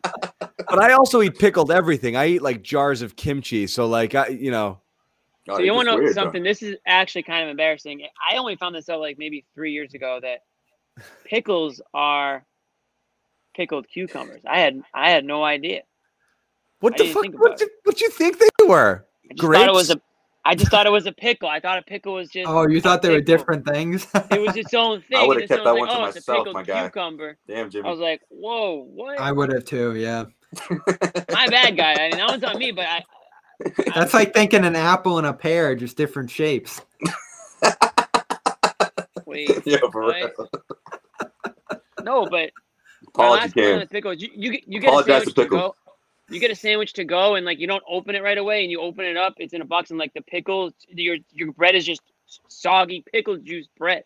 But 0.70 0.80
I 0.82 0.93
also 0.93 1.22
eat 1.22 1.38
pickled 1.38 1.70
everything. 1.70 2.16
I 2.16 2.28
eat 2.28 2.41
like 2.41 2.62
jars 2.62 3.01
of 3.01 3.18
kimchi. 3.18 3.68
So 3.68 3.88
like 3.88 4.16
I, 4.16 4.28
you 4.28 4.51
know, 4.51 4.80
Oh, 5.49 5.57
so 5.57 5.64
you're 5.64 5.74
want 5.74 5.88
to 5.88 5.91
know 5.93 5.97
weird, 5.97 6.12
though. 6.16 6.22
something? 6.22 6.43
This 6.43 6.62
is 6.64 6.78
actually 6.86 7.24
kind 7.24 7.43
of 7.43 7.49
embarrassing. 7.49 8.03
I 8.32 8.38
only 8.38 8.55
found 8.55 8.76
this 8.76 8.88
out 8.88 9.01
like 9.01 9.18
maybe 9.18 9.43
three 9.53 9.74
years 9.74 9.93
ago 9.95 10.20
that 10.22 10.43
pickles 11.26 11.82
are 11.94 12.46
pickled 13.56 13.88
cucumbers. 13.88 14.42
I 14.48 14.60
had 14.60 14.82
I 14.94 15.12
had 15.12 15.26
no 15.26 15.44
idea. 15.44 15.82
what 16.80 17.00
I 17.00 17.06
the 17.06 17.14
fuck? 17.14 17.24
What 17.24 17.36
about 17.36 17.62
you, 17.62 17.70
what 17.84 18.02
you 18.02 18.10
think 18.10 18.39
they 18.39 18.66
were? 18.66 19.06
I 19.30 19.34
just 19.34 19.52
thought 19.52 19.68
it 19.68 19.74
was 19.74 19.89
a. 19.89 20.02
I 20.44 20.56
just 20.56 20.72
thought 20.72 20.88
it 20.88 20.92
was 20.92 21.06
a 21.06 21.12
pickle. 21.12 21.48
I 21.48 21.60
thought 21.60 21.78
a 21.78 21.84
pickle 21.84 22.16
was 22.16 22.30
just. 22.30 22.50
Oh, 22.50 22.68
you 22.68 22.82
thought 22.82 23.02
they 23.02 23.10
were 23.10 23.22
different 23.22 23.66
things? 23.66 24.08
It 24.32 24.42
was 24.42 24.56
its 24.56 24.74
own 24.74 25.02
thing. 25.10 25.18
I 25.18 25.28
would've 25.28 25.48
kept 25.48 25.64
that 25.64 25.64
someone's 25.64 25.89
one 25.89 25.98
to 25.98 25.98
oh, 25.98 26.06
myself, 26.06 26.48
my 26.54 26.64
guy. 26.64 26.82
cucumber. 26.84 27.38
Damn, 27.48 27.70
Jimmy. 27.70 27.88
I 27.88 27.92
was 27.92 28.00
like, 28.00 28.22
whoa, 28.30 28.84
what? 28.84 29.20
I 29.20 29.32
would 29.32 29.54
have 29.54 29.66
too. 29.66 29.96
Yeah. 29.96 30.26
My 31.32 31.48
bad, 31.48 31.78
guy. 31.78 31.94
I 31.94 32.10
mean, 32.10 32.18
that 32.18 32.28
one's 32.28 32.44
on 32.44 32.58
me, 32.58 32.72
but 32.72 32.86
I. 32.86 33.04
That's 33.96 34.14
like 34.14 34.34
thinking 34.34 34.66
an 34.66 34.76
apple 34.76 35.18
and 35.18 35.28
a 35.28 35.34
pear, 35.34 35.70
are 35.70 35.76
just 35.76 35.96
different 35.96 36.30
shapes. 36.30 36.82
Wait, 39.26 39.50
yeah, 39.66 39.78
for 39.92 40.02
what? 40.02 40.16
real. 40.16 40.50
No, 42.04 42.26
but 42.26 42.52
my 43.16 43.26
Apology 43.26 43.41
last 43.41 43.54
point 43.56 43.66
on 43.66 43.72
cam. 43.72 43.80
the 43.80 43.88
pickles. 43.88 44.22
You 44.22 44.30
you 44.34 44.52
get, 44.52 44.68
you 44.68 44.80
get 44.80 44.93
a 44.93 45.04
sandwich 45.04 45.36
to 45.36 45.43
to 45.43 45.49
go. 45.49 45.76
You 46.30 46.39
get 46.39 46.52
a 46.52 46.56
sandwich 46.56 46.93
to 46.93 47.04
go, 47.04 47.36
and 47.36 47.45
like 47.45 47.60
you 47.60 47.68
don't 47.68 47.84
open 47.89 48.16
it 48.16 48.24
right 48.24 48.38
away, 48.38 48.62
and 48.64 48.72
you 48.72 48.80
open 48.82 49.06
it 49.06 49.18
up. 49.18 49.34
It's 49.38 49.54
in 49.54 49.62
a 49.62 49.66
box, 49.66 49.89
and 49.89 49.99
like 49.99 50.14
the 50.14 50.22
pickles, 50.22 50.74
your 50.88 51.18
your 51.32 51.52
bread 51.52 51.76
is 51.76 51.86
just 51.86 52.02
soggy 52.47 53.04
pickle 53.12 53.38
juice 53.38 53.68
bread. 53.78 54.04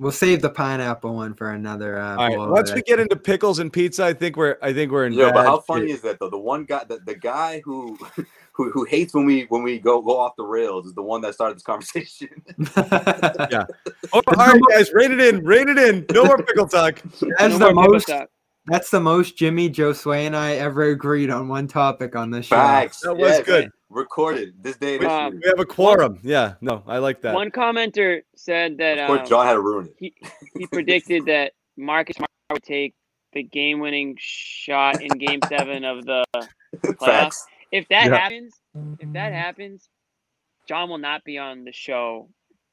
We'll 0.00 0.12
save 0.12 0.42
the 0.42 0.50
pineapple 0.50 1.14
one 1.14 1.34
for 1.34 1.52
another. 1.52 1.98
Uh, 1.98 2.16
All 2.16 2.28
right. 2.28 2.50
Once 2.50 2.72
we 2.72 2.82
get 2.82 2.98
into 2.98 3.14
pickles 3.14 3.60
and 3.60 3.72
pizza, 3.72 4.04
I 4.04 4.12
think 4.12 4.36
we're 4.36 4.56
I 4.60 4.72
think 4.72 4.90
we're 4.90 5.06
in. 5.06 5.12
Yeah, 5.12 5.26
but 5.26 5.34
bad 5.34 5.46
how 5.46 5.60
funny 5.60 5.92
is 5.92 6.00
that 6.02 6.18
though? 6.18 6.30
The 6.30 6.38
one 6.38 6.64
guy, 6.64 6.82
the, 6.84 6.98
the 6.98 7.14
guy 7.14 7.60
who, 7.64 7.96
who 8.54 8.70
who 8.70 8.84
hates 8.84 9.12
when 9.14 9.24
we 9.26 9.42
when 9.50 9.62
we 9.62 9.78
go 9.78 10.00
go 10.00 10.18
off 10.18 10.34
the 10.36 10.44
rails 10.44 10.86
is 10.86 10.94
the 10.94 11.02
one 11.02 11.20
that 11.22 11.34
started 11.34 11.56
this 11.56 11.62
conversation. 11.64 12.28
Oh, 14.12 14.22
all 14.26 14.34
right, 14.36 14.60
guys, 14.70 14.92
rein 14.92 15.12
it 15.12 15.20
in, 15.20 15.44
rein 15.44 15.68
it 15.68 15.78
in. 15.78 16.06
No 16.12 16.24
more 16.24 16.38
pickle 16.38 16.68
talk. 16.68 17.00
That's 17.38 17.58
No 17.58 17.68
the 17.68 17.74
most. 17.74 18.06
talk. 18.08 18.28
That's 18.66 18.90
the 18.90 19.00
most 19.00 19.36
Jimmy, 19.36 19.68
Josue, 19.68 20.26
and 20.26 20.34
I 20.34 20.52
ever 20.54 20.84
agreed 20.84 21.28
on 21.30 21.48
one 21.48 21.68
topic 21.68 22.16
on 22.16 22.30
this 22.30 22.46
show. 22.46 22.56
Facts. 22.56 23.00
That 23.00 23.14
was 23.14 23.28
Yes. 23.30 23.42
good. 23.44 23.70
Recorded 23.90 24.54
this 24.62 24.76
day 24.76 24.96
in 24.96 25.04
Um. 25.04 25.34
We 25.42 25.48
have 25.48 25.60
a 25.60 25.66
quorum. 25.66 26.18
Yeah, 26.22 26.54
no, 26.60 26.82
I 26.86 26.98
like 26.98 27.20
that. 27.22 27.34
One 27.34 27.50
commenter 27.50 28.22
said 28.34 28.78
that 28.78 28.98
Of 28.98 29.06
course, 29.08 29.20
um, 29.20 29.26
John 29.26 29.46
had 29.46 29.52
to 29.54 29.60
ruin 29.60 29.86
it. 29.86 29.94
he 29.98 30.14
he 30.58 30.66
predicted 30.66 31.26
that 31.26 31.52
Marcus 31.76 32.16
Smart 32.16 32.30
would 32.52 32.62
take 32.62 32.94
the 33.34 33.42
game-winning 33.42 34.16
shot 34.18 35.02
in 35.02 35.08
Game 35.18 35.40
Seven 35.48 35.84
of 35.84 36.04
the 36.06 36.24
playoffs. 36.76 36.98
Facts. 37.04 37.46
If 37.74 37.88
that 37.88 38.06
Yeah. 38.06 38.16
happens, 38.16 38.54
if 39.00 39.12
that 39.14 39.32
mm-hmm. 39.32 39.34
happens, 39.34 39.88
John 40.68 40.88
will 40.88 40.98
not 40.98 41.24
be 41.24 41.38
on 41.38 41.64
the 41.64 41.72
show 41.72 42.28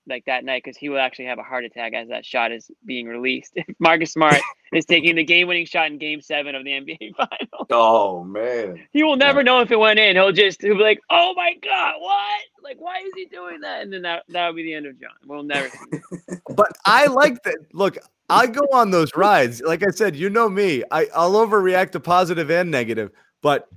like 0.07 0.25
that 0.25 0.43
night 0.43 0.63
because 0.63 0.77
he 0.77 0.89
will 0.89 0.99
actually 0.99 1.25
have 1.25 1.39
a 1.39 1.43
heart 1.43 1.65
attack 1.65 1.93
as 1.93 2.09
that 2.09 2.23
shot 2.23 2.51
is 2.51 2.69
being 2.85 3.07
released. 3.07 3.51
If 3.55 3.65
Marcus 3.79 4.13
Smart 4.13 4.37
is 4.73 4.85
taking 4.85 5.15
the 5.15 5.23
game-winning 5.23 5.65
shot 5.65 5.87
in 5.87 5.97
Game 5.97 6.21
Seven 6.21 6.53
of 6.53 6.63
the 6.63 6.69
NBA 6.69 7.15
Finals, 7.17 7.67
Oh 7.71 8.23
man. 8.23 8.79
he 8.93 9.01
will 9.01 9.15
never 9.15 9.41
know 9.41 9.59
if 9.61 9.71
it 9.71 9.79
went 9.79 9.97
in. 9.97 10.15
He'll 10.15 10.31
just 10.31 10.61
he'll 10.61 10.77
be 10.77 10.83
like, 10.83 10.99
"Oh 11.09 11.33
my 11.35 11.55
God, 11.63 11.95
what? 11.99 12.41
Like, 12.63 12.79
why 12.79 12.99
is 12.99 13.11
he 13.15 13.25
doing 13.25 13.59
that?" 13.61 13.81
And 13.81 13.91
then 13.91 14.03
that 14.03 14.23
that 14.29 14.47
would 14.47 14.55
be 14.55 14.63
the 14.63 14.75
end 14.75 14.85
of 14.85 14.99
John. 14.99 15.11
We'll 15.25 15.41
never 15.43 15.67
see. 15.67 15.97
him. 15.97 16.41
But 16.55 16.71
I 16.85 17.07
like 17.07 17.41
that. 17.43 17.57
Look, 17.73 17.97
I 18.29 18.45
go 18.45 18.61
on 18.71 18.91
those 18.91 19.09
rides. 19.15 19.61
Like 19.61 19.83
I 19.83 19.89
said, 19.89 20.15
you 20.15 20.29
know 20.29 20.47
me. 20.47 20.83
I, 20.91 21.07
I'll 21.15 21.33
overreact 21.33 21.91
to 21.91 21.99
positive 21.99 22.51
and 22.51 22.69
negative, 22.69 23.09
but 23.41 23.67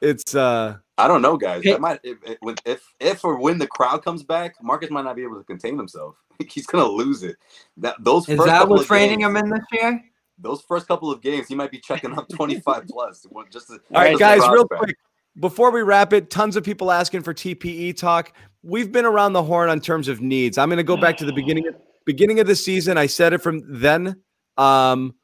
it's 0.00 0.34
uh 0.34 0.76
I 0.96 1.06
don't 1.08 1.22
know, 1.22 1.36
guys. 1.36 1.62
Hey- 1.62 1.72
That 1.72 1.80
might 1.80 2.00
if, 2.02 2.18
if 2.24 2.38
when- 2.40 2.56
if 2.64 2.82
if 3.00 3.24
or 3.24 3.38
when 3.38 3.58
the 3.58 3.66
crowd 3.66 4.04
comes 4.04 4.22
back, 4.22 4.54
Marcus 4.62 4.90
might 4.90 5.04
not 5.04 5.16
be 5.16 5.22
able 5.22 5.36
to 5.36 5.44
contain 5.44 5.76
himself. 5.76 6.16
He's 6.48 6.66
gonna 6.66 6.86
lose 6.88 7.22
it. 7.22 7.36
That 7.76 7.96
those 8.00 8.28
Is 8.28 8.36
first 8.36 8.46
that 8.48 8.58
couple 8.60 8.76
what's 8.76 8.84
of 8.86 8.90
raining 8.90 9.20
games, 9.20 9.30
him 9.30 9.36
in 9.44 9.50
this 9.50 9.64
year? 9.72 10.04
Those 10.40 10.62
first 10.62 10.86
couple 10.86 11.10
of 11.10 11.20
games, 11.20 11.48
he 11.48 11.54
might 11.56 11.70
be 11.70 11.78
checking 11.80 12.16
up 12.16 12.28
twenty 12.34 12.60
five 12.60 12.84
plus. 12.88 13.26
Just 13.50 13.68
to, 13.68 13.74
all 13.74 14.00
right, 14.02 14.10
just 14.10 14.20
guys, 14.20 14.48
real 14.50 14.64
back. 14.66 14.78
quick. 14.80 14.96
Before 15.40 15.70
we 15.70 15.82
wrap 15.82 16.12
it, 16.12 16.30
tons 16.30 16.56
of 16.56 16.64
people 16.64 16.90
asking 16.90 17.22
for 17.22 17.32
TPE 17.32 17.96
talk. 17.96 18.32
We've 18.64 18.90
been 18.90 19.04
around 19.04 19.34
the 19.34 19.42
horn 19.42 19.68
on 19.68 19.80
terms 19.80 20.08
of 20.08 20.20
needs. 20.20 20.58
I'm 20.58 20.68
going 20.68 20.78
to 20.78 20.82
go 20.82 20.96
back 20.96 21.16
to 21.18 21.24
the 21.24 21.32
beginning 21.32 21.68
of 21.68 21.76
beginning 22.04 22.40
of 22.40 22.48
the 22.48 22.56
season. 22.56 22.98
I 22.98 23.06
said 23.06 23.32
it 23.32 23.38
from 23.38 23.62
then. 23.80 24.20
Um, 24.56 25.14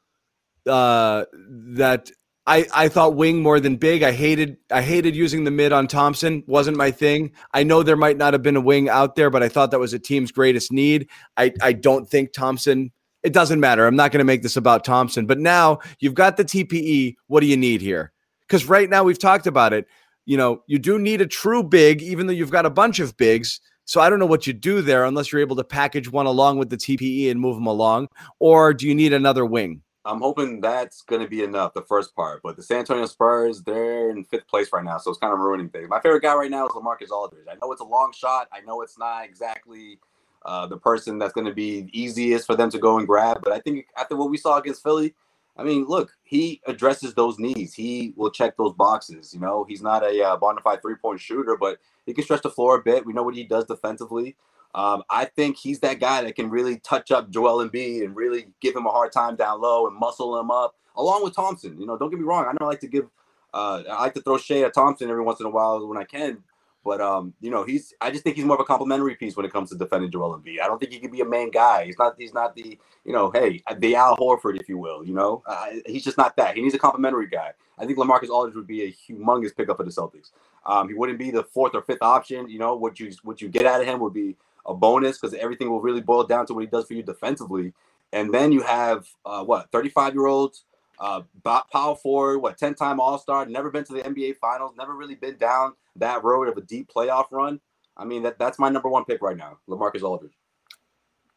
uh, 0.65 1.25
that 1.73 2.09
I, 2.47 2.67
I 2.73 2.89
thought 2.89 3.15
wing 3.15 3.41
more 3.41 3.59
than 3.59 3.75
big. 3.75 4.03
I 4.03 4.11
hated 4.11 4.57
I 4.71 4.81
hated 4.81 5.15
using 5.15 5.43
the 5.43 5.51
mid 5.51 5.71
on 5.71 5.87
Thompson. 5.87 6.43
wasn't 6.45 6.77
my 6.77 6.91
thing. 6.91 7.31
I 7.53 7.63
know 7.63 7.81
there 7.81 7.95
might 7.95 8.17
not 8.17 8.33
have 8.33 8.43
been 8.43 8.55
a 8.55 8.61
wing 8.61 8.87
out 8.87 9.15
there, 9.15 9.29
but 9.29 9.41
I 9.41 9.49
thought 9.49 9.71
that 9.71 9.79
was 9.79 9.93
a 9.93 9.99
team's 9.99 10.31
greatest 10.31 10.71
need. 10.71 11.09
I, 11.37 11.53
I 11.61 11.73
don't 11.73 12.07
think 12.07 12.33
Thompson. 12.33 12.91
It 13.23 13.33
doesn't 13.33 13.59
matter. 13.59 13.87
I'm 13.87 13.95
not 13.95 14.11
going 14.11 14.19
to 14.19 14.25
make 14.25 14.43
this 14.43 14.57
about 14.57 14.83
Thompson. 14.83 15.25
But 15.25 15.39
now 15.39 15.79
you've 15.99 16.13
got 16.13 16.37
the 16.37 16.45
TPE. 16.45 17.15
What 17.25 17.39
do 17.39 17.47
you 17.47 17.57
need 17.57 17.81
here? 17.81 18.11
Because 18.47 18.65
right 18.65 18.87
now 18.87 19.03
we've 19.03 19.17
talked 19.17 19.47
about 19.47 19.73
it. 19.73 19.87
You 20.27 20.37
know, 20.37 20.61
you 20.67 20.77
do 20.77 20.99
need 20.99 21.21
a 21.21 21.27
true 21.27 21.63
big, 21.63 22.03
even 22.03 22.27
though 22.27 22.33
you've 22.33 22.51
got 22.51 22.67
a 22.67 22.69
bunch 22.69 22.99
of 22.99 23.17
bigs. 23.17 23.59
So 23.85 24.01
I 24.01 24.09
don't 24.09 24.19
know 24.19 24.25
what 24.27 24.45
you 24.45 24.53
do 24.53 24.81
there 24.81 25.05
unless 25.05 25.31
you're 25.31 25.41
able 25.41 25.55
to 25.55 25.63
package 25.63 26.11
one 26.11 26.25
along 26.27 26.59
with 26.59 26.69
the 26.69 26.77
TPE 26.77 27.31
and 27.31 27.39
move 27.39 27.55
them 27.55 27.67
along. 27.67 28.09
Or 28.39 28.73
do 28.73 28.87
you 28.87 28.93
need 28.93 29.13
another 29.13 29.45
wing? 29.45 29.81
I'm 30.05 30.21
hoping 30.21 30.61
that's 30.61 31.01
going 31.01 31.21
to 31.21 31.27
be 31.27 31.43
enough, 31.43 31.73
the 31.73 31.81
first 31.81 32.15
part. 32.15 32.41
But 32.43 32.55
the 32.55 32.63
San 32.63 32.79
Antonio 32.79 33.05
Spurs, 33.07 33.63
they're 33.63 34.11
in 34.11 34.23
fifth 34.23 34.47
place 34.47 34.69
right 34.71 34.83
now, 34.83 34.97
so 34.99 35.09
it's 35.09 35.19
kind 35.19 35.33
of 35.33 35.39
ruining 35.39 35.69
things. 35.69 35.89
My 35.89 35.99
favorite 35.99 36.21
guy 36.21 36.35
right 36.35 36.51
now 36.51 36.67
is 36.67 36.73
Lamarcus 36.73 37.09
Aldridge. 37.11 37.47
I 37.51 37.55
know 37.55 37.71
it's 37.71 37.81
a 37.81 37.85
long 37.85 38.13
shot. 38.13 38.47
I 38.53 38.61
know 38.61 38.81
it's 38.83 38.99
not 38.99 39.25
exactly 39.25 39.99
uh, 40.45 40.67
the 40.67 40.77
person 40.77 41.17
that's 41.17 41.33
going 41.33 41.47
to 41.47 41.53
be 41.53 41.89
easiest 41.91 42.45
for 42.45 42.55
them 42.55 42.69
to 42.69 42.77
go 42.77 42.99
and 42.99 43.07
grab. 43.07 43.41
But 43.43 43.51
I 43.51 43.59
think 43.59 43.87
after 43.97 44.15
what 44.15 44.29
we 44.29 44.37
saw 44.37 44.59
against 44.59 44.83
Philly, 44.83 45.15
I 45.57 45.63
mean, 45.63 45.85
look, 45.85 46.11
he 46.23 46.61
addresses 46.67 47.13
those 47.13 47.39
needs. 47.39 47.73
He 47.73 48.13
will 48.15 48.29
check 48.29 48.57
those 48.57 48.73
boxes. 48.73 49.33
You 49.33 49.39
know, 49.39 49.65
he's 49.67 49.81
not 49.81 50.03
a 50.03 50.23
uh, 50.23 50.37
bona 50.37 50.61
fide 50.61 50.81
three 50.81 50.95
point 50.95 51.19
shooter, 51.19 51.57
but 51.57 51.79
he 52.05 52.13
can 52.13 52.23
stretch 52.23 52.43
the 52.43 52.49
floor 52.51 52.77
a 52.77 52.83
bit. 52.83 53.05
We 53.05 53.13
know 53.13 53.23
what 53.23 53.35
he 53.35 53.43
does 53.43 53.65
defensively. 53.65 54.35
Um, 54.75 55.03
I 55.09 55.23
think 55.23 55.55
he's 55.55 55.79
that 55.79 56.01
guy 56.01 56.21
that 56.21 56.35
can 56.35 56.49
really 56.49 56.79
touch 56.79 57.09
up 57.09 57.29
Joel 57.31 57.65
Embiid 57.65 58.03
and 58.03 58.13
really 58.13 58.47
give 58.59 58.75
him 58.75 58.85
a 58.85 58.91
hard 58.91 59.13
time 59.13 59.37
down 59.37 59.61
low 59.61 59.87
and 59.87 59.95
muscle 59.95 60.37
him 60.37 60.51
up, 60.51 60.75
along 60.97 61.23
with 61.23 61.33
Thompson. 61.33 61.79
You 61.79 61.87
know, 61.87 61.97
don't 61.97 62.09
get 62.09 62.19
me 62.19 62.25
wrong. 62.25 62.43
I 62.43 62.53
don't 62.53 62.67
like 62.67 62.81
to 62.81 62.87
give, 62.87 63.05
uh, 63.53 63.83
I 63.89 64.01
like 64.01 64.13
to 64.15 64.21
throw 64.21 64.37
shade 64.37 64.65
at 64.65 64.73
Thompson 64.73 65.09
every 65.09 65.23
once 65.23 65.39
in 65.39 65.45
a 65.45 65.49
while 65.49 65.87
when 65.87 65.97
I 65.97 66.03
can. 66.03 66.43
But 66.83 66.99
um, 67.01 67.33
you 67.41 67.49
know, 67.49 67.63
he's. 67.63 67.93
I 67.99 68.11
just 68.11 68.23
think 68.23 68.35
he's 68.35 68.45
more 68.45 68.57
of 68.57 68.61
a 68.61 68.65
complimentary 68.65 69.15
piece 69.15 69.35
when 69.35 69.43
it 69.43 69.51
comes 69.51 69.71
to 69.71 69.75
defending 69.75 70.11
Joel 70.11 70.37
Embiid. 70.37 70.61
I 70.61 70.67
don't 70.67 70.77
think 70.77 70.91
he 70.91 70.99
can 70.99 71.09
be 71.09 71.21
a 71.21 71.25
main 71.25 71.49
guy. 71.49 71.85
He's 71.85 71.97
not. 71.97 72.13
He's 72.15 72.33
not 72.33 72.55
the. 72.55 72.77
You 73.05 73.11
know, 73.11 73.31
hey, 73.31 73.63
the 73.77 73.95
Al 73.95 74.15
Horford, 74.17 74.59
if 74.59 74.69
you 74.69 74.77
will. 74.77 75.03
You 75.03 75.15
know, 75.15 75.41
uh, 75.47 75.67
he's 75.87 76.03
just 76.03 76.17
not 76.17 76.35
that. 76.37 76.55
He 76.55 76.61
needs 76.61 76.75
a 76.75 76.79
complimentary 76.79 77.27
guy. 77.27 77.53
I 77.79 77.87
think 77.87 77.97
Lamarcus 77.97 78.29
Aldridge 78.29 78.55
would 78.55 78.67
be 78.67 78.83
a 78.83 78.91
humongous 78.91 79.55
pickup 79.55 79.77
for 79.77 79.83
the 79.83 79.89
Celtics. 79.89 80.29
Um, 80.63 80.87
he 80.87 80.93
wouldn't 80.93 81.17
be 81.17 81.31
the 81.31 81.43
fourth 81.43 81.73
or 81.73 81.81
fifth 81.81 82.03
option. 82.03 82.47
You 82.47 82.59
know, 82.59 82.75
what 82.75 82.99
you 82.99 83.11
what 83.23 83.41
you 83.41 83.49
get 83.49 83.65
out 83.65 83.81
of 83.81 83.87
him 83.87 83.99
would 84.01 84.13
be 84.13 84.35
a 84.65 84.73
bonus 84.73 85.17
because 85.17 85.33
everything 85.35 85.69
will 85.69 85.81
really 85.81 86.01
boil 86.01 86.23
down 86.23 86.45
to 86.47 86.53
what 86.53 86.61
he 86.61 86.67
does 86.67 86.87
for 86.87 86.93
you 86.93 87.03
defensively. 87.03 87.73
And 88.13 88.33
then 88.33 88.51
you 88.51 88.61
have 88.61 89.07
uh, 89.25 89.43
what 89.43 89.71
35 89.71 90.13
year 90.13 90.27
olds, 90.27 90.65
uh, 90.99 91.21
power 91.43 91.95
forward, 91.95 92.39
what 92.39 92.57
10 92.57 92.75
time 92.75 92.99
All 92.99 93.17
Star, 93.17 93.45
never 93.45 93.69
been 93.69 93.83
to 93.85 93.93
the 93.93 94.01
NBA 94.01 94.37
Finals, 94.37 94.73
never 94.77 94.95
really 94.95 95.15
been 95.15 95.37
down 95.37 95.73
that 95.97 96.23
road 96.23 96.47
of 96.47 96.57
a 96.57 96.61
deep 96.61 96.89
playoff 96.93 97.25
run. 97.31 97.59
I 97.97 98.05
mean 98.05 98.23
that 98.23 98.37
that's 98.39 98.59
my 98.59 98.69
number 98.69 98.89
one 98.89 99.05
pick 99.05 99.21
right 99.21 99.37
now, 99.37 99.57
Lamarcus 99.69 100.03
Aldridge. 100.03 100.37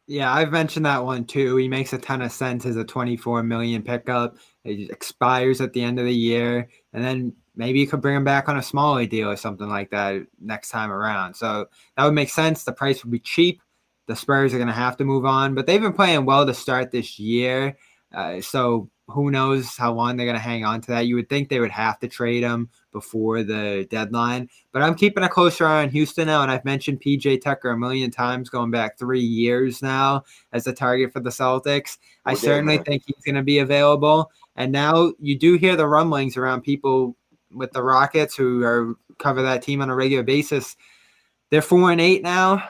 Yeah, 0.07 0.33
I've 0.33 0.51
mentioned 0.51 0.87
that 0.87 1.05
one 1.05 1.23
too. 1.23 1.55
He 1.57 1.67
makes 1.67 1.93
a 1.93 1.99
ton 1.99 2.23
of 2.23 2.31
sense 2.31 2.65
as 2.65 2.75
a 2.75 2.83
24 2.83 3.43
million 3.43 3.83
pickup. 3.83 4.37
It 4.63 4.91
expires 4.91 5.61
at 5.61 5.73
the 5.73 5.81
end 5.81 5.99
of 5.99 6.05
the 6.05 6.13
year, 6.13 6.69
and 6.93 7.03
then 7.03 7.33
maybe 7.55 7.79
you 7.79 7.87
could 7.87 8.01
bring 8.01 8.15
him 8.15 8.23
back 8.23 8.49
on 8.49 8.57
a 8.57 8.63
smaller 8.63 9.05
deal 9.05 9.29
or 9.29 9.35
something 9.35 9.67
like 9.67 9.91
that 9.91 10.21
next 10.39 10.69
time 10.69 10.91
around. 10.91 11.35
So 11.35 11.67
that 11.95 12.05
would 12.05 12.13
make 12.13 12.29
sense. 12.29 12.63
The 12.63 12.71
price 12.71 13.03
would 13.03 13.11
be 13.11 13.19
cheap. 13.19 13.61
The 14.07 14.15
Spurs 14.15 14.53
are 14.53 14.57
going 14.57 14.67
to 14.67 14.73
have 14.73 14.97
to 14.97 15.05
move 15.05 15.25
on, 15.25 15.53
but 15.55 15.67
they've 15.67 15.81
been 15.81 15.93
playing 15.93 16.25
well 16.25 16.45
to 16.45 16.53
start 16.53 16.91
this 16.91 17.19
year. 17.19 17.77
Uh, 18.13 18.41
so 18.41 18.89
who 19.09 19.31
knows 19.31 19.75
how 19.75 19.93
long 19.93 20.15
they're 20.15 20.25
going 20.25 20.35
to 20.35 20.41
hang 20.41 20.63
on 20.63 20.81
to 20.81 20.87
that? 20.91 21.07
You 21.07 21.15
would 21.15 21.29
think 21.29 21.49
they 21.49 21.59
would 21.59 21.71
have 21.71 21.99
to 21.99 22.07
trade 22.07 22.43
him 22.43 22.69
before 22.91 23.43
the 23.43 23.87
deadline, 23.89 24.49
but 24.71 24.81
I'm 24.81 24.95
keeping 24.95 25.23
a 25.23 25.29
closer 25.29 25.65
eye 25.65 25.83
on 25.83 25.89
Houston 25.89 26.27
now. 26.27 26.41
And 26.41 26.51
I've 26.51 26.65
mentioned 26.65 27.01
PJ 27.01 27.41
Tucker 27.41 27.69
a 27.69 27.77
million 27.77 28.09
times 28.09 28.49
going 28.49 28.71
back 28.71 28.97
three 28.97 29.21
years 29.21 29.81
now 29.81 30.23
as 30.53 30.65
a 30.65 30.73
target 30.73 31.13
for 31.13 31.19
the 31.19 31.29
Celtics. 31.29 31.97
I 32.25 32.33
certainly 32.33 32.77
think 32.79 33.03
he's 33.05 33.23
going 33.23 33.35
to 33.35 33.43
be 33.43 33.59
available. 33.59 34.31
And 34.59 34.73
now 34.73 35.13
you 35.19 35.39
do 35.39 35.55
hear 35.55 35.77
the 35.77 35.87
rumblings 35.87 36.35
around 36.35 36.61
people 36.61 37.15
with 37.49 37.71
the 37.71 37.81
Rockets, 37.81 38.35
who 38.35 38.63
are 38.63 38.93
cover 39.17 39.41
that 39.41 39.61
team 39.61 39.81
on 39.81 39.89
a 39.89 39.95
regular 39.95 40.21
basis. 40.21 40.75
They're 41.49 41.61
four 41.61 41.91
and 41.91 42.01
eight 42.01 42.21
now. 42.21 42.69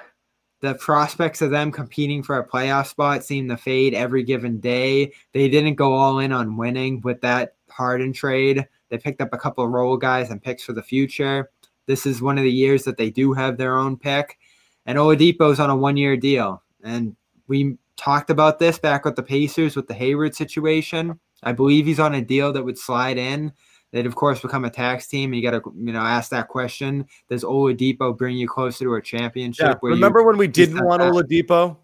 The 0.62 0.76
prospects 0.76 1.42
of 1.42 1.52
them 1.52 1.72
competing 1.72 2.22
for 2.22 2.38
a 2.38 2.48
playoff 2.48 2.88
spot 2.88 3.24
seem 3.24 3.50
to 3.50 3.58
fade 3.58 3.94
every 3.94 4.24
given 4.24 4.60
day. 4.60 5.14
They 5.34 5.50
didn't 5.50 5.76
go 5.76 5.94
all 5.94 6.20
in 6.20 6.32
on 6.32 6.58
winning 6.58 7.02
with 7.02 7.22
that 7.22 7.56
Harden 7.70 8.14
trade. 8.14 8.68
They 8.90 8.98
picked 8.98 9.22
up 9.22 9.34
a 9.34 9.38
couple 9.38 9.64
of 9.64 9.72
role 9.72 9.98
guys 9.98 10.30
and 10.30 10.44
picks 10.44 10.64
for 10.64 10.74
the 10.74 10.84
future. 10.84 11.50
This 11.88 12.06
is 12.06 12.22
one 12.22 12.38
of 12.38 12.44
the 12.44 12.52
years 12.52 12.84
that 12.84 12.98
they 12.98 13.10
do 13.10 13.34
have 13.34 13.58
their 13.58 13.78
own 13.78 13.98
pick. 13.98 14.38
And 14.86 14.98
Oladipo's 14.98 15.60
on 15.60 15.70
a 15.70 15.76
one 15.76 15.98
year 15.98 16.18
deal. 16.18 16.62
And 16.84 17.16
we 17.48 17.78
talked 17.96 18.30
about 18.30 18.60
this 18.60 18.78
back 18.78 19.06
with 19.06 19.16
the 19.16 19.24
Pacers 19.24 19.76
with 19.76 19.88
the 19.88 19.94
Hayward 19.96 20.36
situation. 20.36 21.20
I 21.44 21.52
believe 21.54 21.86
he's 21.86 22.00
on 22.00 22.16
a 22.16 22.22
deal 22.22 22.54
that 22.54 22.64
would 22.64 22.78
slide 22.78 23.18
in 23.18 23.54
they'd 23.92 24.06
of 24.06 24.16
course 24.16 24.42
become 24.42 24.66
a 24.66 24.70
tax 24.70 25.08
team. 25.08 25.32
And 25.32 25.42
you 25.42 25.50
got 25.50 25.64
to 25.64 25.74
you 25.76 25.94
know 25.94 26.02
ask 26.02 26.30
that 26.32 26.48
question: 26.48 27.08
Does 27.30 27.44
Oladipo 27.44 28.18
bring 28.18 28.38
you 28.38 28.48
closer 28.48 28.86
to 28.86 28.96
a 28.96 29.02
championship? 29.02 29.80
Yeah. 29.82 29.90
Remember 29.90 30.24
when 30.24 30.38
we 30.38 30.48
didn't 30.48 30.84
want 30.84 31.02
that? 31.02 31.12
Oladipo? 31.12 31.78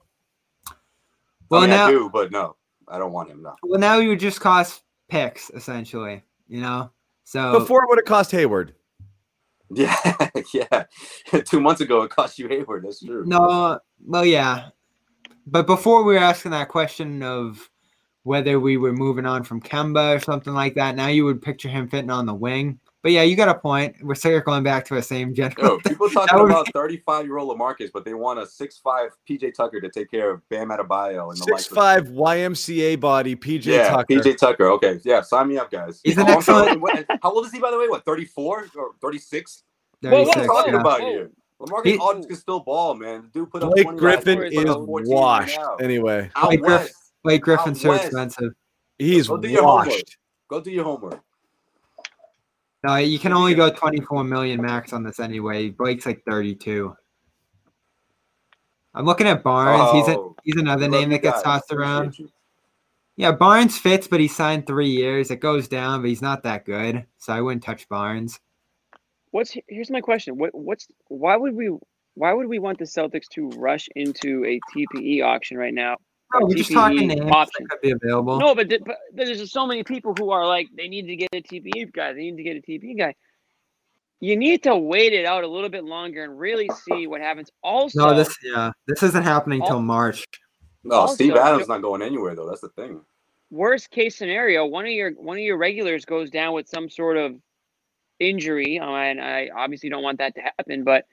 Well, 1.49 1.61
I 1.61 1.67
mean, 1.67 1.69
now 1.71 1.87
I 1.87 1.91
do, 1.91 2.09
but 2.11 2.31
no, 2.31 2.55
I 2.87 2.97
don't 2.97 3.11
want 3.11 3.29
him. 3.29 3.43
No. 3.43 3.55
Well, 3.63 3.79
now 3.79 3.99
you 3.99 4.09
would 4.09 4.19
just 4.19 4.39
cost 4.39 4.83
picks 5.09 5.49
essentially. 5.51 6.23
You 6.47 6.61
know, 6.61 6.91
so 7.23 7.59
before 7.59 7.83
it 7.83 7.89
would 7.89 7.99
have 7.99 8.05
cost 8.05 8.31
Hayward. 8.31 8.73
Yeah, 9.71 10.29
yeah. 10.53 10.83
Two 11.45 11.59
months 11.59 11.81
ago, 11.81 12.03
it 12.03 12.11
cost 12.11 12.37
you 12.37 12.47
Hayward. 12.47 12.85
That's 12.85 13.03
true. 13.03 13.25
No, 13.25 13.79
well, 14.05 14.23
yeah, 14.23 14.69
but 15.47 15.65
before 15.65 16.03
we 16.03 16.13
were 16.13 16.19
asking 16.19 16.51
that 16.51 16.69
question 16.69 17.23
of 17.23 17.67
whether 18.25 18.59
we 18.59 18.75
were 18.75 18.91
moving 18.91 19.27
on 19.27 19.43
from 19.43 19.61
Kemba 19.61 20.17
or 20.17 20.19
something 20.19 20.53
like 20.53 20.73
that. 20.73 20.95
Now 20.95 21.07
you 21.07 21.25
would 21.25 21.43
picture 21.43 21.69
him 21.69 21.87
fitting 21.87 22.09
on 22.09 22.25
the 22.25 22.33
wing. 22.33 22.79
But 23.03 23.11
yeah, 23.11 23.21
you 23.21 23.35
got 23.35 23.49
a 23.49 23.53
point. 23.53 23.97
We're 24.01 24.15
circling 24.15 24.63
back 24.63 24.83
to 24.85 24.95
the 24.95 25.01
same 25.03 25.35
general. 25.35 25.73
Yo, 25.73 25.77
people 25.87 26.09
talking 26.09 26.39
about 26.39 26.73
35 26.73 27.25
year 27.25 27.37
old 27.37 27.55
Lamarcus, 27.55 27.91
but 27.93 28.03
they 28.03 28.15
want 28.15 28.39
a 28.39 28.47
six 28.47 28.79
five 28.79 29.11
PJ 29.29 29.53
Tucker 29.53 29.79
to 29.79 29.91
take 29.91 30.09
care 30.09 30.31
of 30.31 30.49
Bam 30.49 30.69
Adebayo 30.69 31.29
and 31.29 31.39
the 31.39 31.43
six 31.43 31.67
five 31.67 32.07
YMCA 32.07 32.99
body 32.99 33.35
PJ 33.35 33.65
yeah, 33.65 33.89
Tucker. 33.89 34.15
PJ 34.15 34.37
Tucker. 34.37 34.69
Okay, 34.71 34.99
yeah, 35.03 35.21
sign 35.21 35.49
me 35.49 35.59
up, 35.59 35.69
guys. 35.69 36.01
He's 36.03 36.17
oh, 36.17 36.21
an 36.21 36.29
excellent. 36.29 37.05
How 37.21 37.31
old 37.31 37.45
is 37.45 37.51
he, 37.51 37.59
by 37.59 37.69
the 37.69 37.77
way? 37.77 37.87
What 37.87 38.03
34 38.05 38.69
or 38.75 38.95
36? 38.99 39.63
36 40.01 40.27
what 40.27 40.37
are 40.37 40.41
you 40.41 40.47
talking 40.47 40.73
yeah. 40.73 40.79
about 40.81 41.01
here? 41.01 41.29
Lamarcus 41.61 41.85
he, 41.85 41.97
Aldridge 41.99 42.27
can 42.27 42.35
still 42.37 42.59
ball, 42.61 42.95
man. 42.95 43.21
The 43.21 43.27
dude 43.27 43.51
put 43.51 43.61
up. 43.61 43.71
Blake 43.71 43.95
Griffin 43.97 44.41
is 44.45 44.65
washed. 44.67 45.59
Anyway, 45.79 46.31
out 46.35 46.49
Blake 46.49 46.63
west. 46.63 47.04
Blake 47.25 47.41
Griffin's 47.41 47.81
so 47.81 47.93
expensive. 47.93 48.53
He's 48.99 49.27
go 49.27 49.37
do 49.37 49.63
washed. 49.63 50.17
Go 50.47 50.61
do 50.61 50.69
your 50.69 50.83
homework. 50.83 51.23
No, 52.83 52.97
you 52.97 53.17
can 53.17 53.33
only 53.33 53.55
go 53.55 53.71
24 53.71 54.23
million 54.23 54.61
max 54.61 54.93
on 54.93 55.01
this 55.01 55.19
anyway. 55.19 55.69
Blake's 55.69 56.05
like 56.05 56.23
32. 56.25 56.95
I'm 58.93 59.05
looking 59.05 59.25
at 59.25 59.41
Barnes. 59.41 59.81
Oh, 59.83 59.97
he's 59.97 60.07
a, 60.07 60.33
he's 60.43 60.61
another 60.61 60.87
name 60.87 61.09
that 61.09 61.23
gets 61.23 61.41
tossed 61.41 61.71
around. 61.71 62.15
Yeah, 63.15 63.31
Barnes 63.31 63.75
fits, 63.79 64.07
but 64.07 64.19
he 64.19 64.27
signed 64.27 64.67
three 64.67 64.91
years. 64.91 65.31
It 65.31 65.39
goes 65.39 65.67
down, 65.67 66.01
but 66.01 66.09
he's 66.09 66.21
not 66.21 66.43
that 66.43 66.63
good, 66.63 67.07
so 67.17 67.33
I 67.33 67.41
wouldn't 67.41 67.63
touch 67.63 67.89
Barnes. 67.89 68.39
What's 69.31 69.57
here's 69.67 69.89
my 69.89 70.01
question? 70.01 70.37
What 70.37 70.53
what's 70.53 70.87
why 71.07 71.35
would 71.37 71.55
we 71.55 71.75
why 72.13 72.33
would 72.33 72.47
we 72.47 72.59
want 72.59 72.77
the 72.77 72.85
Celtics 72.85 73.27
to 73.31 73.49
rush 73.57 73.89
into 73.95 74.45
a 74.45 74.59
TPE 74.71 75.23
auction 75.23 75.57
right 75.57 75.73
now 75.73 75.97
no, 76.39 76.45
we're 76.45 76.55
just 76.55 76.71
talking 76.71 77.07
names 77.07 77.31
option. 77.31 77.65
that 77.65 77.69
could 77.69 77.81
be 77.81 77.91
available. 77.91 78.39
No, 78.39 78.55
but, 78.55 78.69
but 78.85 78.97
there's 79.13 79.39
just 79.39 79.53
so 79.53 79.65
many 79.65 79.83
people 79.83 80.13
who 80.17 80.31
are 80.31 80.45
like, 80.45 80.67
they 80.75 80.87
need 80.87 81.07
to 81.07 81.15
get 81.15 81.29
a 81.33 81.41
TPE 81.41 81.93
guy. 81.93 82.13
They 82.13 82.21
need 82.31 82.37
to 82.37 82.43
get 82.43 82.57
a 82.57 82.61
TPE 82.61 82.97
guy. 82.97 83.15
You 84.19 84.37
need 84.37 84.63
to 84.63 84.75
wait 84.75 85.13
it 85.13 85.25
out 85.25 85.43
a 85.43 85.47
little 85.47 85.69
bit 85.69 85.83
longer 85.83 86.23
and 86.23 86.39
really 86.39 86.69
see 86.87 87.05
what 87.05 87.21
happens. 87.21 87.49
Also, 87.61 87.99
no, 87.99 88.15
this 88.15 88.35
yeah, 88.43 88.71
this 88.87 89.03
isn't 89.03 89.23
happening 89.23 89.61
till 89.67 89.81
March. 89.81 90.25
No, 90.83 90.95
also, 90.95 91.15
Steve 91.15 91.35
Adams 91.35 91.67
not 91.67 91.81
going 91.81 92.01
anywhere 92.01 92.33
though. 92.33 92.47
That's 92.47 92.61
the 92.61 92.69
thing. 92.69 93.01
Worst 93.51 93.91
case 93.91 94.15
scenario, 94.15 94.65
one 94.65 94.85
of 94.85 94.91
your 94.91 95.11
one 95.11 95.37
of 95.37 95.43
your 95.43 95.57
regulars 95.57 96.05
goes 96.05 96.29
down 96.29 96.53
with 96.53 96.67
some 96.67 96.89
sort 96.89 97.17
of 97.17 97.35
injury, 98.19 98.79
uh, 98.79 98.85
and 98.85 99.19
I 99.21 99.49
obviously 99.55 99.89
don't 99.89 100.03
want 100.03 100.19
that 100.19 100.33
to 100.35 100.41
happen. 100.41 100.83
But 100.83 101.05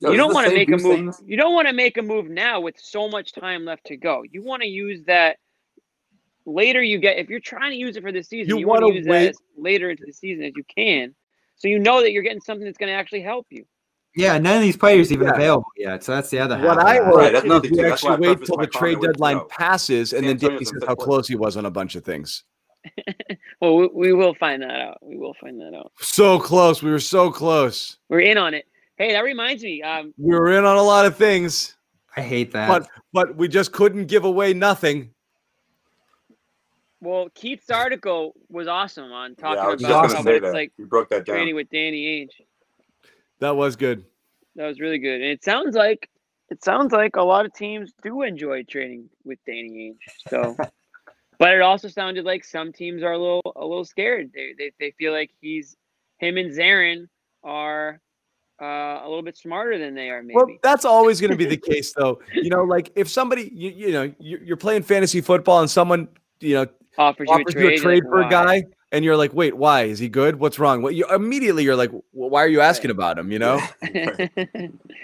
Yo, 0.00 0.10
you 0.10 0.16
don't 0.16 0.34
want 0.34 0.48
to 0.48 0.54
make 0.54 0.70
a 0.70 0.76
move. 0.76 1.14
You 1.24 1.36
don't 1.36 1.54
want 1.54 1.68
to 1.68 1.74
make 1.74 1.96
a 1.96 2.02
move 2.02 2.28
now 2.28 2.60
with 2.60 2.74
so 2.78 3.08
much 3.08 3.32
time 3.32 3.64
left 3.64 3.86
to 3.86 3.96
go. 3.96 4.22
You 4.30 4.42
want 4.42 4.62
to 4.62 4.68
use 4.68 5.04
that 5.06 5.38
later. 6.46 6.82
You 6.82 6.98
get 6.98 7.18
if 7.18 7.28
you're 7.28 7.40
trying 7.40 7.70
to 7.70 7.76
use 7.76 7.96
it 7.96 8.02
for 8.02 8.12
the 8.12 8.22
season, 8.22 8.50
you, 8.50 8.60
you 8.60 8.66
want 8.66 8.84
to 8.84 8.92
use 8.92 9.06
wait. 9.06 9.26
that 9.26 9.34
later 9.56 9.90
into 9.90 10.04
the 10.06 10.12
season 10.12 10.44
as 10.44 10.52
you 10.56 10.64
can, 10.74 11.14
so 11.56 11.68
you 11.68 11.78
know 11.78 12.00
that 12.02 12.12
you're 12.12 12.22
getting 12.22 12.40
something 12.40 12.64
that's 12.64 12.78
going 12.78 12.90
to 12.90 12.96
actually 12.96 13.22
help 13.22 13.46
you. 13.50 13.64
Yeah, 14.16 14.38
none 14.38 14.56
of 14.56 14.62
these 14.62 14.76
players 14.76 15.10
even 15.10 15.26
yeah. 15.26 15.34
available 15.34 15.66
yet. 15.76 16.04
So 16.04 16.14
that's 16.14 16.30
the 16.30 16.38
other. 16.38 16.56
Half. 16.56 16.66
What 16.66 16.78
I 16.78 17.00
would 17.00 17.34
right, 17.34 17.64
is 17.64 17.70
you 17.70 17.86
actually 17.86 18.28
wait 18.28 18.44
till 18.44 18.56
the 18.56 18.66
trade 18.66 19.00
deadline 19.00 19.40
passes, 19.48 20.12
and 20.12 20.26
then 20.26 20.36
Davey 20.36 20.64
says 20.64 20.82
how 20.86 20.94
close 20.94 21.26
he 21.26 21.34
was 21.34 21.56
on 21.56 21.66
a 21.66 21.70
bunch 21.70 21.96
of 21.96 22.04
things. 22.04 22.44
well, 23.60 23.76
we, 23.76 23.88
we 23.92 24.12
will 24.12 24.34
find 24.34 24.62
that 24.62 24.80
out. 24.80 24.98
We 25.02 25.16
will 25.16 25.34
find 25.40 25.60
that 25.60 25.74
out. 25.74 25.92
So 25.98 26.38
close. 26.38 26.82
We 26.82 26.90
were 26.90 27.00
so 27.00 27.30
close. 27.30 27.96
We're 28.08 28.20
in 28.20 28.38
on 28.38 28.54
it. 28.54 28.66
Hey, 28.96 29.12
that 29.12 29.24
reminds 29.24 29.62
me. 29.62 29.82
Um, 29.82 30.14
We 30.18 30.34
were 30.34 30.52
in 30.56 30.64
on 30.64 30.76
a 30.76 30.82
lot 30.82 31.04
of 31.06 31.16
things, 31.16 31.76
I 32.16 32.20
hate 32.20 32.52
that. 32.52 32.68
but 32.68 32.88
but 33.12 33.36
we 33.36 33.48
just 33.48 33.72
couldn't 33.72 34.06
give 34.06 34.24
away 34.24 34.54
nothing. 34.54 35.10
well, 37.00 37.28
Keith's 37.34 37.70
article 37.70 38.34
was 38.48 38.66
awesome 38.68 39.12
on 39.12 39.34
talking 39.34 39.62
was 39.64 39.80
just 39.80 39.90
about 39.90 40.02
gonna 40.08 40.22
how 40.22 40.30
it's 40.36 40.42
that. 40.42 40.52
like 40.52 40.72
you 40.78 40.86
broke 40.86 41.10
that 41.10 41.26
down. 41.26 41.36
training 41.36 41.54
with 41.54 41.68
Danny 41.70 42.04
Ainge. 42.26 42.44
That 43.40 43.56
was 43.56 43.76
good. 43.76 44.04
That 44.56 44.66
was 44.68 44.80
really 44.80 44.98
good, 44.98 45.20
and 45.20 45.24
it 45.30 45.42
sounds 45.44 45.74
like 45.74 46.08
it 46.50 46.62
sounds 46.62 46.92
like 46.92 47.16
a 47.16 47.22
lot 47.22 47.46
of 47.46 47.52
teams 47.52 47.92
do 48.02 48.22
enjoy 48.22 48.62
training 48.62 49.08
with 49.24 49.38
Danny 49.46 49.96
Ainge. 49.96 50.28
So, 50.28 50.56
but 51.38 51.54
it 51.54 51.60
also 51.62 51.88
sounded 51.88 52.24
like 52.24 52.44
some 52.44 52.72
teams 52.72 53.02
are 53.02 53.12
a 53.12 53.18
little 53.18 53.42
a 53.56 53.64
little 53.66 53.84
scared. 53.84 54.30
They 54.32 54.54
they, 54.56 54.72
they 54.78 54.90
feel 54.92 55.12
like 55.12 55.32
he's 55.40 55.76
him 56.18 56.36
and 56.36 56.52
Zarren 56.52 57.08
are 57.42 58.00
uh, 58.60 59.00
a 59.02 59.06
little 59.08 59.22
bit 59.22 59.36
smarter 59.36 59.78
than 59.78 59.94
they 59.94 60.10
are. 60.10 60.22
Maybe. 60.22 60.34
Well, 60.36 60.46
that's 60.62 60.84
always 60.84 61.20
going 61.20 61.30
to 61.32 61.36
be 61.36 61.44
the 61.46 61.56
case, 61.72 61.92
though. 61.92 62.20
You 62.32 62.50
know, 62.50 62.62
like 62.64 62.90
if 62.94 63.08
somebody, 63.08 63.50
you, 63.54 63.70
you 63.70 63.92
know, 63.92 64.12
you- 64.18 64.40
you're 64.44 64.56
playing 64.56 64.82
fantasy 64.82 65.20
football 65.20 65.60
and 65.60 65.70
someone, 65.70 66.08
you 66.40 66.54
know, 66.54 66.66
offers 66.98 67.28
you 67.28 67.36
a 67.36 67.44
trade, 67.44 67.62
you 67.64 67.68
a 67.70 67.78
trade 67.78 68.04
like, 68.04 68.10
for 68.10 68.22
a 68.22 68.28
guy, 68.28 68.64
and 68.92 69.04
you're 69.04 69.16
like, 69.16 69.32
wait, 69.34 69.56
why 69.56 69.82
is 69.82 69.98
he 69.98 70.08
good? 70.08 70.38
What's 70.38 70.58
wrong? 70.60 70.80
What 70.82 70.94
you 70.94 71.04
immediately 71.12 71.64
you're 71.64 71.74
like, 71.74 71.90
why 72.12 72.40
are 72.44 72.48
you 72.48 72.60
asking 72.60 72.92
about 72.92 73.18
him? 73.18 73.32
You 73.32 73.40
know, 73.40 73.60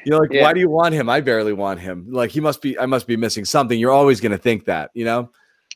you're 0.05 0.21
like, 0.21 0.33
Yeah. 0.33 0.43
why 0.43 0.53
do 0.53 0.61
you 0.61 0.69
want 0.71 0.95
him? 0.95 1.09
I 1.09 1.21
barely 1.21 1.53
want 1.53 1.81
him. 1.81 2.07
Like 2.11 2.31
he 2.31 2.41
must 2.41 2.63
be, 2.63 2.79
I 2.79 2.87
must 2.87 3.07
be 3.07 3.17
missing 3.17 3.45
something. 3.45 3.79
You're 3.79 3.91
always 3.91 4.21
going 4.21 4.33
to 4.33 4.39
think 4.39 4.67
that, 4.67 4.91
you 4.95 5.05
know. 5.05 5.31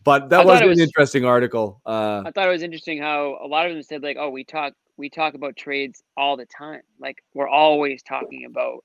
But 0.04 0.28
that 0.28 0.44
thought 0.44 0.66
was 0.66 0.78
an 0.78 0.84
interesting 0.84 1.24
article. 1.24 1.80
Uh, 1.86 2.22
I 2.26 2.30
thought 2.30 2.46
it 2.46 2.52
was 2.52 2.62
interesting 2.62 3.00
how 3.00 3.38
a 3.42 3.46
lot 3.46 3.66
of 3.66 3.72
them 3.72 3.82
said 3.82 4.02
like, 4.02 4.18
"Oh, 4.20 4.28
we 4.28 4.44
talk 4.44 4.74
we 4.96 5.10
talk 5.10 5.34
about 5.34 5.56
trades 5.56 6.02
all 6.16 6.36
the 6.36 6.46
time. 6.46 6.82
Like 7.00 7.22
we're 7.34 7.48
always 7.48 8.02
talking 8.02 8.44
about 8.44 8.84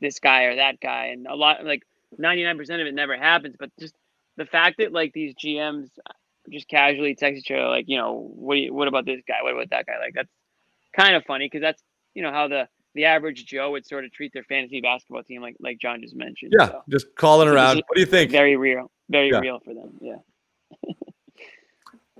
this 0.00 0.18
guy 0.18 0.44
or 0.44 0.56
that 0.56 0.80
guy, 0.80 1.06
and 1.06 1.26
a 1.26 1.34
lot 1.34 1.64
like 1.64 1.82
ninety 2.18 2.42
nine 2.44 2.56
percent 2.58 2.80
of 2.80 2.86
it 2.88 2.94
never 2.94 3.16
happens. 3.16 3.56
But 3.58 3.70
just 3.78 3.94
the 4.36 4.46
fact 4.46 4.78
that 4.78 4.92
like 4.92 5.12
these 5.12 5.34
GMs 5.34 5.88
just 6.50 6.68
casually 6.68 7.14
text 7.14 7.38
each 7.40 7.50
other 7.50 7.68
like, 7.68 7.86
you 7.88 7.96
know, 7.96 8.30
what 8.34 8.58
you, 8.58 8.74
what 8.74 8.88
about 8.88 9.06
this 9.06 9.22
guy? 9.26 9.36
What 9.42 9.54
about 9.54 9.70
that 9.70 9.86
guy? 9.86 9.98
Like 9.98 10.14
that's 10.14 10.30
kind 10.96 11.16
of 11.16 11.24
funny 11.24 11.46
because 11.46 11.62
that's 11.62 11.82
you 12.14 12.22
know 12.22 12.32
how 12.32 12.48
the 12.48 12.68
the 12.94 13.06
average 13.06 13.46
Joe 13.46 13.72
would 13.72 13.86
sort 13.86 14.04
of 14.04 14.12
treat 14.12 14.32
their 14.32 14.44
fantasy 14.44 14.80
basketball 14.80 15.22
team, 15.22 15.40
like 15.42 15.56
like 15.60 15.78
John 15.78 16.00
just 16.02 16.14
mentioned. 16.16 16.52
yeah, 16.58 16.66
So, 16.68 16.82
just 16.88 17.06
calling 17.16 17.48
So 17.48 17.54
around. 17.54 17.76
What 17.76 17.94
do 17.94 18.00
you 18.00 18.06
think? 18.06 18.30
very 18.30 18.56
real, 18.56 18.90
very 19.08 19.30
Yeah. 19.30 19.38
real 19.40 19.60
for 19.64 19.72
them. 19.74 19.98
Yeah. 20.00 20.16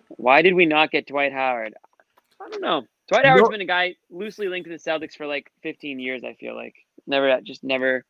Why 0.09 0.43
did 0.43 0.55
we 0.55 0.67
not 0.67 0.91
get 0.91 1.07
Dwight 1.07 1.33
Howard? 1.33 1.75
I 2.41 2.49
don't 2.49 2.63
know. 2.63 2.83
Dwight 3.09 3.27
Howard's 3.27 3.51
been 3.51 3.61
a 3.61 3.67
guy 3.67 3.97
loosely 4.11 4.49
linked 4.49 4.69
to 4.69 4.73
the 4.77 4.79
Celtics 4.79 5.15
for 5.15 5.27
like 5.27 5.51
15 5.63 5.99
years. 5.99 6.25
I 6.25 6.35
feel 6.35 6.55
like 6.57 6.75
never, 7.07 7.41
just 7.43 7.63
never. 7.63 8.05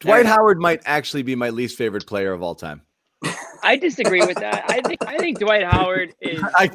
Dwight 0.00 0.24
never- 0.24 0.36
Howard 0.36 0.58
might 0.58 0.82
actually 0.86 1.22
be 1.22 1.34
my 1.34 1.50
least 1.50 1.76
favorite 1.76 2.06
player 2.06 2.32
of 2.32 2.42
all 2.42 2.54
time. 2.54 2.82
I 3.62 3.76
disagree 3.76 4.24
with 4.24 4.36
that. 4.38 4.64
I 4.70 4.80
think 4.82 5.04
I 5.06 5.18
think 5.18 5.38
Dwight 5.38 5.64
Howard 5.64 6.14
is. 6.20 6.42
I, 6.56 6.70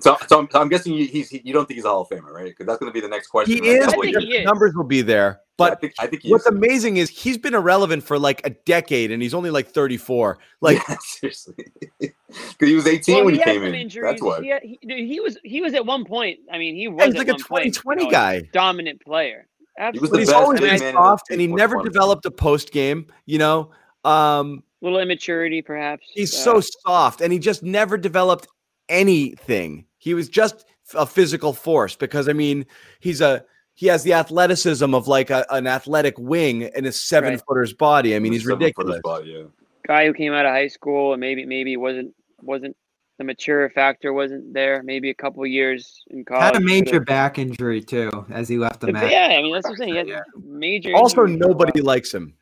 So, 0.00 0.16
so, 0.26 0.40
I'm, 0.40 0.48
so 0.50 0.60
I'm 0.60 0.68
guessing 0.68 0.92
you, 0.92 1.06
he's, 1.06 1.28
he, 1.28 1.40
you 1.44 1.52
don't 1.52 1.66
think 1.66 1.76
he's 1.76 1.84
a 1.84 1.88
Hall 1.88 2.00
of 2.00 2.08
Famer, 2.08 2.32
right? 2.32 2.46
Because 2.46 2.66
that's 2.66 2.80
going 2.80 2.90
to 2.90 2.92
be 2.94 3.00
the 3.00 3.06
next 3.08 3.28
question. 3.28 3.52
he 3.52 3.58
in 3.58 3.64
the 3.64 3.70
is. 3.70 3.86
next 3.86 3.92
I 3.92 4.00
think 4.00 4.12
years. 4.12 4.24
he 4.24 4.30
is. 4.38 4.44
Numbers 4.44 4.74
will 4.74 4.82
be 4.82 5.02
there, 5.02 5.40
Yeah, 5.60 5.66
I 5.66 5.70
but 5.70 5.80
think, 5.80 5.94
I 6.00 6.06
think 6.08 6.22
he 6.22 6.30
What's 6.32 6.46
is. 6.46 6.52
amazing 6.52 6.96
is 6.96 7.10
he's 7.10 7.38
been 7.38 7.54
irrelevant 7.54 8.02
for 8.02 8.18
like 8.18 8.44
a 8.44 8.50
decade, 8.50 9.12
and 9.12 9.22
he's 9.22 9.34
only 9.34 9.50
like 9.50 9.68
34. 9.68 10.38
Like, 10.60 10.78
Yeah, 10.88 10.96
seriously, 11.00 11.54
because 12.00 12.68
he 12.68 12.74
was 12.74 12.88
18 12.88 13.14
Well, 13.14 13.24
when 13.26 13.34
he 13.34 13.38
he 13.40 13.44
came 13.44 13.62
in. 13.62 13.72
injuries. 13.76 14.10
That's 14.10 14.22
what. 14.22 14.42
He, 14.42 14.48
had, 14.50 14.62
he, 14.64 14.80
dude, 14.82 14.98
he 15.06 15.20
was 15.20 15.38
he 15.44 15.60
was 15.60 15.74
at 15.74 15.86
one 15.86 16.04
point. 16.04 16.40
I 16.52 16.58
mean, 16.58 16.74
he 16.74 16.88
was 16.88 17.04
he's 17.04 17.14
at 17.14 17.18
like 17.18 17.28
a 17.28 17.32
one 17.34 17.42
point, 17.44 17.74
2020 17.74 18.02
you 18.02 18.06
know, 18.08 18.10
guy. 18.10 18.42
dominant 18.52 19.00
player. 19.00 19.46
He 19.92 20.00
was 20.00 20.10
the 20.10 20.14
but 20.14 20.18
he's 20.20 20.28
best 20.30 20.36
always 20.42 20.60
big 20.60 20.70
been 20.72 20.80
man 20.80 20.94
soft, 20.94 21.30
and 21.30 21.40
he 21.40 21.46
never 21.46 21.80
developed 21.84 22.26
a 22.26 22.32
post 22.32 22.72
game. 22.72 23.06
You 23.26 23.38
know, 23.38 23.70
um, 24.04 24.64
little 24.84 25.00
immaturity, 25.00 25.62
perhaps. 25.62 26.06
he's 26.12 26.32
Uh, 26.34 26.60
so 26.60 26.60
soft, 26.86 27.20
and 27.20 27.32
he 27.32 27.38
just 27.38 27.62
never 27.62 27.96
developed 27.96 28.46
anything. 28.88 29.84
He 29.98 30.14
was 30.14 30.28
just 30.28 30.66
a 30.94 31.06
physical 31.06 31.52
force 31.52 31.96
because 31.96 32.28
I 32.28 32.32
mean, 32.32 32.66
he's 33.00 33.20
a 33.20 33.44
he 33.74 33.86
has 33.88 34.02
the 34.04 34.12
athleticism 34.12 34.94
of 34.94 35.08
like 35.08 35.30
a, 35.30 35.44
an 35.50 35.66
athletic 35.66 36.16
wing 36.18 36.62
in 36.76 36.84
a 36.86 36.92
seven 36.92 37.30
Right. 37.30 37.42
footer's 37.48 37.72
body. 37.72 38.14
I 38.14 38.18
mean, 38.20 38.32
he's 38.32 38.42
Seven 38.44 38.58
ridiculous. 38.58 38.98
spot, 38.98 39.26
yeah. 39.26 39.42
guy 39.86 40.06
who 40.06 40.12
came 40.14 40.32
out 40.32 40.46
of 40.46 40.52
high 40.52 40.68
school 40.68 41.12
and 41.12 41.20
maybe 41.20 41.44
maybe 41.44 41.76
wasn't 41.76 42.14
wasn't 42.42 42.76
the 43.18 43.24
mature 43.24 43.70
factor 43.70 44.12
wasn't 44.12 44.52
there. 44.52 44.82
Maybe 44.82 45.08
a 45.10 45.14
couple 45.14 45.44
years 45.46 46.02
in 46.10 46.24
college. 46.24 46.42
Had 46.42 46.56
a 46.56 46.60
major 46.60 46.92
could've- 46.92 47.06
back 47.06 47.38
injury 47.38 47.80
too 47.80 48.26
as 48.30 48.48
he 48.48 48.58
left 48.58 48.80
the 48.80 48.92
match. 48.92 49.10
Yeah, 49.10 49.28
I 49.38 49.42
mean 49.42 49.52
that's 49.52 49.64
what 49.66 49.72
I'm 49.72 49.76
saying. 49.78 50.06
He 50.06 50.10
had 50.12 50.22
major. 50.44 50.94
Also, 50.94 51.22
injuries 51.22 51.40
nobody 51.40 51.80
likes 51.80 52.12
him. 52.12 52.34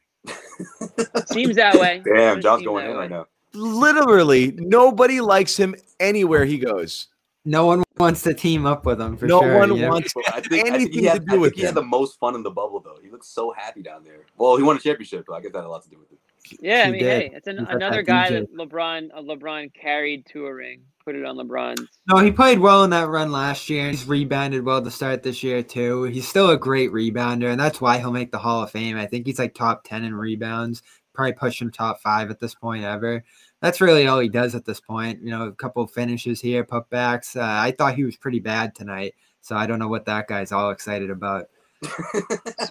While. 0.58 1.26
seems 1.26 1.56
that 1.56 1.74
way. 1.76 2.02
Damn, 2.04 2.36
Does 2.36 2.44
John's 2.44 2.64
going 2.64 2.86
in 2.86 2.92
way. 2.92 2.96
right 2.96 3.10
now. 3.10 3.26
Literally, 3.54 4.52
nobody 4.56 5.20
likes 5.20 5.56
him 5.56 5.74
anywhere 6.00 6.44
he 6.44 6.58
goes. 6.58 7.08
No 7.44 7.66
one 7.66 7.82
wants 7.98 8.22
to 8.22 8.34
team 8.34 8.66
up 8.66 8.86
with 8.86 9.00
him 9.00 9.16
for 9.16 9.26
no 9.26 9.40
sure. 9.40 9.58
one 9.58 9.76
yeah. 9.76 9.88
wants 9.88 10.14
I 10.16 10.22
think, 10.22 10.34
I 10.34 10.40
think 10.40 10.66
anything 10.68 11.00
he, 11.00 11.04
had, 11.04 11.22
to 11.22 11.26
do 11.26 11.34
I 11.34 11.38
with 11.38 11.50
think 11.52 11.60
he 11.60 11.66
had 11.66 11.74
the 11.74 11.82
most 11.82 12.18
fun 12.18 12.34
in 12.34 12.42
the 12.42 12.50
bubble, 12.50 12.80
though. 12.80 12.98
He 13.02 13.10
looks 13.10 13.26
so 13.28 13.52
happy 13.52 13.82
down 13.82 14.04
there. 14.04 14.20
Well, 14.36 14.56
he 14.56 14.62
won 14.62 14.76
a 14.76 14.80
championship, 14.80 15.24
but 15.26 15.34
I 15.34 15.40
guess 15.40 15.52
that 15.52 15.58
had 15.58 15.66
a 15.66 15.68
lot 15.68 15.82
to 15.82 15.90
do 15.90 15.98
with 15.98 16.12
it. 16.12 16.18
Yeah, 16.60 16.84
I 16.86 16.90
mean, 16.90 17.00
did. 17.00 17.22
hey, 17.22 17.36
it's 17.36 17.46
an, 17.46 17.66
another 17.68 18.02
guy 18.02 18.28
DJ. 18.28 18.30
that 18.30 18.56
LeBron 18.56 19.10
uh, 19.14 19.22
LeBron 19.22 19.72
carried 19.74 20.26
to 20.26 20.46
a 20.46 20.54
ring, 20.54 20.82
put 21.04 21.16
it 21.16 21.24
on 21.24 21.36
LeBron's. 21.36 21.88
No, 22.08 22.18
he 22.18 22.30
played 22.30 22.58
well 22.58 22.84
in 22.84 22.90
that 22.90 23.08
run 23.08 23.32
last 23.32 23.68
year. 23.68 23.90
He's 23.90 24.06
rebounded 24.06 24.64
well 24.64 24.82
to 24.82 24.90
start 24.90 25.22
this 25.22 25.42
year 25.42 25.62
too. 25.62 26.04
He's 26.04 26.28
still 26.28 26.50
a 26.50 26.56
great 26.56 26.92
rebounder, 26.92 27.50
and 27.50 27.60
that's 27.60 27.80
why 27.80 27.98
he'll 27.98 28.12
make 28.12 28.32
the 28.32 28.38
Hall 28.38 28.62
of 28.62 28.70
Fame. 28.70 28.96
I 28.96 29.06
think 29.06 29.26
he's 29.26 29.38
like 29.38 29.54
top 29.54 29.84
ten 29.84 30.04
in 30.04 30.14
rebounds, 30.14 30.82
probably 31.12 31.34
pushing 31.34 31.70
top 31.70 32.00
five 32.00 32.30
at 32.30 32.40
this 32.40 32.54
point 32.54 32.84
ever. 32.84 33.24
That's 33.60 33.80
really 33.80 34.06
all 34.06 34.18
he 34.18 34.28
does 34.28 34.54
at 34.54 34.64
this 34.64 34.80
point. 34.80 35.22
You 35.22 35.30
know, 35.30 35.44
a 35.44 35.52
couple 35.52 35.82
of 35.82 35.90
finishes 35.90 36.40
here, 36.40 36.64
putbacks. 36.64 37.36
Uh, 37.36 37.42
I 37.42 37.72
thought 37.72 37.94
he 37.94 38.04
was 38.04 38.16
pretty 38.16 38.40
bad 38.40 38.74
tonight, 38.74 39.14
so 39.40 39.56
I 39.56 39.66
don't 39.66 39.78
know 39.78 39.88
what 39.88 40.06
that 40.06 40.26
guy's 40.28 40.52
all 40.52 40.70
excited 40.70 41.10
about. 41.10 41.48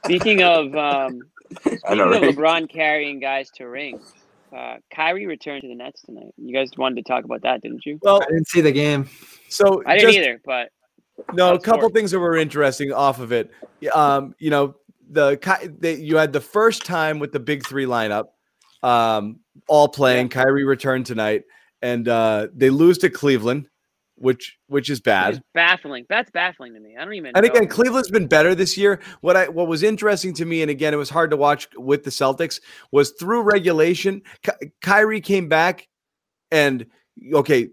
Speaking 0.05 0.43
of 0.43 0.75
um, 0.75 1.21
I 1.65 1.75
speaking 1.75 1.97
know, 1.97 2.11
of? 2.11 2.35
LeBron 2.35 2.69
carrying 2.69 3.19
guys 3.19 3.49
to 3.51 3.67
rings, 3.67 4.13
uh, 4.55 4.77
Kyrie 4.93 5.25
returned 5.27 5.61
to 5.61 5.67
the 5.67 5.75
Nets 5.75 6.01
tonight. 6.01 6.33
You 6.37 6.53
guys 6.53 6.69
wanted 6.77 6.95
to 6.97 7.03
talk 7.11 7.23
about 7.25 7.41
that, 7.43 7.61
didn't 7.61 7.85
you? 7.85 7.99
Well, 8.01 8.21
I 8.21 8.25
didn't 8.25 8.47
see 8.47 8.61
the 8.61 8.71
game. 8.71 9.09
so 9.49 9.81
I 9.85 9.95
didn't 9.97 10.09
just- 10.13 10.17
either, 10.19 10.41
but 10.45 10.69
No, 11.33 11.53
a 11.53 11.59
couple 11.59 11.81
smart. 11.81 11.93
things 11.93 12.11
that 12.11 12.19
were 12.19 12.35
interesting 12.35 12.91
off 12.91 13.19
of 13.19 13.31
it. 13.31 13.51
Um, 13.93 14.35
you 14.39 14.49
know, 14.49 14.75
the, 15.09 15.37
the 15.79 15.93
you 15.99 16.17
had 16.17 16.33
the 16.33 16.41
first 16.41 16.85
time 16.85 17.19
with 17.19 17.31
the 17.31 17.39
big 17.39 17.65
three 17.65 17.85
lineup, 17.85 18.27
um, 18.83 19.39
all 19.67 19.87
playing. 19.87 20.29
Kyrie 20.29 20.63
returned 20.63 21.05
tonight, 21.05 21.43
and 21.81 22.07
uh, 22.07 22.47
they 22.55 22.69
lose 22.69 22.97
to 22.99 23.09
Cleveland, 23.09 23.67
which 24.21 24.57
which 24.67 24.89
is 24.89 24.99
it's 24.99 25.03
bad. 25.05 25.43
baffling. 25.53 26.05
That's 26.09 26.29
baffling 26.31 26.73
to 26.73 26.79
me. 26.79 26.95
I 26.97 27.03
don't 27.03 27.13
even. 27.13 27.35
And 27.35 27.45
again, 27.45 27.63
know. 27.63 27.69
Cleveland's 27.69 28.09
been 28.09 28.27
better 28.27 28.53
this 28.55 28.77
year. 28.77 28.99
What 29.21 29.35
I 29.35 29.47
what 29.49 29.67
was 29.67 29.83
interesting 29.83 30.33
to 30.35 30.45
me, 30.45 30.61
and 30.61 30.69
again, 30.71 30.93
it 30.93 30.97
was 30.97 31.09
hard 31.09 31.31
to 31.31 31.37
watch 31.37 31.67
with 31.75 32.03
the 32.03 32.09
Celtics, 32.11 32.61
was 32.91 33.11
through 33.19 33.41
regulation, 33.41 34.21
Ky- 34.43 34.71
Kyrie 34.81 35.21
came 35.21 35.49
back, 35.49 35.87
and 36.51 36.85
okay, 37.33 37.69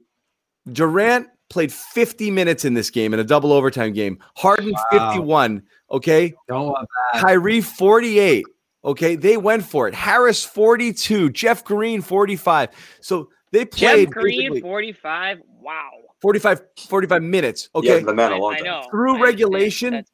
Durant 0.73 1.29
played 1.51 1.73
50 1.73 2.31
minutes 2.31 2.65
in 2.65 2.75
this 2.75 2.91
game 2.91 3.15
in 3.15 3.21
a 3.21 3.25
double 3.25 3.53
overtime 3.53 3.93
game. 3.93 4.19
Harden 4.37 4.73
Wow. 4.93 5.13
51. 5.13 5.63
Okay, 5.91 6.35
Don't 6.49 6.67
want 6.67 6.87
that. 7.13 7.23
Kyrie 7.23 7.63
48. 7.63 8.45
Okay, 8.85 9.17
they 9.17 9.37
went 9.37 9.65
for 9.65 9.89
it. 9.89 9.95
Harris 9.95 10.45
42, 10.45 11.31
Jeff 11.31 11.65
Green 11.65 12.01
45. 12.03 12.69
So 13.01 13.31
they 13.51 13.65
played 13.65 14.09
Jeff 14.09 14.15
Green, 14.15 14.61
forty-five. 14.61 15.41
Wow. 15.61 15.91
45 16.21 16.63
45 16.89 17.23
minutes. 17.23 17.69
Yeah, 17.75 17.79
Okay, 17.79 18.03
the 18.05 18.15
man 18.15 18.33
I, 18.33 18.37
a 18.37 18.41
long 18.41 18.55
I 18.55 18.57
time. 18.57 18.65
know. 18.65 18.83
through 18.91 19.17
I 19.17 19.21
regulation, 19.21 19.93
That's. 19.93 20.11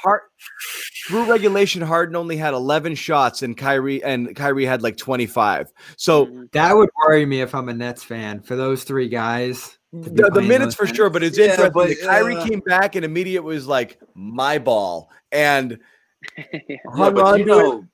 Hard, 0.00 0.20
through 1.06 1.24
regulation, 1.30 1.82
Harden 1.82 2.14
only 2.16 2.36
had 2.36 2.54
11 2.54 2.94
shots, 2.94 3.42
and 3.42 3.56
Kyrie 3.56 4.02
and 4.04 4.34
Kyrie 4.36 4.64
had 4.64 4.82
like 4.82 4.96
25. 4.96 5.70
So 5.96 6.26
Mhm. 6.26 6.52
that 6.52 6.76
would 6.76 6.88
worry 7.06 7.26
me 7.26 7.40
if 7.40 7.54
I'm 7.54 7.68
a 7.68 7.74
Nets 7.74 8.04
fan. 8.04 8.40
For 8.40 8.56
those 8.56 8.84
three 8.84 9.08
guys, 9.08 9.78
the, 9.92 10.30
the 10.32 10.40
minutes 10.42 10.76
those 10.76 10.88
for 10.88 10.94
sure, 10.94 11.10
but 11.10 11.22
it's 11.22 11.36
Yeah, 11.38 11.46
interesting. 11.46 11.72
but, 11.72 11.88
that 11.88 12.00
Kyrie 12.06 12.36
uh, 12.36 12.46
came 12.46 12.60
back 12.60 12.94
and 12.94 13.04
immediate 13.04 13.42
was 13.42 13.66
like 13.66 13.98
my 14.14 14.58
ball, 14.58 15.10
and 15.32 15.78
Yeah. 16.36 16.44
Yeah, 16.68 17.10
but 17.10 17.18
on 17.24 17.38
you 17.38 17.44
to 17.46 17.52
it. 17.52 17.56
know, 17.56 17.84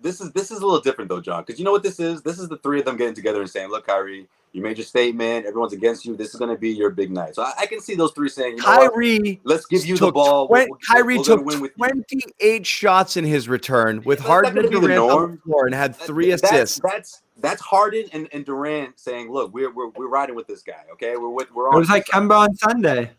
this 0.00 0.20
is 0.20 0.32
this 0.32 0.50
is 0.50 0.60
a 0.60 0.64
little 0.66 0.80
different 0.80 1.08
though, 1.08 1.20
John. 1.20 1.42
Because 1.44 1.58
you 1.58 1.64
know 1.64 1.72
what 1.72 1.82
this 1.82 2.00
is? 2.00 2.22
This 2.22 2.38
is 2.38 2.48
the 2.48 2.56
three 2.58 2.78
of 2.80 2.84
them 2.86 2.96
getting 2.96 3.14
together 3.14 3.40
and 3.40 3.50
saying, 3.50 3.68
"Look, 3.70 3.86
Kyrie, 3.86 4.26
you 4.54 4.62
made 4.62 4.78
your 4.78 4.86
statement. 4.86 5.44
Everyone's 5.46 5.72
against 5.74 6.04
you. 6.06 6.16
This 6.16 6.32
is 6.32 6.36
going 6.36 6.50
to 6.50 6.56
be 6.56 6.70
your 6.70 6.88
big 6.90 7.10
night." 7.10 7.34
So 7.34 7.42
I, 7.42 7.52
I 7.60 7.66
can 7.66 7.80
see 7.80 7.94
those 7.96 8.12
three 8.12 8.28
saying, 8.28 8.56
you 8.56 8.62
know 8.62 8.68
what? 8.76 8.92
Kyrie 8.92 9.40
Let's 9.44 9.66
give 9.66 9.84
you 9.84 9.96
the 9.98 10.10
ball. 10.12 10.46
twen- 10.46 10.60
We're- 10.60 10.70
we're- 10.70 10.80
Kyrie 10.86 11.18
we're 11.18 11.24
gonna 11.24 11.36
took 11.38 11.44
win 11.46 11.60
with 11.60 11.72
you." 11.76 12.22
28 12.38 12.64
shots 12.66 13.16
in 13.18 13.24
his 13.24 13.48
return 13.48 14.00
with 14.04 14.18
That's 14.20 14.28
Harden 14.28 14.56
and 14.56 14.70
Durant 14.70 14.84
on 14.84 14.90
the 14.90 14.96
norm. 14.96 15.38
floor 15.44 15.66
and 15.66 15.74
had 15.74 15.94
three 15.94 16.30
That- 16.30 16.42
assists. 16.44 16.80
That's 16.82 17.22
that's 17.38 17.60
Harden 17.60 18.04
and, 18.12 18.28
and 18.32 18.44
Durant 18.46 18.98
saying, 18.98 19.30
"Look, 19.30 19.52
we're, 19.52 19.72
we're 19.72 19.88
we're 19.88 20.08
riding 20.08 20.36
with 20.36 20.46
this 20.46 20.62
guy. 20.62 20.84
Okay, 20.92 21.16
we're 21.16 21.28
with 21.28 21.52
we're 21.52 21.68
on." 21.68 21.74
It 21.74 21.78
was 21.80 21.90
like 21.90 22.06
Kemba 22.06 22.38
on 22.48 22.54
Sunday. 22.56 23.10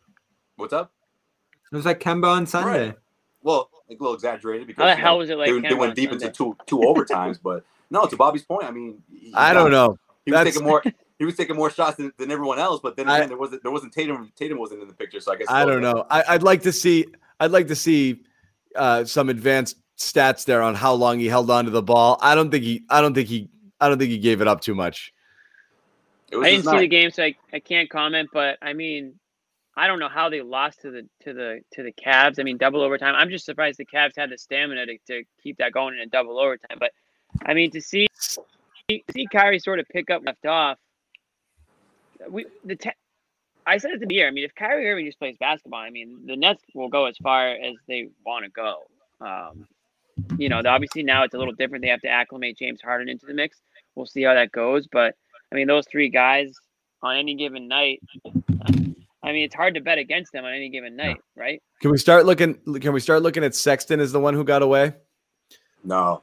What's 0.56 0.72
up? 0.74 0.92
It 1.72 1.76
was 1.76 1.86
like 1.86 2.00
Kemba 2.00 2.28
on 2.28 2.46
Sunday. 2.48 2.88
Right. 2.88 2.98
Well, 3.44 3.70
like 3.90 4.00
a 4.00 4.02
little 4.04 4.16
exaggerated 4.16 4.68
because 4.68 4.82
How 4.84 4.96
the 4.96 4.96
hell 4.96 5.18
was 5.18 5.30
it 5.30 5.38
like 5.38 5.52
they, 5.52 5.60
they 5.60 5.74
went 5.76 5.96
deep 5.96 6.12
Sunday? 6.12 6.28
into 6.28 6.36
two 6.38 6.56
two 6.66 6.78
overtimes, 6.78 7.38
but 7.44 7.66
no, 7.92 8.06
to 8.06 8.16
Bobby's 8.16 8.44
point, 8.44 8.64
I 8.66 8.72
mean, 8.72 9.04
I 9.34 9.54
got- 9.54 9.62
don't 9.62 9.72
know. 9.72 10.00
He 10.26 10.32
was 10.32 10.38
That's- 10.40 10.54
taking 10.56 10.68
more. 10.68 10.82
He 11.18 11.26
was 11.26 11.36
taking 11.36 11.56
more 11.56 11.70
shots 11.70 11.98
than, 11.98 12.12
than 12.18 12.30
everyone 12.30 12.60
else, 12.60 12.82
but 12.82 12.98
then 12.98 13.08
I- 13.08 13.18
again, 13.18 13.30
there 13.30 13.38
wasn't 13.38 13.64
there 13.64 13.72
wasn't 13.72 13.94
Tatum. 13.94 14.32
Tatum 14.36 14.58
wasn't 14.58 14.82
in 14.82 14.88
the 14.88 14.94
picture, 14.94 15.20
so 15.20 15.34
I 15.34 15.38
guess 15.38 15.48
I 15.50 15.66
don't 15.66 15.82
know. 15.82 16.06
I, 16.10 16.24
I'd 16.30 16.44
like 16.44 16.62
to 16.64 16.72
see. 16.72 17.06
I'd 17.40 17.52
like 17.52 17.68
to 17.68 17.76
see 17.76 18.22
uh, 18.76 19.06
some 19.06 19.30
advanced 19.30 19.78
stats 19.98 20.46
there 20.46 20.62
on 20.62 20.76
how 20.76 20.94
long 20.94 21.20
he 21.20 21.28
held 21.28 21.50
on 21.50 21.66
to 21.66 21.72
the 21.72 21.82
ball. 21.82 22.18
I 22.22 22.36
don't 22.36 22.52
think 22.52 22.64
he. 22.64 22.84
I 22.90 23.02
don't 23.02 23.14
think 23.14 23.30
he. 23.30 23.50
I 23.80 23.90
don't 23.90 23.98
think 23.98 24.12
he 24.12 24.18
gave 24.18 24.42
it 24.42 24.48
up 24.48 24.62
too 24.62 24.76
much. 24.76 25.14
It 26.32 26.38
was 26.38 26.46
I 26.46 26.50
didn't 26.52 26.64
just 26.64 26.76
see 26.76 26.80
the 26.80 26.88
game, 26.88 27.12
so 27.12 27.24
I, 27.24 27.36
I 27.54 27.60
can't 27.60 27.90
comment. 27.90 28.30
But 28.34 28.58
I 28.62 28.74
mean, 28.74 29.14
I 29.78 29.88
don't 29.88 30.00
know 30.00 30.10
how 30.10 30.30
they 30.30 30.42
lost 30.42 30.82
to 30.82 30.92
the 30.92 31.08
to 31.24 31.34
the 31.34 31.62
to 31.74 31.84
the 31.84 31.94
Cavs. 31.94 32.40
I 32.40 32.44
mean, 32.44 32.58
double 32.58 32.82
overtime. 32.82 33.16
I'm 33.16 33.30
just 33.30 33.46
surprised 33.46 33.78
the 33.78 33.86
Cavs 33.86 34.14
had 34.18 34.30
the 34.30 34.38
stamina 34.38 34.86
to, 34.86 34.98
to 35.08 35.24
keep 35.42 35.58
that 35.58 35.72
going 35.72 35.96
in 35.96 36.02
a 36.02 36.08
double 36.08 36.40
overtime. 36.40 36.78
But 36.80 36.92
I 37.46 37.54
mean, 37.54 37.72
to 37.72 37.82
see 37.82 38.08
see 38.90 39.28
Kyrie 39.32 39.60
sort 39.60 39.80
of 39.80 39.88
pick 39.90 40.10
up 40.10 40.24
left 40.26 40.46
off. 40.46 40.78
We 42.30 42.46
the 42.64 42.76
te- 42.76 42.92
I 43.68 43.78
said 43.78 43.92
it 43.92 44.00
to 44.00 44.06
the 44.06 44.16
year. 44.16 44.28
I 44.28 44.32
mean, 44.32 44.44
if 44.44 44.54
Kyrie 44.56 44.88
Irving 44.90 45.06
just 45.06 45.20
plays 45.20 45.36
basketball, 45.40 45.80
I 45.80 45.90
mean, 45.90 46.26
the 46.26 46.36
Nets 46.36 46.64
will 46.74 46.90
go 46.90 47.06
as 47.06 47.18
far 47.18 47.50
as 47.50 47.76
they 47.88 48.10
want 48.26 48.46
to 48.46 48.52
go. 48.52 48.84
Um, 49.22 49.68
you 50.38 50.50
know, 50.50 50.62
obviously 50.66 51.04
now 51.04 51.24
it's 51.24 51.34
a 51.34 51.38
little 51.38 51.54
different. 51.54 51.82
They 51.82 51.90
have 51.90 52.02
to 52.02 52.08
acclimate 52.08 52.58
James 52.58 52.82
Harden 52.82 53.10
into 53.10 53.26
the 53.26 53.34
mix. 53.34 53.58
We'll 53.96 54.06
see 54.06 54.24
how 54.24 54.34
that 54.34 54.52
goes. 54.52 54.88
But 54.88 55.16
I 55.52 55.56
mean, 55.56 55.68
those 55.68 55.86
three 55.88 56.10
guys 56.10 56.54
on 57.02 57.18
any 57.18 57.36
given 57.36 57.68
night. 57.68 58.02
I 58.26 59.32
mean, 59.32 59.44
it's 59.44 59.56
hard 59.56 59.74
to 59.74 59.82
bet 59.82 59.98
against 59.98 60.32
them 60.34 60.46
on 60.46 60.54
any 60.54 60.70
given 60.70 60.96
night, 60.96 61.18
right? 61.36 61.62
Can 61.82 61.92
we 61.92 61.98
start 61.98 62.26
looking? 62.26 62.56
Can 62.80 62.94
we 62.94 63.00
start 63.00 63.24
looking 63.24 63.44
at 63.44 63.56
Sexton 63.56 64.00
as 64.00 64.12
the 64.12 64.20
one 64.20 64.36
who 64.36 64.44
got 64.44 64.62
away? 64.62 64.94
No, 65.84 66.22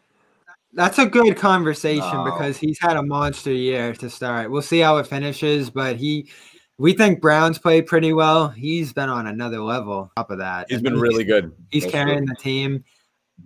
That's 0.75 0.99
a 0.99 1.07
good 1.07 1.37
conversation 1.37 2.01
No. 2.13 2.25
because 2.25 2.57
he's 2.57 2.79
had 2.81 2.97
a 2.97 3.03
monster 3.03 3.53
year 3.53 3.93
to 3.95 4.09
start. 4.09 4.51
We'll 4.51 4.63
see 4.63 4.79
how 4.79 4.97
it 4.99 5.07
finishes, 5.07 5.69
but 5.71 5.97
he 5.97 6.31
we 6.79 6.95
think 6.95 7.21
Brown's 7.21 7.59
played 7.59 7.87
pretty 7.87 8.13
well. 8.13 8.49
He's 8.49 8.93
been 8.93 9.09
on 9.09 9.27
another 9.27 9.61
level. 9.61 10.11
Top 10.17 10.31
of 10.31 10.39
that, 10.39 10.67
He's 10.69 10.79
And 10.79 10.85
been 10.85 10.99
really 10.99 11.25
good. 11.25 11.53
He's 11.71 11.83
That's 11.83 11.93
carrying 11.93 12.25
the 12.25 12.35
team. 12.35 12.83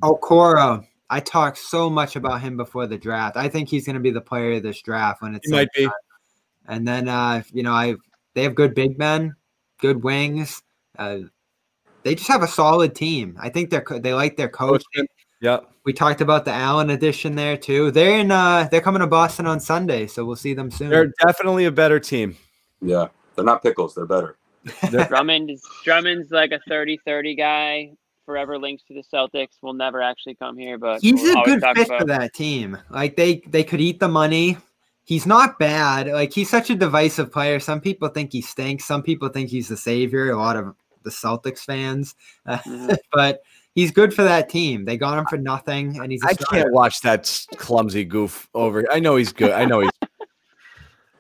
Okoro, 0.03 0.87
I 1.11 1.21
talked 1.21 1.59
so 1.59 1.91
much 1.91 2.17
about 2.17 2.41
him 2.41 2.57
before 2.57 2.87
the 2.87 2.97
draft. 2.99 3.37
I 3.37 3.49
think 3.49 3.69
he's 3.69 3.85
going 3.85 3.95
to 3.95 4.01
be 4.01 4.11
the 4.11 4.21
player 4.21 4.53
of 4.53 4.63
this 4.63 4.81
draft 4.81 5.23
when 5.23 5.35
it's 5.35 5.47
He 5.47 5.53
might 5.53 5.69
be. 5.75 5.89
And 6.69 6.87
then, 6.87 7.09
uh, 7.09 7.43
you 7.53 7.63
know, 7.63 7.73
I 7.73 7.97
they 8.35 8.43
have 8.45 8.55
good 8.55 8.75
big 8.75 8.99
men, 8.99 9.35
good 9.81 10.03
wings. 10.03 10.63
Uh, 10.99 11.19
they 12.03 12.15
just 12.15 12.29
have 12.29 12.43
a 12.43 12.49
solid 12.49 12.95
team. 12.95 13.37
I 13.41 13.49
think 13.49 13.71
they're 13.71 13.85
they 14.01 14.15
like 14.15 14.37
their 14.37 14.49
coach. 14.49 14.85
Yeah. 15.41 15.61
We 15.87 15.93
talked 15.93 16.21
about 16.21 16.45
the 16.45 16.53
Allen 16.53 16.91
edition 16.91 17.37
there 17.37 17.57
too. 17.57 17.91
They're 17.93 18.19
in. 18.19 18.31
Uh, 18.33 18.69
they're 18.71 18.81
coming 18.81 19.01
to 19.01 19.07
Boston 19.07 19.47
on 19.47 19.61
Sunday, 19.61 20.07
so 20.09 20.25
we'll 20.25 20.37
see 20.37 20.53
them 20.53 20.71
soon. 20.71 20.91
They're 20.91 21.13
definitely 21.25 21.65
a 21.67 21.71
better 21.71 22.01
team. 22.01 22.37
yeah, 22.83 23.07
they're 23.37 23.45
not 23.45 23.63
pickles. 23.63 23.95
They're 23.95 24.05
better. 24.05 24.37
Drummond 25.09 25.49
is 25.49 25.63
Drummond's 25.85 26.33
like 26.33 26.51
a 26.51 26.59
30-30 26.69 27.37
guy. 27.39 27.93
Forever 28.25 28.59
links 28.59 28.83
to 28.89 28.95
the 28.95 29.05
Celtics. 29.05 29.63
Will 29.63 29.75
never 29.75 30.03
actually 30.03 30.35
come 30.35 30.59
here, 30.59 30.77
but 30.77 31.01
He's 31.01 31.23
we'll 31.23 31.41
a 31.41 31.45
good 31.45 31.61
talk 31.61 31.77
fit 31.77 31.87
for 31.87 32.05
that 32.07 32.35
team. 32.35 32.77
Like 32.91 33.15
they 33.15 33.37
they 33.47 33.63
could 33.63 33.81
eat 33.81 34.01
the 34.01 34.09
money. 34.09 34.59
He's 35.05 35.25
not 35.25 35.57
bad. 35.61 36.09
Like 36.09 36.33
he's 36.33 36.51
such 36.51 36.69
a 36.69 36.75
divisive 36.75 37.31
player. 37.31 37.61
Some 37.61 37.81
people 37.81 38.09
think 38.09 38.33
he 38.33 38.43
stinks. 38.43 38.85
Some 38.85 39.05
people 39.05 39.29
think 39.29 39.49
he's 39.51 39.69
the 39.69 39.77
savior. 39.77 40.33
A 40.33 40.37
lot 40.37 40.57
of 40.57 40.75
the 41.05 41.11
Celtics 41.11 41.61
fans, 41.61 42.17
Uh, 42.45 42.57
Mhm. 42.67 42.97
but 43.13 43.43
he's 43.77 43.93
good 43.93 44.13
for 44.13 44.25
that 44.25 44.49
team. 44.49 44.85
They 44.85 44.97
got 44.97 45.17
him 45.17 45.27
for 45.27 45.37
nothing, 45.39 46.01
and 46.01 46.11
he's. 46.11 46.25
a 46.25 46.29
I 46.29 46.33
starter. 46.33 46.63
can't 46.63 46.73
watch 46.73 47.01
that 47.03 47.47
clumsy 47.57 48.05
goof 48.05 48.49
over. 48.55 48.85
I 48.91 48.99
know 48.99 49.15
he's 49.15 49.33
good. 49.33 49.53
I 49.53 49.65
know 49.67 49.81
he's. 49.81 49.91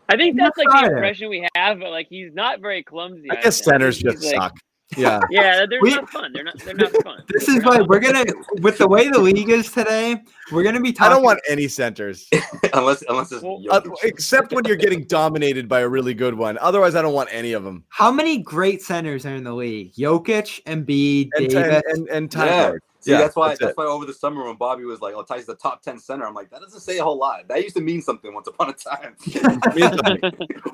I 0.09 0.17
think 0.17 0.35
He's 0.35 0.37
that's 0.45 0.57
like 0.59 0.69
the 0.85 0.93
impression 0.93 1.29
we 1.29 1.47
have, 1.57 1.79
but 1.81 1.91
like 1.91 2.07
he's 2.09 2.33
not 2.33 2.61
very 2.61 2.83
clumsy. 2.83 3.29
I 3.31 3.37
guess 3.37 3.59
think. 3.61 3.65
centers 3.73 3.97
He's 3.99 4.13
just 4.15 4.25
like- 4.25 4.35
suck. 4.37 4.55
Yeah. 4.97 5.20
Yeah, 5.30 5.66
they're 5.68 5.80
We- 5.80 5.91
not 5.91 6.09
fun. 6.11 6.32
They're 6.32 6.45
not. 6.45 6.59
They're 6.61 6.74
not 6.74 6.93
fun. 7.03 7.22
This 7.28 7.49
is 7.49 7.64
why 7.64 7.80
we're 7.80 7.99
gonna, 7.99 8.24
with 8.61 8.78
the 8.78 8.87
way 8.89 9.09
the 9.09 9.18
league 9.18 9.49
is 9.51 9.70
today, 9.72 10.22
we're 10.53 10.62
gonna 10.62 10.80
be 10.80 10.97
I 11.01 11.09
don't 11.09 11.24
want 11.24 11.41
any 11.49 11.66
centers, 11.68 12.28
unless 12.72 13.03
unless 13.09 13.32
it's 13.32 13.43
Well, 13.43 13.61
uh, 13.70 13.80
except 14.05 14.53
when 14.53 14.64
you're 14.64 14.76
getting 14.76 15.05
dominated 15.05 15.68
by 15.68 15.80
a 15.80 15.89
really 15.89 16.14
good 16.14 16.34
one. 16.34 16.57
Otherwise, 16.59 16.95
I 16.95 17.03
don't 17.03 17.14
want 17.14 17.28
any 17.32 17.53
of 17.53 17.64
them. 17.64 17.84
How 17.89 18.12
many 18.12 18.39
great 18.43 18.80
centers 18.82 19.26
are 19.26 19.34
in 19.34 19.43
the 19.45 19.55
league? 19.55 19.93
Jokic, 19.95 20.62
Embiid, 20.64 21.30
And 21.37 21.49
Davis. 21.49 21.82
and, 21.89 21.99
and, 21.99 22.09
and 22.09 22.30
Time 22.30 22.47
yeah. 22.47 22.72
Lord. 23.07 23.13
See, 23.13 23.13
Yeah, 23.13 23.19
that's 23.19 23.37
why 23.37 23.49
that's 23.49 23.61
that's, 23.61 23.77
why 23.77 23.85
over 23.87 24.05
the 24.05 24.13
summer 24.13 24.45
when 24.45 24.57
Bobby 24.57 24.85
was 24.85 25.01
like, 25.01 25.15
"Oh, 25.15 25.23
Ty's 25.23 25.47
the 25.47 25.55
top 25.55 25.83
ten 25.83 25.99
center," 25.99 26.27
I'm 26.27 26.35
like, 26.35 26.51
that 26.51 26.61
doesn't 26.61 26.81
say 26.81 26.99
a 26.99 27.03
whole 27.05 27.17
lot. 27.19 27.49
That 27.49 27.63
used 27.63 27.77
to 27.77 27.83
mean 27.83 28.03
something 28.03 28.35
once 28.35 28.47
upon 28.49 28.71
a 28.71 28.73
time. 28.75 29.17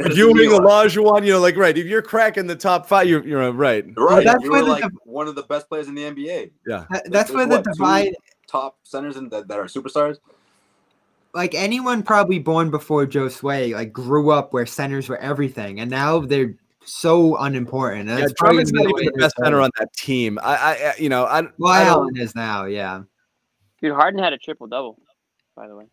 If 0.01 0.17
you 0.17 0.33
were 0.33 0.41
Olajuwon, 0.61 1.25
you 1.25 1.33
know, 1.33 1.41
like 1.41 1.57
right. 1.57 1.77
If 1.77 1.87
you're 1.87 2.03
cracking 2.03 2.47
the 2.47 2.57
top 2.57 2.87
five, 2.87 3.07
you're 3.09 3.25
you're 3.27 3.53
right. 3.53 3.85
right, 3.97 4.25
that's 4.25 4.43
you 4.45 4.51
where 4.51 4.61
were 4.61 4.67
the 4.67 4.73
like 4.73 4.83
div- 4.83 4.99
one 5.05 5.29
of 5.29 5.35
the 5.35 5.43
best 5.45 5.69
players 5.69 5.89
in 5.89 5.95
the 5.95 6.03
NBA. 6.03 6.51
Yeah. 6.67 6.75
Uh, 6.77 6.85
that- 6.91 7.11
that's 7.11 7.31
There's 7.31 7.37
where 7.37 7.47
the 7.47 7.57
what, 7.57 7.65
two 7.65 7.73
divide. 7.73 8.15
top 8.47 8.79
centers 8.83 9.17
and 9.17 9.31
that, 9.31 9.49
that 9.49 9.59
are 9.59 9.65
superstars. 9.65 10.19
like 11.35 11.55
anyone 11.55 12.03
probably 12.03 12.39
born 12.39 12.71
before 12.71 13.07
Joe 13.07 13.29
Sway, 13.29 13.73
like 13.75 13.93
grew 13.93 14.31
up 14.31 14.53
where 14.53 14.67
centers 14.67 15.09
were 15.09 15.19
everything, 15.19 15.81
and 15.81 15.91
now 15.91 16.19
they're 16.21 16.55
so 16.85 17.37
unimportant. 17.37 18.09
And 18.09 18.11
Yeah, 18.11 18.17
that's 18.27 18.33
probably 18.35 18.65
Drummond's 18.65 18.73
not 18.73 18.83
the 18.85 19.01
even 19.01 19.13
the 19.15 19.19
best 19.21 19.35
is. 19.39 19.45
center 19.45 19.61
on 19.61 19.71
that 19.79 19.93
team. 19.95 20.39
I, 20.43 20.55
I, 20.57 20.71
I- 20.91 20.95
you 20.99 21.09
know, 21.09 21.25
I, 21.25 21.43
Well, 21.59 21.73
I 21.73 21.83
Allen 21.85 22.17
is 22.17 22.35
now, 22.35 22.65
yeah. 22.67 23.03
Dude, 23.81 23.93
Harden 23.95 24.23
had 24.23 24.33
a 24.33 24.39
triple 24.39 24.67
double, 24.69 24.99
by 25.57 25.67
the 25.69 25.75
way. 25.77 25.87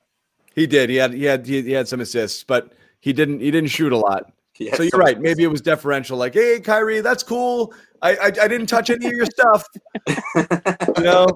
he 0.55 0.67
did. 0.67 0.89
He 0.89 0.97
had, 0.97 1.13
he 1.13 1.23
had, 1.23 1.45
he, 1.45 1.61
he 1.61 1.71
had 1.71 1.87
some 1.87 2.01
assists, 2.01 2.43
but 2.43 2.73
he 2.99 3.13
didn't, 3.13 3.39
he 3.39 3.49
didn't 3.51 3.69
shoot 3.71 3.91
a 3.91 3.97
lot. 3.97 4.31
He 4.53 4.69
So 4.71 4.83
you're 4.83 4.99
right. 4.99 5.19
Maybe 5.19 5.43
it 5.43 5.47
was 5.47 5.61
deferential. 5.61 6.17
Like, 6.17 6.33
hey, 6.33 6.59
Kyrie, 6.59 7.01
that's 7.01 7.23
cool. 7.23 7.73
I, 8.01 8.15
I, 8.15 8.25
I 8.25 8.47
didn't 8.47 8.67
touch 8.67 8.89
any 8.89 9.07
of 9.07 9.13
your 9.13 9.25
stuff. 9.25 9.65
You 10.97 11.03
know, 11.05 11.27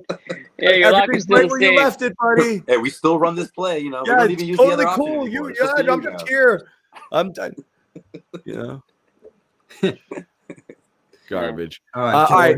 Yeah, 0.60 0.72
your 0.72 0.91
locker's 0.91 1.26
everything's 1.26 1.30
right 1.30 1.41
the 1.43 1.47
where 1.47 1.62
you 1.62 1.78
left 1.78 2.01
it, 2.01 2.14
buddy. 2.20 2.64
Hey, 2.68 2.78
we 2.78 2.89
still 2.89 3.18
run 3.18 3.36
this 3.36 3.49
play. 3.51 3.80
You 3.80 3.89
know, 3.91 4.04
we 4.04 4.10
yeah, 4.10 4.16
don't 4.18 4.24
it's 4.32 4.41
even 4.41 4.47
use 4.47 4.58
the 4.58 4.64
totally 4.64 4.86
other 4.86 4.95
cool. 4.95 5.28
You, 5.28 5.47
yeah, 5.49 5.54
just 5.56 5.74
I'm 5.89 6.01
just 6.04 6.28
here. 6.28 6.68
I'm 7.12 7.32
done. 7.32 7.56
You 8.45 8.56
know, 8.56 8.84
garbage. 11.29 11.81
All 11.95 12.03
Uh, 12.05 12.25
all 12.29 12.38
right. 12.38 12.57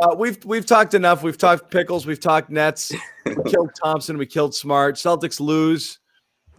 Uh, 0.00 0.14
we've 0.16 0.42
we've 0.44 0.66
talked 0.66 0.94
enough. 0.94 1.22
We've 1.22 1.38
talked 1.38 1.70
pickles. 1.70 2.06
We've 2.06 2.20
talked 2.20 2.50
Nets. 2.50 2.92
We 3.24 3.34
killed 3.46 3.70
Thompson. 3.82 4.18
We 4.18 4.26
killed 4.26 4.54
Smart. 4.54 4.96
Celtics 4.96 5.40
lose. 5.40 5.98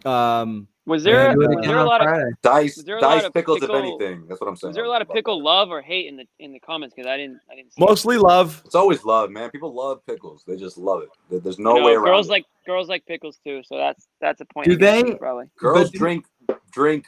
Um, 0.05 0.67
Was 0.85 1.03
there 1.03 1.35
was 1.37 1.57
there 1.65 1.77
a 1.77 1.83
lot 1.83 2.01
of 2.07 2.23
Dice, 2.41 2.77
Was 2.77 2.85
there 2.85 2.97
a 2.97 3.01
lot 3.01 3.15
dice 3.15 3.25
of 3.25 3.33
pickles, 3.33 3.59
pickle- 3.59 3.75
if 3.75 3.81
anything. 3.83 4.25
That's 4.29 4.39
what 4.39 4.47
I'm 4.47 4.55
saying. 4.55 4.69
was 4.69 4.75
there 4.75 4.85
a 4.85 4.89
lot 4.89 5.01
of 5.01 5.09
pickle 5.09 5.43
love 5.43 5.69
or 5.69 5.81
hate 5.81 6.07
in 6.07 6.15
the 6.15 6.25
in 6.39 6.53
the 6.53 6.59
comments? 6.61 6.95
Because 6.95 7.09
I 7.09 7.17
didn't 7.17 7.39
I 7.51 7.55
didn't 7.55 7.73
see. 7.73 7.81
it. 7.83 7.85
mostly 7.89 8.17
love. 8.17 8.61
It's 8.65 8.75
always 8.75 9.03
love, 9.03 9.29
man. 9.29 9.49
People 9.49 9.73
love 9.73 10.05
pickles. 10.05 10.43
They 10.47 10.55
just 10.55 10.77
love 10.77 11.01
it. 11.03 11.43
There's 11.43 11.59
no 11.59 11.73
You 11.75 11.79
know, 11.81 11.85
way 11.85 11.93
around. 11.93 12.05
girls 12.05 12.27
it. 12.27 12.31
like 12.31 12.45
girls 12.65 12.87
like 12.87 13.05
pickles 13.05 13.39
too, 13.43 13.61
so 13.65 13.75
that's 13.77 14.07
that's 14.21 14.39
a 14.39 14.45
point. 14.45 14.67
Do 14.67 14.73
against 14.73 15.05
they- 15.11 15.15
probably? 15.15 15.47
girls 15.57 15.91
but- 15.91 15.99
drink 15.99 16.25
drink 16.71 17.05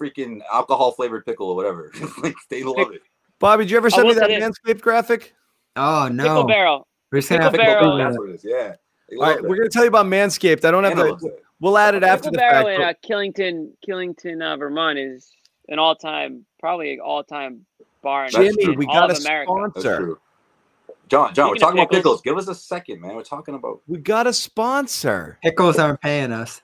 freaking 0.00 0.40
alcohol 0.52 0.92
flavored 0.92 1.24
pickle 1.26 1.48
or 1.48 1.56
whatever. 1.56 1.92
like 2.22 2.34
they 2.50 2.62
love 2.62 2.92
it. 2.92 3.02
Bobby, 3.38 3.64
did 3.64 3.70
you 3.70 3.76
ever 3.76 3.90
send 3.90 4.08
me 4.08 4.14
that 4.14 4.28
say 4.30 4.40
this. 4.40 4.50
Manscaped 4.66 4.80
graphic? 4.80 5.34
Oh 5.76 6.08
no. 6.10 6.22
Pickle 6.22 6.42
no, 6.42 6.46
barrel. 6.46 6.86
we're 7.12 7.18
just 7.18 7.30
gonna 7.30 7.50
Pickle 7.50 7.58
go 7.58 7.64
barrel. 7.64 7.96
That's 7.98 8.18
what 8.18 8.28
it 8.30 8.34
is. 8.36 8.44
Yeah. 8.44 8.74
They 9.08 9.16
All 9.16 9.22
love 9.22 9.28
right, 9.36 9.44
it. 9.44 9.48
we're 9.48 9.56
gonna 9.56 9.68
tell 9.68 9.82
you 9.84 9.88
about 9.88 10.06
Manscaped. 10.06 10.64
I 10.64 10.70
don't 10.70 10.84
have 10.84 10.98
Anna 10.98 11.16
the. 11.16 11.38
We'll 11.60 11.78
add 11.78 11.94
it 11.94 12.02
after 12.02 12.30
the 12.30 12.38
barrel 12.38 12.66
fact. 12.66 12.76
in 12.76 12.80
but- 12.82 12.88
uh, 12.88 13.16
Killington, 13.16 13.70
Killington, 13.86 14.42
uh, 14.42 14.56
Vermont 14.56 14.98
is 14.98 15.32
an 15.68 15.78
all-time, 15.78 16.44
probably 16.60 16.92
an 16.94 17.00
all-time 17.00 17.64
bar 18.02 18.28
Jimmy, 18.28 18.62
true. 18.64 18.74
we 18.74 18.86
all 18.86 18.94
got 18.94 19.10
of 19.10 19.16
a 19.18 19.20
America. 19.20 19.52
That's 19.74 19.80
sponsor. 19.84 19.96
true. 19.98 20.18
John, 21.08 21.32
John, 21.34 21.50
we're 21.50 21.56
Speaking 21.56 21.56
of 21.56 21.60
talking 21.60 21.78
about 21.80 21.90
pickles- 21.90 22.20
pickles. 22.20 22.22
Give 22.22 22.36
us 22.38 22.48
a 22.48 22.54
second, 22.54 23.00
man. 23.00 23.14
We're 23.14 23.22
talking 23.22 23.54
about 23.54 23.80
We 23.86 23.98
got 23.98 24.26
a 24.26 24.32
sponsor. 24.32 25.38
Pickles 25.42 25.78
aren't 25.78 26.00
paying 26.00 26.32
us. 26.32 26.60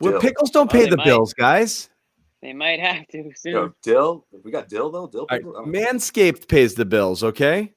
Well, 0.00 0.12
Dill. 0.12 0.20
pickles 0.20 0.50
don't 0.50 0.70
pay 0.70 0.84
they 0.84 0.90
the 0.90 0.96
might. 0.98 1.04
bills, 1.06 1.32
guys. 1.32 1.88
They 2.46 2.52
might 2.52 2.78
have 2.78 3.08
to 3.08 3.32
soon. 3.34 3.52
Yo, 3.54 3.72
dill. 3.82 4.24
We 4.44 4.52
got 4.52 4.68
dill 4.68 4.88
though. 4.92 5.08
Dill 5.08 5.22
All 5.22 5.26
right, 5.32 5.40
pickles. 5.42 5.66
Manscaped 5.66 6.46
pays 6.46 6.74
the 6.74 6.84
bills. 6.84 7.24
Okay. 7.24 7.72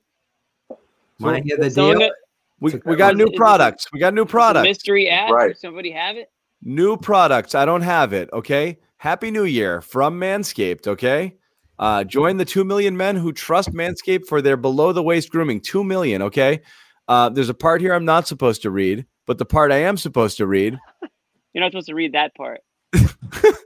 Want 1.20 1.38
to 1.38 1.44
hear 1.44 1.58
the 1.58 1.72
deal? 1.72 1.98
got- 1.98 2.12
We, 2.60 2.74
we 2.86 2.96
got 2.96 3.16
new 3.16 3.24
it- 3.24 3.30
is 3.30 3.34
it- 3.34 3.38
products. 3.38 3.88
We 3.92 4.00
got 4.00 4.14
new 4.14 4.26
products. 4.26 4.66
mystery 4.66 5.10
ad. 5.10 5.32
Right. 5.32 5.54
Does 5.54 5.62
somebody 5.62 5.90
have 5.90 6.18
it? 6.18 6.32
New 6.62 6.98
products. 6.98 7.56
I 7.56 7.66
don't 7.66 7.82
have 7.82 8.14
it. 8.14 8.30
Okay. 8.32 8.78
Happy 8.98 9.32
New 9.32 9.46
Year 9.46 9.82
from 9.82 10.20
Manscaped. 10.20 10.86
Okay. 10.86 11.36
Uh, 11.80 12.04
join 12.04 12.38
the 12.38 12.46
2 12.46 12.64
million 12.64 12.96
men 12.96 13.16
who 13.16 13.34
trust 13.34 13.74
Manscaped 13.74 14.28
for 14.28 14.40
their 14.40 14.56
below 14.58 14.92
the 14.94 15.02
waist 15.02 15.32
grooming. 15.32 15.62
2 15.62 15.84
million. 15.84 16.22
Okay. 16.22 16.62
Uh, 17.08 17.28
there's 17.30 17.50
a 17.50 17.56
part 17.56 17.82
here 17.82 17.96
I'm 17.96 18.06
not 18.06 18.28
supposed 18.28 18.62
to 18.62 18.70
read, 18.70 19.08
but 19.26 19.40
the 19.40 19.46
part 19.46 19.72
I 19.72 19.78
am 19.78 19.98
supposed 19.98 20.38
to 20.38 20.46
read 20.46 20.78
You're 21.56 21.64
not 21.64 21.72
supposed 21.72 21.88
to 21.88 21.96
read 21.96 22.14
that 22.14 22.36
part. 22.36 22.60
Yeah, 22.94 23.02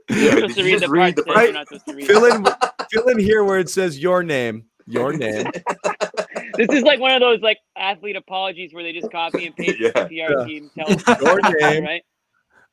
You're 0.08 0.32
supposed 0.48 0.56
to 0.56 0.64
read 0.64 0.80
the 0.80 0.88
read 0.88 1.16
part 1.16 1.26
the 1.26 1.32
part- 1.32 1.52
not 1.54 1.68
supposed 1.68 1.86
to 1.86 1.94
read. 1.94 2.06
Fill 2.06 2.24
in, 2.26 2.46
fill 2.90 3.08
in 3.08 3.18
here 3.18 3.42
where 3.44 3.58
it 3.58 3.68
says 3.70 3.98
your 3.98 4.22
name. 4.22 4.64
Your 4.86 5.12
name. 5.12 5.46
This 6.56 6.68
is 6.70 6.82
like 6.84 7.00
one 7.00 7.10
of 7.12 7.20
those 7.20 7.40
like 7.40 7.58
athlete 7.76 8.14
apologies 8.14 8.72
where 8.72 8.84
they 8.84 8.92
just 8.92 9.10
copy 9.10 9.46
and 9.46 9.56
paste 9.56 9.80
Yeah. 9.80 9.90
the 9.90 10.04
PR 10.06 10.12
Yeah. 10.12 10.44
team. 10.46 10.70
Tell 10.78 11.20
Your 11.20 11.40
name. 11.60 11.82
right? 11.84 12.02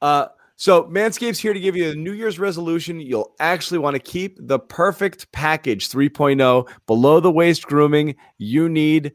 Uh, 0.04 0.28
so 0.56 0.84
Manscaped's 0.84 1.40
here 1.40 1.54
to 1.54 1.60
give 1.60 1.76
you 1.76 1.90
a 1.90 1.96
New 1.96 2.12
Year's 2.12 2.38
resolution 2.38 3.00
you'll 3.00 3.34
actually 3.40 3.80
want 3.80 3.96
to 3.96 4.00
keep 4.00 4.38
the 4.40 4.60
perfect 4.60 5.32
package 5.32 5.90
3.0 5.90 6.70
below 6.86 7.20
the 7.20 7.32
waist 7.32 7.66
grooming 7.66 8.16
you 8.38 8.70
need 8.70 9.14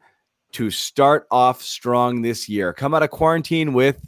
to 0.53 0.69
start 0.71 1.29
off 1.31 1.63
strong 1.63 2.23
this 2.23 2.49
year. 2.49 2.73
Come 2.73 2.93
out 2.93 3.05
of 3.05 3.11
quarantine 3.11 3.73
with 3.73 4.05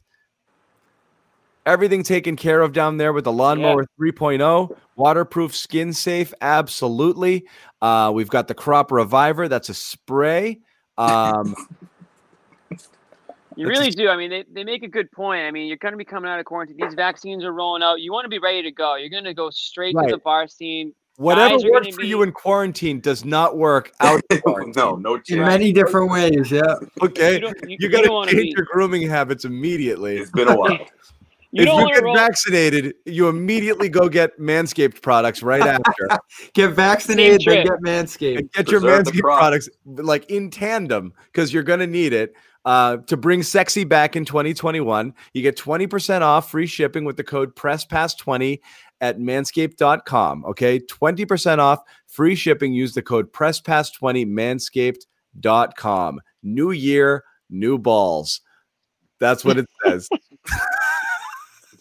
everything 1.68 2.02
taken 2.02 2.34
care 2.36 2.60
of 2.62 2.72
down 2.72 2.96
there 2.96 3.12
with 3.12 3.24
the 3.24 3.32
lawnmower 3.32 3.86
3.0 4.00 4.76
waterproof 4.96 5.54
skin 5.54 5.92
safe 5.92 6.32
absolutely 6.40 7.46
uh, 7.82 8.10
we've 8.12 8.28
got 8.30 8.48
the 8.48 8.54
crop 8.54 8.90
reviver 8.90 9.48
that's 9.48 9.68
a 9.68 9.74
spray 9.74 10.58
um, 10.96 11.54
You 13.56 13.66
That's 13.66 13.78
really 13.80 13.90
do. 13.90 14.08
I 14.08 14.16
mean, 14.16 14.30
they, 14.30 14.44
they 14.52 14.62
make 14.62 14.84
a 14.84 14.88
good 14.88 15.10
point. 15.10 15.42
I 15.44 15.50
mean, 15.50 15.66
you're 15.66 15.76
going 15.78 15.90
to 15.92 15.98
be 15.98 16.04
coming 16.04 16.30
out 16.30 16.38
of 16.38 16.44
quarantine. 16.44 16.76
These 16.80 16.94
vaccines 16.94 17.42
are 17.44 17.52
rolling 17.52 17.82
out. 17.82 18.00
You 18.00 18.12
want 18.12 18.24
to 18.24 18.28
be 18.28 18.38
ready 18.38 18.62
to 18.62 18.70
go. 18.70 18.94
You're 18.94 19.08
going 19.10 19.24
to 19.24 19.34
go 19.34 19.50
straight 19.50 19.96
Right. 19.96 20.08
to 20.08 20.14
the 20.14 20.20
bar 20.20 20.46
scene. 20.46 20.92
whatever 21.16 21.56
Guys 21.56 21.64
are 21.64 21.70
works 21.72 21.88
for 21.94 22.02
be- 22.02 22.06
you 22.08 22.22
in 22.22 22.30
quarantine 22.30 23.00
does 23.00 23.24
not 23.24 23.56
work 23.56 23.90
out 24.00 24.20
of 24.30 24.42
quarantine. 24.42 24.74
no, 24.76 24.94
no 24.94 25.20
In 25.28 25.40
many 25.40 25.72
different 25.72 26.08
ways, 26.08 26.52
yeah. 26.52 26.76
Okay, 27.02 27.34
You 27.34 27.40
don't, 27.40 27.56
you, 27.62 27.70
you 27.70 27.76
you 27.80 27.88
got 27.88 28.02
to 28.04 28.12
want 28.12 28.30
change 28.30 28.38
to 28.40 28.44
be. 28.44 28.54
your 28.56 28.66
grooming 28.70 29.08
habits 29.08 29.44
immediately. 29.44 30.18
It's 30.18 30.30
been 30.30 30.46
a 30.48 30.56
while. 30.56 30.78
You 31.50 31.62
if 31.62 31.68
you 31.68 31.94
get 31.94 32.02
roll. 32.02 32.14
vaccinated, 32.14 32.94
you 33.06 33.28
immediately 33.28 33.88
go 33.88 34.08
get 34.08 34.38
Manscaped 34.38 35.00
products 35.00 35.42
right 35.42 35.62
after, 35.66 36.08
Get 36.52 36.72
vaccinated, 36.72 37.40
then 37.46 37.64
get 37.64 37.80
manscaped. 37.80 38.38
and 38.38 38.52
get 38.52 38.70
your 38.70 38.80
Preserve 38.80 39.04
the 39.06 39.10
Manscaped 39.12 39.20
products 39.22 39.68
like 39.86 40.28
in 40.30 40.50
tandem 40.50 41.12
because 41.32 41.52
you're 41.52 41.62
gonna 41.62 41.86
need 41.86 42.12
it. 42.12 42.34
Uh, 42.64 42.98
to 43.06 43.16
bring 43.16 43.42
sexy 43.42 43.82
back 43.84 44.14
in 44.14 44.26
2021, 44.26 45.14
you 45.32 45.40
get 45.40 45.56
20% 45.56 46.20
off 46.20 46.50
free 46.50 46.66
shipping 46.66 47.04
with 47.06 47.16
the 47.16 47.24
code 47.24 47.54
PressPass20 47.56 48.58
at 49.00 49.18
manscaped.com. 49.18 50.44
Okay, 50.44 50.78
20% 50.80 51.58
off 51.60 51.80
free 52.08 52.34
shipping. 52.34 52.74
Use 52.74 52.92
the 52.92 53.00
code 53.00 53.32
PressPass20 53.32 54.26
manscaped.com. 55.38 56.20
New 56.42 56.70
year, 56.72 57.24
new 57.48 57.78
balls. 57.78 58.42
That's 59.18 59.44
what 59.46 59.56
it 59.56 59.66
says. 59.84 60.08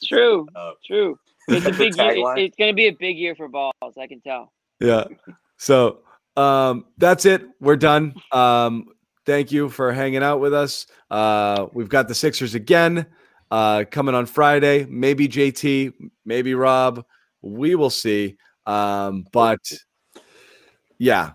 It's 0.08 0.10
true. 0.10 0.48
Uh, 0.56 0.72
True. 0.86 1.20
It's 1.50 1.66
a 1.66 1.72
big 1.72 1.96
year. 1.96 2.06
tagline. 2.14 2.38
it- 2.40 2.44
It's 2.46 2.56
going 2.58 2.70
to 2.72 2.76
be 2.76 2.88
a 2.88 2.92
big 2.92 3.18
year 3.18 3.34
for 3.36 3.48
balls. 3.48 3.74
I 4.00 4.08
can 4.08 4.20
tell. 4.22 4.52
yeah. 4.82 5.06
So 5.58 6.00
um, 6.36 6.86
that's 6.98 7.26
it. 7.26 7.46
We're 7.62 7.78
done. 7.78 8.14
Um, 8.32 8.90
thank 9.26 9.52
you 9.52 9.70
for 9.70 9.92
hanging 9.94 10.24
out 10.24 10.40
with 10.40 10.54
us. 10.54 10.88
Uh, 11.10 11.68
we've 11.74 11.90
got 11.90 12.08
the 12.08 12.16
Sixers 12.16 12.54
again 12.54 13.06
uh, 13.50 13.86
coming 13.90 14.14
on 14.14 14.26
Friday. 14.26 14.86
Maybe 14.90 15.28
JT, 15.28 15.94
maybe 16.26 16.54
Rob. 16.54 17.04
We 17.42 17.76
will 17.76 17.90
see. 17.90 18.38
Um, 18.66 19.26
but 19.32 19.60
yeah, 20.98 21.32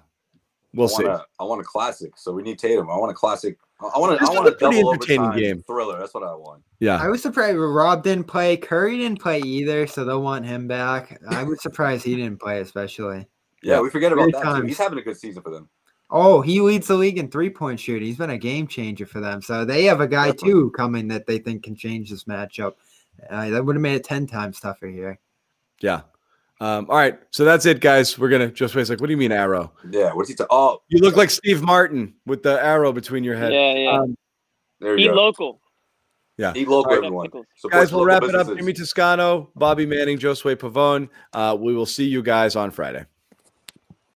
we'll 0.75 0.87
I 0.89 0.91
see. 0.91 1.05
want, 1.05 1.21
a, 1.23 1.25
I 1.41 1.45
want 1.45 1.61
a 1.63 1.65
classic. 1.65 2.13
So 2.17 2.33
we 2.33 2.43
need 2.43 2.59
Tatum. 2.59 2.91
I 2.91 2.97
want 2.97 3.11
a 3.11 3.15
classic. 3.15 3.57
I 3.95 3.99
want 3.99 4.15
a, 4.15 4.19
This 4.19 4.29
I 4.29 4.33
want 4.33 4.47
a 4.49 4.51
a 4.53 4.55
pretty 4.55 4.79
entertaining 4.81 5.33
game. 5.33 5.63
thriller. 5.67 5.99
That's 5.99 6.15
what 6.15 6.23
I 6.23 6.35
want. 6.35 6.63
Yeah. 6.81 6.97
I 7.03 7.09
was 7.09 7.23
surprised 7.23 7.57
Rob 7.59 8.03
didn't 8.05 8.25
play. 8.25 8.57
Curry 8.57 8.99
didn't 8.99 9.21
play 9.21 9.41
either, 9.41 9.87
so 9.87 10.05
they'll 10.05 10.23
want 10.23 10.47
him 10.47 10.67
back. 10.69 11.21
I 11.31 11.43
was 11.43 11.63
surprised 11.63 12.05
he 12.05 12.17
didn't 12.17 12.41
play, 12.41 12.61
especially. 12.61 13.27
Yeah, 13.63 13.81
we 13.81 13.91
forget 13.91 14.13
about 14.13 14.25
Three 14.25 14.33
that. 14.33 14.61
Too. 14.61 14.67
He's 14.67 14.79
having 14.79 14.99
a 14.99 15.03
good 15.03 15.17
season 15.17 15.43
for 15.43 15.51
them. 15.51 15.69
Oh, 16.11 16.41
he 16.43 16.61
leads 16.61 16.89
the 16.89 16.95
league 16.97 17.17
in 17.19 17.31
three 17.31 17.49
point 17.51 17.81
shooting. 17.81 18.07
He's 18.07 18.19
been 18.19 18.31
a 18.31 18.39
game 18.39 18.67
changer 18.67 19.07
for 19.07 19.21
them. 19.21 19.41
So 19.41 19.65
they 19.65 19.85
have 19.85 20.01
a 20.01 20.07
guy 20.09 20.27
Definitely. 20.27 20.51
too 20.51 20.71
coming 20.77 21.09
that 21.09 21.27
they 21.27 21.39
think 21.39 21.63
can 21.63 21.75
change 21.75 22.11
this 22.11 22.25
matchup. 22.25 22.73
Uh, 23.31 23.51
that 23.51 23.65
would 23.65 23.77
have 23.77 23.83
made 23.83 23.95
it 23.95 24.05
ten 24.05 24.27
times 24.27 24.61
tougher 24.61 24.89
here. 24.89 25.19
Yeah. 25.81 26.03
Um, 26.63 26.87
all 26.89 26.97
right. 26.97 27.19
So 27.33 27.45
that's 27.45 27.67
it, 27.67 27.81
guys. 27.81 28.17
We're 28.17 28.29
gonna 28.29 28.51
just 28.53 28.75
wait. 28.77 28.89
Like, 28.89 29.01
what 29.01 29.09
do 29.09 29.13
you 29.13 29.17
mean 29.17 29.33
arrow? 29.33 29.73
Yeah. 29.91 30.13
What's 30.13 30.29
he? 30.29 30.37
ta- 30.37 30.47
oh, 30.49 30.81
You 30.89 31.01
look 31.01 31.17
like 31.17 31.31
Steve 31.31 31.61
Martin 31.61 32.15
with 32.25 32.45
the 32.45 32.63
arrow 32.65 32.93
between 32.93 33.25
your 33.25 33.35
head. 33.37 33.53
Yeah, 33.53 33.75
yeah. 33.75 33.91
Um, 34.01 34.17
there 34.81 34.97
you 34.97 35.07
Eat 35.07 35.09
go. 35.09 35.15
local. 35.15 35.61
yeah. 36.37 36.53
Eat 36.55 36.69
local, 36.69 36.91
All 36.93 36.97
right. 36.97 37.05
everyone. 37.05 37.27
Pickles. 37.27 37.47
Support 37.57 37.73
Guys, 37.73 37.91
we'll 37.93 38.03
local 38.07 38.29
wrap 38.29 38.45
it 38.47 38.49
up. 38.51 38.57
Jimmy 38.57 38.73
Toscano, 38.75 39.51
Bobby 39.57 39.87
Manning, 39.87 40.19
Josue 40.19 40.55
Pavone. 40.55 41.09
Uh, 41.33 41.57
we 41.59 41.75
will 41.75 41.87
see 41.87 42.05
you 42.05 42.23
guys 42.23 42.55
on 42.55 42.71
Friday. 42.71 43.07